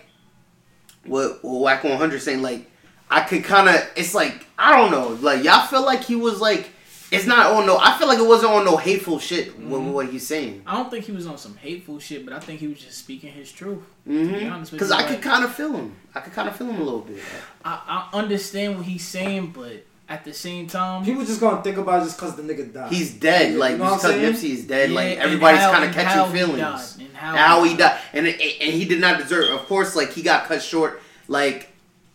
what 1.06 1.44
what 1.44 1.60
Wack 1.62 1.84
One 1.84 1.98
Hundred 1.98 2.22
saying. 2.22 2.42
Like 2.42 2.70
I 3.10 3.22
could 3.22 3.44
kind 3.44 3.70
of, 3.70 3.76
it's 3.96 4.14
like 4.16 4.46
I 4.58 4.76
don't 4.78 4.92
know, 4.92 5.18
like 5.22 5.44
y'all 5.44 5.66
feel 5.68 5.86
like 5.86 6.04
he 6.04 6.16
was 6.16 6.40
like. 6.42 6.70
It's 7.12 7.28
not 7.28 7.52
on 7.52 7.68
no. 7.68 7.78
I 7.78 7.96
feel 8.00 8.08
like 8.08 8.18
it 8.18 8.26
wasn't 8.26 8.54
on 8.54 8.66
no 8.66 8.76
hateful 8.76 9.20
shit. 9.20 9.56
With 9.56 9.68
Mm-hmm. 9.70 9.92
what 9.92 10.08
he's 10.10 10.26
saying, 10.26 10.64
I 10.66 10.76
don't 10.78 10.90
think 10.90 11.06
he 11.06 11.12
was 11.12 11.28
on 11.28 11.38
some 11.38 11.56
hateful 11.58 12.00
shit, 12.00 12.26
but 12.26 12.34
I 12.34 12.40
think 12.40 12.60
he 12.60 12.68
was 12.68 12.80
just 12.80 12.98
speaking 12.98 13.32
his 13.32 13.52
truth. 13.52 13.84
be 14.08 14.48
honest 14.48 14.72
because 14.72 14.90
you, 14.90 14.96
I 14.96 15.04
could 15.04 15.22
kind 15.22 15.44
of 15.46 15.54
feel 15.54 15.74
him. 15.74 15.96
I 16.16 16.22
could 16.22 16.34
kind 16.34 16.50
of 16.50 16.56
feel 16.56 16.66
him 16.72 16.82
a 16.82 16.84
little 16.84 17.02
bit. 17.02 17.20
I, 17.64 18.10
I 18.12 18.18
understand 18.18 18.78
what 18.78 18.86
he's 18.88 19.08
saying, 19.08 19.52
but 19.56 19.86
at 20.14 20.24
the 20.24 20.34
same 20.34 20.68
time, 20.68 21.04
People 21.04 21.26
just 21.26 21.42
gonna 21.42 21.64
think 21.64 21.78
about 21.78 22.04
it 22.04 22.06
just 22.06 22.20
cause 22.20 22.36
the 22.36 22.44
nigga 22.44 22.72
died. 22.72 22.92
He's 22.92 23.16
dead. 23.16 23.54
Yeah, 23.54 23.58
like 23.58 23.72
you 23.72 23.78
know 23.80 23.84
what 23.86 24.02
because 24.02 24.12
I'm 24.12 24.20
saying? 24.20 24.34
Nipsey 24.36 24.50
is 24.60 24.68
dead. 24.68 24.90
Yeah, 24.92 24.96
like 24.96 25.18
everybody's 25.18 25.62
kind 25.62 25.84
of 25.86 25.98
and 25.98 26.08
how 26.08 26.26
catching 26.26 26.34
feelings. 26.36 26.60
died, 26.60 27.06
and 27.08 27.18
how 27.18 27.36
how 27.36 27.64
he 27.64 27.72
he 27.72 27.78
died, 27.78 28.00
and 28.14 28.28
and 28.28 28.36
he 28.80 28.86
did 28.86 29.02
not 29.02 29.18
deserve. 29.18 29.50
Of 29.50 29.66
course, 29.66 29.96
like 29.96 30.12
he 30.14 30.22
got 30.22 30.46
cut 30.46 30.62
short. 30.62 31.02
Like 31.28 31.70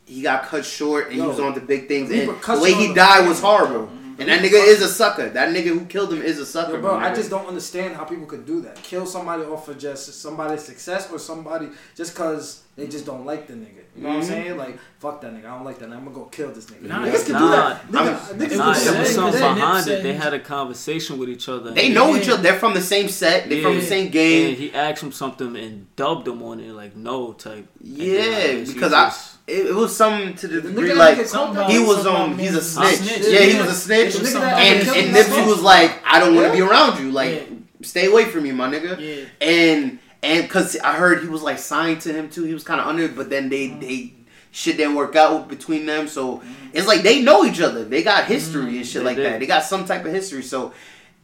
he 0.07 0.23
got 0.23 0.45
cut 0.45 0.65
short, 0.65 1.07
and 1.07 1.15
he 1.15 1.21
was 1.21 1.41
on 1.41 1.55
to 1.55 1.61
big 1.61 1.89
things. 1.89 2.09
the 2.09 2.31
And 2.31 2.41
the 2.41 2.61
way 2.61 2.73
he 2.73 2.95
died 2.95 3.27
was 3.27 3.41
family, 3.41 3.57
horrible. 3.59 3.91
Bro. 4.25 4.35
And 4.35 4.45
that 4.45 4.51
nigga 4.51 4.67
is 4.67 4.83
a 4.83 4.89
sucker. 4.89 5.29
That 5.31 5.55
nigga 5.55 5.69
who 5.69 5.85
killed 5.87 6.13
him 6.13 6.23
is 6.23 6.39
a 6.39 6.47
sucker, 6.47 6.73
Yo, 6.75 6.81
bro, 6.81 6.97
my 6.99 7.11
I 7.11 7.15
just 7.15 7.31
don't 7.31 7.47
understand 7.47 7.95
how 7.97 8.05
people 8.05 8.27
could 8.27 8.45
do 8.47 8.61
that. 8.63 8.77
Kill 8.83 9.07
somebody 9.07 9.43
off 9.45 9.69
of 9.69 9.79
just 9.79 10.21
somebody's 10.21 10.63
success 10.63 11.11
or 11.11 11.19
somebody 11.19 11.69
just 11.97 12.15
cause 12.15 12.63
they 12.77 12.87
just 12.87 13.07
don't 13.07 13.25
like 13.27 13.47
the 13.49 13.55
nigga. 13.55 13.83
You 13.97 14.05
know 14.05 14.11
what 14.11 14.17
I'm 14.19 14.23
Mhm. 14.23 14.27
saying? 14.29 14.57
Like, 14.57 14.79
fuck 15.01 15.21
that 15.23 15.33
nigga. 15.33 15.47
I 15.47 15.57
don't 15.57 15.65
like 15.65 15.79
that. 15.81 15.89
Nigga. 15.89 15.97
I'm 15.97 16.05
gonna 16.05 16.15
go 16.17 16.25
kill 16.27 16.53
this 16.53 16.67
nigga. 16.67 16.83
Nah, 16.83 17.05
niggas 17.05 17.25
can 17.25 17.33
nah, 17.33 17.41
do 17.41 17.49
that. 17.51 17.89
Nigga, 17.91 18.17
niggas 18.37 18.43
It 18.43 18.49
can 18.51 18.59
Nah, 18.59 18.69
was 18.69 18.85
do 18.85 18.91
it 18.91 18.93
said- 18.93 19.01
was 19.01 19.09
that. 19.09 19.15
something 19.15 19.55
behind 19.55 19.85
said 19.85 19.99
it. 19.99 20.03
They 20.05 20.13
had 20.15 20.35
a 20.35 20.39
conversation 20.39 21.19
with 21.19 21.29
each 21.29 21.49
other. 21.49 21.73
They 21.73 21.89
know 21.89 22.15
Yeah. 22.15 22.21
each 22.23 22.29
other. 22.29 22.43
They're 22.43 22.59
from 22.61 22.75
the 22.75 22.81
same 22.81 23.09
set. 23.09 23.49
They're 23.49 23.63
from 23.63 23.77
the 23.77 23.83
same 23.85 24.11
game. 24.11 24.51
And 24.51 24.57
he 24.57 24.73
asked 24.73 25.03
him 25.03 25.11
something 25.11 25.57
and 25.57 25.87
dubbed 25.97 26.29
him 26.29 26.41
on 26.45 26.61
it, 26.61 26.73
like 26.73 26.95
no 26.97 27.33
type. 27.33 27.67
And 27.83 27.97
then 27.97 28.01
I 28.01 28.05
yeah, 28.05 28.53
guess 28.55 28.73
because 28.73 28.93
I 28.93 29.05
just- 29.07 29.38
it, 29.49 29.67
it 29.69 29.75
was 29.75 29.97
something 29.97 30.35
to 30.37 30.47
the 30.49 30.61
The 30.61 30.69
degree 30.69 30.91
nigga 30.91 30.97
like 30.97 31.17
that 31.17 31.23
get 31.25 31.33
caught 31.33 31.55
Something 31.57 31.71
he 31.71 31.79
was 31.79 32.03
something 32.03 32.33
um 32.33 32.39
he's 32.39 32.51
a 32.51 32.81
men- 32.81 32.95
snitch. 32.95 32.97
snitch. 33.19 33.33
Yeah, 33.33 33.41
he 33.41 33.59
was 33.59 33.69
a 33.71 33.75
snitch. 33.75 34.15
The 34.15 34.19
nigga 34.21 34.27
Something 34.27 34.41
that 34.41 34.53
about 34.53 34.61
and 34.61 34.83
killed 34.85 34.97
and 34.99 35.17
Nipsey 35.17 35.47
was 35.47 35.63
like, 35.63 35.99
I 36.05 36.21
don't 36.21 36.35
want 36.35 36.53
to 36.53 36.59
Yeah. 36.59 36.65
be 36.65 36.71
around 36.71 37.01
you. 37.05 37.11
Like, 37.11 37.31
Yeah. 37.35 37.57
stay 37.83 38.07
away 38.07 38.25
from 38.27 38.43
me, 38.45 38.53
my 38.53 38.69
nigga. 38.69 38.99
Yeah. 39.01 39.25
And 39.41 39.99
and 40.23 40.43
because 40.45 40.77
I 40.81 40.95
heard 40.95 41.23
he 41.23 41.29
was 41.29 41.43
like 41.43 41.59
signed 41.59 42.01
to 42.03 42.13
him 42.13 42.29
too. 42.29 42.45
He 42.45 42.53
was 42.55 42.65
kind 42.65 42.81
of 42.81 42.87
under, 42.87 43.05
it, 43.05 43.17
but 43.17 43.31
then 43.31 43.49
they 43.49 43.69
they 43.69 44.13
shit 44.51 44.77
didn't 44.77 44.97
work 44.97 45.15
out 45.17 45.49
between 45.49 45.87
them. 45.87 46.09
So 46.09 46.43
it's 46.73 46.87
like 46.89 47.03
they 47.03 47.23
know 47.23 47.45
each 47.45 47.61
other. 47.61 47.85
They 47.85 48.03
got 48.03 48.25
history 48.25 48.77
and 48.79 48.87
shit 48.87 49.03
like 49.05 49.17
did. 49.17 49.27
that. 49.27 49.41
They 49.41 49.47
got 49.47 49.63
some 49.65 49.85
type 49.85 50.05
of 50.05 50.13
history. 50.13 50.43
So 50.43 50.73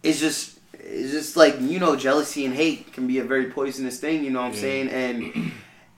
it's 0.03 0.21
just 0.21 0.59
it's 0.75 1.11
just 1.13 1.37
like 1.37 1.57
you 1.61 1.79
know 1.81 1.97
jealousy 1.97 2.45
and 2.47 2.55
hate 2.55 2.93
can 2.93 3.07
be 3.07 3.19
a 3.19 3.25
very 3.25 3.47
poisonous 3.47 3.99
thing. 3.99 4.23
You 4.25 4.31
know 4.31 4.41
what 4.43 4.49
I'm 4.49 4.55
Yeah. 4.55 4.61
saying? 4.61 4.89
And 4.91 5.53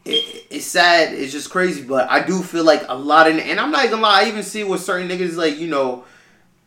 it, 0.06 0.46
it's 0.50 0.66
sad. 0.66 1.12
It's 1.14 1.32
just 1.32 1.50
crazy. 1.50 1.82
But 1.82 2.10
I 2.10 2.24
do 2.24 2.42
feel 2.42 2.64
like 2.64 2.84
a 2.88 2.94
lot 2.96 3.30
of 3.30 3.36
and 3.38 3.60
I'm 3.60 3.70
not 3.70 3.90
gonna 3.90 4.02
lie. 4.02 4.22
I 4.24 4.28
even 4.28 4.42
see 4.42 4.64
with 4.64 4.80
certain 4.82 5.08
niggas 5.08 5.36
like 5.36 5.58
you 5.58 5.66
know. 5.68 6.04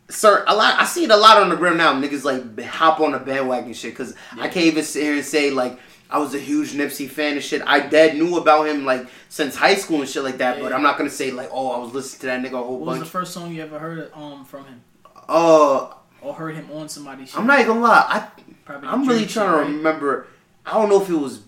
Sir, 0.08 0.42
a 0.48 0.56
lot. 0.56 0.74
I 0.80 0.84
see 0.86 1.04
it 1.04 1.10
a 1.10 1.16
lot 1.16 1.40
on 1.40 1.50
the 1.50 1.56
ground 1.56 1.78
now. 1.78 1.94
Niggas 1.94 2.24
like 2.24 2.60
hop 2.64 2.98
on 2.98 3.12
the 3.12 3.18
bandwagon 3.20 3.72
shit 3.72 3.92
because 3.92 4.14
I 4.32 4.48
can't 4.48 4.66
even 4.66 4.82
sit 4.82 5.04
here 5.04 5.14
and 5.14 5.24
say 5.24 5.50
like 5.52 5.78
I 6.10 6.18
was 6.18 6.34
a 6.34 6.38
huge 6.40 6.72
Nipsey 6.72 7.08
fan 7.08 7.34
and 7.34 7.42
shit. 7.42 7.62
I 7.64 7.78
dead 7.78 8.16
knew 8.16 8.36
about 8.36 8.66
him 8.66 8.84
like 8.84 9.06
since 9.28 9.54
high 9.54 9.76
school 9.76 10.00
and 10.00 10.08
shit 10.08 10.24
like 10.24 10.38
that. 10.38 10.60
But 10.60 10.70
Yeah. 10.70 10.76
I'm 10.76 10.82
not 10.82 10.98
gonna 10.98 11.10
say 11.10 11.30
like 11.30 11.48
oh 11.52 11.70
I 11.70 11.78
was 11.78 11.94
listening 11.94 12.20
to 12.22 12.26
that 12.26 12.42
nigga 12.42 12.60
a 12.60 12.62
whole 12.64 12.78
What 12.80 12.86
was 12.86 12.98
the 12.98 13.04
first 13.04 13.32
song 13.32 13.54
you 13.54 13.62
ever 13.62 13.78
heard 13.78 14.10
um 14.12 14.44
from 14.44 14.64
him 14.64 14.80
Uh, 15.28 15.92
or 16.20 16.34
heard 16.34 16.56
him 16.56 16.68
on 16.72 16.88
somebody's 16.88 17.28
shit? 17.30 17.38
I'm 17.38 17.46
not 17.46 17.60
even 17.60 17.74
gonna 17.74 17.80
lie. 17.86 18.04
I 18.08 18.28
Probably 18.64 18.88
I'm 18.88 19.06
really 19.06 19.26
trying 19.26 19.52
to 19.52 19.56
right? 19.58 19.66
remember. 19.76 20.26
I 20.66 20.72
don't 20.74 20.88
know 20.88 21.00
if 21.00 21.08
it 21.08 21.14
was 21.14 21.40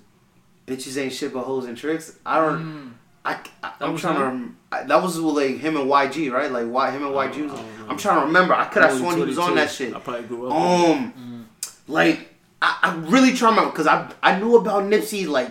bitches 0.67 1.01
ain't 1.01 1.13
shit 1.13 1.33
but 1.33 1.43
hoes 1.45 1.67
and 1.67 1.77
tricks. 1.77 2.19
I 2.25 2.37
don't. 2.41 2.63
Mm. 2.65 2.93
I, 3.25 3.35
I 3.63 3.73
That 3.79 3.83
am 3.87 3.93
was 3.93 4.01
trying 4.01 4.15
to. 4.17 4.21
him? 4.23 4.27
rem- 4.29 4.57
I, 4.73 4.83
that 4.85 5.03
was 5.03 5.21
with, 5.21 5.35
like 5.37 5.59
him 5.59 5.77
and 5.77 5.89
YG, 5.89 6.33
right? 6.33 6.51
Like 6.51 6.67
why 6.67 6.91
him 6.91 7.05
and 7.05 7.15
YG. 7.15 7.45
Was, 7.51 7.53
oh, 7.61 7.87
I'm 7.89 7.97
trying 7.97 8.21
to 8.21 8.27
remember. 8.27 8.55
I 8.55 8.65
could 8.67 8.83
have 8.83 8.93
sworn 8.99 9.15
only 9.15 9.27
he 9.27 9.29
was 9.29 9.39
on 9.39 9.55
that 9.57 9.71
shit. 9.71 9.95
I 9.95 10.01
probably 10.01 10.23
grew 10.25 10.49
up. 10.49 10.53
with 10.55 10.97
him. 10.97 11.03
Um, 11.15 11.49
like 11.89 12.35
I, 12.61 12.79
I 12.83 12.95
really 12.97 13.33
try 13.35 13.55
to 13.55 13.67
because 13.67 13.87
I 13.87 14.13
I 14.23 14.39
knew 14.39 14.57
about 14.57 14.85
Nipsey 14.85 15.27
like 15.29 15.51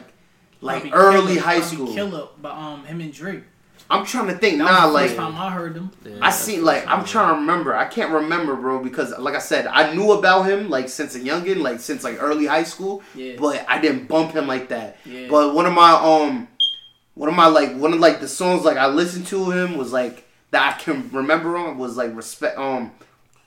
like 0.59 0.89
early 0.93 1.36
Killer- 1.36 1.41
high 1.41 1.59
probably 1.59 1.76
school. 1.76 1.93
Killer, 1.93 2.28
but 2.41 2.51
um, 2.51 2.84
him 2.86 2.99
and 3.01 3.14
Drake. 3.14 3.43
I'm 3.92 4.06
trying 4.06 4.28
to 4.28 4.38
think. 4.38 4.58
That 4.58 4.64
Nah, 4.66 4.86
was 4.86 4.88
the 4.88 4.94
like 4.94 5.06
first 5.08 5.18
time 5.18 5.36
I 5.36 5.52
heard 5.52 5.74
them. 5.76 5.92
Yeah, 6.06 6.12
I 6.16 6.20
that's 6.30 6.38
seen 6.38 6.64
like 6.64 6.88
I'm 6.88 7.04
trying 7.06 7.34
to 7.36 7.39
remember. 7.42 7.76
I 7.76 7.86
can't 7.86 8.12
remember, 8.12 8.56
bro, 8.56 8.82
because 8.84 9.18
like 9.20 9.36
I 9.36 9.39
said, 9.39 9.68
I 9.68 9.94
knew 9.94 10.14
about 10.14 10.44
him 10.44 10.70
like 10.70 10.89
since 10.89 11.16
a 11.16 11.20
youngin, 11.20 11.58
like 11.62 11.80
since 11.80 12.04
like 12.04 12.18
early 12.22 12.46
high 12.46 12.64
school. 12.64 13.04
Yeah. 13.14 13.36
But 13.38 13.66
I 13.68 13.80
didn't 13.82 14.08
bump 14.08 14.34
him 14.34 14.48
like 14.48 14.70
that. 14.70 14.98
Yeah. 15.06 15.28
But 15.30 15.54
one 15.54 15.66
of 15.66 15.74
my 15.74 15.92
um, 15.92 16.48
one 17.16 17.30
of 17.30 17.36
my 17.36 17.48
like 17.48 17.76
one 17.76 17.94
of 17.94 18.00
like 18.00 18.20
the 18.22 18.28
songs 18.28 18.64
like 18.64 18.78
I 18.78 18.88
listened 18.88 19.28
to 19.28 19.52
him 19.52 19.78
was 19.78 19.92
like 19.92 20.28
that 20.52 20.76
I 20.76 20.80
can 20.82 21.10
remember 21.12 21.58
on 21.58 21.78
was 21.78 21.98
like 21.98 22.16
respect 22.16 22.58
um, 22.58 22.92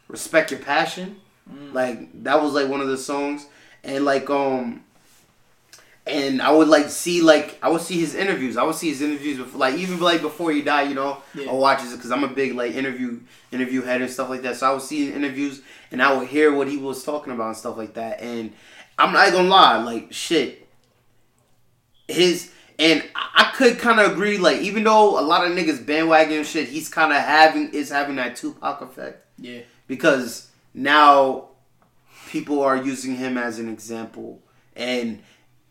respect 0.08 0.50
your 0.50 0.60
passion. 0.60 1.20
Mm. 1.50 1.72
Like 1.72 2.22
that 2.24 2.42
was 2.42 2.52
like 2.52 2.68
one 2.68 2.80
of 2.80 2.88
the 2.88 2.98
songs, 2.98 3.46
and 3.82 4.04
like 4.04 4.28
um. 4.30 4.84
And 6.06 6.42
I 6.42 6.50
would 6.50 6.68
like 6.68 6.90
see 6.90 7.22
like 7.22 7.58
I 7.62 7.70
would 7.70 7.80
see 7.80 7.98
his 7.98 8.14
interviews. 8.14 8.56
I 8.58 8.62
would 8.62 8.74
see 8.74 8.90
his 8.90 9.00
interviews 9.00 9.38
before, 9.38 9.58
like 9.58 9.74
even 9.76 9.98
like 10.00 10.20
before 10.20 10.52
he 10.52 10.60
died. 10.60 10.88
You 10.90 10.94
know, 10.96 11.22
Yeah. 11.34 11.50
I 11.50 11.54
watch 11.54 11.82
it 11.82 11.90
because 11.92 12.10
I'm 12.10 12.24
a 12.24 12.28
big 12.28 12.54
like 12.54 12.74
interview 12.74 13.20
interview 13.50 13.80
head 13.82 14.02
and 14.02 14.10
stuff 14.10 14.28
like 14.28 14.42
that. 14.42 14.56
So 14.56 14.68
I 14.68 14.72
would 14.74 14.82
see 14.82 15.10
interviews 15.10 15.62
and 15.90 16.02
I 16.02 16.12
would 16.12 16.28
hear 16.28 16.54
what 16.54 16.68
he 16.68 16.76
was 16.76 17.02
talking 17.04 17.32
about 17.32 17.48
and 17.48 17.56
stuff 17.56 17.78
like 17.78 17.94
that. 17.94 18.20
And 18.20 18.52
I'm 18.98 19.14
not 19.14 19.32
gonna 19.32 19.48
lie, 19.48 19.78
like 19.82 20.12
shit, 20.12 20.68
his 22.08 22.50
and 22.78 23.02
I 23.14 23.52
could 23.54 23.78
kind 23.78 23.98
of 24.00 24.12
agree. 24.12 24.36
Like 24.36 24.60
even 24.60 24.84
though 24.84 25.18
a 25.18 25.22
lot 25.22 25.46
of 25.46 25.56
niggas 25.56 25.84
bandwagon 25.86 26.38
and 26.38 26.46
shit, 26.46 26.68
he's 26.68 26.88
kind 26.88 27.12
of 27.12 27.18
having 27.18 27.70
is 27.72 27.88
having 27.90 28.16
that 28.16 28.36
Tupac 28.36 28.82
effect 28.82 29.24
Yeah. 29.38 29.60
because 29.86 30.50
now 30.74 31.48
people 32.28 32.60
are 32.62 32.76
using 32.76 33.16
him 33.16 33.38
as 33.38 33.58
an 33.58 33.68
example 33.68 34.42
and 34.76 35.22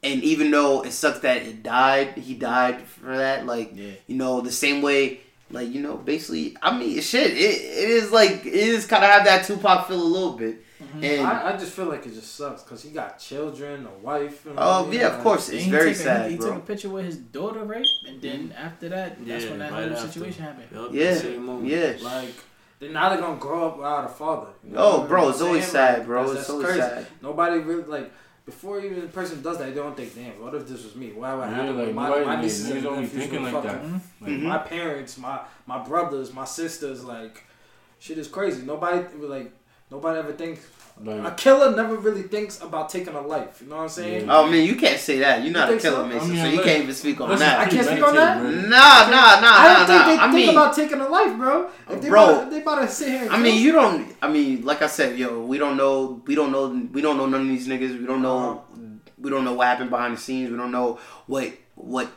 and 0.03 0.23
even 0.23 0.51
though 0.51 0.83
it 0.83 0.91
sucks 0.91 1.19
that 1.19 1.37
it 1.43 1.63
died 1.63 2.09
he 2.17 2.33
died 2.33 2.81
for 2.83 3.15
that 3.17 3.45
like 3.45 3.71
Yeah. 3.73 3.91
you 4.07 4.15
know 4.15 4.41
the 4.41 4.51
same 4.51 4.81
way 4.81 5.21
like 5.51 5.69
you 5.69 5.81
know 5.81 5.95
basically 5.97 6.55
i 6.61 6.77
mean 6.77 6.99
shit 7.01 7.31
it, 7.31 7.37
it 7.83 7.89
is 7.89 8.11
like 8.11 8.45
it 8.45 8.53
is 8.53 8.85
kind 8.85 9.03
of 9.03 9.09
have 9.09 9.25
that 9.25 9.45
tupac 9.45 9.87
feel 9.87 10.01
a 10.01 10.03
little 10.03 10.33
bit 10.33 10.59
Mm-hmm. 10.83 11.03
and 11.05 11.25
I, 11.27 11.53
I 11.53 11.57
just 11.57 11.71
feel 11.71 11.85
like 11.85 12.05
it 12.05 12.13
just 12.13 12.35
sucks 12.35 12.61
because 12.61 12.83
he 12.83 12.89
got 12.89 13.17
children, 13.17 13.87
a 13.87 14.05
wife. 14.05 14.43
You 14.45 14.51
know 14.51 14.57
oh 14.59 14.83
what 14.83 14.93
I 14.93 14.97
yeah 14.99 15.07
of 15.07 15.13
Like, 15.13 15.23
course 15.23 15.47
it's 15.49 15.63
he 15.63 15.71
very 15.71 15.91
took 15.91 15.99
a- 16.01 16.03
sad 16.03 16.31
He 16.31 16.35
bro 16.37 16.47
took 16.47 16.57
a 16.57 16.59
picture 16.59 16.89
with 16.89 17.05
his 17.05 17.17
daughter, 17.17 17.63
right? 17.63 17.85
And 18.05 18.21
then 18.21 18.53
after 18.57 18.89
that, 18.89 19.25
that's 19.25 19.45
Yeah, 19.45 19.49
when 19.51 19.59
that 19.59 19.71
right 19.71 19.83
whole 19.87 19.93
after. 19.97 20.07
situation 20.11 20.43
happened. 20.43 20.67
Yup, 20.75 20.89
yeah 20.93 21.13
same 21.15 21.65
yeah 21.65 21.93
Like, 22.01 22.35
they're 22.79 22.91
now 22.91 23.07
they're 23.09 23.21
gonna 23.21 23.39
grow 23.39 23.67
up 23.69 23.77
without 23.77 24.05
a 24.05 24.09
father. 24.09 24.47
You 24.65 24.71
know 24.73 24.79
oh 24.81 25.07
bro 25.07 25.29
it's 25.29 25.41
always 25.41 25.63
saying? 25.65 25.95
sad 25.95 26.05
bro 26.05 26.25
that's- 26.27 26.39
it's 26.39 26.47
that's 26.47 26.49
always 26.49 26.67
crazy. 26.67 26.81
sad 26.81 27.07
Nobody 27.21 27.59
really 27.59 27.83
like 27.83 28.11
before 28.45 28.79
even 28.81 28.99
the 29.01 29.07
person 29.07 29.41
does 29.41 29.57
that, 29.59 29.69
they 29.69 29.73
don't 29.75 29.95
think, 29.95 30.13
damn, 30.15 30.41
what 30.41 30.53
if 30.53 30.67
this 30.67 30.83
was 30.83 30.95
me? 30.95 31.11
Why 31.13 31.33
would 31.33 31.41
Yeah, 31.49 31.55
happen? 31.55 31.77
like, 31.77 31.93
my, 31.95 32.23
my 32.23 32.41
nieces 32.41 32.69
and 32.69 32.83
nephews 32.83 33.09
thinking 33.11 33.43
like 33.43 33.53
fucking- 33.53 33.69
that. 33.69 33.83
Like, 34.21 34.31
Mhm. 34.31 34.41
My 34.43 34.57
parents, 34.57 35.17
my 35.17 35.39
my 35.65 35.79
brothers, 35.83 36.33
my 36.33 36.45
sisters, 36.45 37.03
like 37.05 37.43
shit 37.99 38.17
is 38.17 38.27
crazy. 38.27 38.63
Nobody 38.63 39.05
like 39.17 39.51
nobody 39.93 40.19
ever 40.19 40.33
thinks. 40.33 40.61
A 41.05 41.33
killer 41.35 41.75
never 41.75 41.95
really 41.95 42.21
thinks 42.21 42.61
about 42.61 42.87
taking 42.87 43.15
a 43.15 43.21
life. 43.21 43.61
You 43.61 43.69
know 43.69 43.77
what 43.77 43.83
I'm 43.83 43.89
saying? 43.89 44.25
Yeah. 44.27 44.37
oh 44.37 44.47
man 44.47 44.63
you 44.63 44.75
can't 44.75 44.99
say 44.99 45.17
that 45.19 45.43
you're 45.43 45.51
not 45.51 45.67
a 45.67 45.71
think 45.71 45.81
so? 45.81 45.89
killer 45.89 46.03
I 46.05 46.07
mason 46.07 46.29
mean, 46.29 46.43
so 46.43 46.49
you 46.51 46.61
can't 46.61 46.83
even 46.83 46.93
speak 46.93 47.19
on 47.19 47.29
let's 47.29 47.41
that 47.41 47.59
I 47.61 47.69
can't 47.69 47.87
speak 47.87 48.03
on 48.03 48.15
that? 48.15 48.43
meditating, 48.43 48.69
nah 48.69 48.99
man. 49.01 49.11
nah 49.11 49.41
nah 49.41 49.53
I 49.63 49.73
don't 49.73 49.87
think 49.87 49.99
nah 49.99 50.05
they 50.05 50.17
i 50.17 50.31
think 50.31 50.33
mean 50.35 50.49
about 50.49 50.75
taking 50.75 51.01
a 51.01 51.07
life, 51.07 51.35
bro. 51.35 51.69
If 51.89 52.01
they 52.01 52.09
Bro. 52.09 52.23
about, 52.23 52.51
they 52.51 52.61
about 52.61 52.81
to 52.81 52.87
sit 52.87 53.07
here. 53.09 53.21
And 53.23 53.31
I 53.31 53.39
mean, 53.39 53.61
you 53.63 53.71
don't. 53.71 54.15
I 54.21 54.29
mean, 54.29 54.63
like 54.63 54.81
I 54.83 54.87
said, 54.87 55.17
yo, 55.17 55.43
we 55.43 55.57
don't 55.57 55.77
know. 55.77 56.21
We 56.27 56.35
don't 56.35 56.51
know. 56.51 56.67
We 56.91 57.01
don't 57.01 57.17
know 57.17 57.25
none 57.25 57.41
of 57.41 57.47
these 57.47 57.67
niggas. 57.67 57.99
We 57.99 58.05
don't 58.05 58.21
know. 58.21 58.39
Uh-huh. 58.51 58.87
We 59.17 59.29
don't 59.31 59.45
know 59.45 59.53
what 59.53 59.67
happened 59.67 59.89
behind 59.89 60.15
the 60.15 60.21
scenes. 60.21 60.51
We 60.51 60.57
don't 60.57 60.71
know 60.71 60.99
what 61.25 61.51
what 61.73 62.07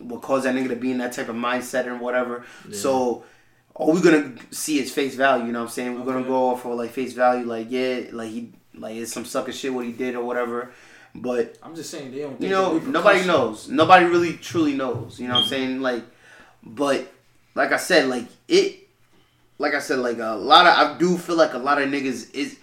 what 0.00 0.22
caused 0.22 0.46
that 0.46 0.54
nigga 0.54 0.68
to 0.70 0.76
be 0.76 0.90
in 0.90 0.98
that 0.98 1.12
type 1.12 1.28
of 1.28 1.36
mindset 1.36 1.86
and 1.86 2.00
whatever. 2.00 2.44
So, 2.72 3.24
all 3.86 3.92
we're 3.94 4.02
gonna 4.02 4.34
see 4.50 4.78
his 4.78 4.92
face 4.92 5.14
value. 5.14 5.46
You 5.46 5.52
know 5.52 5.60
what 5.60 5.66
I'm 5.66 5.70
saying? 5.72 5.98
We're 5.98 6.06
gonna 6.12 6.26
go 6.26 6.50
off 6.50 6.62
for 6.62 6.74
like 6.74 6.90
face 6.90 7.12
value. 7.12 7.44
Like 7.46 7.66
yeah, 7.70 8.02
like 8.12 8.30
he 8.30 8.52
like 8.74 8.96
it's 8.96 9.12
some 9.12 9.24
sucker 9.24 9.52
shit 9.52 9.72
what 9.72 9.84
he 9.84 9.92
did 9.92 10.14
or 10.14 10.24
whatever. 10.24 10.72
But 11.14 11.58
I'm 11.62 11.74
just 11.74 11.90
saying 11.90 12.10
they 12.12 12.20
don't. 12.20 12.40
you 12.40 12.48
know, 12.48 12.78
nobody 12.78 13.26
knows. 13.26 13.68
Nobody 13.68 14.06
really 14.06 14.32
truly 14.34 14.74
knows. 14.74 15.20
You 15.20 15.28
know 15.28 15.34
what 15.34 15.42
I'm 15.42 15.48
saying? 15.48 15.80
Like, 15.82 16.04
but 16.62 17.12
like 17.54 17.72
I 17.72 17.76
said, 17.76 18.08
like 18.08 18.26
it, 18.48 18.88
like 19.58 19.74
I 19.74 19.78
said, 19.80 19.98
like 19.98 20.18
a 20.18 20.34
lot 20.36 20.66
of 20.66 20.72
I 20.74 20.98
do 20.98 21.18
feel 21.18 21.36
like 21.36 21.52
a 21.54 21.58
lot 21.58 21.80
of 21.82 21.88
niggas 21.90 22.34
is 22.34 22.58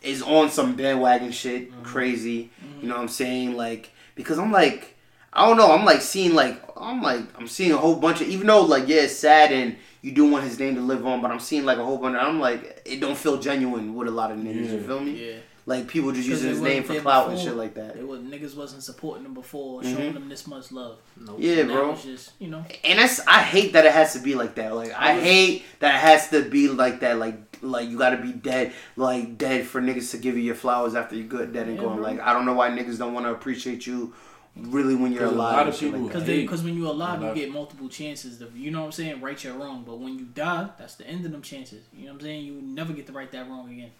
is 0.00 0.22
on 0.22 0.50
some 0.50 0.74
bandwagon 0.74 1.32
shit, 1.32 1.70
Mm-hmm. 1.70 1.82
crazy. 1.82 2.50
You 2.80 2.88
know 2.88 2.94
what 2.94 3.02
I'm 3.02 3.08
saying? 3.08 3.56
Like 3.56 3.90
because 4.14 4.38
I'm 4.38 4.50
like 4.52 4.96
I 5.34 5.46
don't 5.46 5.56
know. 5.56 5.70
I'm 5.72 5.84
like 5.84 6.00
seeing 6.00 6.34
like 6.34 6.62
I'm 6.76 7.02
like 7.02 7.20
I'm 7.38 7.46
seeing 7.46 7.72
a 7.72 7.76
whole 7.76 7.96
bunch 7.96 8.20
of 8.22 8.28
even 8.28 8.46
though 8.46 8.62
like 8.62 8.88
yeah 8.88 9.02
it's 9.02 9.16
sad 9.16 9.52
and 9.52 9.76
you 10.02 10.12
do 10.12 10.30
want 10.30 10.44
his 10.44 10.58
name 10.58 10.74
to 10.74 10.80
live 10.80 11.06
on, 11.06 11.20
but 11.22 11.30
I'm 11.30 11.40
seeing 11.40 11.64
like 11.64 11.78
a 11.78 11.84
whole 11.84 11.98
bunch. 11.98 12.16
Of, 12.16 12.22
I'm 12.26 12.40
like 12.40 12.82
it 12.84 13.00
don't 13.00 13.16
feel 13.16 13.38
genuine 13.38 13.94
with 13.94 14.08
a 14.08 14.10
lot 14.10 14.30
of 14.30 14.38
niggas. 14.38 14.70
You 14.70 14.78
Yeah. 14.78 14.86
feel 14.86 15.00
me? 15.00 15.12
Yeah. 15.30 15.36
Like 15.64 15.86
people 15.86 16.10
just 16.10 16.28
using 16.28 16.50
his 16.50 16.60
name 16.60 16.82
for 16.82 16.92
there 16.94 17.02
clout 17.02 17.30
and 17.30 17.38
shit 17.38 17.54
like 17.54 17.74
that. 17.74 17.94
They 17.96 18.02
was 18.02 18.18
niggas 18.20 18.56
wasn't 18.56 18.82
supporting 18.82 19.22
them 19.22 19.32
before, 19.32 19.80
Mhm. 19.80 19.96
showing 19.96 20.12
them 20.14 20.28
this 20.28 20.44
much 20.48 20.72
love. 20.72 20.96
Nope. 21.16 21.36
Yeah, 21.38 21.62
Now 21.62 21.72
bro. 21.74 21.92
it's 21.92 22.02
just 22.02 22.32
you 22.40 22.48
know. 22.48 22.64
And 22.82 22.98
that's 22.98 23.20
I 23.28 23.42
hate 23.42 23.72
that 23.74 23.86
it 23.86 23.92
has 23.92 24.12
to 24.14 24.18
be 24.18 24.34
like 24.34 24.56
that. 24.56 24.74
Like 24.74 24.92
I 24.92 25.20
hate 25.20 25.62
that 25.78 25.94
it 25.94 26.00
has 26.00 26.30
to 26.30 26.42
be 26.42 26.66
like 26.68 26.98
that. 27.00 27.18
Like 27.18 27.36
like 27.64 27.88
you 27.88 27.96
got 27.96 28.10
to 28.10 28.16
be 28.16 28.32
dead, 28.32 28.72
like 28.96 29.38
dead 29.38 29.64
for 29.64 29.80
niggas 29.80 30.10
to 30.10 30.18
give 30.18 30.36
you 30.36 30.42
your 30.42 30.56
flowers 30.56 30.96
after 30.96 31.14
you're 31.14 31.28
good, 31.28 31.52
dead 31.52 31.68
and 31.68 31.76
Yeah, 31.76 31.82
going. 31.84 31.98
bro. 31.98 32.04
Like 32.06 32.18
I 32.20 32.32
don't 32.32 32.44
know 32.44 32.54
why 32.54 32.68
niggas 32.70 32.98
don't 32.98 33.14
want 33.14 33.26
to 33.26 33.30
appreciate 33.30 33.86
you, 33.86 34.12
really 34.56 34.94
when 34.94 35.12
you're 35.12 35.22
'Cause 35.24 35.32
a 35.32 35.34
alive. 35.36 35.52
lot 35.56 35.68
of 35.68 35.78
people- 35.78 36.06
Because 36.06 36.24
Hey. 36.24 36.42
because 36.42 36.62
when 36.62 36.76
you're 36.76 36.88
alive, 36.88 37.22
you 37.22 37.34
get 37.34 37.50
multiple 37.52 37.88
chances 37.88 38.38
to 38.38 38.50
you 38.54 38.70
know 38.70 38.80
what 38.80 38.86
I'm 38.86 38.92
saying, 38.92 39.20
right 39.20 39.42
your 39.42 39.54
wrong. 39.54 39.82
But 39.86 39.98
when 39.98 40.18
you 40.18 40.26
die, 40.26 40.68
that's 40.78 40.94
the 40.96 41.06
end 41.06 41.24
of 41.24 41.32
them 41.32 41.42
chances. 41.42 41.82
You 41.96 42.06
know 42.06 42.12
what 42.12 42.20
I'm 42.20 42.26
saying? 42.26 42.44
You 42.44 42.52
never 42.62 42.92
get 42.92 43.06
to 43.06 43.12
right 43.12 43.30
that 43.32 43.48
wrong 43.48 43.70
again. 43.70 43.90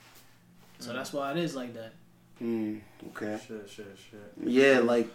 So 0.78 0.92
that's 0.92 1.12
why 1.12 1.30
it 1.32 1.38
is 1.38 1.54
like 1.54 1.74
that. 1.74 1.92
Mm, 2.42 2.80
okay. 3.08 3.40
Shit, 3.46 3.70
shit, 3.70 3.96
shit. 4.10 4.32
Yeah, 4.46 4.80
like. 4.80 5.08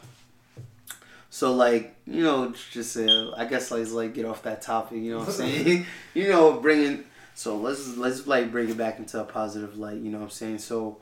So 1.29 1.53
like 1.53 1.93
you 2.05 2.23
know 2.23 2.53
just 2.71 2.95
uh, 2.97 3.31
I 3.35 3.45
guess 3.45 3.69
like 3.69 3.89
like 3.91 4.13
get 4.13 4.25
off 4.25 4.43
that 4.43 4.61
topic. 4.61 4.99
You 4.99 5.11
know 5.11 5.19
what 5.19 5.27
I'm 5.27 5.33
saying? 5.35 5.85
you 6.13 6.29
know 6.29 6.53
bringing. 6.59 7.03
So 7.35 7.57
let's 7.57 7.95
let's 7.97 8.25
like 8.27 8.49
bring 8.51 8.69
it 8.69 8.77
back 8.77 8.97
into 8.97 9.19
a 9.19 9.25
positive 9.25 9.77
light. 9.77 9.97
You 9.97 10.09
know 10.09 10.17
what 10.19 10.25
I'm 10.25 10.29
saying? 10.31 10.59
So. 10.59 10.97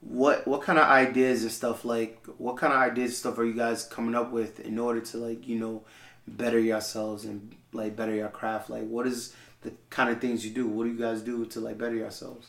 What 0.00 0.46
what 0.46 0.62
kind 0.62 0.78
of 0.78 0.86
ideas 0.86 1.42
and 1.42 1.52
stuff 1.52 1.84
like 1.84 2.24
what 2.38 2.56
kind 2.56 2.72
of 2.72 2.78
ideas 2.78 3.10
and 3.10 3.16
stuff 3.16 3.38
are 3.38 3.44
you 3.44 3.54
guys 3.54 3.84
coming 3.84 4.14
up 4.14 4.30
with 4.30 4.60
in 4.60 4.78
order 4.78 5.00
to 5.00 5.16
like 5.16 5.48
you 5.48 5.58
know 5.58 5.82
better 6.26 6.58
yourselves 6.58 7.24
and 7.24 7.54
like 7.72 7.96
better 7.96 8.14
your 8.14 8.28
craft 8.28 8.70
like 8.70 8.86
what 8.86 9.06
is 9.06 9.34
the 9.62 9.72
kind 9.90 10.08
of 10.10 10.20
things 10.20 10.44
you 10.44 10.52
do 10.52 10.66
what 10.66 10.84
do 10.84 10.90
you 10.90 10.98
guys 10.98 11.20
do 11.22 11.44
to 11.46 11.60
like 11.60 11.78
better 11.78 11.96
yourselves 11.96 12.48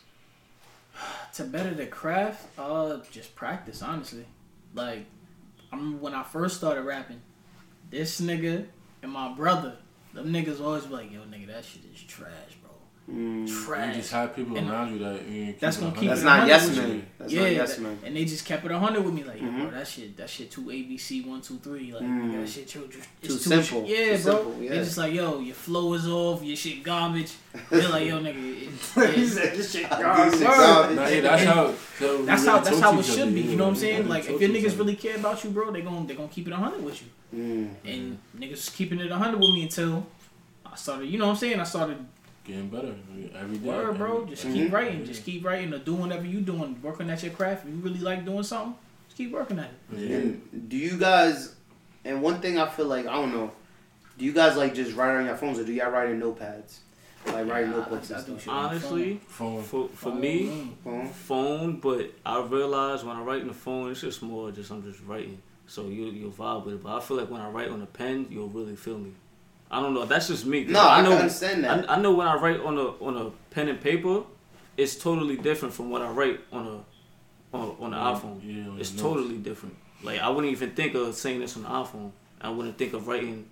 To 1.33 1.43
better 1.43 1.73
the 1.73 1.85
craft, 1.85 2.47
uh, 2.59 2.97
just 3.11 3.35
practice. 3.35 3.81
Honestly, 3.81 4.25
like 4.73 5.05
I 5.71 5.75
remember 5.75 5.97
when 5.99 6.13
I 6.13 6.23
first 6.23 6.57
started 6.57 6.81
rapping, 6.81 7.21
this 7.89 8.19
nigga 8.19 8.65
and 9.01 9.11
my 9.11 9.31
brother, 9.33 9.77
them 10.13 10.33
niggas 10.33 10.59
always 10.59 10.85
be 10.85 10.93
like, 10.93 11.11
"Yo, 11.11 11.21
nigga, 11.21 11.47
that 11.47 11.65
shit 11.65 11.83
is 11.93 12.01
trash, 12.01 12.55
bro." 12.61 12.68
Mm. 13.09 13.47
You 13.87 13.93
just 13.93 14.11
have 14.11 14.35
people 14.35 14.55
And 14.55 14.69
around 14.69 14.93
you 14.93 14.99
that 14.99 15.27
you 15.27 15.45
keep 15.47 15.59
that's 15.59 15.77
gonna 15.77 15.95
keep 15.95 16.09
That's 16.09 16.21
it 16.21 16.25
not 16.25 16.47
100 16.47 16.47
yes 16.47 16.67
with 16.67 16.75
you. 16.77 16.81
man. 16.83 17.05
That's 17.17 17.33
yeah, 17.33 17.41
not 17.41 17.51
yes 17.51 17.75
that- 17.75 17.81
man. 17.81 17.99
and 18.05 18.15
they 18.15 18.25
just 18.25 18.45
kept 18.45 18.65
it 18.65 18.71
hundred 18.71 19.03
with 19.03 19.13
me, 19.15 19.23
like, 19.23 19.41
yo, 19.41 19.47
Mhm. 19.47 19.61
bro, 19.61 19.71
that 19.79 19.87
shit, 19.87 20.15
that 20.17 20.29
shit 20.29 20.51
two 20.51 20.69
ABC, 20.69 21.21
one, 21.25 21.41
two, 21.41 21.57
three, 21.63 21.91
like, 21.91 22.03
Mm. 22.03 22.31
nigga, 22.31 22.41
that 22.41 22.49
shit 22.49 22.67
too, 22.67 22.87
it's 22.87 23.27
Too 23.27 23.27
too 23.27 23.61
simple. 23.63 23.85
Yeah, 23.89 24.15
Too 24.17 24.23
bro. 24.23 24.33
simple, 24.35 24.63
yeah. 24.63 24.69
They 24.69 24.77
just 24.77 24.97
like, 24.97 25.13
yo, 25.13 25.39
your 25.39 25.55
flow 25.55 25.93
is 25.95 26.07
off, 26.07 26.43
your 26.43 26.55
shit 26.55 26.83
garbage. 26.83 27.31
They're 27.71 27.89
like, 27.89 28.07
yo, 28.07 28.19
nigga, 28.19 28.35
it, 28.37 29.15
he 29.15 29.23
it, 29.23 29.27
said 29.29 29.55
this 29.57 29.71
shit 29.71 29.89
garbage. 29.89 30.39
garbage. 30.39 30.95
Nah, 30.95 31.07
yeah, 31.07 31.21
that's 31.21 31.43
how. 31.45 31.73
so 31.97 32.19
we 32.19 32.25
that's 32.25 32.45
how 32.45 32.59
that's 32.59 32.79
how 32.79 32.99
it 32.99 33.05
should 33.05 33.33
be. 33.33 33.41
You 33.41 33.55
know 33.55 33.63
what 33.65 33.69
I'm 33.71 33.75
saying? 33.75 34.07
Like, 34.07 34.29
if 34.29 34.39
your 34.39 34.49
niggas 34.51 34.77
really 34.77 34.95
care 34.95 35.15
about 35.15 35.43
you, 35.43 35.49
bro, 35.49 35.71
they 35.71 35.81
gon' 35.81 36.05
they 36.05 36.13
gonna 36.13 36.27
keep 36.29 36.47
it 36.47 36.53
hundred 36.53 36.83
with 36.83 37.01
you. 37.01 37.07
Mm. 37.35 37.69
And 37.85 38.17
niggas 38.39 38.75
keeping 38.75 38.99
it 38.99 39.11
hundred 39.11 39.39
with 39.39 39.49
me 39.51 39.63
until 39.63 40.05
I 40.65 40.75
started. 40.75 41.07
You 41.07 41.17
know 41.17 41.25
what 41.25 41.31
I'm 41.31 41.37
saying? 41.37 41.59
I 41.59 41.63
started 41.63 41.97
getting 42.49 42.69
better 42.69 42.93
every 43.39 43.57
day. 43.57 43.67
Word, 43.69 43.97
bro. 43.97 44.21
every- 44.21 44.29
Just 44.31 44.45
Mhm. 44.47 44.53
keep 44.53 44.71
writing. 44.73 45.05
Just 45.05 45.23
keep 45.25 45.45
writing 45.45 45.73
or 45.73 45.79
doing 45.79 46.01
whatever 46.01 46.25
you 46.25 46.41
doing. 46.41 46.77
Working 46.81 47.09
at 47.09 47.23
your 47.23 47.31
craft. 47.31 47.65
If 47.65 47.71
you 47.73 47.79
really 47.79 47.99
like 47.99 48.25
doing 48.25 48.43
something, 48.43 48.75
just 49.07 49.17
keep 49.17 49.31
working 49.31 49.59
at 49.59 49.71
it. 49.93 49.97
Yeah. 49.99 50.15
And 50.17 50.69
do 50.69 50.77
you 50.77 50.97
guys? 50.97 51.55
And 52.05 52.21
one 52.21 52.41
thing 52.41 52.57
I 52.59 52.67
feel 52.67 52.85
like 52.87 53.07
I 53.07 53.13
don't 53.13 53.31
know. 53.33 53.51
Do 54.17 54.25
you 54.25 54.33
guys 54.33 54.57
like 54.57 54.73
just 54.75 54.95
write 54.97 55.15
on 55.15 55.25
your 55.25 55.35
phones 55.37 55.59
or 55.59 55.63
do 55.63 55.71
y'all 55.71 55.91
write 55.91 56.09
in 56.09 56.19
notepads? 56.19 56.79
Like 57.25 57.47
writing 57.49 57.71
Yeah, 57.71 57.77
I- 57.77 57.79
notebooks 57.79 58.09
and 58.11 58.21
stuff. 58.21 58.39
shit. 58.41 58.47
on 58.49 58.63
the 58.63 58.69
Honestly, 58.69 59.19
Phone. 59.27 59.63
for 59.63 59.87
for 59.89 60.11
Phone, 60.11 60.21
me. 60.21 60.71
Phone? 60.83 61.09
phone. 61.09 61.79
But 61.79 62.11
I 62.25 62.41
realize 62.41 63.03
when 63.03 63.15
I 63.17 63.21
write 63.21 63.41
in 63.41 63.47
the 63.49 63.53
phone, 63.53 63.91
it's 63.91 64.01
just 64.01 64.21
more 64.23 64.51
just 64.51 64.71
I'm 64.71 64.83
just 64.83 65.01
writing. 65.05 65.41
So 65.67 65.87
you 65.87 66.05
you'll 66.05 66.31
vibe 66.31 66.65
with 66.65 66.75
it. 66.75 66.83
But 66.83 66.95
I 66.97 66.99
feel 67.01 67.17
like 67.17 67.29
when 67.29 67.41
I 67.41 67.49
write 67.49 67.69
on 67.69 67.81
a 67.81 67.85
pen, 67.85 68.25
you'll 68.29 68.47
really 68.49 68.75
feel 68.75 68.97
me. 68.97 69.11
I 69.71 69.81
don't 69.81 69.93
know. 69.93 70.05
That's 70.05 70.27
just 70.27 70.45
me. 70.45 70.63
No, 70.65 70.81
I, 70.87 71.01
know. 71.01 71.09
can 71.09 71.19
understand 71.19 71.63
that. 71.63 71.89
I, 71.89 71.95
I 71.95 72.01
know 72.01 72.11
when 72.13 72.27
I 72.27 72.35
write 72.35 72.59
on 72.59 72.77
a 72.77 72.85
on 73.03 73.17
a 73.17 73.29
pen 73.53 73.67
and 73.67 73.79
paper, 73.79 74.23
it's 74.77 74.95
totally 74.95 75.37
different 75.37 75.73
from 75.73 75.89
what 75.91 76.01
I 76.01 76.09
write 76.09 76.39
on 76.51 76.65
a 76.67 77.55
on, 77.55 77.75
on 77.79 77.91
the 77.91 77.97
iPhone. 77.97 78.39
Yeah, 78.43 78.71
on 78.71 78.79
It's 78.79 78.93
your 78.93 79.03
notes. 79.03 79.15
totally 79.21 79.37
different. 79.37 79.75
Like 80.03 80.19
I 80.19 80.29
wouldn't 80.29 80.51
even 80.51 80.71
think 80.71 80.95
of 80.95 81.13
saying 81.15 81.39
this 81.41 81.55
on 81.55 81.63
the 81.63 81.69
iPhone. 81.69 82.11
I 82.41 82.49
wouldn't 82.49 82.77
think 82.77 82.93
of 82.93 83.07
writing. 83.07 83.47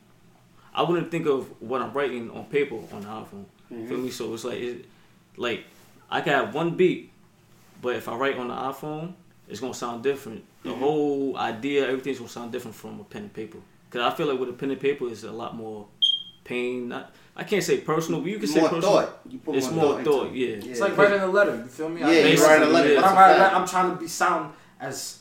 I 0.74 0.84
wouldn't 0.84 1.12
think 1.12 1.26
of 1.28 1.50
what 1.62 1.82
I'm 1.82 1.94
writing 1.94 2.30
on 2.32 2.46
paper 2.46 2.76
on 2.76 3.02
the 3.02 3.08
iPhone. 3.08 3.46
Mhm. 3.72 3.88
Feel 3.90 3.98
me? 3.98 4.10
So 4.12 4.34
it's 4.34 4.44
like 4.44 4.60
it, 4.60 4.86
like 5.36 5.66
I 6.10 6.22
can 6.22 6.34
have 6.34 6.54
one 6.56 6.72
beat, 6.76 7.12
but 7.82 7.96
if 7.96 8.08
I 8.08 8.16
write 8.16 8.38
on 8.38 8.48
the 8.48 8.54
iPhone, 8.56 9.14
it's 9.48 9.60
gonna 9.60 9.74
sound 9.74 10.02
different. 10.04 10.44
The 10.64 10.70
Mhm. 10.70 10.80
whole 10.80 11.38
idea, 11.38 11.86
everything's 11.88 12.18
gonna 12.20 12.30
sound 12.30 12.52
different 12.52 12.76
from 12.76 13.00
a 13.00 13.04
pen 13.04 13.24
and 13.24 13.34
paper. 13.34 13.58
Cause 13.90 14.02
I 14.02 14.16
feel 14.16 14.28
like 14.28 14.38
with 14.40 14.50
a 14.50 14.54
pen 14.54 14.72
and 14.72 14.80
paper, 14.80 15.08
it's 15.10 15.24
a 15.24 15.32
lot 15.32 15.56
more 15.56 15.88
pain. 16.48 16.90
Not 16.90 17.14
I 17.36 17.44
can't 17.44 17.64
say 17.64 17.78
personal, 17.82 18.22
but 18.22 18.30
you 18.32 18.40
can 18.40 18.48
say 18.48 18.62
personal. 18.62 18.82
thought. 18.82 19.20
You 19.30 19.38
put 19.40 19.56
It's 19.56 19.70
more 19.72 19.76
more 19.86 19.94
thought. 19.96 20.06
thought, 20.06 20.28
into 20.28 20.38
yeah. 20.40 20.72
It's 20.72 20.80
like 20.80 20.98
writing 20.98 21.22
a 21.22 21.28
letter. 21.28 21.56
You 21.56 21.66
feel 21.66 21.90
me? 21.90 22.02
Yeah, 22.02 22.08
I- 22.08 22.12
you 22.12 22.24
Basically, 22.24 22.48
write 22.54 22.62
a 22.64 22.66
letter. 22.76 22.90
yeah. 22.90 22.96
When 22.96 23.02
That's 23.04 23.12
I'm 23.12 23.18
a 23.18 23.22
writing, 23.22 23.42
fact. 23.44 23.56
I'm 23.56 23.68
trying 23.68 23.90
to 23.94 23.98
be 24.02 24.08
sound 24.08 24.54
as 24.80 25.20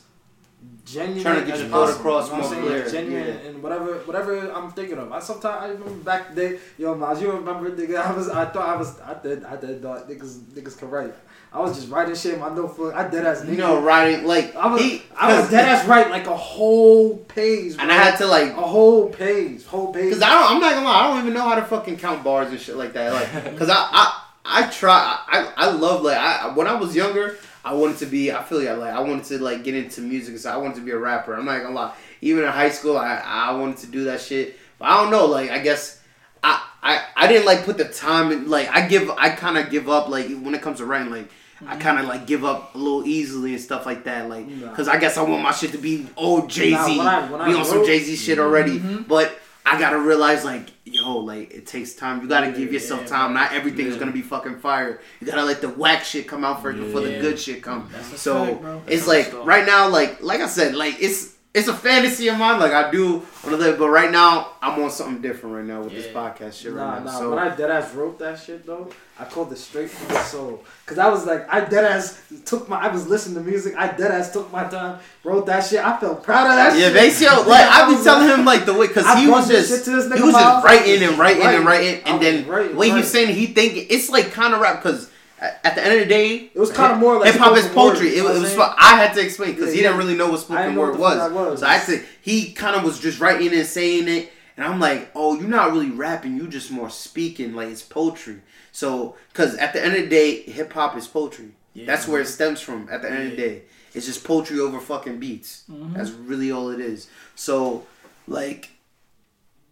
genuine 0.85 1.21
Trying 1.21 1.39
to 1.41 1.45
get 1.45 1.53
as 1.55 1.61
your 1.61 1.69
thought 1.69 1.85
possible, 1.85 1.99
across 1.99 2.25
you 2.25 2.31
know 2.31 2.39
what 2.41 2.51
I'm 2.51 2.61
more 2.61 2.69
saying? 2.71 2.83
clear, 2.89 3.01
Genuine 3.01 3.27
yeah. 3.27 3.49
and 3.49 3.63
whatever, 3.63 3.93
whatever 4.07 4.51
I'm 4.51 4.71
thinking 4.71 4.97
of. 4.97 5.11
I 5.11 5.19
sometimes 5.19 5.63
I 5.63 5.67
remember 5.67 6.03
back 6.03 6.33
the 6.33 6.35
day, 6.41 6.59
yo, 6.77 6.95
Miles, 6.95 7.21
you 7.21 7.31
remember, 7.31 7.69
nigga? 7.71 7.97
I 8.09 8.11
was, 8.17 8.29
I 8.29 8.45
thought 8.45 8.67
I 8.69 8.75
was, 8.77 8.99
I 9.01 9.13
did, 9.21 9.43
I 9.43 9.55
did 9.57 9.81
thought 9.81 10.09
niggas, 10.09 10.39
niggas 10.55 10.77
could 10.79 10.89
write. 10.89 11.13
I 11.51 11.59
was 11.61 11.75
just 11.75 11.89
writing 11.89 12.13
shit 12.13 12.33
in 12.33 12.39
my 12.39 12.53
notebook. 12.53 12.93
I 12.93 13.07
did 13.07 13.25
as 13.25 13.47
You 13.47 13.55
know, 13.55 13.81
writing 13.81 14.25
like 14.25 14.55
I 14.55 14.67
was, 14.67 14.81
he, 14.81 15.03
I 15.15 15.39
was 15.39 15.49
dead 15.51 15.67
ass 15.67 15.87
right 15.87 16.09
like 16.09 16.27
a 16.27 16.35
whole 16.35 17.17
page, 17.17 17.75
and 17.79 17.91
I 17.91 17.95
had 17.95 18.17
to 18.17 18.25
like 18.25 18.51
a 18.51 18.61
whole 18.61 19.09
page, 19.09 19.65
whole 19.65 19.93
page. 19.93 20.13
Cause 20.13 20.21
I 20.21 20.29
don't, 20.29 20.55
I'm 20.55 20.61
not 20.61 20.73
gonna 20.73 20.85
lie, 20.85 20.99
I 20.99 21.07
don't 21.09 21.21
even 21.21 21.33
know 21.33 21.47
how 21.47 21.55
to 21.55 21.63
fucking 21.63 21.97
count 21.97 22.23
bars 22.23 22.49
and 22.49 22.59
shit 22.59 22.75
like 22.75 22.93
that. 22.93 23.13
Like, 23.13 23.57
cause 23.57 23.69
I, 23.69 23.75
I, 23.75 24.23
I 24.45 24.69
try, 24.69 25.19
I, 25.27 25.53
I 25.55 25.71
love 25.71 26.03
like, 26.03 26.17
I 26.17 26.53
when 26.53 26.67
I 26.67 26.75
was 26.75 26.95
younger, 26.95 27.37
I 27.63 27.73
wanted 27.73 27.97
to 27.97 28.05
be. 28.05 28.31
I 28.31 28.43
feel 28.43 28.59
like, 28.59 28.77
like 28.77 28.93
I 28.93 28.99
wanted 28.99 29.25
to 29.25 29.39
like 29.39 29.63
get 29.63 29.75
into 29.75 30.01
music, 30.01 30.37
so 30.37 30.51
I 30.51 30.57
wanted 30.57 30.75
to 30.75 30.81
be 30.81 30.91
a 30.91 30.97
rapper. 30.97 31.33
I'm 31.33 31.45
not 31.45 31.61
gonna 31.61 31.75
lie. 31.75 31.93
Even 32.21 32.43
in 32.43 32.49
high 32.49 32.69
school, 32.69 32.97
I, 32.97 33.21
I 33.23 33.51
wanted 33.57 33.77
to 33.77 33.87
do 33.87 34.05
that 34.05 34.21
shit. 34.21 34.57
But 34.79 34.85
I 34.85 35.01
don't 35.01 35.11
know, 35.11 35.25
like 35.25 35.49
I 35.49 35.59
guess 35.59 36.01
I, 36.43 36.63
I, 36.83 37.03
I 37.15 37.27
didn't 37.27 37.45
like 37.45 37.63
put 37.65 37.77
the 37.77 37.85
time 37.85 38.31
in. 38.31 38.49
Like 38.49 38.69
I 38.69 38.87
give, 38.87 39.09
I 39.11 39.29
kind 39.29 39.57
of 39.57 39.69
give 39.69 39.89
up. 39.89 40.09
Like 40.09 40.27
when 40.41 40.53
it 40.55 40.61
comes 40.61 40.77
to 40.79 40.85
writing, 40.85 41.11
like. 41.11 41.29
I 41.67 41.75
kind 41.75 41.97
of 41.97 42.05
like 42.05 42.27
give 42.27 42.45
up 42.45 42.75
a 42.75 42.77
little 42.77 43.03
easily 43.07 43.53
and 43.53 43.59
stuff 43.59 43.87
like 43.87 44.03
that, 44.03 44.29
like, 44.29 44.45
Nah. 44.47 44.71
cause 44.75 44.87
I 44.87 44.97
guess 44.97 45.17
I 45.17 45.23
want 45.23 45.41
my 45.41 45.49
shit 45.51 45.71
to 45.71 45.79
be 45.79 46.05
old 46.15 46.51
Jay 46.51 46.69
Z, 46.69 46.75
Nah, 46.75 46.85
when 46.99 47.07
I- 47.07 47.31
when 47.31 47.41
I 47.41 47.47
be 47.47 47.55
on 47.55 47.65
some 47.65 47.83
Jay 47.83 47.97
Z 47.97 48.15
shit 48.15 48.37
already. 48.37 48.77
Mhm. 48.77 49.07
But 49.07 49.39
I 49.65 49.79
gotta 49.79 49.97
realize, 49.97 50.45
like, 50.45 50.67
yo, 50.85 51.17
like 51.17 51.51
it 51.51 51.65
takes 51.65 51.93
time. 51.93 52.21
You 52.21 52.27
gotta 52.27 52.51
give 52.51 52.71
yourself 52.71 53.01
Yeah, 53.01 53.07
time. 53.07 53.33
Not 53.33 53.53
everything's 53.53 53.95
Yeah. 53.95 54.01
gonna 54.01 54.11
be 54.11 54.21
fucking 54.21 54.59
fire. 54.59 55.01
You 55.19 55.25
gotta 55.25 55.43
let 55.45 55.61
the 55.61 55.69
whack 55.69 56.03
shit 56.05 56.27
come 56.27 56.45
out 56.45 56.61
first 56.61 56.77
before 56.77 57.01
the 57.01 57.17
good 57.19 57.39
shit 57.39 57.63
come. 57.63 57.89
So 58.15 58.45
fact, 58.57 58.63
it's 58.85 59.07
like 59.07 59.33
right 59.43 59.65
now, 59.65 59.89
like 59.89 60.21
like 60.21 60.41
I 60.41 60.47
said, 60.47 60.75
like 60.75 60.97
it's 60.99 61.33
it's 61.57 61.67
a 61.67 61.73
fantasy 61.73 62.27
of 62.27 62.37
mine. 62.37 62.59
Like 62.59 62.71
I 62.73 62.91
do 62.91 63.13
want 63.15 63.25
to 63.45 63.57
live, 63.57 63.79
but 63.79 63.89
right 63.89 64.11
now 64.11 64.51
I'm 64.61 64.81
on 64.83 64.91
something 64.91 65.21
different 65.21 65.55
right 65.55 65.65
now 65.65 65.81
with 65.81 65.91
this 65.93 66.07
podcast 66.07 66.61
shit 66.61 66.73
Nah, 66.73 66.91
right 66.93 66.99
now. 67.03 67.11
nah. 67.11 67.17
so 67.19 67.29
When 67.31 67.39
I 67.39 67.55
dead 67.55 67.71
ass 67.71 67.93
wrote 67.93 68.19
that 68.19 68.39
shit 68.39 68.65
though, 68.65 68.89
I 69.19 69.25
called 69.25 69.51
it 69.51 69.57
straight 69.57 69.89
from 69.89 70.07
the 70.09 70.21
soul. 70.23 70.63
Cause 70.85 70.99
I 70.99 71.09
was 71.09 71.25
like, 71.25 71.51
I 71.51 71.61
dead 71.65 71.83
ass 71.85 72.21
took 72.45 72.69
my, 72.69 72.79
I 72.79 72.87
was 72.89 73.07
listening 73.07 73.43
to 73.43 73.49
music. 73.49 73.73
I 73.75 73.87
dead 73.87 74.11
ass 74.11 74.31
took 74.31 74.51
my 74.51 74.65
time, 74.65 74.99
wrote 75.23 75.47
that 75.47 75.65
shit. 75.65 75.83
I 75.83 75.99
felt 75.99 76.21
proud 76.23 76.45
of 76.47 76.55
that 76.55 76.71
shit. 76.73 76.81
yeah, 76.81 76.87
shit. 76.89 76.95
basically, 76.95 77.43
like 77.49 77.65
I 77.71 77.95
be 77.97 78.03
telling 78.03 78.27
him 78.29 78.45
like 78.45 78.65
the 78.65 78.73
way 78.75 78.87
because 78.87 79.05
I 79.05 79.19
he 79.19 79.27
was 79.27 79.47
just 79.47 79.69
shit 79.69 79.83
to 79.85 79.89
this 79.95 80.05
he 80.05 80.11
nigga 80.11 80.23
was 80.25 80.33
Miles. 80.33 80.63
just 80.63 80.65
writing 80.65 81.03
and 81.03 81.17
writing 81.17 81.43
and 81.43 81.65
writing, 81.65 82.01
I 82.05 82.09
and 82.11 82.21
then 82.21 82.47
writing, 82.47 82.75
what 82.75 82.87
he 82.87 82.93
was 82.93 83.09
saying, 83.11 83.33
he 83.33 83.47
thinking 83.47 83.87
it's 83.89 84.09
like 84.09 84.31
kind 84.31 84.53
of 84.53 84.61
rap 84.61 84.83
because 84.83 85.06
at 85.39 85.75
the 85.75 85.83
end 85.83 85.93
of 85.93 85.99
the 85.99 86.05
day, 86.07 86.49
It 86.53 86.59
was 86.59 86.71
kinda 86.71 86.95
more 86.95 87.19
like 87.19 87.31
hip 87.33 87.41
hop 87.41 87.55
is 87.57 87.65
spoken 87.65 87.77
word, 87.83 87.89
poetry. 87.93 88.09
it, 88.09 88.17
it 88.17 88.23
was 88.23 88.57
I 88.57 88.95
had 88.95 89.13
to 89.13 89.21
explain 89.21 89.51
because 89.53 89.67
Yeah, 89.67 89.71
he 89.73 89.81
yeah. 89.83 89.87
didn't 89.89 89.97
really 89.99 90.15
know 90.15 90.31
what 90.31 90.39
spoken 90.39 90.73
know 90.75 90.81
word 90.81 90.97
what 90.97 91.17
was. 91.17 91.31
was. 91.31 91.59
So 91.59 91.67
I 91.67 91.77
said 91.79 92.05
he 92.21 92.51
kind 92.53 92.75
of 92.75 92.83
was 92.83 92.99
just 92.99 93.19
writing 93.19 93.53
and 93.53 93.65
saying 93.65 94.07
it, 94.07 94.31
and 94.55 94.65
I'm 94.65 94.79
like, 94.79 95.11
oh, 95.15 95.37
you're 95.39 95.47
not 95.47 95.71
really 95.71 95.91
rapping. 95.91 96.37
You 96.37 96.47
just 96.47 96.71
more 96.71 96.89
speaking 96.89 97.53
like 97.53 97.67
it's 97.69 97.83
poetry. 97.83 98.41
So 98.71 99.15
because 99.31 99.55
at 99.55 99.73
the 99.73 99.83
end 99.83 99.95
of 99.95 100.01
the 100.03 100.07
day, 100.09 100.41
hip 100.41 100.73
hop 100.73 100.97
is 100.97 101.07
poetry. 101.07 101.51
Yeah. 101.73 101.85
That's 101.85 102.07
where 102.07 102.21
it 102.21 102.27
stems 102.27 102.59
from. 102.59 102.87
At 102.91 103.03
the 103.03 103.11
end 103.11 103.23
of 103.25 103.29
the 103.31 103.37
day, 103.37 103.61
it's 103.93 104.07
just 104.07 104.23
poetry 104.23 104.59
over 104.59 104.79
fucking 104.79 105.19
beats. 105.19 105.63
Mhm. 105.71 105.93
That's 105.95 106.09
really 106.09 106.51
all 106.51 106.71
it 106.71 106.79
is. 106.79 107.07
So 107.35 107.85
like, 108.27 108.69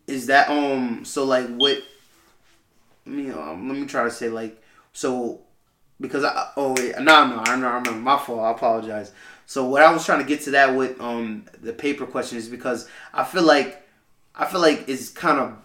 is 0.05 0.27
that 0.27 0.49
um? 0.49 1.03
So 1.05 1.23
like 1.25 1.47
what? 1.47 1.79
Let 3.07 3.15
me 3.15 3.31
um, 3.31 3.67
let 3.67 3.77
me 3.79 3.87
try 3.87 4.03
to 4.03 4.11
say 4.11 4.29
like 4.29 4.61
so 4.93 5.41
because 5.99 6.23
I 6.23 6.51
oh 6.57 6.73
wait 6.73 6.97
no 6.99 7.27
no 7.27 7.43
I 7.45 7.51
remember 7.51 7.91
my 7.91 8.17
fault 8.17 8.39
I 8.41 8.51
apologize. 8.51 9.11
So 9.45 9.65
what 9.65 9.81
I 9.81 9.91
was 9.91 10.05
trying 10.05 10.19
to 10.19 10.25
get 10.25 10.41
to 10.41 10.51
that 10.51 10.75
with 10.75 10.99
um 10.99 11.45
the 11.61 11.73
paper 11.73 12.05
question 12.05 12.37
is 12.37 12.49
because 12.49 12.89
I 13.13 13.23
feel 13.23 13.43
like 13.43 13.87
I 14.35 14.45
feel 14.45 14.61
like 14.61 14.85
it's 14.87 15.09
kind 15.09 15.39
of 15.39 15.57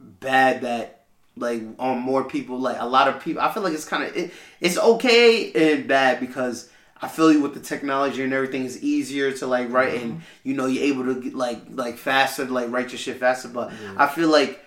bad 0.00 0.62
that 0.62 1.04
like 1.36 1.62
on 1.78 1.98
more 1.98 2.24
people 2.24 2.58
like 2.58 2.76
a 2.80 2.86
lot 2.86 3.08
of 3.08 3.22
people 3.22 3.42
I 3.42 3.52
feel 3.52 3.62
like 3.62 3.74
it's 3.74 3.84
kind 3.84 4.04
of 4.04 4.16
it, 4.16 4.32
it's 4.60 4.78
okay 4.78 5.52
and 5.52 5.86
bad 5.86 6.20
because 6.20 6.70
I 7.00 7.08
feel 7.08 7.30
you 7.30 7.42
with 7.42 7.54
the 7.54 7.60
technology 7.60 8.22
and 8.22 8.32
everything. 8.32 8.64
Is 8.64 8.82
easier 8.82 9.30
to 9.32 9.46
like 9.46 9.70
write 9.70 10.00
and 10.02 10.22
you 10.44 10.54
know 10.54 10.66
you're 10.66 10.84
able 10.84 11.04
to 11.04 11.20
get, 11.20 11.34
like 11.34 11.60
like 11.70 11.98
faster 11.98 12.46
to 12.46 12.52
like 12.52 12.70
write 12.70 12.90
your 12.90 12.98
shit 12.98 13.18
faster. 13.18 13.48
But 13.48 13.72
I 13.98 14.06
feel 14.06 14.30
like 14.30 14.64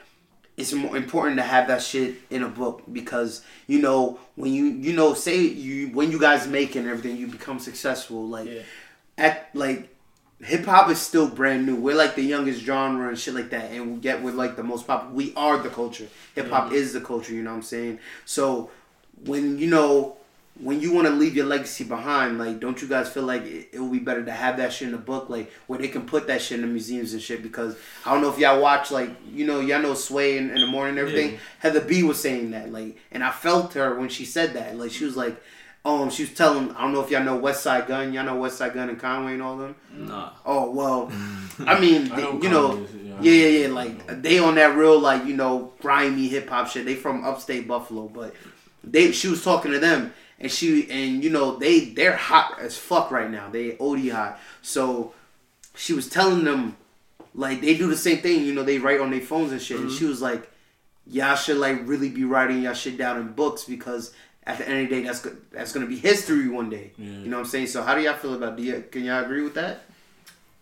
it's 0.60 0.74
more 0.74 0.95
important 0.97 1.38
to 1.38 1.43
have 1.43 1.68
that 1.70 1.82
shit 1.82 2.16
in 2.30 2.43
a 2.43 2.47
book 2.49 2.84
because 2.91 3.41
you 3.68 3.82
know 3.82 4.20
when 4.36 4.51
you 4.53 4.66
you 4.66 4.93
know 4.93 5.14
say 5.14 5.38
you 5.41 5.88
when 5.89 6.12
you 6.12 6.20
guys 6.20 6.47
make 6.47 6.76
it 6.76 6.80
and 6.80 6.88
everything 6.89 7.18
you 7.18 7.28
become 7.28 7.60
successful. 7.60 8.28
Like 8.28 8.47
Yeah. 8.47 8.62
at 9.18 9.49
like 9.53 9.89
hip 10.41 10.66
hop 10.66 10.89
is 10.89 10.99
still 10.99 11.28
brand 11.28 11.66
new. 11.66 11.76
We're 11.76 11.95
like 11.95 12.16
the 12.16 12.24
youngest 12.24 12.62
genre 12.62 13.07
and 13.10 13.18
shit 13.20 13.34
like 13.34 13.49
that 13.49 13.72
and 13.72 13.95
we 13.95 13.99
get 13.99 14.22
with 14.22 14.36
like 14.36 14.55
the 14.55 14.64
most 14.64 14.86
popular 14.88 15.14
we 15.14 15.34
are 15.36 15.57
the 15.57 15.70
culture. 15.70 16.07
Hip 16.36 16.49
hop 16.49 16.72
is 16.72 16.93
the 16.93 17.01
culture 17.01 17.34
you 17.34 17.43
know 17.43 17.51
what 17.51 17.57
I'm 17.57 17.64
saying? 17.64 17.99
So 18.26 18.70
when 19.26 19.57
you 19.57 19.68
know 19.68 20.16
when 20.62 20.82
you 20.82 20.91
want 20.93 21.07
to 21.07 21.14
leave 21.14 21.36
your 21.36 21.45
legacy 21.45 21.84
behind, 21.86 22.38
like, 22.38 22.60
don't 22.60 22.82
you 22.82 22.88
guys 22.88 23.10
feel 23.10 23.24
like 23.24 23.43
it, 23.43 23.70
it 23.72 23.80
would 23.80 23.91
be 23.91 23.99
better 23.99 24.24
to 24.26 24.32
have 24.32 24.57
that 24.57 24.74
shit 24.74 24.89
in 24.89 24.93
a 24.93 24.97
book, 24.97 25.30
like, 25.30 25.51
where 25.68 25.80
they 25.80 25.88
can 25.88 26.05
put 26.05 26.28
that 26.28 26.41
shit 26.41 26.55
in 26.60 26.62
the 26.62 26.68
museums 26.68 27.14
and 27.14 27.22
shit? 27.22 27.41
Because 27.41 27.78
I 28.05 28.12
don't 28.14 28.22
know 28.22 28.30
if 28.32 28.38
y'all 28.38 28.62
watch, 28.62 28.91
like, 28.91 29.10
you 29.32 29.45
know, 29.47 29.62
y'all 29.62 29.82
know 29.82 29.93
Sway 29.93 30.38
in, 30.38 30.49
in 30.49 30.60
the 30.60 30.68
morning 30.68 30.97
and 30.97 31.07
everything. 31.07 31.34
Yeah. 31.34 31.39
Heather 31.60 31.82
B 31.82 32.03
was 32.03 32.20
saying 32.22 32.51
that, 32.51 32.72
like, 32.72 32.97
and 33.12 33.24
I 33.24 33.32
felt 33.32 33.74
her 33.76 33.95
when 33.97 34.10
she 34.10 34.26
said 34.26 34.53
that, 34.53 34.78
like, 34.78 34.91
she 34.91 35.05
was 35.05 35.16
like, 35.16 35.41
um, 35.86 36.10
she 36.10 36.24
was 36.24 36.34
telling, 36.34 36.72
I 36.72 36.82
don't 36.82 36.91
know 36.91 37.01
if 37.01 37.10
y'all 37.10 37.24
know 37.24 37.39
Westside 37.39 37.88
Gunn, 37.88 38.12
y'all 38.12 38.26
know 38.26 38.36
Westside 38.36 38.74
Gunn 38.74 38.89
and 38.89 38.99
Conway 38.99 39.34
and 39.36 39.41
all 39.41 39.55
them. 39.57 39.76
Nah. 39.93 40.32
Oh 40.45 40.70
well, 40.72 41.10
I 41.66 41.80
mean, 41.80 42.12
I 42.12 42.16
they- 42.18 42.22
know 42.24 42.39
you 42.43 42.49
know, 42.49 42.68
Conway's, 42.72 42.95
yeah, 42.95 43.18
yeah, 43.22 43.32
yeah, 43.47 43.68
yeah. 43.68 43.74
Like 43.74 44.22
they 44.22 44.39
on 44.39 44.55
that 44.55 44.76
real, 44.76 44.99
like 44.99 45.26
you 45.26 45.36
know, 45.38 45.72
grimy 45.80 46.28
hip 46.28 46.49
hop 46.49 46.68
shit. 46.68 46.84
They 46.86 46.95
from 46.95 47.24
upstate 47.24 47.66
Buffalo, 47.66 48.10
but 48.10 48.36
they 48.84 49.14
she 49.14 49.30
was 49.30 49.41
talking 49.41 49.72
to 49.72 49.80
them, 49.80 50.14
and 50.40 50.52
she 50.52 50.90
and 50.90 51.24
you 51.24 51.30
know 51.30 51.58
they 51.58 51.86
they're 51.86 52.16
hot 52.16 52.58
as 52.60 52.78
fuck 52.78 53.12
right 53.12 53.30
now. 53.30 53.50
They 53.50 53.78
od 53.78 54.08
hot. 54.10 54.40
So 54.62 55.14
she 55.76 55.94
was 55.94 56.10
telling 56.10 56.44
them 56.44 56.78
like 57.34 57.62
they 57.62 57.78
do 57.78 57.88
the 57.88 57.98
same 57.98 58.20
thing. 58.20 58.44
You 58.46 58.54
know, 58.54 58.64
they 58.64 58.80
write 58.80 59.00
on 59.00 59.12
their 59.12 59.22
phones 59.22 59.52
and 59.52 59.62
shit. 59.62 59.80
And 59.80 59.92
she 59.92 60.06
was 60.06 60.22
like, 60.22 60.50
y'all 61.08 61.36
should 61.36 61.58
like 61.58 61.82
really 61.84 62.10
be 62.10 62.24
writing 62.24 62.62
y'all 62.62 62.74
shit 62.74 62.98
down 62.98 63.18
in 63.18 63.34
books 63.34 63.66
because 63.66 64.14
at 64.44 64.58
the 64.58 64.68
end 64.68 64.84
of 64.84 64.90
the 64.90 64.96
day, 64.96 65.04
that's 65.04 65.28
that's 65.52 65.72
gonna 65.74 65.86
be 65.86 65.98
history 65.98 66.48
one 66.48 66.70
day. 66.70 66.92
Yeah. 66.98 67.06
You 67.06 67.30
know 67.30 67.38
what 67.38 67.46
I'm 67.46 67.50
saying? 67.50 67.68
So 67.68 67.84
how 67.84 67.96
do 67.96 68.02
y'all 68.02 68.16
feel 68.16 68.34
about? 68.34 68.58
Do 68.58 68.64
you, 68.64 68.84
can 68.90 69.04
y'all 69.04 69.24
agree 69.24 69.44
with 69.44 69.56
that? 69.56 69.84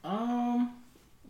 Um, 0.04 0.74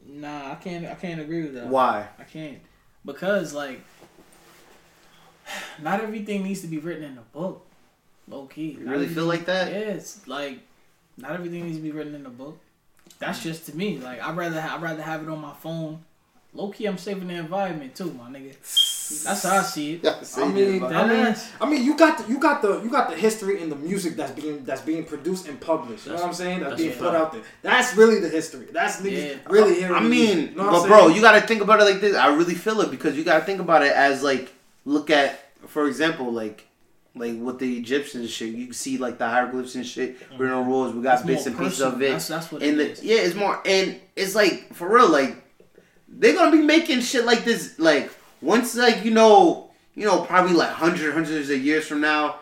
nah, 0.06 0.52
I 0.52 0.56
can't. 0.56 0.86
I 0.86 0.96
can't 0.96 1.22
agree 1.22 1.44
with 1.44 1.54
that. 1.56 1.68
Why? 1.68 2.08
I 2.20 2.24
can't 2.24 2.60
because 3.06 3.54
like, 3.54 3.82
not 5.82 6.02
everything 6.02 6.44
needs 6.44 6.62
to 6.62 6.68
be 6.68 6.78
written 6.78 7.04
in 7.04 7.18
a 7.18 7.22
book. 7.22 7.67
Low 8.28 8.46
key. 8.46 8.78
You 8.80 8.90
really 8.90 9.08
feel 9.08 9.26
like 9.26 9.46
that? 9.46 9.72
Yeah, 9.72 9.78
it's 9.78 10.28
like 10.28 10.60
not 11.18 11.32
everything 11.32 11.66
needs 11.66 11.78
to 11.78 11.84
be 11.84 11.92
written 11.92 12.16
in 12.16 12.26
a 12.26 12.30
book. 12.30 12.60
That's 13.20 13.40
mm. 13.40 13.44
just 13.44 13.66
to 13.68 13.78
me. 13.78 13.98
Like 13.98 14.22
I'd 14.22 14.36
rather 14.36 14.62
ha- 14.62 14.76
I'd 14.76 14.82
rather 14.82 15.02
have 15.02 15.24
it 15.24 15.30
on 15.30 15.40
my 15.40 15.54
phone. 15.54 16.04
Low 16.54 16.70
key, 16.70 16.86
I'm 16.86 16.98
saving 16.98 17.28
the 17.28 17.36
environment 17.36 17.96
too, 17.96 18.12
my 18.14 18.30
nigga. 18.30 18.56
That's 19.24 19.44
how 19.44 19.58
I 19.58 19.62
see 19.62 19.94
it. 19.94 20.06
I 20.38 20.48
mean, 20.50 20.82
That 20.82 20.94
I 20.94 21.08
mean. 21.08 21.36
I 21.62 21.70
mean, 21.70 21.84
you 21.84 21.96
got 21.96 22.18
the 22.18 22.28
you 22.28 22.40
got 22.40 22.62
the 22.62 22.82
you 22.82 22.90
got 22.90 23.10
the 23.10 23.16
history 23.16 23.62
and 23.62 23.72
the 23.72 23.76
music 23.76 24.16
that's 24.18 24.32
being 24.32 24.66
that's 24.66 24.82
being 24.82 25.06
produced 25.06 25.48
and 25.48 25.60
published. 25.62 26.06
You 26.06 26.14
know 26.14 26.18
what 26.18 26.28
I'm 26.28 26.34
saying? 26.34 26.60
That's, 26.60 26.72
that's 26.72 26.82
being 26.82 26.98
put 26.98 27.16
out 27.16 27.32
there. 27.32 27.42
That's 27.62 27.96
really 27.96 28.20
the 28.20 28.28
history. 28.28 28.68
That's 28.72 28.98
niggas 28.98 29.32
Yeah. 29.32 29.38
really 29.48 29.76
hearing. 29.76 29.96
I 29.96 30.02
mean. 30.02 30.50
You 30.50 30.56
know 30.56 30.72
but 30.72 30.88
bro, 30.88 31.08
you 31.08 31.22
got 31.22 31.40
to 31.40 31.48
think 31.48 31.62
about 31.62 31.80
it 31.80 31.86
like 31.86 32.02
this. 32.02 32.16
I 32.16 32.28
really 32.36 32.56
feel 32.56 32.82
it 32.82 32.92
because 32.92 33.16
you 33.18 33.24
got 33.24 33.40
to 33.40 33.46
think 33.46 33.62
about 33.62 33.84
it 33.84 33.94
as 33.94 34.24
like, 34.24 34.52
look 34.84 35.10
at, 35.10 35.52
for 35.68 35.88
example, 35.88 36.32
like, 36.32 36.67
like 37.20 37.40
with 37.40 37.60
the 37.60 37.78
Egyptians 37.78 38.24
and 38.24 38.30
shit. 38.30 38.54
You 38.54 38.66
can 38.66 38.74
see 38.74 38.98
like 38.98 39.18
the 39.18 39.28
hieroglyphs 39.28 39.76
and 39.76 39.86
shit 39.86 40.18
written 40.38 40.56
on 40.56 40.68
walls. 40.68 40.94
We 40.94 41.02
got 41.02 41.20
It's 41.20 41.28
bits 41.28 41.46
and 41.46 41.58
pieces 41.58 41.82
of 41.82 42.02
it. 42.02 42.12
That's, 42.12 42.28
that's 42.28 42.52
what 42.52 42.64
and 42.64 42.80
it 42.80 42.98
the, 42.98 43.06
yeah, 43.06 43.18
it's 43.18 43.36
more, 43.36 43.62
and 43.66 44.00
it's 44.16 44.36
like 44.36 44.74
for 44.74 44.88
real, 44.94 45.10
like 45.10 45.36
they're 46.08 46.34
gonna 46.34 46.52
be 46.52 46.64
making 46.64 47.02
shit 47.02 47.26
like 47.26 47.44
this, 47.44 47.78
like 47.80 48.12
once, 48.42 48.76
like 48.76 49.04
you 49.04 49.12
know, 49.12 49.72
you 49.96 50.06
know, 50.06 50.22
probably 50.22 50.54
like 50.54 50.70
hundred, 50.70 51.14
hundreds 51.14 51.50
of 51.50 51.62
years 51.62 51.88
from 51.88 52.02
now, 52.02 52.38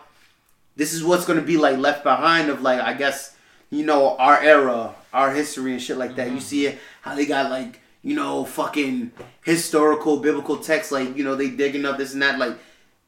this 0.76 0.92
is 0.92 1.02
what's 1.02 1.24
gonna 1.24 1.42
be 1.42 1.56
like 1.56 1.78
left 1.78 2.04
behind 2.04 2.48
of 2.48 2.62
like 2.62 2.80
I 2.80 2.94
guess 2.94 3.36
you 3.70 3.84
know 3.84 4.16
our 4.16 4.40
era, 4.40 4.94
our 5.12 5.32
history 5.32 5.72
and 5.72 5.82
shit 5.82 5.96
like 5.96 6.16
that. 6.16 6.26
You 6.26 6.34
mm-hmm. 6.34 6.40
see 6.40 6.66
it 6.66 6.78
how 7.02 7.14
they 7.14 7.26
got 7.26 7.50
like 7.50 7.80
you 8.02 8.14
know 8.14 8.44
fucking 8.44 9.12
historical 9.44 10.18
biblical 10.18 10.58
texts, 10.58 10.92
like 10.92 11.16
you 11.16 11.24
know 11.24 11.34
they 11.34 11.50
digging 11.50 11.84
up 11.84 11.98
this 11.98 12.12
and 12.12 12.22
that. 12.22 12.38
Like 12.38 12.58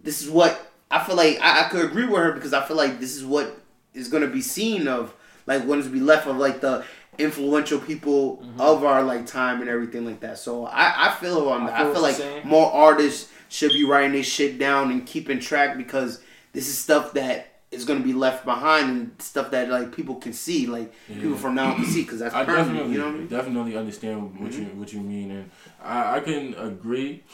this 0.01 0.23
is 0.23 0.31
what 0.31 0.68
I 0.91 1.05
feel 1.05 1.16
like 1.16 1.39
I, 1.41 1.66
I 1.66 1.68
could 1.68 1.84
agree 1.84 2.07
with 2.07 2.18
her 2.18 2.32
because 2.32 2.53
I 2.53 2.64
feel 2.64 2.76
like 2.76 2.99
this 3.01 3.16
is 3.16 3.24
what 3.24 3.61
is 3.95 4.09
gonna 4.09 4.26
be 4.28 4.41
seen 4.43 4.89
of 4.89 5.14
like 5.47 5.64
what 5.64 5.78
is 5.78 5.86
to 5.86 5.93
be 5.93 6.01
left 6.01 6.26
of 6.26 6.36
like 6.36 6.61
the 6.61 6.84
influential 7.18 7.78
people 7.80 8.43
of 8.59 8.84
our 8.84 9.03
like 9.03 9.26
time 9.26 9.61
and 9.61 9.68
everything 9.68 10.05
like 10.05 10.20
that. 10.20 10.39
So 10.39 10.66
I, 10.66 11.09
I 11.09 11.14
feel 11.16 11.49
on 11.49 11.62
I 11.62 11.66
that. 11.66 11.78
feel 11.78 11.91
I 11.91 11.93
feel 11.93 12.03
like 12.03 12.14
saying. 12.16 12.47
more 12.47 12.72
artists 12.72 13.30
should 13.49 13.72
be 13.72 13.84
writing 13.84 14.12
this 14.12 14.26
shit 14.26 14.59
down 14.59 14.91
and 14.91 15.05
keeping 15.07 15.41
track 15.41 15.76
because 15.76 16.20
this 16.53 16.68
is 16.68 16.78
stuff 16.78 17.12
that 17.14 17.47
is 17.70 17.84
gonna 17.84 18.01
be 18.01 18.12
left 18.14 18.45
behind 18.45 18.89
and 18.91 19.12
stuff 19.20 19.51
that 19.51 19.68
like 19.68 19.95
people 19.95 20.14
can 20.14 20.32
see, 20.32 20.66
like 20.66 20.93
people 21.09 21.36
from 21.36 21.55
now 21.55 21.70
on 21.70 21.76
can 21.76 21.84
see 21.86 22.03
because 22.03 22.20
that's 22.20 22.34
I 22.34 22.45
definitely, 22.45 22.93
You 22.93 22.99
know 22.99 23.09
I 23.09 23.11
mean? 23.11 23.22
Mm-hmm. 23.26 23.34
definitely 23.36 23.76
understand 23.76 24.39
what 24.41 24.53
you 24.53 24.64
what 24.66 24.93
you 24.93 25.01
mean, 25.01 25.30
and 25.32 25.51
I, 25.82 26.16
I 26.16 26.20
can 26.20 26.55
agree, 26.55 27.24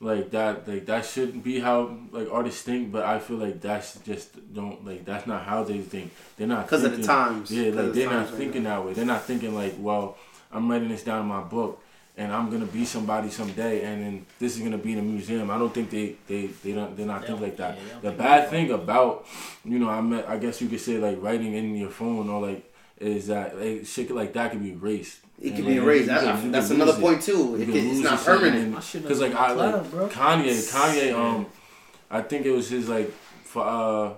like 0.00 0.30
that, 0.32 0.66
like 0.68 0.86
that 0.86 1.04
shouldn't 1.06 1.42
be 1.44 1.60
how 1.60 1.96
like 2.12 2.28
artists 2.30 2.62
think, 2.62 2.92
but 2.92 3.04
I 3.04 3.18
feel 3.18 3.36
like 3.38 3.60
that's 3.60 3.98
just 4.00 4.28
don't 4.54 4.84
like 4.84 5.04
that's 5.04 5.26
not 5.26 5.44
how 5.44 5.64
they 5.64 5.78
think. 5.78 6.12
They're 6.36 6.46
not 6.46 6.66
Because 6.66 6.84
of 6.84 6.90
the 6.92 6.96
thinking- 6.98 7.06
times. 7.08 7.50
Yeah, 7.50 7.70
'Cause 7.70 7.74
like 7.76 7.92
they're 7.94 8.06
not 8.06 8.12
times 8.12 8.30
right 8.30 8.38
thinking 8.38 8.62
that 8.64 8.84
way. 8.84 8.92
They're 8.92 9.04
not 9.06 9.24
thinking 9.24 9.54
like, 9.54 9.74
well, 9.78 10.16
I'm 10.52 10.70
writing 10.70 10.88
this 10.88 11.02
down 11.04 11.22
in 11.22 11.26
my 11.28 11.42
book. 11.42 11.80
And 12.16 12.32
I'm 12.32 12.48
gonna 12.48 12.64
be 12.66 12.84
somebody 12.84 13.28
someday, 13.28 13.82
and 13.82 14.00
then 14.04 14.26
this 14.38 14.56
is 14.56 14.62
gonna 14.62 14.78
be 14.78 14.92
in 14.92 15.00
a 15.00 15.02
museum. 15.02 15.50
I 15.50 15.58
don't 15.58 15.74
think 15.74 15.90
they 15.90 16.14
they 16.28 16.46
they 16.62 16.70
don't 16.72 16.96
they're 16.96 17.06
not 17.06 17.22
They 17.22 17.26
think 17.28 17.40
like 17.40 17.56
that. 17.56 17.76
yeah, 17.76 17.98
the 18.02 18.12
bad 18.16 18.50
thing 18.50 18.70
about 18.70 19.26
you 19.64 19.80
know 19.80 19.88
I 19.88 20.00
met 20.00 20.28
I 20.28 20.36
guess 20.38 20.60
you 20.60 20.68
could 20.68 20.80
say 20.80 20.98
like 20.98 21.20
writing 21.20 21.54
in 21.54 21.74
your 21.74 21.90
phone 21.90 22.28
or 22.28 22.40
like 22.46 22.72
is 22.98 23.26
that 23.28 23.58
like, 23.60 23.86
shit 23.86 24.10
like 24.10 24.32
that 24.34 24.50
can 24.52 24.60
be 24.60 24.72
erased. 24.72 25.18
It 25.40 25.48
And, 25.48 25.56
can 25.56 25.64
like, 25.64 25.74
be 25.74 25.78
erased. 25.80 26.00
you 26.02 26.14
That- 26.14 26.40
can- 26.40 26.52
that's 26.52 26.70
another 26.70 26.92
lose 26.92 27.00
point 27.00 27.22
too. 27.22 27.56
It 27.56 27.64
can 27.64 27.72
can, 27.74 27.86
it's 27.90 28.00
not 28.00 28.20
permanent. 28.24 28.56
and- 28.56 28.72
My 28.74 28.80
shit 28.80 29.02
Because 29.02 29.20
like 29.20 29.34
I 29.34 29.52
the 29.54 29.62
like 29.78 29.90
bro. 29.90 30.08
Kanye, 30.08 30.72
Kanye, 30.72 31.14
um, 31.18 31.46
I 32.10 32.20
think 32.22 32.46
it 32.46 32.52
was 32.52 32.68
his 32.70 32.88
like, 32.88 33.10
for 33.44 33.64
uh, 33.64 34.12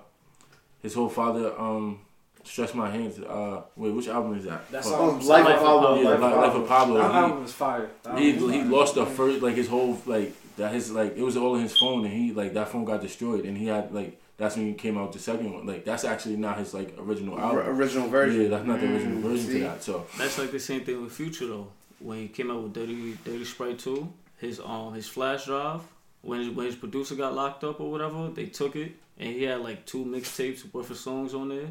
his 0.82 0.94
whole 0.94 1.08
father, 1.08 1.58
um, 1.58 2.00
stretch 2.44 2.74
my 2.74 2.90
hands. 2.90 3.18
Uh, 3.18 3.62
wait, 3.76 3.92
which 3.94 4.08
album 4.08 4.36
is 4.38 4.44
that? 4.44 4.70
That's 4.70 4.88
Fuck. 4.90 5.00
all. 5.00 5.10
Oh, 5.10 5.26
Life 5.26 5.46
of 5.46 5.60
Pablo. 5.62 6.02
Yeah, 6.02 6.08
Life, 6.10 6.20
Life 6.36 6.54
of 6.54 6.68
Pablo. 6.68 6.98
That 6.98 7.10
He- 7.10 7.16
album 7.16 7.42
was 7.42 7.52
fire. 7.52 7.90
That 8.02 8.18
he 8.18 8.32
was 8.34 8.52
he 8.52 8.60
fire. 8.60 8.68
lost 8.70 8.94
the 8.94 9.06
first 9.06 9.42
like 9.42 9.54
his 9.56 9.68
whole 9.68 9.98
like 10.06 10.34
that 10.58 10.72
his 10.74 10.92
like 10.92 11.16
it 11.16 11.22
was 11.22 11.36
all 11.36 11.56
in 11.56 11.62
his 11.62 11.76
phone 11.76 12.04
and 12.04 12.12
he 12.14 12.32
like 12.32 12.52
that 12.54 12.68
phone 12.68 12.84
got 12.84 13.00
destroyed 13.02 13.44
and 13.46 13.56
he 13.58 13.66
had 13.66 13.92
like 13.92 14.20
that's 14.38 14.56
when 14.56 14.66
he 14.66 14.74
came 14.74 14.98
out 14.98 15.04
with 15.08 15.12
the 15.14 15.18
second 15.22 15.52
one 15.52 15.66
like 15.66 15.84
that's 15.84 16.04
actually 16.04 16.36
not 16.36 16.58
his 16.58 16.74
like 16.74 16.94
original 16.98 17.36
R- 17.38 17.70
original 17.70 18.08
version. 18.08 18.42
Yeah, 18.42 18.48
that's 18.48 18.66
not 18.66 18.80
the 18.80 18.92
original 18.92 19.18
Mm, 19.18 19.22
version 19.22 19.46
see? 19.46 19.52
to 19.54 19.64
that. 19.64 19.82
So 19.82 20.06
That's 20.18 20.38
like 20.38 20.50
the 20.50 20.60
same 20.60 20.82
thing 20.84 21.02
with 21.02 21.12
Future 21.12 21.46
though. 21.46 21.68
When 21.98 22.18
he 22.18 22.28
came 22.28 22.50
out 22.50 22.62
with 22.62 22.74
Dirty 22.74 23.16
Dirty 23.24 23.44
Sprite 23.44 23.78
2, 23.78 24.12
his 24.38 24.60
um 24.60 24.92
his 24.94 25.08
flash 25.08 25.46
drive, 25.46 25.80
when 26.22 26.40
his, 26.40 26.50
when 26.50 26.66
his 26.66 26.76
producer 26.76 27.14
got 27.14 27.34
locked 27.34 27.64
up 27.64 27.80
or 27.80 27.90
whatever, 27.90 28.28
they 28.28 28.46
took 28.46 28.76
it 28.76 28.92
and 29.18 29.30
he 29.34 29.44
had 29.44 29.60
like 29.62 29.86
two 29.86 30.04
mixtapes 30.04 30.70
worth 30.74 30.90
of 30.90 30.98
songs 30.98 31.32
on 31.32 31.48
there. 31.48 31.68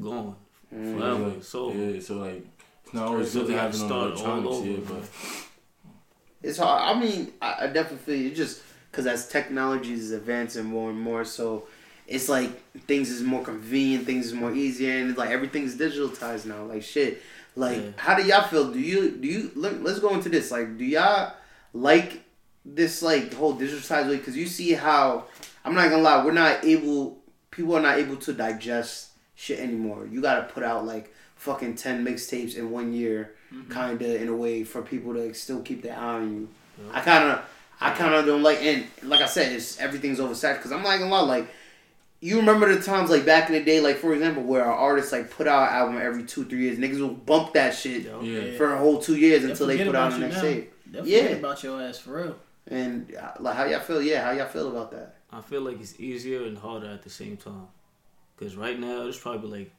Gone. 0.00 0.34
Mm. 0.74 0.98
Forever. 0.98 1.28
like, 1.28 1.44
So 1.44 1.72
yeah, 1.72 2.00
so 2.00 2.14
like 2.16 2.44
it's 2.84 2.94
not 2.94 3.06
always 3.08 3.32
good 3.32 3.46
to 3.46 3.52
we 3.52 3.58
have 3.58 3.70
gotta 3.72 3.84
it 3.84 3.92
on 3.92 4.16
start 4.16 4.28
all 4.28 4.38
electronics. 4.48 4.88
Yeah, 4.90 4.96
but 4.96 6.48
It's 6.48 6.58
hard. 6.58 6.96
I 6.96 7.00
mean, 7.00 7.32
I, 7.40 7.56
I 7.60 7.66
definitely 7.68 7.98
feel 7.98 8.16
you. 8.16 8.28
It's 8.30 8.36
just 8.38 8.62
because 8.92 9.06
as 9.06 9.26
technology 9.26 9.94
is 9.94 10.12
advancing 10.12 10.66
more 10.66 10.90
and 10.90 11.00
more, 11.00 11.24
so 11.24 11.66
it's 12.06 12.28
like 12.28 12.50
things 12.82 13.10
is 13.10 13.22
more 13.22 13.42
convenient, 13.42 14.04
things 14.06 14.26
is 14.26 14.34
more 14.34 14.52
easier, 14.52 14.98
and 14.98 15.08
it's 15.10 15.18
like 15.18 15.30
everything's 15.30 15.76
digitalized 15.76 16.44
now. 16.46 16.64
Like 16.64 16.82
shit. 16.82 17.22
Like, 17.56 17.78
Yeah. 17.78 17.90
how 17.96 18.14
do 18.14 18.22
y'all 18.22 18.46
feel? 18.48 18.70
Do 18.70 18.78
you 18.78 19.10
do 19.10 19.26
you? 19.28 19.50
Let, 19.54 19.82
let's 19.82 19.98
go 19.98 20.14
into 20.14 20.28
this. 20.28 20.50
Like, 20.50 20.78
do 20.78 20.84
y'all 20.84 21.34
like 21.72 22.22
this 22.64 23.02
like 23.02 23.32
whole 23.34 23.56
digitalized 23.56 24.08
way? 24.08 24.16
Because 24.18 24.36
you 24.36 24.46
see 24.46 24.72
how 24.72 25.24
I'm 25.64 25.74
not 25.74 25.90
gonna 25.90 26.02
lie, 26.02 26.24
we're 26.24 26.32
not 26.32 26.64
able. 26.64 27.18
People 27.50 27.76
are 27.76 27.82
not 27.82 27.98
able 27.98 28.16
to 28.16 28.32
digest 28.32 29.08
shit 29.34 29.58
anymore. 29.58 30.06
You 30.10 30.20
gotta 30.22 30.44
put 30.44 30.62
out 30.62 30.86
like 30.86 31.12
fucking 31.36 31.74
ten 31.76 32.04
mixtapes 32.04 32.56
in 32.56 32.70
one 32.70 32.92
year, 32.92 33.34
mm-hmm. 33.52 33.70
kind 33.70 34.00
of 34.00 34.02
in 34.02 34.28
a 34.28 34.36
way 34.36 34.64
for 34.64 34.80
people 34.82 35.12
to 35.14 35.34
still 35.34 35.60
keep 35.60 35.82
their 35.82 35.96
eye 35.96 36.14
on 36.20 36.32
you. 36.32 36.48
I 36.92 37.00
kind 37.00 37.24
of, 37.24 37.44
I 37.82 37.94
kind 37.94 38.14
of 38.14 38.26
don't 38.26 38.42
like, 38.42 38.58
and 38.62 38.86
like 39.02 39.20
I 39.20 39.26
said, 39.26 39.52
it's 39.52 39.78
everything's 39.80 40.18
oversaturated. 40.18 40.56
Because 40.58 40.72
I'm 40.72 40.82
not 40.82 40.98
gonna 40.98 41.10
lie, 41.10 41.20
like 41.20 41.48
you 42.20 42.36
remember 42.36 42.72
the 42.72 42.80
times 42.80 43.10
like 43.10 43.26
back 43.26 43.48
in 43.48 43.54
the 43.54 43.64
day, 43.64 43.80
like 43.80 43.96
for 43.96 44.14
example, 44.14 44.44
where 44.44 44.64
our 44.64 44.72
artists 44.72 45.10
like 45.10 45.28
put 45.30 45.48
out 45.48 45.68
an 45.68 45.74
album 45.74 45.98
every 46.00 46.22
two, 46.22 46.44
three 46.44 46.60
years. 46.60 46.78
Niggas 46.78 47.00
will 47.00 47.08
bump 47.08 47.54
that 47.54 47.74
shit 47.74 48.04
yeah. 48.22 48.56
for 48.56 48.72
a 48.74 48.78
whole 48.78 49.00
two 49.00 49.16
years 49.16 49.42
They'll 49.42 49.50
until 49.50 49.66
they 49.66 49.78
put 49.78 49.88
out 49.88 50.08
about 50.08 50.10
the 50.12 50.16
you 50.18 50.22
next 50.22 50.36
now. 50.36 50.42
tape. 50.42 50.72
They'll 50.86 51.06
Yeah. 51.06 51.20
about 51.30 51.62
your 51.64 51.82
ass 51.82 51.98
for 51.98 52.22
real. 52.22 52.36
And 52.68 53.12
uh, 53.16 53.32
like, 53.40 53.56
how 53.56 53.64
y'all 53.64 53.80
feel? 53.80 54.00
Yeah, 54.00 54.24
how 54.24 54.30
y'all 54.30 54.46
feel 54.46 54.70
about 54.70 54.92
that? 54.92 55.16
I 55.32 55.40
feel 55.40 55.62
like 55.62 55.80
it's 55.80 55.98
easier 55.98 56.44
and 56.44 56.56
harder 56.56 56.86
at 56.86 57.02
the 57.02 57.10
same 57.10 57.36
time. 57.36 57.66
Cause 58.36 58.54
right 58.56 58.78
now 58.78 59.02
there's 59.02 59.18
probably 59.18 59.60
like 59.60 59.72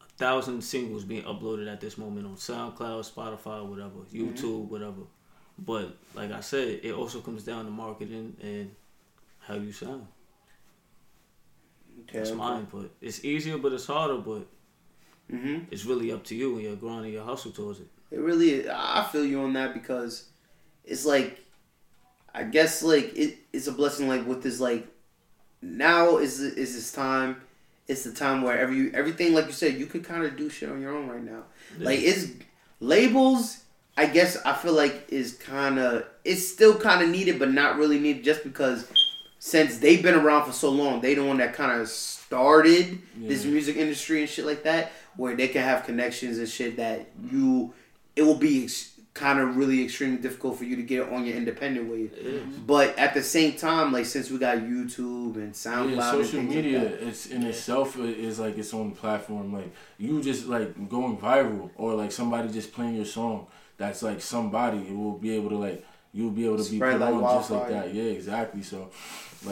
a 0.00 0.04
thousand 0.18 0.62
singles 0.62 1.04
being 1.04 1.22
uploaded 1.22 1.70
at 1.72 1.80
this 1.80 1.96
moment 1.96 2.26
on 2.26 2.34
SoundCloud, 2.36 3.12
Spotify, 3.12 3.64
whatever, 3.64 4.00
YouTube, 4.12 4.68
whatever. 4.68 5.02
But 5.64 5.96
like 6.14 6.32
I 6.32 6.40
said, 6.40 6.80
it 6.82 6.92
also 6.92 7.20
comes 7.20 7.44
down 7.44 7.64
to 7.66 7.70
marketing 7.70 8.36
and 8.42 8.74
how 9.40 9.54
you 9.54 9.72
sound. 9.72 10.06
Okay, 12.02 12.18
That's 12.18 12.30
okay. 12.30 12.38
my 12.38 12.58
input. 12.58 12.92
It's 13.00 13.24
easier, 13.24 13.58
but 13.58 13.72
it's 13.72 13.86
harder. 13.86 14.18
But 14.18 14.46
hmm 15.30 15.60
it's 15.70 15.84
really 15.84 16.12
up 16.12 16.24
to 16.24 16.34
you 16.34 16.54
and 16.56 16.62
your 16.62 16.76
grind 16.76 17.04
and 17.04 17.12
your 17.14 17.24
hustle 17.24 17.52
towards 17.52 17.80
it. 17.80 17.88
It 18.10 18.18
really, 18.18 18.50
is. 18.50 18.68
I 18.72 19.06
feel 19.10 19.24
you 19.24 19.40
on 19.42 19.52
that 19.54 19.72
because 19.74 20.28
it's 20.84 21.04
like, 21.06 21.40
I 22.34 22.44
guess 22.44 22.82
like 22.82 23.12
it, 23.16 23.38
it's 23.52 23.66
a 23.66 23.72
blessing. 23.72 24.08
Like 24.08 24.26
with 24.26 24.42
this, 24.42 24.60
like 24.60 24.86
now 25.60 26.18
is 26.18 26.40
is 26.40 26.74
this 26.74 26.92
time. 26.92 27.36
It's 27.88 28.04
the 28.04 28.12
time 28.12 28.42
where 28.42 28.58
every 28.58 28.94
everything, 28.94 29.34
like 29.34 29.46
you 29.46 29.52
said, 29.52 29.74
you 29.74 29.86
could 29.86 30.04
kind 30.04 30.24
of 30.24 30.36
do 30.36 30.48
shit 30.48 30.70
on 30.70 30.80
your 30.80 30.96
own 30.96 31.08
right 31.08 31.22
now. 31.22 31.44
Like 31.78 32.00
it's 32.00 32.28
labels. 32.80 33.61
I 33.96 34.06
guess 34.06 34.36
I 34.44 34.54
feel 34.54 34.72
like 34.72 35.06
is 35.10 35.34
kind 35.34 35.78
of 35.78 36.04
it's 36.24 36.46
still 36.48 36.78
kind 36.78 37.02
of 37.02 37.08
needed, 37.10 37.38
but 37.38 37.50
not 37.52 37.76
really 37.76 37.98
needed, 37.98 38.24
just 38.24 38.42
because 38.42 38.90
since 39.38 39.78
they've 39.78 40.02
been 40.02 40.14
around 40.14 40.46
for 40.46 40.52
so 40.52 40.70
long, 40.70 41.00
they 41.00 41.14
the 41.14 41.24
one 41.24 41.38
that 41.38 41.52
kind 41.54 41.80
of 41.80 41.88
started 41.88 42.98
this 43.18 43.44
music 43.44 43.76
industry 43.76 44.20
and 44.20 44.30
shit 44.30 44.46
like 44.46 44.62
that, 44.62 44.92
where 45.16 45.36
they 45.36 45.48
can 45.48 45.62
have 45.62 45.84
connections 45.84 46.38
and 46.38 46.48
shit 46.48 46.76
that 46.76 47.06
you, 47.30 47.74
it 48.16 48.22
will 48.22 48.36
be 48.36 48.64
ex- 48.64 48.88
kind 49.14 49.38
of 49.38 49.56
really 49.58 49.84
extremely 49.84 50.16
difficult 50.16 50.56
for 50.56 50.64
you 50.64 50.76
to 50.76 50.82
get 50.82 51.06
on 51.10 51.26
your 51.26 51.36
independent 51.36 51.90
way. 51.90 52.08
Is. 52.16 52.42
But 52.66 52.98
at 52.98 53.12
the 53.12 53.22
same 53.22 53.52
time, 53.54 53.92
like 53.92 54.06
since 54.06 54.30
we 54.30 54.38
got 54.38 54.58
YouTube 54.58 55.34
and 55.34 55.52
SoundCloud, 55.52 55.96
Yeah, 55.96 56.10
social 56.12 56.38
and 56.40 56.48
media 56.48 56.78
like 56.78 57.02
it's 57.02 57.26
in 57.26 57.42
itself 57.42 57.98
i- 57.98 58.04
is 58.04 58.38
like 58.38 58.56
its 58.56 58.72
own 58.72 58.92
platform. 58.92 59.52
Like 59.52 59.70
you 59.98 60.22
just 60.22 60.46
like 60.46 60.88
going 60.88 61.18
viral 61.18 61.68
or 61.76 61.94
like 61.94 62.12
somebody 62.12 62.48
just 62.50 62.72
playing 62.72 62.94
your 62.94 63.04
song. 63.04 63.46
That's 63.82 64.02
like 64.08 64.20
somebody 64.20 64.78
it 64.90 64.96
will 65.02 65.18
be 65.26 65.30
able 65.38 65.50
to 65.50 65.58
like 65.66 65.84
you'll 66.16 66.30
be 66.40 66.44
able 66.48 66.58
to 66.64 66.70
be 66.70 66.76
Spread 66.78 66.92
put 66.98 67.00
like 67.06 67.14
on 67.14 67.38
just 67.38 67.50
like 67.50 67.68
that. 67.76 67.94
Yeah, 67.94 68.10
exactly. 68.18 68.62
So, 68.62 68.78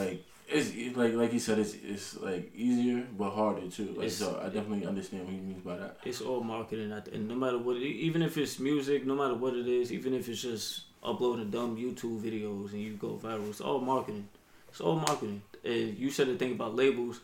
like. 0.01 0.17
It's 0.53 0.69
it- 0.83 0.97
like 1.01 1.13
like 1.21 1.31
you 1.31 1.39
said, 1.47 1.59
it's 1.63 1.75
it's 1.93 2.07
like 2.27 2.51
easier 2.67 2.99
but 3.17 3.29
harder 3.39 3.67
too. 3.77 3.87
Like 3.99 4.07
It's- 4.11 4.17
so, 4.23 4.27
I 4.45 4.47
definitely 4.57 4.85
understand 4.85 5.21
what 5.25 5.33
he 5.33 5.39
means 5.49 5.63
by 5.69 5.75
that. 5.81 5.93
It's 6.09 6.19
all 6.27 6.41
marketing, 6.43 6.91
at 6.91 7.05
the, 7.05 7.13
and 7.15 7.23
no 7.31 7.35
matter 7.43 7.57
what, 7.65 7.77
it, 7.77 7.87
even 8.07 8.21
if 8.21 8.33
it's 8.37 8.59
music, 8.59 9.05
no 9.11 9.15
matter 9.21 9.33
what 9.43 9.53
it 9.61 9.67
is, 9.79 9.93
even 9.97 10.11
if 10.13 10.27
it's 10.27 10.41
just 10.41 10.65
uploading 11.09 11.49
dumb 11.55 11.77
YouTube 11.77 12.17
videos 12.27 12.73
and 12.73 12.81
you 12.87 12.93
go 13.05 13.11
viral, 13.23 13.49
it's 13.49 13.61
all 13.61 13.79
marketing. 13.79 14.27
It's 14.69 14.81
all 14.81 14.97
marketing. 15.09 15.41
And 15.63 15.97
you 15.97 16.09
said 16.11 16.27
the 16.27 16.35
thing 16.41 16.51
about 16.57 16.75
labels. 16.75 17.21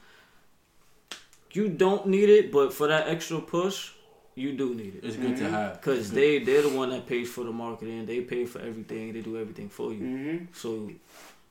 You 1.51 1.67
don't 1.83 2.07
need 2.07 2.29
it, 2.29 2.45
but 2.57 2.73
for 2.73 2.87
that 2.87 3.07
extra 3.09 3.39
push, 3.41 3.91
you 4.37 4.53
do 4.53 4.73
need 4.75 4.95
it. 4.95 5.03
It's 5.03 5.17
good 5.17 5.35
to 5.37 5.49
have 5.49 5.81
Cause 5.81 6.11
they 6.11 6.39
they're 6.39 6.61
the 6.61 6.69
one 6.69 6.89
that 6.91 7.07
pays 7.07 7.29
for 7.29 7.43
the 7.43 7.51
marketing. 7.51 8.05
They 8.05 8.21
pay 8.21 8.45
for 8.45 8.59
everything. 8.59 9.13
They 9.13 9.21
do 9.21 9.37
everything 9.37 9.69
for 9.69 9.91
you. 9.91 9.99
hmm 9.99 10.37
So 10.53 10.89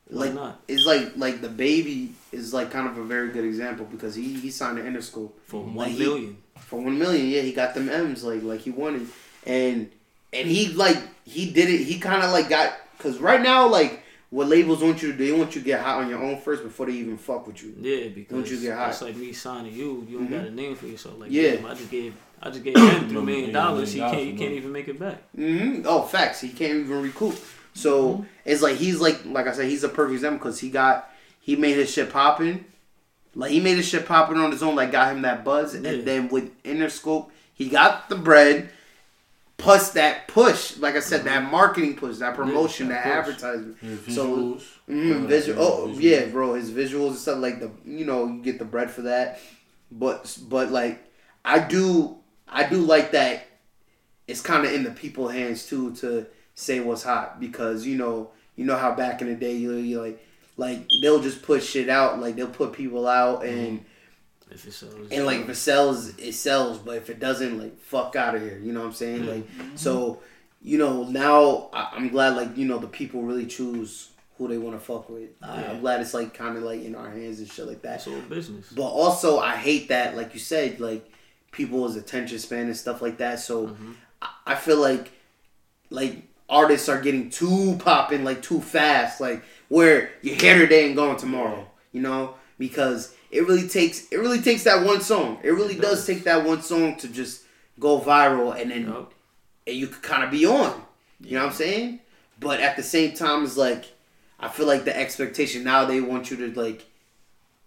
why 0.08 0.26
Like 0.26 0.34
not 0.34 0.60
it's 0.68 0.84
like 0.86 1.16
like 1.16 1.40
DaBaby 1.42 2.10
is 2.32 2.54
like 2.54 2.70
kind 2.70 2.86
of 2.88 2.96
a 2.98 3.04
very 3.04 3.30
good 3.30 3.44
example 3.44 3.86
because 3.86 4.14
he 4.14 4.34
he 4.34 4.50
signed 4.50 4.76
to 4.78 4.84
Interscope 4.84 5.32
for 5.46 5.62
Mhm. 5.62 5.74
one 5.74 5.88
Like, 5.90 5.98
million? 5.98 6.36
for 6.60 6.80
one 6.80 6.96
million. 6.98 7.26
Yeah, 7.28 7.42
he 7.42 7.52
got 7.52 7.74
them 7.74 7.88
M's 7.88 8.22
like 8.24 8.42
like 8.42 8.60
he 8.60 8.70
wanted, 8.70 9.08
and 9.46 9.90
and 10.32 10.48
he 10.48 10.68
like 10.72 10.98
he 11.24 11.50
did 11.52 11.68
it. 11.68 11.80
He 11.84 11.98
kind 11.98 12.22
of 12.22 12.30
like 12.30 12.48
got 12.48 12.72
because 12.96 13.18
right 13.18 13.42
now 13.42 13.68
like 13.68 14.02
what 14.30 14.48
labels 14.48 14.82
want 14.82 15.00
you 15.02 15.12
to 15.12 15.16
do, 15.18 15.24
they 15.26 15.32
want 15.38 15.54
you 15.54 15.60
to 15.60 15.64
get 15.64 15.80
hot 15.80 16.02
on 16.02 16.10
your 16.10 16.20
own 16.22 16.36
first 16.40 16.62
before 16.64 16.86
they 16.86 16.92
even 16.92 17.16
fuck 17.16 17.46
with 17.46 17.62
you. 17.62 17.72
Yeah, 17.80 18.08
because 18.08 18.50
you 18.50 18.60
get 18.60 18.76
high. 18.76 18.86
that's 18.86 19.00
like 19.02 19.16
me 19.16 19.32
signing 19.32 19.72
you. 19.72 20.04
You 20.08 20.18
don't 20.18 20.26
Mhm. 20.28 20.30
got 20.30 20.44
a 20.46 20.50
name 20.50 20.74
for 20.74 20.86
yourself. 20.86 21.18
Like 21.20 21.30
Yeah. 21.30 21.56
damn, 21.56 21.66
I 21.66 21.74
just 21.74 21.90
gave 21.90 22.12
I 22.42 22.50
just 22.50 22.62
gave 22.64 22.76
him 22.76 23.00
three 23.08 23.14
No, 23.14 23.22
million 23.22 23.46
yeah, 23.46 23.52
dollars. 23.52 23.92
He 23.92 24.00
can't. 24.00 24.16
He 24.18 24.32
can't 24.36 24.52
even 24.52 24.72
make 24.72 24.88
it 24.88 24.98
back. 24.98 25.22
hmm 25.34 25.82
Oh, 25.84 26.02
facts. 26.02 26.40
He 26.40 26.48
can't 26.50 26.74
even 26.74 27.02
recoup. 27.02 27.34
So 27.74 28.24
it's 28.44 28.62
like 28.62 28.76
he's 28.76 29.00
like 29.00 29.20
like 29.26 29.46
I 29.46 29.52
said, 29.52 29.66
he's 29.66 29.84
a 29.84 29.88
perfect 29.88 30.14
example 30.14 30.38
because 30.38 30.60
he 30.60 30.70
got 30.70 31.10
he 31.40 31.56
made 31.56 31.76
his 31.76 31.90
shit 31.92 32.10
popping. 32.10 32.64
Like 33.34 33.50
he 33.50 33.60
made 33.60 33.76
his 33.76 33.86
shit 33.86 34.06
popping 34.06 34.38
on 34.38 34.50
his 34.50 34.62
own, 34.62 34.76
like 34.76 34.92
got 34.92 35.12
him 35.14 35.22
that 35.22 35.44
buzz, 35.44 35.74
Yeah. 35.74 35.90
and 35.90 36.06
then 36.06 36.28
with 36.28 36.62
Interscope, 36.62 37.28
he 37.52 37.68
got 37.68 38.08
the 38.08 38.16
bread. 38.16 38.70
Plus 39.58 39.92
that 39.92 40.28
push, 40.28 40.76
like 40.76 40.96
I 40.96 41.00
said, 41.00 41.24
that 41.24 41.50
marketing 41.50 41.96
push, 41.96 42.18
that 42.18 42.36
promotion, 42.36 42.88
that 42.88 43.04
that 43.04 43.24
push. 43.24 43.34
advertisement. 43.36 43.78
His 43.80 44.14
So, 44.14 44.26
visuals. 44.36 44.62
Mm, 44.88 45.26
visual. 45.26 45.62
Oh 45.62 45.86
visuals. 45.88 46.00
yeah, 46.02 46.26
bro. 46.26 46.54
His 46.54 46.70
visuals 46.70 47.08
and 47.08 47.16
stuff 47.16 47.38
like 47.38 47.60
the 47.60 47.70
you 47.86 48.04
know 48.04 48.26
you 48.26 48.42
get 48.42 48.58
the 48.58 48.66
bread 48.66 48.90
for 48.90 49.02
that, 49.02 49.40
but 49.90 50.36
but 50.48 50.70
like 50.70 51.02
I 51.42 51.58
do 51.60 52.16
I 52.48 52.68
do 52.68 52.76
like 52.76 53.12
that. 53.12 53.46
It's 54.26 54.40
kind 54.40 54.64
of 54.64 54.72
in 54.72 54.82
the 54.82 54.90
people 54.90 55.28
hands 55.28 55.66
too 55.66 55.94
to 55.96 56.26
say 56.56 56.80
what's 56.80 57.02
hot 57.02 57.38
because 57.38 57.86
you 57.86 57.96
know 57.96 58.30
you 58.56 58.64
know 58.64 58.76
how 58.76 58.94
back 58.94 59.20
in 59.20 59.28
the 59.28 59.34
day 59.34 59.54
you 59.54 59.74
you 59.74 60.00
like 60.00 60.26
like 60.56 60.80
they'll 61.02 61.20
just 61.20 61.42
put 61.42 61.62
shit 61.62 61.88
out 61.88 62.18
like 62.18 62.34
they'll 62.34 62.48
put 62.48 62.72
people 62.72 63.06
out 63.06 63.42
mm-hmm. 63.42 63.58
and 63.58 63.84
If 64.50 64.66
it 64.66 64.72
sells, 64.72 64.94
and 65.12 65.26
like 65.26 65.40
if 65.40 65.48
it 65.50 65.54
sells 65.54 66.16
it 66.18 66.32
sells 66.32 66.78
but 66.78 66.96
if 66.96 67.10
it 67.10 67.20
doesn't 67.20 67.58
like 67.58 67.78
fuck 67.78 68.16
out 68.16 68.34
of 68.34 68.42
here 68.42 68.58
you 68.58 68.72
know 68.72 68.80
what 68.80 68.86
I'm 68.86 68.92
saying 68.94 69.22
mm-hmm. 69.22 69.28
like 69.28 69.78
so 69.78 70.20
you 70.62 70.78
know 70.78 71.04
now 71.04 71.68
I, 71.74 71.90
I'm 71.92 72.08
glad 72.08 72.36
like 72.36 72.56
you 72.56 72.66
know 72.66 72.78
the 72.78 72.88
people 72.88 73.22
really 73.22 73.46
choose 73.46 74.10
who 74.38 74.48
they 74.48 74.58
want 74.58 74.78
to 74.78 74.84
fuck 74.84 75.10
with 75.10 75.30
Yeah. 75.42 75.70
I'm 75.70 75.80
glad 75.80 76.00
it's 76.00 76.14
like 76.14 76.32
kind 76.32 76.56
of 76.56 76.62
like 76.62 76.82
in 76.82 76.94
our 76.94 77.10
hands 77.10 77.38
and 77.38 77.50
shit 77.50 77.66
like 77.66 77.82
that 77.82 78.04
that's 78.04 78.06
all 78.06 78.20
business. 78.22 78.72
but 78.72 78.82
also 78.82 79.38
I 79.38 79.56
hate 79.56 79.88
that 79.88 80.16
like 80.16 80.32
you 80.32 80.40
said 80.40 80.80
like 80.80 81.10
people's 81.56 81.96
attention 81.96 82.38
span 82.38 82.66
and 82.66 82.76
stuff 82.76 83.00
like 83.02 83.16
that 83.18 83.40
so 83.40 83.66
Mm-hmm. 83.68 83.92
I, 84.22 84.28
I 84.52 84.54
feel 84.54 84.78
like 84.80 85.10
like 85.90 86.22
artists 86.48 86.88
are 86.88 87.00
getting 87.00 87.30
too 87.30 87.76
popping 87.80 88.22
like 88.24 88.40
too 88.42 88.60
fast 88.60 89.20
like 89.20 89.42
where 89.68 90.10
you're 90.22 90.36
here 90.36 90.58
today 90.58 90.86
and 90.86 90.94
gone 90.96 91.16
tomorrow 91.16 91.66
you 91.92 92.00
know 92.00 92.34
because 92.58 93.14
it 93.30 93.46
really 93.48 93.68
takes 93.68 94.06
it 94.12 94.18
really 94.18 94.40
takes 94.40 94.62
that 94.64 94.84
one 94.86 95.00
song 95.00 95.38
it 95.42 95.50
really 95.50 95.74
It 95.74 95.80
does. 95.80 95.98
does. 95.98 96.06
take 96.06 96.24
that 96.24 96.44
one 96.44 96.62
song 96.62 96.96
to 96.98 97.08
just 97.08 97.42
go 97.80 98.00
viral 98.00 98.58
and 98.60 98.70
then 98.70 98.86
Yup. 98.86 99.12
and 99.66 99.76
you 99.76 99.86
could 99.88 100.02
kind 100.02 100.22
of 100.24 100.30
be 100.30 100.46
on 100.46 100.80
you 101.20 101.32
know 101.34 101.42
what 101.44 101.50
i'm 101.50 101.54
saying 101.56 102.00
but 102.38 102.60
at 102.60 102.76
the 102.76 102.82
same 102.82 103.14
time 103.14 103.42
it's 103.44 103.56
like 103.56 103.84
i 104.38 104.48
feel 104.48 104.66
like 104.66 104.84
the 104.84 104.96
expectation 104.96 105.64
now 105.64 105.84
they 105.84 106.00
want 106.00 106.30
you 106.30 106.36
to 106.36 106.60
like 106.60 106.86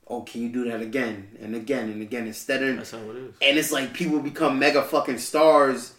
oh 0.10 0.22
can 0.22 0.42
you 0.42 0.50
do 0.50 0.70
that 0.70 0.82
again? 0.82 1.38
And 1.42 1.56
again 1.56 1.90
and 1.90 2.02
again 2.02 2.28
instead 2.28 2.64
of 2.64 2.78
That's 2.78 2.92
how 2.92 2.98
it 2.98 3.16
is. 3.16 3.36
and 3.42 3.58
it's 3.58 3.72
like 3.72 3.94
people 3.94 4.20
become 4.20 4.60
mega 4.60 4.82
fucking 4.82 5.20
stars 5.20 5.94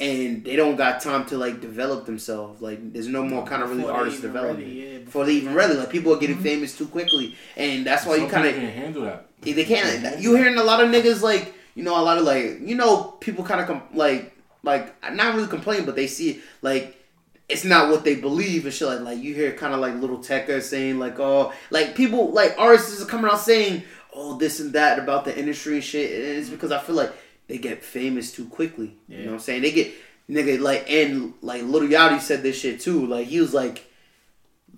and 0.00 0.44
they 0.44 0.56
don't 0.56 0.76
got 0.76 1.00
time 1.00 1.26
to 1.26 1.38
like 1.38 1.60
develop 1.60 2.06
themselves. 2.06 2.60
Like 2.60 2.92
there's 2.92 3.08
no 3.08 3.22
more 3.22 3.44
kind 3.44 3.62
of 3.62 3.70
really 3.70 3.82
Before 3.82 3.92
they 3.94 3.98
artist 3.98 4.22
development 4.22 4.58
ready, 4.58 4.72
yeah, 4.72 4.98
before 4.98 5.24
they 5.24 5.32
even 5.34 5.54
ready. 5.54 5.74
Like 5.74 5.90
people 5.90 6.12
are 6.14 6.18
getting 6.18 6.36
mm-hmm. 6.36 6.44
famous 6.44 6.76
too 6.76 6.88
quickly 6.88 7.36
and 7.56 7.86
that's 7.86 8.06
why 8.06 8.16
Some 8.16 8.24
you 8.24 8.30
kind 8.30 8.48
of 8.48 8.54
can't 8.54 8.74
handle 8.74 9.02
that. 9.02 9.28
they 9.40 9.64
can't. 9.64 10.20
You 10.20 10.34
hearing 10.34 10.58
a 10.58 10.64
lot 10.64 10.82
of 10.82 10.90
niggas 10.90 11.22
like 11.22 11.54
you 11.74 11.82
know 11.82 11.98
a 12.00 12.02
lot 12.02 12.18
of 12.18 12.24
like 12.24 12.60
you 12.60 12.74
know 12.74 13.16
people 13.20 13.44
kind 13.44 13.60
of 13.60 13.66
com- 13.66 13.82
like 13.94 14.36
like 14.62 14.94
not 15.14 15.34
really 15.34 15.48
complain 15.48 15.84
but 15.84 15.96
they 15.96 16.06
see 16.06 16.40
like 16.62 17.01
it's 17.48 17.64
not 17.64 17.90
what 17.90 18.04
they 18.04 18.14
believe 18.14 18.64
and 18.64 18.74
shit 18.74 18.88
like 18.88 19.00
like 19.00 19.18
you 19.18 19.34
hear 19.34 19.52
kind 19.52 19.74
of 19.74 19.80
like 19.80 19.94
Lil 19.94 20.18
Tecca 20.18 20.62
saying 20.62 20.98
like 20.98 21.18
oh 21.18 21.52
like 21.70 21.94
people 21.94 22.30
like 22.32 22.54
artists 22.58 23.02
are 23.02 23.06
coming 23.06 23.30
out 23.30 23.40
saying 23.40 23.82
oh 24.14 24.36
this 24.38 24.60
and 24.60 24.72
that 24.72 24.98
about 24.98 25.24
the 25.24 25.38
industry 25.38 25.74
and 25.74 25.84
shit 25.84 26.10
and 26.12 26.38
it's 26.38 26.48
because 26.48 26.72
I 26.72 26.78
feel 26.78 26.96
like 26.96 27.12
they 27.48 27.58
get 27.58 27.84
famous 27.84 28.32
too 28.32 28.46
quickly 28.46 28.96
you 29.08 29.18
know 29.18 29.26
what 29.26 29.32
I'm 29.34 29.40
saying? 29.40 29.62
They 29.62 29.72
get 29.72 29.92
nigga 30.30 30.60
like 30.60 30.90
and 30.90 31.34
like 31.42 31.62
Lil 31.62 31.88
Yachty 31.88 32.20
said 32.20 32.42
this 32.42 32.58
shit 32.58 32.80
too 32.80 33.06
like 33.06 33.26
he 33.26 33.40
was 33.40 33.52
like 33.52 33.86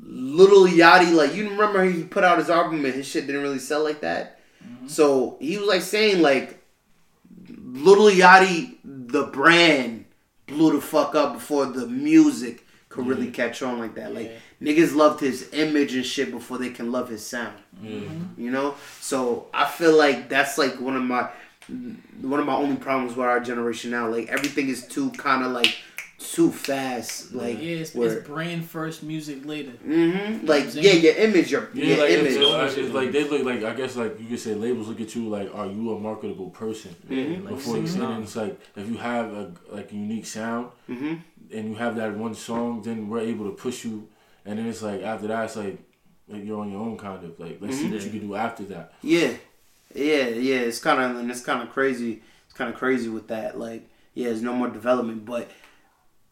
Lil 0.01 0.67
Yachty 0.67 1.15
like 1.15 1.35
you 1.35 1.51
remember 1.51 1.85
he 1.85 2.03
put 2.03 2.25
out 2.25 2.39
his 2.39 2.51
album 2.51 2.85
and 2.85 2.95
his 2.95 3.07
shit 3.07 3.27
didn't 3.27 3.43
really 3.43 3.59
sell 3.59 3.83
like 3.83 4.01
that? 4.01 4.41
Mm-hmm. 4.65 4.89
So 4.89 5.37
he 5.41 5.57
was 5.59 5.69
like 5.69 5.83
saying 5.83 6.23
like 6.23 6.61
Lil 7.49 8.11
Yachty, 8.11 8.77
the 8.85 9.25
brand 9.27 10.04
blew 10.47 10.73
the 10.73 10.81
fuck 10.81 11.15
up 11.15 11.35
before 11.35 11.67
the 11.67 11.87
music 11.87 12.67
could 12.89 13.07
really 13.07 13.31
catch 13.31 13.63
on 13.63 13.79
like 13.79 13.95
that. 13.97 14.15
Like 14.15 14.39
niggas 14.63 14.95
loved 14.95 15.21
his 15.21 15.49
image 15.53 15.95
and 15.95 16.07
shit 16.07 16.31
before 16.31 16.59
they 16.59 16.71
can 16.71 16.93
love 16.93 17.09
his 17.09 17.27
sound. 17.27 17.59
Yeah. 17.83 18.01
You 18.37 18.51
know? 18.51 18.77
So 19.01 19.49
I 19.53 19.65
feel 19.67 19.97
like 19.97 20.29
that's 20.29 20.59
like 20.59 20.81
one 20.81 20.97
of 20.97 21.03
my 21.03 21.29
one 22.21 22.41
of 22.41 22.47
my 22.47 22.55
only 22.55 22.77
problems 22.77 23.17
with 23.17 23.27
our 23.27 23.41
generation 23.41 23.91
now. 23.91 24.09
Like 24.09 24.29
everything 24.29 24.69
is 24.69 24.87
too 24.87 25.11
kind 25.13 25.45
of 25.45 25.53
like 25.53 25.77
too 26.33 26.51
fast. 26.51 27.33
Like 27.35 27.59
yeah, 27.59 27.77
it's, 27.83 27.95
where, 27.95 28.19
it's 28.19 28.27
brand 28.27 28.65
first, 28.69 29.03
music 29.03 29.45
later. 29.45 29.71
hmm 29.73 30.47
like 30.47 30.71
saying? 30.71 30.85
yeah, 30.85 30.93
your 30.93 31.15
image, 31.17 31.51
your, 31.51 31.69
Yeah, 31.75 31.87
your 31.87 31.99
like 31.99 32.11
image. 32.11 32.33
it's, 32.37 32.37
Image. 32.37 32.79
it's 32.79 32.95
like 32.95 33.13
they 33.13 33.25
look 33.25 33.45
like 33.45 33.63
I 33.65 33.75
guess 33.75 33.97
like 33.97 34.19
you 34.21 34.27
could 34.27 34.41
say 34.41 34.55
labels 34.55 34.89
look 34.89 35.01
at 35.01 35.15
you 35.15 35.29
like 35.29 35.55
are 35.55 35.67
you 35.67 35.93
a 35.95 35.99
marketable 36.01 36.51
person 36.51 36.95
Yeah, 37.09 37.39
like 37.41 37.49
before 37.57 37.77
you 37.77 37.87
six 37.87 37.95
and 38.01 38.03
nine. 38.11 38.23
it's 38.23 38.37
like 38.37 38.59
if 38.77 38.89
you 38.89 38.97
have 38.99 39.33
a 39.33 39.53
like 39.71 39.93
unique 39.93 40.27
sound 40.27 40.69
hmm 40.87 41.15
and 41.53 41.69
you 41.69 41.75
have 41.77 41.95
that 41.97 42.17
one 42.17 42.35
song 42.35 42.83
then 42.83 43.09
we're 43.09 43.21
able 43.21 43.45
to 43.45 43.55
push 43.57 43.85
you 43.85 44.09
and 44.47 44.59
then 44.59 44.67
it's 44.67 44.83
like 44.83 45.03
after 45.03 45.27
that 45.29 45.45
it's 45.45 45.57
like 45.57 45.79
like 46.29 46.43
you're 46.45 46.59
on 46.61 46.71
your 46.73 46.81
own 46.81 46.97
kind 46.97 47.23
of 47.25 47.39
like 47.39 47.59
let's 47.61 47.77
see 47.77 47.91
what 47.91 48.01
you 48.03 48.11
can 48.11 48.27
do 48.27 48.35
after 48.35 48.65
that 48.65 48.93
Yeah, 49.03 49.33
yeah, 49.95 50.27
yeah. 50.29 50.61
It's 50.69 50.81
kind 50.81 51.01
of 51.01 51.17
and 51.21 51.31
it's 51.31 51.43
kind 51.43 51.63
of 51.63 51.71
crazy. 51.71 52.23
It's 52.47 52.55
kind 52.55 52.73
of 52.73 52.77
crazy 52.79 53.09
with 53.09 53.29
that. 53.29 53.59
Like, 53.59 53.83
yeah, 54.15 54.29
there's 54.29 54.43
no 54.43 54.53
more 54.55 54.69
development. 54.69 55.25
But 55.25 55.49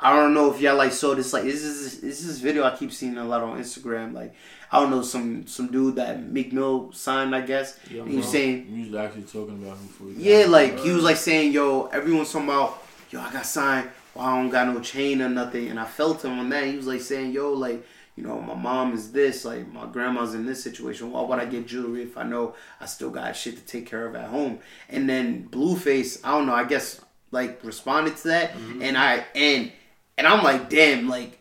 I 0.03 0.17
don't 0.17 0.35
know 0.35 0.53
if 0.53 0.61
y'all 0.61 0.77
like 0.77 0.93
saw 0.93 1.15
this. 1.15 1.33
Like, 1.33 1.45
this 1.45 1.63
is 1.63 2.01
this 2.01 2.21
is 2.21 2.27
this 2.27 2.39
video 2.39 2.65
I 2.65 2.77
keep 2.77 2.93
seeing 2.93 3.17
a 3.17 3.25
lot 3.25 3.41
on 3.43 3.59
Instagram. 3.59 4.13
Like, 4.13 4.35
I 4.73 4.81
don't 4.81 4.91
know 4.91 5.03
some 5.03 5.47
some 5.47 5.69
dude 5.69 5.97
that 5.97 6.23
Meek 6.29 6.53
Mill 6.53 6.93
signed. 6.93 7.35
I 7.37 7.43
guess 7.43 7.79
yeah, 7.89 8.05
he 8.05 8.17
was 8.17 8.29
saying, 8.29 8.67
you 8.69 8.91
was 8.91 9.01
actually 9.01 9.23
talking 9.23 9.63
about 9.63 9.79
him 9.79 9.89
for 9.89 10.05
yeah, 10.11 10.47
like 10.47 10.81
he 10.81 10.91
was 10.91 11.05
like 11.05 11.17
saying, 11.17 11.53
yo, 11.53 11.87
everyone's 11.87 12.33
talking 12.33 12.49
about, 12.49 12.83
yo, 13.11 13.21
I 13.21 13.33
got 13.33 13.47
signed. 13.47 13.91
Well, 14.15 14.27
I 14.27 14.37
don't 14.37 14.51
got 14.51 14.67
no 14.67 14.81
chain 14.81 15.23
or 15.23 15.29
nothing. 15.29 15.69
And 15.69 15.79
I 15.79 15.85
felt 15.85 16.25
him 16.25 16.39
on 16.39 16.49
that. 16.49 16.65
He 16.67 16.77
was 16.77 16.87
like 16.87 17.01
saying, 17.01 17.33
yo, 17.33 17.53
like. 17.53 17.87
You 18.15 18.25
know, 18.25 18.43
my 18.43 18.55
mom 18.55 18.93
is 18.93 19.11
this, 19.11 19.47
like 19.47 19.73
my 19.73 19.87
grandma's 19.87 20.35
in 20.35 20.45
this 20.45 20.63
situation. 20.63 21.11
Why 21.13 21.23
would 21.23 21.39
I 21.39 21.47
get 21.47 21.67
jewelry 21.67 22.03
if 22.03 22.19
I 22.19 22.25
know 22.25 22.55
I 22.79 22.85
still 22.85 23.09
got 23.09 23.35
shit 23.35 23.57
to 23.57 23.63
take 23.63 23.87
care 23.87 24.07
of 24.07 24.15
at 24.15 24.29
home? 24.29 24.59
And 24.91 25.09
then 25.09 25.49
Blueface, 25.49 26.21
I 26.23 26.33
don't 26.33 26.47
know, 26.47 26.53
I 26.53 26.65
guess 26.65 27.01
like 27.31 27.65
responded 27.65 28.19
to 28.19 28.29
that, 28.29 28.53
mm-hmm. 28.53 28.83
and 28.83 28.99
I 28.99 29.25
and 29.35 29.73
and 30.19 30.27
I'm 30.27 30.43
like, 30.43 30.69
damn, 30.69 31.09
like 31.09 31.39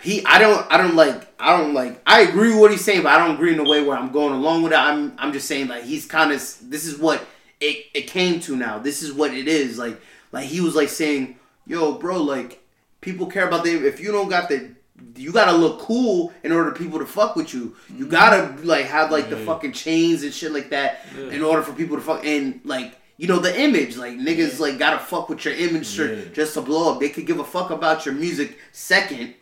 he, 0.00 0.24
I 0.24 0.38
don't, 0.38 0.66
I 0.70 0.76
don't 0.76 0.96
like, 0.96 1.28
I 1.38 1.56
don't 1.56 1.74
like, 1.74 2.00
I 2.06 2.20
agree 2.22 2.50
with 2.50 2.60
what 2.60 2.70
he's 2.70 2.84
saying, 2.84 3.02
but 3.02 3.12
I 3.12 3.18
don't 3.18 3.36
agree 3.36 3.52
in 3.52 3.58
the 3.58 3.68
way 3.68 3.82
where 3.82 3.96
I'm 3.96 4.12
going 4.12 4.32
along 4.34 4.62
with 4.62 4.72
it. 4.72 4.78
I'm, 4.78 5.14
I'm 5.18 5.32
just 5.32 5.46
saying 5.46 5.68
like 5.68 5.84
he's 5.84 6.06
kind 6.06 6.32
of, 6.32 6.38
this 6.62 6.86
is 6.86 6.98
what 6.98 7.22
it, 7.60 7.86
it 7.94 8.02
came 8.02 8.40
to 8.40 8.56
now. 8.56 8.78
This 8.78 9.02
is 9.02 9.12
what 9.12 9.34
it 9.34 9.46
is. 9.46 9.78
Like, 9.78 10.00
like 10.32 10.46
he 10.46 10.60
was 10.60 10.74
like 10.74 10.88
saying, 10.88 11.38
yo, 11.66 11.92
bro, 11.92 12.22
like 12.22 12.62
people 13.00 13.26
care 13.26 13.46
about 13.46 13.64
the, 13.64 13.86
if 13.86 14.00
you 14.00 14.10
don't 14.10 14.28
got 14.28 14.48
the, 14.48 14.74
you 15.16 15.32
gotta 15.32 15.56
look 15.56 15.80
cool 15.80 16.32
in 16.44 16.52
order 16.52 16.70
for 16.70 16.78
people 16.78 16.98
to 16.98 17.06
fuck 17.06 17.34
with 17.34 17.54
you. 17.54 17.74
You 17.88 18.04
mm-hmm. 18.04 18.08
gotta 18.08 18.54
like 18.62 18.86
have 18.86 19.10
like 19.10 19.30
the 19.30 19.36
fucking 19.36 19.72
chains 19.72 20.22
and 20.22 20.32
shit 20.32 20.52
like 20.52 20.70
that 20.70 21.00
in 21.16 21.42
order 21.42 21.62
for 21.62 21.72
people 21.72 21.96
to 21.96 22.02
fuck 22.02 22.24
and 22.24 22.60
like 22.64 22.99
you 23.20 23.26
know 23.28 23.38
the 23.38 23.52
image 23.66 23.92
like 24.04 24.14
niggas 24.28 24.58
like 24.64 24.78
gotta 24.78 24.98
fuck 24.98 25.28
with 25.28 25.44
your 25.44 25.54
image 25.54 25.88
Yeah. 25.98 26.14
just 26.32 26.54
to 26.54 26.62
blow 26.62 26.90
up. 26.92 27.00
They 27.00 27.10
could 27.10 27.26
give 27.26 27.38
a 27.38 27.44
fuck 27.44 27.68
about 27.70 28.06
your 28.06 28.14
music 28.14 28.56
second, 28.72 29.34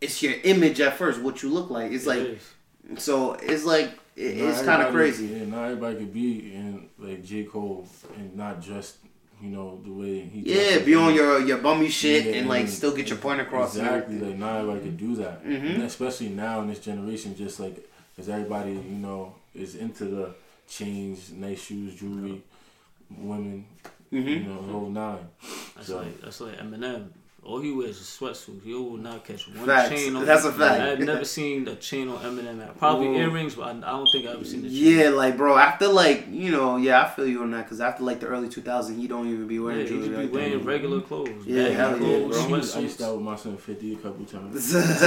it's 0.00 0.22
your 0.22 0.34
image 0.44 0.78
at 0.80 0.96
first, 0.96 1.20
what 1.20 1.42
you 1.42 1.48
look 1.50 1.68
like. 1.76 1.90
It's 1.90 2.06
It 2.06 2.08
like 2.12 2.18
is. 2.38 3.02
so 3.02 3.32
it's 3.34 3.64
like 3.64 3.88
it, 4.14 4.38
it's 4.46 4.62
kind 4.62 4.82
of 4.82 4.92
crazy. 4.92 5.26
Yeah, 5.26 5.46
not 5.46 5.64
everybody 5.64 5.96
could 5.96 6.14
be 6.14 6.54
in 6.54 6.88
like 6.98 7.24
J 7.24 7.42
Cole 7.44 7.88
and 8.16 8.36
not 8.36 8.60
just 8.62 8.96
you 9.42 9.50
know 9.50 9.80
the 9.84 9.92
way 9.92 10.20
he. 10.20 10.38
Yeah, 10.54 10.78
be 10.78 10.94
on 10.94 11.12
your 11.12 11.40
your 11.40 11.58
bummy 11.58 11.88
shit 11.88 12.24
Yeah, 12.24 12.34
and 12.36 12.48
like 12.48 12.68
still 12.68 12.94
get 12.94 13.08
your 13.08 13.18
point 13.18 13.40
across. 13.40 13.74
Exactly, 13.76 14.18
like 14.20 14.38
not 14.38 14.60
everybody 14.60 14.80
could 14.86 14.96
do 14.96 15.16
that, 15.16 15.44
Mhm. 15.44 15.74
and 15.74 15.82
especially 15.82 16.28
now 16.28 16.60
in 16.62 16.68
this 16.68 16.78
generation, 16.90 17.34
just 17.36 17.58
like 17.58 17.76
because 18.14 18.28
everybody 18.28 18.72
you 18.74 18.98
know 19.06 19.34
is 19.56 19.74
into 19.74 20.04
the 20.04 20.26
chains, 20.68 21.32
nice 21.32 21.60
shoes, 21.66 21.94
jewelry, 22.00 22.42
women, 23.10 23.66
you 24.10 24.20
Mhm. 24.22 24.46
know, 24.46 24.62
the 24.66 24.72
whole 24.72 24.90
nine. 24.90 25.28
That's 25.74 25.86
So- 25.88 25.98
like 25.98 26.20
that's 26.20 26.40
like 26.40 26.58
Eminem. 26.58 27.08
All 27.48 27.60
he 27.60 27.72
wears 27.72 27.98
is 27.98 28.06
sweatsuits. 28.20 28.62
He 28.62 28.74
will 28.74 28.98
not 28.98 29.24
catch 29.24 29.48
one 29.48 29.64
Facts. 29.64 29.88
chain 29.88 30.14
on. 30.14 30.26
That's 30.26 30.44
a 30.44 30.52
fact. 30.52 30.82
I've 30.82 31.00
never 31.00 31.24
seen 31.24 31.66
a 31.66 31.76
chain 31.76 32.06
on 32.08 32.18
Eminem. 32.18 32.76
Probably 32.76 33.06
Ooh. 33.08 33.14
earrings, 33.22 33.54
but 33.54 33.62
I, 33.68 33.70
I 33.70 33.90
don't 33.96 34.06
think 34.12 34.26
I've 34.26 34.34
ever 34.34 34.44
seen 34.44 34.60
the 34.60 34.68
chain. 34.68 34.98
Yeah, 34.98 35.08
like 35.08 35.38
bro, 35.38 35.56
after 35.56 35.88
like 35.88 36.26
you 36.30 36.50
know, 36.50 36.76
yeah, 36.76 37.00
I 37.02 37.08
feel 37.08 37.26
you 37.26 37.40
on 37.40 37.50
that 37.52 37.62
because 37.64 37.80
after 37.80 38.02
like 38.04 38.20
the 38.20 38.26
early 38.26 38.48
2000s, 38.48 38.94
he 38.98 39.06
don't 39.08 39.28
even 39.32 39.46
be 39.48 39.54
Yeah, 39.54 39.60
wearing 39.62 39.80
he 39.80 39.86
jewelry. 39.86 40.00
just 40.08 40.10
be 40.18 40.22
like 40.24 40.32
wearing 40.34 40.58
that. 40.58 40.64
regular 40.66 41.00
clothes. 41.00 41.46
Yeah, 41.46 41.62
baggy 41.62 41.74
hell 41.74 41.90
yeah, 41.92 41.96
clothes, 42.18 42.36
bro. 42.36 42.44
I 42.44 42.58
used 42.58 42.74
sweatsuits. 43.00 43.04
out 43.06 43.14
with 43.16 43.24
my 43.24 43.36
son 43.36 43.56
Fifty 43.56 43.94
a 43.94 43.96
couple 43.96 44.24
times. 44.26 44.72
that's 44.72 45.02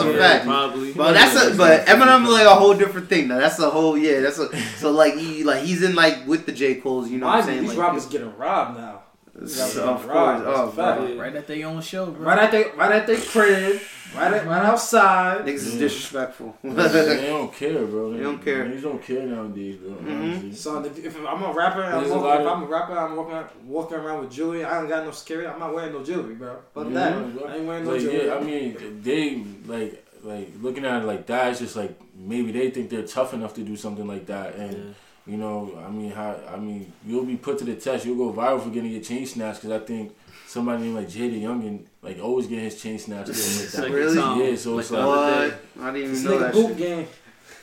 a 0.00 0.12
Yeah, 0.12 0.18
fact. 0.18 0.44
Probably. 0.46 0.92
But 0.92 1.12
that's 1.12 1.36
a 1.52 1.56
but 1.56 1.86
Eminem 1.92 2.26
like 2.32 2.46
a 2.46 2.54
whole 2.56 2.74
different 2.74 3.08
thing. 3.08 3.28
Now 3.28 3.38
that's 3.38 3.60
a 3.60 3.70
whole 3.70 3.96
yeah. 3.96 4.18
That's 4.20 4.38
a 4.40 4.48
so 4.78 4.90
like 4.90 5.14
he 5.14 5.44
like 5.44 5.62
he's 5.62 5.84
in 5.84 5.94
like 5.94 6.26
with 6.26 6.46
the 6.46 6.52
J 6.52 6.76
Cole's. 6.76 7.08
You 7.10 7.18
know 7.18 7.26
what 7.26 7.36
I'm 7.36 7.44
saying? 7.44 7.60
these 7.60 7.70
Like, 7.76 7.78
rappers 7.78 8.06
getting 8.06 8.36
robbed 8.36 8.76
now. 8.76 8.99
So, 9.46 9.88
of 9.94 10.06
right, 10.06 10.42
course. 10.42 10.44
that's 10.44 10.58
Oh, 10.58 10.68
a 10.68 10.96
bro. 10.96 11.06
Yeah. 11.06 11.20
Right 11.22 11.36
at 11.36 11.46
their 11.46 11.66
own 11.66 11.80
show, 11.82 12.06
bro. 12.06 12.26
Right 12.26 12.38
at 12.38 12.50
they, 12.52 12.64
right 12.76 12.92
at 12.92 13.06
their 13.06 13.16
crib, 13.20 13.80
right 14.16 14.32
at, 14.32 14.46
right 14.46 14.64
outside. 14.64 15.44
Niggas 15.46 15.54
is 15.54 15.74
disrespectful. 15.78 16.56
they 16.64 17.26
don't 17.26 17.52
care, 17.54 17.84
bro. 17.86 18.12
They 18.12 18.22
don't 18.22 18.42
care. 18.44 18.64
Niggas 18.66 18.82
don't 18.82 19.02
care 19.02 19.22
nowadays, 19.26 19.76
bro. 19.76 19.90
Mhm. 19.92 20.54
So 20.54 20.82
if, 20.84 20.98
if 21.04 21.16
I'm 21.16 21.42
a 21.42 21.52
rapper, 21.52 21.82
I'm 21.84 22.00
There's 22.00 22.10
a 22.10 22.18
walking, 22.18 22.28
lot 22.28 22.40
if 22.40 22.46
I'm 22.48 22.62
a 22.62 22.66
rapper, 22.66 22.98
I'm 22.98 23.16
walking 23.16 23.66
walking 23.66 23.96
around 23.98 24.20
with 24.20 24.30
jewelry. 24.32 24.64
I 24.64 24.80
ain't 24.80 24.88
got 24.88 25.04
no 25.04 25.10
security. 25.12 25.48
I'm 25.48 25.58
not 25.60 25.74
wearing 25.74 25.92
no 25.92 26.02
jewelry, 26.04 26.34
bro. 26.34 26.56
Fuck 26.74 26.86
Yeah, 26.88 26.92
that. 26.94 27.34
bro. 27.38 27.48
I 27.48 27.56
ain't 27.56 27.66
wearing 27.66 27.84
no 27.84 27.92
Like, 27.92 28.00
jewelry. 28.00 28.26
yeah, 28.26 28.34
I 28.34 28.40
mean, 28.40 29.00
they 29.02 29.44
like 29.66 30.04
like 30.22 30.50
looking 30.60 30.84
at 30.84 31.02
it 31.02 31.06
like 31.06 31.26
that. 31.28 31.50
It's 31.52 31.60
just 31.60 31.76
like 31.76 31.98
maybe 32.14 32.52
they 32.52 32.70
think 32.70 32.90
they're 32.90 33.06
tough 33.06 33.32
enough 33.32 33.54
to 33.54 33.62
do 33.62 33.76
something 33.76 34.06
like 34.06 34.26
that, 34.26 34.56
and 34.56 34.72
Yeah. 34.72 34.92
You 35.30 35.36
know, 35.36 35.78
I 35.86 35.88
mean, 35.90 36.10
how 36.10 36.36
I 36.52 36.56
mean, 36.56 36.92
you'll 37.06 37.24
be 37.24 37.36
put 37.36 37.58
to 37.58 37.64
the 37.64 37.76
test. 37.76 38.04
You'll 38.04 38.16
go 38.16 38.32
viral 38.36 38.60
for 38.62 38.70
getting 38.70 38.90
your 38.90 39.00
chain 39.02 39.24
snatched 39.26 39.62
because 39.62 39.80
I 39.80 39.84
think 39.84 40.12
somebody 40.46 40.82
named 40.82 40.96
like 40.96 41.08
JayDaYoungan 41.08 41.84
like 42.02 42.18
always 42.20 42.46
getting 42.48 42.64
his 42.64 42.82
chain 42.82 42.98
snatched. 42.98 43.28
like 43.78 43.92
Really? 43.92 44.18
Um, 44.18 44.40
yeah, 44.40 44.56
so 44.56 44.74
like 44.74 44.80
it's 44.82 44.90
like- 44.90 45.06
What? 45.06 45.84
I 45.84 45.92
didn't 45.92 46.10
this 46.12 46.20
even 46.24 46.30
know 46.32 46.36
nigga 46.36 46.40
that 46.40 46.52
boot 46.52 46.66
shit. 46.68 46.76
game. 46.78 47.06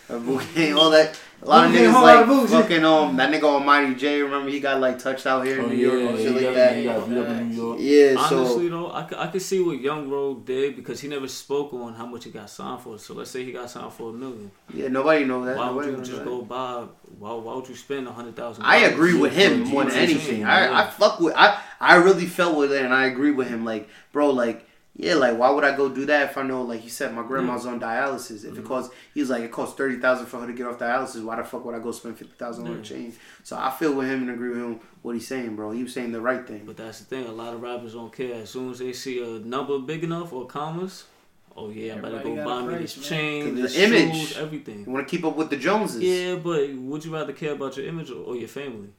A 0.09 0.73
all 0.73 0.89
that. 0.91 1.19
A 1.39 1.45
lot 1.45 1.65
of 1.65 1.71
niggas 1.71 1.93
like 1.93 2.25
lot 2.25 2.29
of 2.29 2.49
yeah. 2.49 2.61
fucking 2.61 2.83
um 2.83 3.15
that 3.17 3.31
nigga 3.31 3.43
Almighty 3.43 3.93
Jay. 3.93 4.21
Remember 4.21 4.49
he 4.49 4.59
got 4.59 4.79
like 4.79 4.97
touched 4.97 5.27
out 5.27 5.45
here 5.45 5.61
Oh 5.61 5.65
in 5.65 5.69
New 5.69 5.75
York 5.75 6.13
or 6.13 6.17
he 6.17 6.23
shit 6.23 6.33
like 6.33 6.55
that. 6.55 6.75
he 6.77 6.83
got 6.85 7.07
beat 7.07 7.17
up 7.17 7.27
in 7.27 7.49
New 7.49 7.55
York. 7.55 7.77
Yeah, 7.79 8.27
so 8.27 8.39
Honestly 8.39 8.69
though, 8.69 8.91
I, 8.91 9.03
could- 9.03 9.17
I 9.19 9.27
could 9.27 9.41
see 9.43 9.61
what 9.61 9.79
Young 9.79 10.09
Road 10.09 10.45
did 10.45 10.75
because 10.75 10.99
he 10.99 11.07
never 11.07 11.27
spoke 11.27 11.73
on 11.73 11.93
how 11.93 12.07
much 12.07 12.23
he 12.23 12.31
got 12.31 12.49
signed 12.49 12.81
for. 12.81 12.97
So 12.97 13.13
let's 13.13 13.29
say 13.29 13.43
he 13.43 13.51
got 13.51 13.69
signed 13.69 13.93
for 13.93 14.09
a 14.09 14.13
million. 14.13 14.49
yeah, 14.73 14.87
nobody 14.87 15.25
know 15.25 15.45
that. 15.45 15.57
Why 15.57 15.69
would 15.69 15.85
you 15.85 15.97
just 15.97 16.11
that. 16.11 16.25
go 16.25 16.41
buy? 16.41 16.87
Why, 17.19 17.33
why 17.35 17.53
would 17.53 17.69
you 17.69 17.75
spend 17.75 18.07
a 18.07 18.11
hundred 18.11 18.35
thousand? 18.35 18.63
I 18.63 18.77
agree 18.77 19.15
with 19.15 19.33
him 19.33 19.65
more 19.65 19.83
than 19.83 19.93
anything. 19.93 20.43
I, 20.43 20.85
I 20.85 20.87
fuck 20.89 21.19
with 21.19 21.35
I 21.35 21.61
I 21.79 21.97
really 21.97 22.25
felt 22.25 22.57
with 22.57 22.71
it 22.71 22.83
and 22.83 22.93
I 22.93 23.05
agree 23.05 23.31
with 23.31 23.47
him. 23.47 23.63
Like, 23.63 23.89
bro, 24.11 24.31
like 24.31 24.66
yeah, 24.99 25.13
like 25.13 25.37
why 25.37 25.51
would 25.51 25.63
I 25.63 25.77
go 25.77 25.89
do 25.89 26.07
that 26.07 26.31
if 26.31 26.37
I 26.39 26.41
know 26.41 26.63
like 26.63 26.83
you 26.83 26.89
said 26.89 27.13
my 27.13 27.21
grandma's 27.21 27.65
mm. 27.65 27.73
on 27.73 27.79
dialysis? 27.79 28.43
If 28.43 28.45
it 28.45 28.53
mm-hmm. 28.55 28.67
costs 28.67 28.93
he 29.13 29.19
was 29.19 29.29
like 29.29 29.43
it 29.43 29.51
costs 29.51 29.75
thirty 29.75 29.97
thousand 29.97 30.25
for 30.25 30.39
her 30.39 30.47
to 30.47 30.53
get 30.53 30.65
off 30.65 30.79
dialysis, 30.79 31.23
why 31.23 31.35
the 31.35 31.43
fuck 31.43 31.63
would 31.65 31.75
I 31.75 31.79
go 31.79 31.91
spend 31.91 32.17
fifty 32.17 32.33
thousand 32.33 32.65
on 32.65 32.73
a 32.73 32.77
Yeah. 32.77 32.81
chain? 32.81 33.13
So 33.43 33.55
I 33.57 33.69
feel 33.69 33.93
with 33.93 34.07
him 34.07 34.23
and 34.23 34.31
agree 34.31 34.49
with 34.49 34.57
him 34.57 34.79
what 35.03 35.13
he's 35.13 35.27
saying, 35.27 35.55
bro. 35.55 35.69
He 35.69 35.83
was 35.83 35.93
saying 35.93 36.11
the 36.13 36.19
right 36.19 36.47
thing. 36.47 36.63
But 36.65 36.77
that's 36.77 36.97
the 36.99 37.05
thing. 37.05 37.27
A 37.27 37.31
lot 37.31 37.53
of 37.53 37.61
rappers 37.61 37.93
don't 37.93 38.11
care. 38.11 38.41
As 38.41 38.49
soon 38.49 38.71
as 38.71 38.79
they 38.79 38.91
see 38.91 39.21
a 39.21 39.39
number 39.39 39.77
big 39.77 40.03
enough 40.03 40.33
or 40.33 40.47
commas, 40.47 41.03
oh 41.55 41.69
yeah, 41.69 41.93
I'm 41.93 41.99
about 42.03 42.23
to 42.23 42.35
go 42.35 42.43
buy 42.43 42.61
me 42.63 42.75
price, 42.75 42.95
this 42.95 43.07
chain, 43.07 43.53
this 43.53 43.75
the 43.75 43.83
image. 43.83 44.15
shoes, 44.15 44.37
everything. 44.37 44.83
You 44.83 44.91
want 44.91 45.07
to 45.07 45.15
keep 45.15 45.23
up 45.23 45.35
with 45.35 45.51
the 45.51 45.57
Joneses. 45.57 46.01
Yeah, 46.01 46.35
but 46.35 46.73
would 46.73 47.05
you 47.05 47.13
rather 47.13 47.33
care 47.33 47.53
about 47.53 47.77
your 47.77 47.85
image 47.85 48.09
or, 48.09 48.23
or 48.23 48.35
your 48.35 48.47
family? 48.47 48.89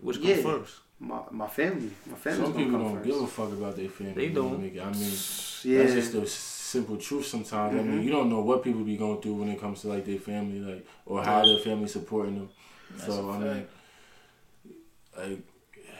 Which 0.00 0.16
comes 0.16 0.28
Yeah. 0.28 0.42
first? 0.42 0.80
My, 1.02 1.20
my 1.32 1.48
family. 1.48 1.90
My 2.08 2.16
family. 2.16 2.44
Some 2.44 2.54
people 2.54 2.78
don't 2.78 2.94
first. 2.94 3.06
give 3.06 3.20
a 3.20 3.26
fuck 3.26 3.50
about 3.52 3.74
their 3.76 3.88
family. 3.88 4.12
They 4.14 4.24
you 4.26 4.30
know, 4.34 4.50
don't. 4.50 4.62
nigga. 4.62 4.82
I 4.86 4.92
mean, 4.92 5.72
yeah. 5.72 5.82
that's 5.82 5.94
just 5.94 6.12
the 6.12 6.26
simple 6.26 6.96
truth. 6.96 7.26
Sometimes 7.26 7.74
I 7.74 7.82
mean, 7.82 8.00
Mhm. 8.00 8.04
you 8.04 8.10
don't 8.12 8.30
know 8.30 8.40
what 8.40 8.62
people 8.62 8.82
be 8.84 8.96
going 8.96 9.20
through 9.20 9.34
when 9.34 9.48
it 9.48 9.60
comes 9.60 9.80
to 9.82 9.88
like 9.88 10.04
their 10.06 10.18
family, 10.20 10.60
like 10.60 10.86
or 11.04 11.22
how 11.24 11.44
their 11.44 11.58
family 11.58 11.88
supporting 11.88 12.36
them. 12.36 12.48
That's 12.92 13.06
so 13.06 13.28
a 13.30 13.32
I 13.32 13.38
mean, 13.38 13.66
like 15.16 15.38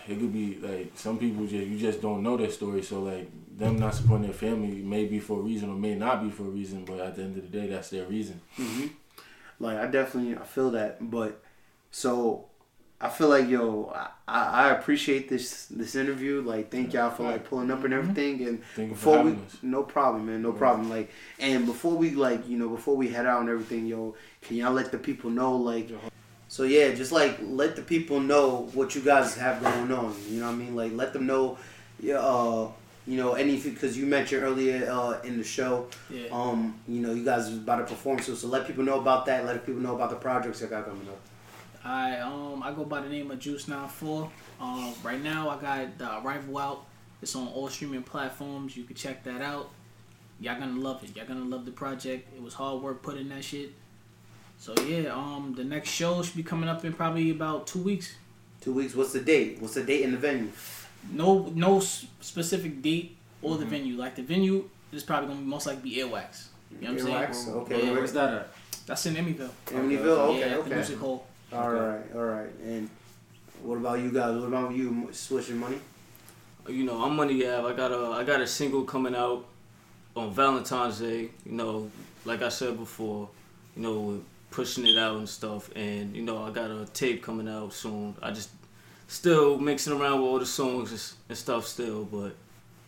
it 0.09 0.19
could 0.19 0.33
be 0.33 0.59
like 0.61 0.93
some 0.95 1.19
people 1.19 1.47
just 1.47 1.67
you 1.67 1.79
just 1.79 2.01
don't 2.01 2.23
know 2.23 2.37
their 2.37 2.51
story. 2.51 2.83
So 2.83 3.03
like 3.03 3.29
them 3.59 3.79
not 3.79 3.95
supporting 3.95 4.27
their 4.27 4.35
family 4.35 4.83
may 4.83 5.05
be 5.07 5.19
for 5.19 5.39
a 5.41 5.43
reason 5.43 5.69
or 5.71 5.77
may 5.77 5.95
not 5.97 6.23
be 6.23 6.31
for 6.31 6.45
a 6.45 6.55
reason, 6.61 6.85
but 6.85 7.01
at 7.01 7.17
the 7.17 7.23
end 7.23 7.37
of 7.37 7.51
the 7.51 7.59
day, 7.59 7.67
that's 7.67 7.91
their 7.91 8.07
reason. 8.07 8.41
hmm 8.57 8.87
Like 9.59 9.79
I 9.79 9.87
definitely 9.87 10.37
I 10.37 10.45
feel 10.45 10.71
that, 10.73 11.11
but 11.11 11.43
so 11.91 12.47
I 13.03 13.09
feel 13.09 13.29
like 13.29 13.49
yo, 13.49 13.93
I, 14.29 14.45
I 14.69 14.71
appreciate 14.71 15.29
this 15.29 15.67
this 15.67 15.97
interview. 15.97 16.41
Like 16.41 16.71
thank 16.71 16.93
y'all 16.95 17.11
for 17.11 17.25
like 17.25 17.45
pulling 17.49 17.71
up 17.73 17.83
and 17.85 17.93
everything. 17.93 18.47
And 18.47 18.63
Thank 18.77 18.91
before 18.91 19.23
we, 19.23 19.33
us. 19.33 19.59
no 19.63 19.83
problem, 19.83 20.27
man, 20.27 20.41
no 20.43 20.53
problem. 20.53 20.89
Like 20.89 21.11
and 21.41 21.67
before 21.67 21.95
we 21.97 22.11
like 22.11 22.49
you 22.49 22.57
know 22.57 22.69
before 22.69 22.97
we 22.97 23.09
head 23.09 23.27
out 23.27 23.41
and 23.41 23.51
everything, 23.51 23.87
yo, 23.87 24.15
can 24.43 24.57
y'all 24.57 24.73
let 24.73 24.93
the 24.93 24.99
people 24.99 25.31
know 25.31 25.57
like. 25.57 25.91
So 26.47 26.63
yeah, 26.65 26.93
just 26.93 27.13
like 27.13 27.39
let 27.43 27.77
the 27.77 27.83
people 27.83 28.21
know 28.21 28.69
what 28.75 28.95
you 28.95 29.01
guys 29.01 29.35
have 29.37 29.63
going 29.63 29.91
on. 29.91 30.15
You 30.29 30.41
know 30.41 30.47
what 30.47 30.53
I 30.53 30.57
mean? 30.57 30.77
Like 30.77 30.93
let 30.93 31.13
them 31.15 31.27
know, 31.27 31.59
yeah, 31.99 32.19
uh, 32.21 32.69
you 33.07 33.17
know 33.17 33.33
anything 33.35 33.73
because 33.75 33.97
you 33.99 34.07
mentioned 34.07 34.45
earlier 34.45 34.89
uh, 34.89 35.21
in 35.23 35.39
the 35.39 35.45
show 35.45 35.89
Yeah. 36.09 36.27
um, 36.31 36.79
you 36.87 37.01
know, 37.01 37.13
you 37.15 37.25
guys 37.25 37.49
about 37.49 37.77
to 37.79 37.85
perform 37.85 38.21
so 38.21 38.35
so 38.35 38.47
let 38.49 38.67
people 38.67 38.85
know 38.85 39.01
about 39.01 39.27
that, 39.27 39.45
let 39.45 39.67
people 39.67 39.81
know 39.83 39.95
about 39.97 40.11
the 40.11 40.17
projects 40.17 40.61
that 40.61 40.71
got 40.71 40.85
coming 40.85 41.09
up. 41.09 41.19
I 41.85 42.19
um 42.19 42.63
I 42.63 42.73
go 42.73 42.85
by 42.85 43.01
the 43.01 43.09
name 43.09 43.31
of 43.31 43.39
Juice 43.39 43.69
94. 43.69 44.31
Um, 44.61 44.95
right 45.03 45.21
now 45.23 45.49
I 45.51 45.61
got 45.61 45.99
the 45.99 46.19
Arrival 46.19 46.59
out. 46.59 46.85
It's 47.21 47.35
on 47.37 47.49
all 47.49 47.69
streaming 47.69 48.03
platforms. 48.03 48.77
You 48.77 48.85
can 48.85 48.97
check 48.97 49.25
that 49.25 49.43
out. 49.43 49.71
Y'all 50.41 50.59
gonna 50.59 50.79
love 50.81 51.03
it. 51.05 51.17
Y'all 51.17 51.27
gonna 51.27 51.45
love 51.45 51.65
the 51.65 51.71
project. 51.73 52.29
It 52.37 52.43
was 52.43 52.55
hard 52.55 52.83
work 52.83 53.03
putting 53.03 53.29
that 53.31 53.45
shit. 53.45 53.73
So 54.59 54.75
yeah, 54.87 55.11
um, 55.13 55.55
the 55.57 55.65
next 55.65 55.89
show 55.91 56.23
should 56.23 56.37
be 56.37 56.43
coming 56.43 56.69
up 56.69 56.85
in 56.85 56.93
probably 56.93 57.31
about 57.31 57.67
two 57.67 57.81
weeks. 57.83 58.15
Two 58.61 58.73
weeks, 58.73 58.95
what's 58.95 59.13
the 59.13 59.21
date? 59.21 59.57
What's 59.61 59.75
the 59.75 59.83
date 59.83 60.05
and 60.05 60.15
the 60.15 60.19
venue? 60.19 60.51
No, 61.11 61.51
no 61.55 61.81
specific 61.81 62.81
date 62.81 63.17
or 63.41 63.57
the 63.57 63.65
Mhm. 63.65 63.69
venue. 63.71 63.97
Like 63.97 64.15
the 64.15 64.23
venue 64.23 64.69
is 64.93 65.03
probably 65.03 65.29
gonna 65.29 65.41
most 65.41 65.67
likely 65.67 65.91
be 65.91 65.97
Earwax. 65.97 66.47
You 66.81 66.89
know 66.89 66.95
what 67.05 67.13
I'm 67.29 67.35
saying? 67.35 67.57
Okay, 67.57 67.87
Yeah, 67.87 67.93
Where's 67.93 68.13
that 68.13 68.35
at? 68.35 68.53
That's 68.87 69.05
in 69.07 69.15
Emmyville. 69.17 69.51
Amityville? 69.67 70.07
Okay, 70.07 70.39
yeah, 70.41 70.45
at 70.47 70.51
the 70.53 70.59
okay. 70.61 70.75
music 70.75 70.99
hall. 70.99 71.27
All 71.55 71.71
right, 71.71 72.01
all 72.15 72.25
right. 72.25 72.49
And 72.65 72.89
what 73.63 73.77
about 73.77 74.01
you 74.01 74.11
guys? 74.11 74.37
What 74.37 74.47
about 74.49 74.75
you, 74.75 75.09
Swish 75.13 75.51
and 75.51 75.61
money? 75.61 75.79
You 76.69 76.85
know, 76.85 77.03
I'm 77.03 77.17
Money 77.17 77.47
Ave. 77.47 77.69
I 77.69 77.77
got 77.77 77.91
a 77.93 78.07
I 78.13 78.25
got 78.25 78.41
a 78.41 78.47
single 78.47 78.85
coming 78.85 79.15
out 79.15 79.45
on 80.17 80.33
Valentine's 80.33 81.01
Day. 81.01 81.29
You 81.45 81.53
know, 81.53 81.91
like 82.25 82.43
I 82.43 82.49
said 82.49 82.79
before, 82.79 83.29
you 83.77 83.83
know, 83.83 84.21
pushing 84.51 84.87
it 84.87 84.97
out 84.97 85.17
and 85.17 85.29
stuff. 85.29 85.71
And 85.77 86.17
you 86.17 86.23
know, 86.23 86.43
I 86.43 86.51
got 86.51 86.71
a 86.71 86.87
tape 86.95 87.23
coming 87.23 87.49
out 87.49 87.73
soon. 87.75 88.15
I 88.23 88.31
just 88.31 88.51
still 89.09 89.59
mixing 89.59 89.93
around 89.93 90.21
with 90.23 90.29
all 90.31 90.39
the 90.39 90.47
songs 90.47 91.15
and, 91.29 91.37
stuff 91.37 91.67
still, 91.67 92.05
but 92.05 92.35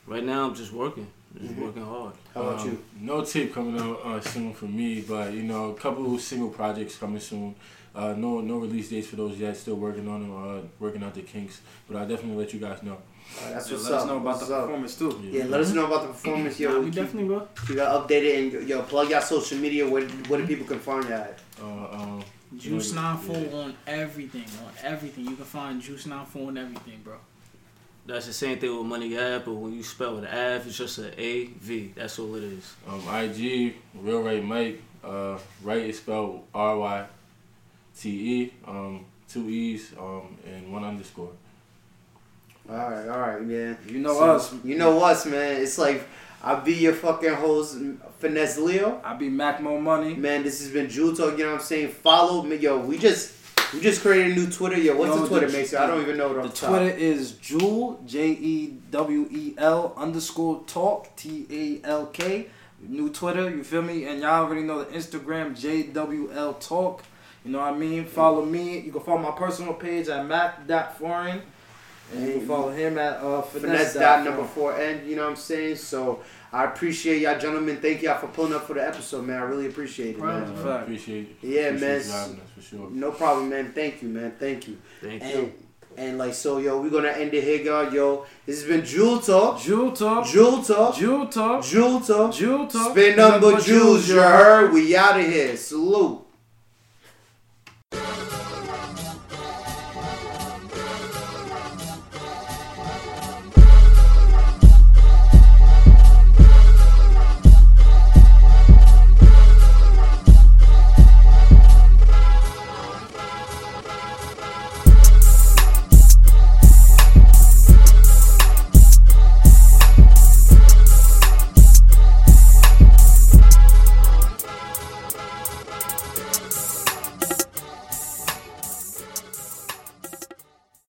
right 0.06 0.24
now 0.24 0.46
I'm 0.46 0.54
just 0.54 0.72
working, 0.72 1.06
just 1.38 1.52
Mhm. 1.54 1.58
working 1.58 1.84
hard. 1.84 2.14
How 2.32 2.42
about 2.42 2.60
Um, 2.60 2.68
you? 2.70 2.84
No 3.00 3.22
tape 3.24 3.52
coming 3.52 3.78
out 3.78 4.00
uh, 4.04 4.20
soon 4.20 4.54
for 4.54 4.66
me, 4.66 5.02
but 5.02 5.34
you 5.34 5.42
know, 5.42 5.70
a 5.72 5.74
couple 5.74 6.18
single 6.18 6.48
projects 6.50 6.96
coming 6.96 7.20
soon. 7.20 7.54
Uh, 7.94 8.12
no, 8.16 8.40
no 8.40 8.58
release 8.58 8.88
dates 8.90 9.06
for 9.06 9.16
those 9.16 9.38
yet. 9.38 9.56
Still 9.56 9.76
working 9.76 10.08
on 10.08 10.20
them, 10.22 10.32
uh, 10.58 10.60
working 10.80 11.02
out 11.04 11.14
the 11.14 11.22
kinks. 11.22 11.60
But 11.88 11.96
I'll 11.98 12.08
definitely 12.08 12.36
let 12.42 12.52
you 12.52 12.58
guys 12.60 12.82
know. 12.82 12.92
All 12.92 13.44
right, 13.44 13.54
that's 13.54 13.68
Yeah, 13.70 13.76
what's 13.76 13.84
let 13.88 13.94
up. 13.94 14.00
us 14.00 14.06
know 14.08 14.16
about 14.16 14.24
What's 14.36 14.48
the 14.48 14.54
up? 14.56 14.62
performance 14.66 14.98
too. 14.98 15.20
Yeah, 15.30 15.44
let 15.44 15.60
us 15.60 15.72
know 15.72 15.86
about 15.86 16.02
the 16.02 16.08
performance, 16.08 16.58
yo. 16.60 16.72
Nah, 16.72 16.78
we 16.80 16.84
keep- 16.86 16.94
definitely 16.94 17.24
will. 17.28 17.48
keep 17.66 17.76
y'all 17.76 18.06
updated 18.06 18.58
and 18.58 18.68
yo, 18.68 18.82
plug 18.82 19.10
y'all 19.10 19.20
social 19.20 19.58
media 19.58 19.88
where 19.88 20.06
where 20.28 20.40
the 20.40 20.46
people 20.46 20.66
can 20.66 20.80
find 20.80 21.04
y'all 21.04 21.12
at. 21.14 21.38
Uh, 21.62 21.64
um, 21.66 22.22
Juice 22.58 22.92
Yeah. 22.92 23.00
94 23.02 23.60
on 23.62 23.74
everything, 23.86 24.44
on 24.64 24.72
everything. 24.82 25.24
You 25.24 25.36
can 25.36 25.44
find 25.44 25.80
Juice 25.80 26.06
94 26.06 26.48
on 26.48 26.58
everything, 26.58 27.00
bro. 27.04 27.14
That's 28.06 28.26
the 28.26 28.32
same 28.34 28.58
thing 28.58 28.76
with 28.76 28.86
Money 28.86 29.16
Ave, 29.16 29.44
but 29.46 29.54
when 29.54 29.72
you 29.72 29.82
spell 29.82 30.18
it 30.18 30.26
Ave, 30.28 30.68
it's 30.68 30.76
just 30.76 30.98
a 30.98 31.18
A 31.20 31.46
V. 31.46 31.92
That's 31.96 32.18
all 32.18 32.34
it 32.34 32.42
is. 32.42 32.74
um, 32.88 33.00
IG, 33.08 33.76
Real 33.94 34.20
Right 34.20 34.44
Mike. 34.44 34.82
Uh, 35.02 35.38
right 35.62 35.82
is 35.82 35.98
spelled 35.98 36.42
R 36.54 36.76
Y 36.78 37.06
T 37.98 38.10
E. 38.42 38.52
Um, 38.66 39.04
two 39.28 39.48
E's 39.48 39.92
um, 39.98 40.36
and 40.46 40.72
one 40.72 40.84
underscore. 40.84 41.30
All 42.68 42.76
right, 42.76 43.08
all 43.08 43.18
right, 43.20 43.42
man. 43.42 43.76
You 43.86 43.98
know 43.98 44.14
So, 44.14 44.30
us. 44.36 44.54
You 44.64 44.76
know 44.76 45.02
us, 45.04 45.26
man. 45.26 45.60
It's 45.60 45.76
like 45.78 46.02
I'll 46.42 46.62
be 46.62 46.74
your 46.74 46.94
fucking 46.94 47.34
host, 47.34 47.76
Finesse 48.20 48.58
Leo. 48.58 49.00
I'll 49.04 49.18
be 49.18 49.28
Mac 49.28 49.60
Mo 49.62 49.78
Money. 49.80 50.14
Man, 50.14 50.42
this 50.42 50.60
has 50.62 50.70
been 50.70 50.88
Jewel 50.88 51.14
Talk. 51.14 51.36
You 51.38 51.44
know 51.44 51.52
what 51.52 51.60
I'm 51.60 51.66
saying? 51.66 51.88
Follow 51.88 52.42
me, 52.42 52.56
yo. 52.56 52.78
We 52.78 52.96
just 52.98 53.34
we 53.74 53.80
just 53.80 54.00
created 54.02 54.32
a 54.32 54.34
new 54.34 54.50
Twitter. 54.50 54.78
Yo, 54.78 54.96
what's 54.96 55.14
Yo, 55.14 55.22
the 55.22 55.28
Twitter, 55.28 55.46
the- 55.48 55.58
Mason? 55.58 55.78
I 55.78 55.86
don't 55.86 56.00
even 56.00 56.16
know 56.16 56.30
it 56.30 56.34
The 56.34 56.40
off 56.48 56.54
top. 56.54 56.70
Twitter 56.70 56.96
is 56.96 57.32
Jewel 57.32 58.00
J 58.06 58.28
E 58.30 58.66
W 58.90 59.28
E 59.30 59.54
L 59.58 59.92
underscore 59.96 60.62
talk 60.66 61.14
T 61.16 61.46
A 61.84 61.86
L 61.86 62.06
K. 62.06 62.46
New 62.86 63.08
Twitter, 63.10 63.48
you 63.50 63.64
feel 63.64 63.80
me? 63.82 64.04
And 64.06 64.20
y'all 64.20 64.44
already 64.44 64.62
know 64.62 64.84
the 64.84 64.90
Instagram 64.96 65.58
J 65.58 65.84
W 65.84 66.30
L 66.32 66.54
talk. 66.54 67.02
You 67.44 67.50
know 67.52 67.58
what 67.60 67.74
I 67.74 67.76
mean? 67.76 68.04
Follow 68.06 68.44
me. 68.44 68.78
You 68.80 68.90
can 68.92 69.00
follow 69.02 69.20
my 69.20 69.32
personal 69.32 69.74
page 69.74 70.08
at 70.08 70.26
mac.foreign. 70.26 71.42
And 72.14 72.26
you 72.26 72.32
can 72.38 72.46
follow 72.46 72.70
him 72.70 72.98
at 72.98 73.14
uh, 73.16 73.42
Finesse 73.42 73.92
finesse. 73.92 73.94
dot 73.94 74.24
number 74.24 74.44
four 74.44 74.74
And 74.78 75.08
You 75.08 75.16
know 75.16 75.22
what 75.22 75.30
I'm 75.30 75.36
saying? 75.36 75.76
So 75.76 76.20
I 76.52 76.64
appreciate 76.64 77.20
y'all, 77.22 77.38
gentlemen. 77.38 77.78
Thank 77.78 78.02
y'all 78.02 78.18
for 78.18 78.28
pulling 78.28 78.52
up 78.52 78.66
for 78.66 78.74
the 78.74 78.86
episode, 78.86 79.24
man. 79.26 79.38
I 79.40 79.44
really 79.44 79.66
appreciate 79.66 80.16
it, 80.16 80.20
Right. 80.20 80.40
man. 80.40 80.54
Fact. 80.56 80.66
Uh, 80.66 80.70
appreciate 80.82 81.36
Yeah, 81.42 81.60
appreciate 81.62 81.80
man. 81.80 82.00
you 82.06 82.12
having 82.12 82.40
us 82.40 82.50
for 82.54 82.62
sure. 82.62 82.88
No 82.90 83.10
problem, 83.10 83.48
man. 83.50 83.72
Thank 83.74 84.02
you, 84.02 84.08
man. 84.08 84.32
Thank 84.38 84.68
you. 84.68 84.76
Thank 85.02 85.22
you. 85.22 85.28
And 85.28 85.52
and 85.96 86.18
like 86.18 86.34
so, 86.34 86.58
yo, 86.58 86.80
we're 86.80 86.90
gonna 86.90 87.08
end 87.08 87.32
it 87.34 87.44
here, 87.44 87.62
y'all. 87.62 87.92
Yo, 87.92 88.26
this 88.46 88.60
has 88.60 88.68
been 88.68 88.84
Jewel 88.84 89.20
Talk. 89.20 89.60
Jewel 89.60 89.92
talk. 89.92 90.26
Jewel 90.26 90.62
Talk. 90.62 90.94
Jewel 90.96 91.26
talk. 91.26 91.64
Jewel 91.64 92.00
Talk. 92.00 92.34
Jewel 92.34 92.66
talk. 92.66 92.90
Spin 92.92 93.16
number 93.16 93.58
Jews, 93.60 94.08
you 94.08 94.16
heard? 94.20 94.72
We 94.72 94.96
out 94.96 95.18
of 95.20 95.26
here. 95.26 95.56
Salute. 95.56 96.23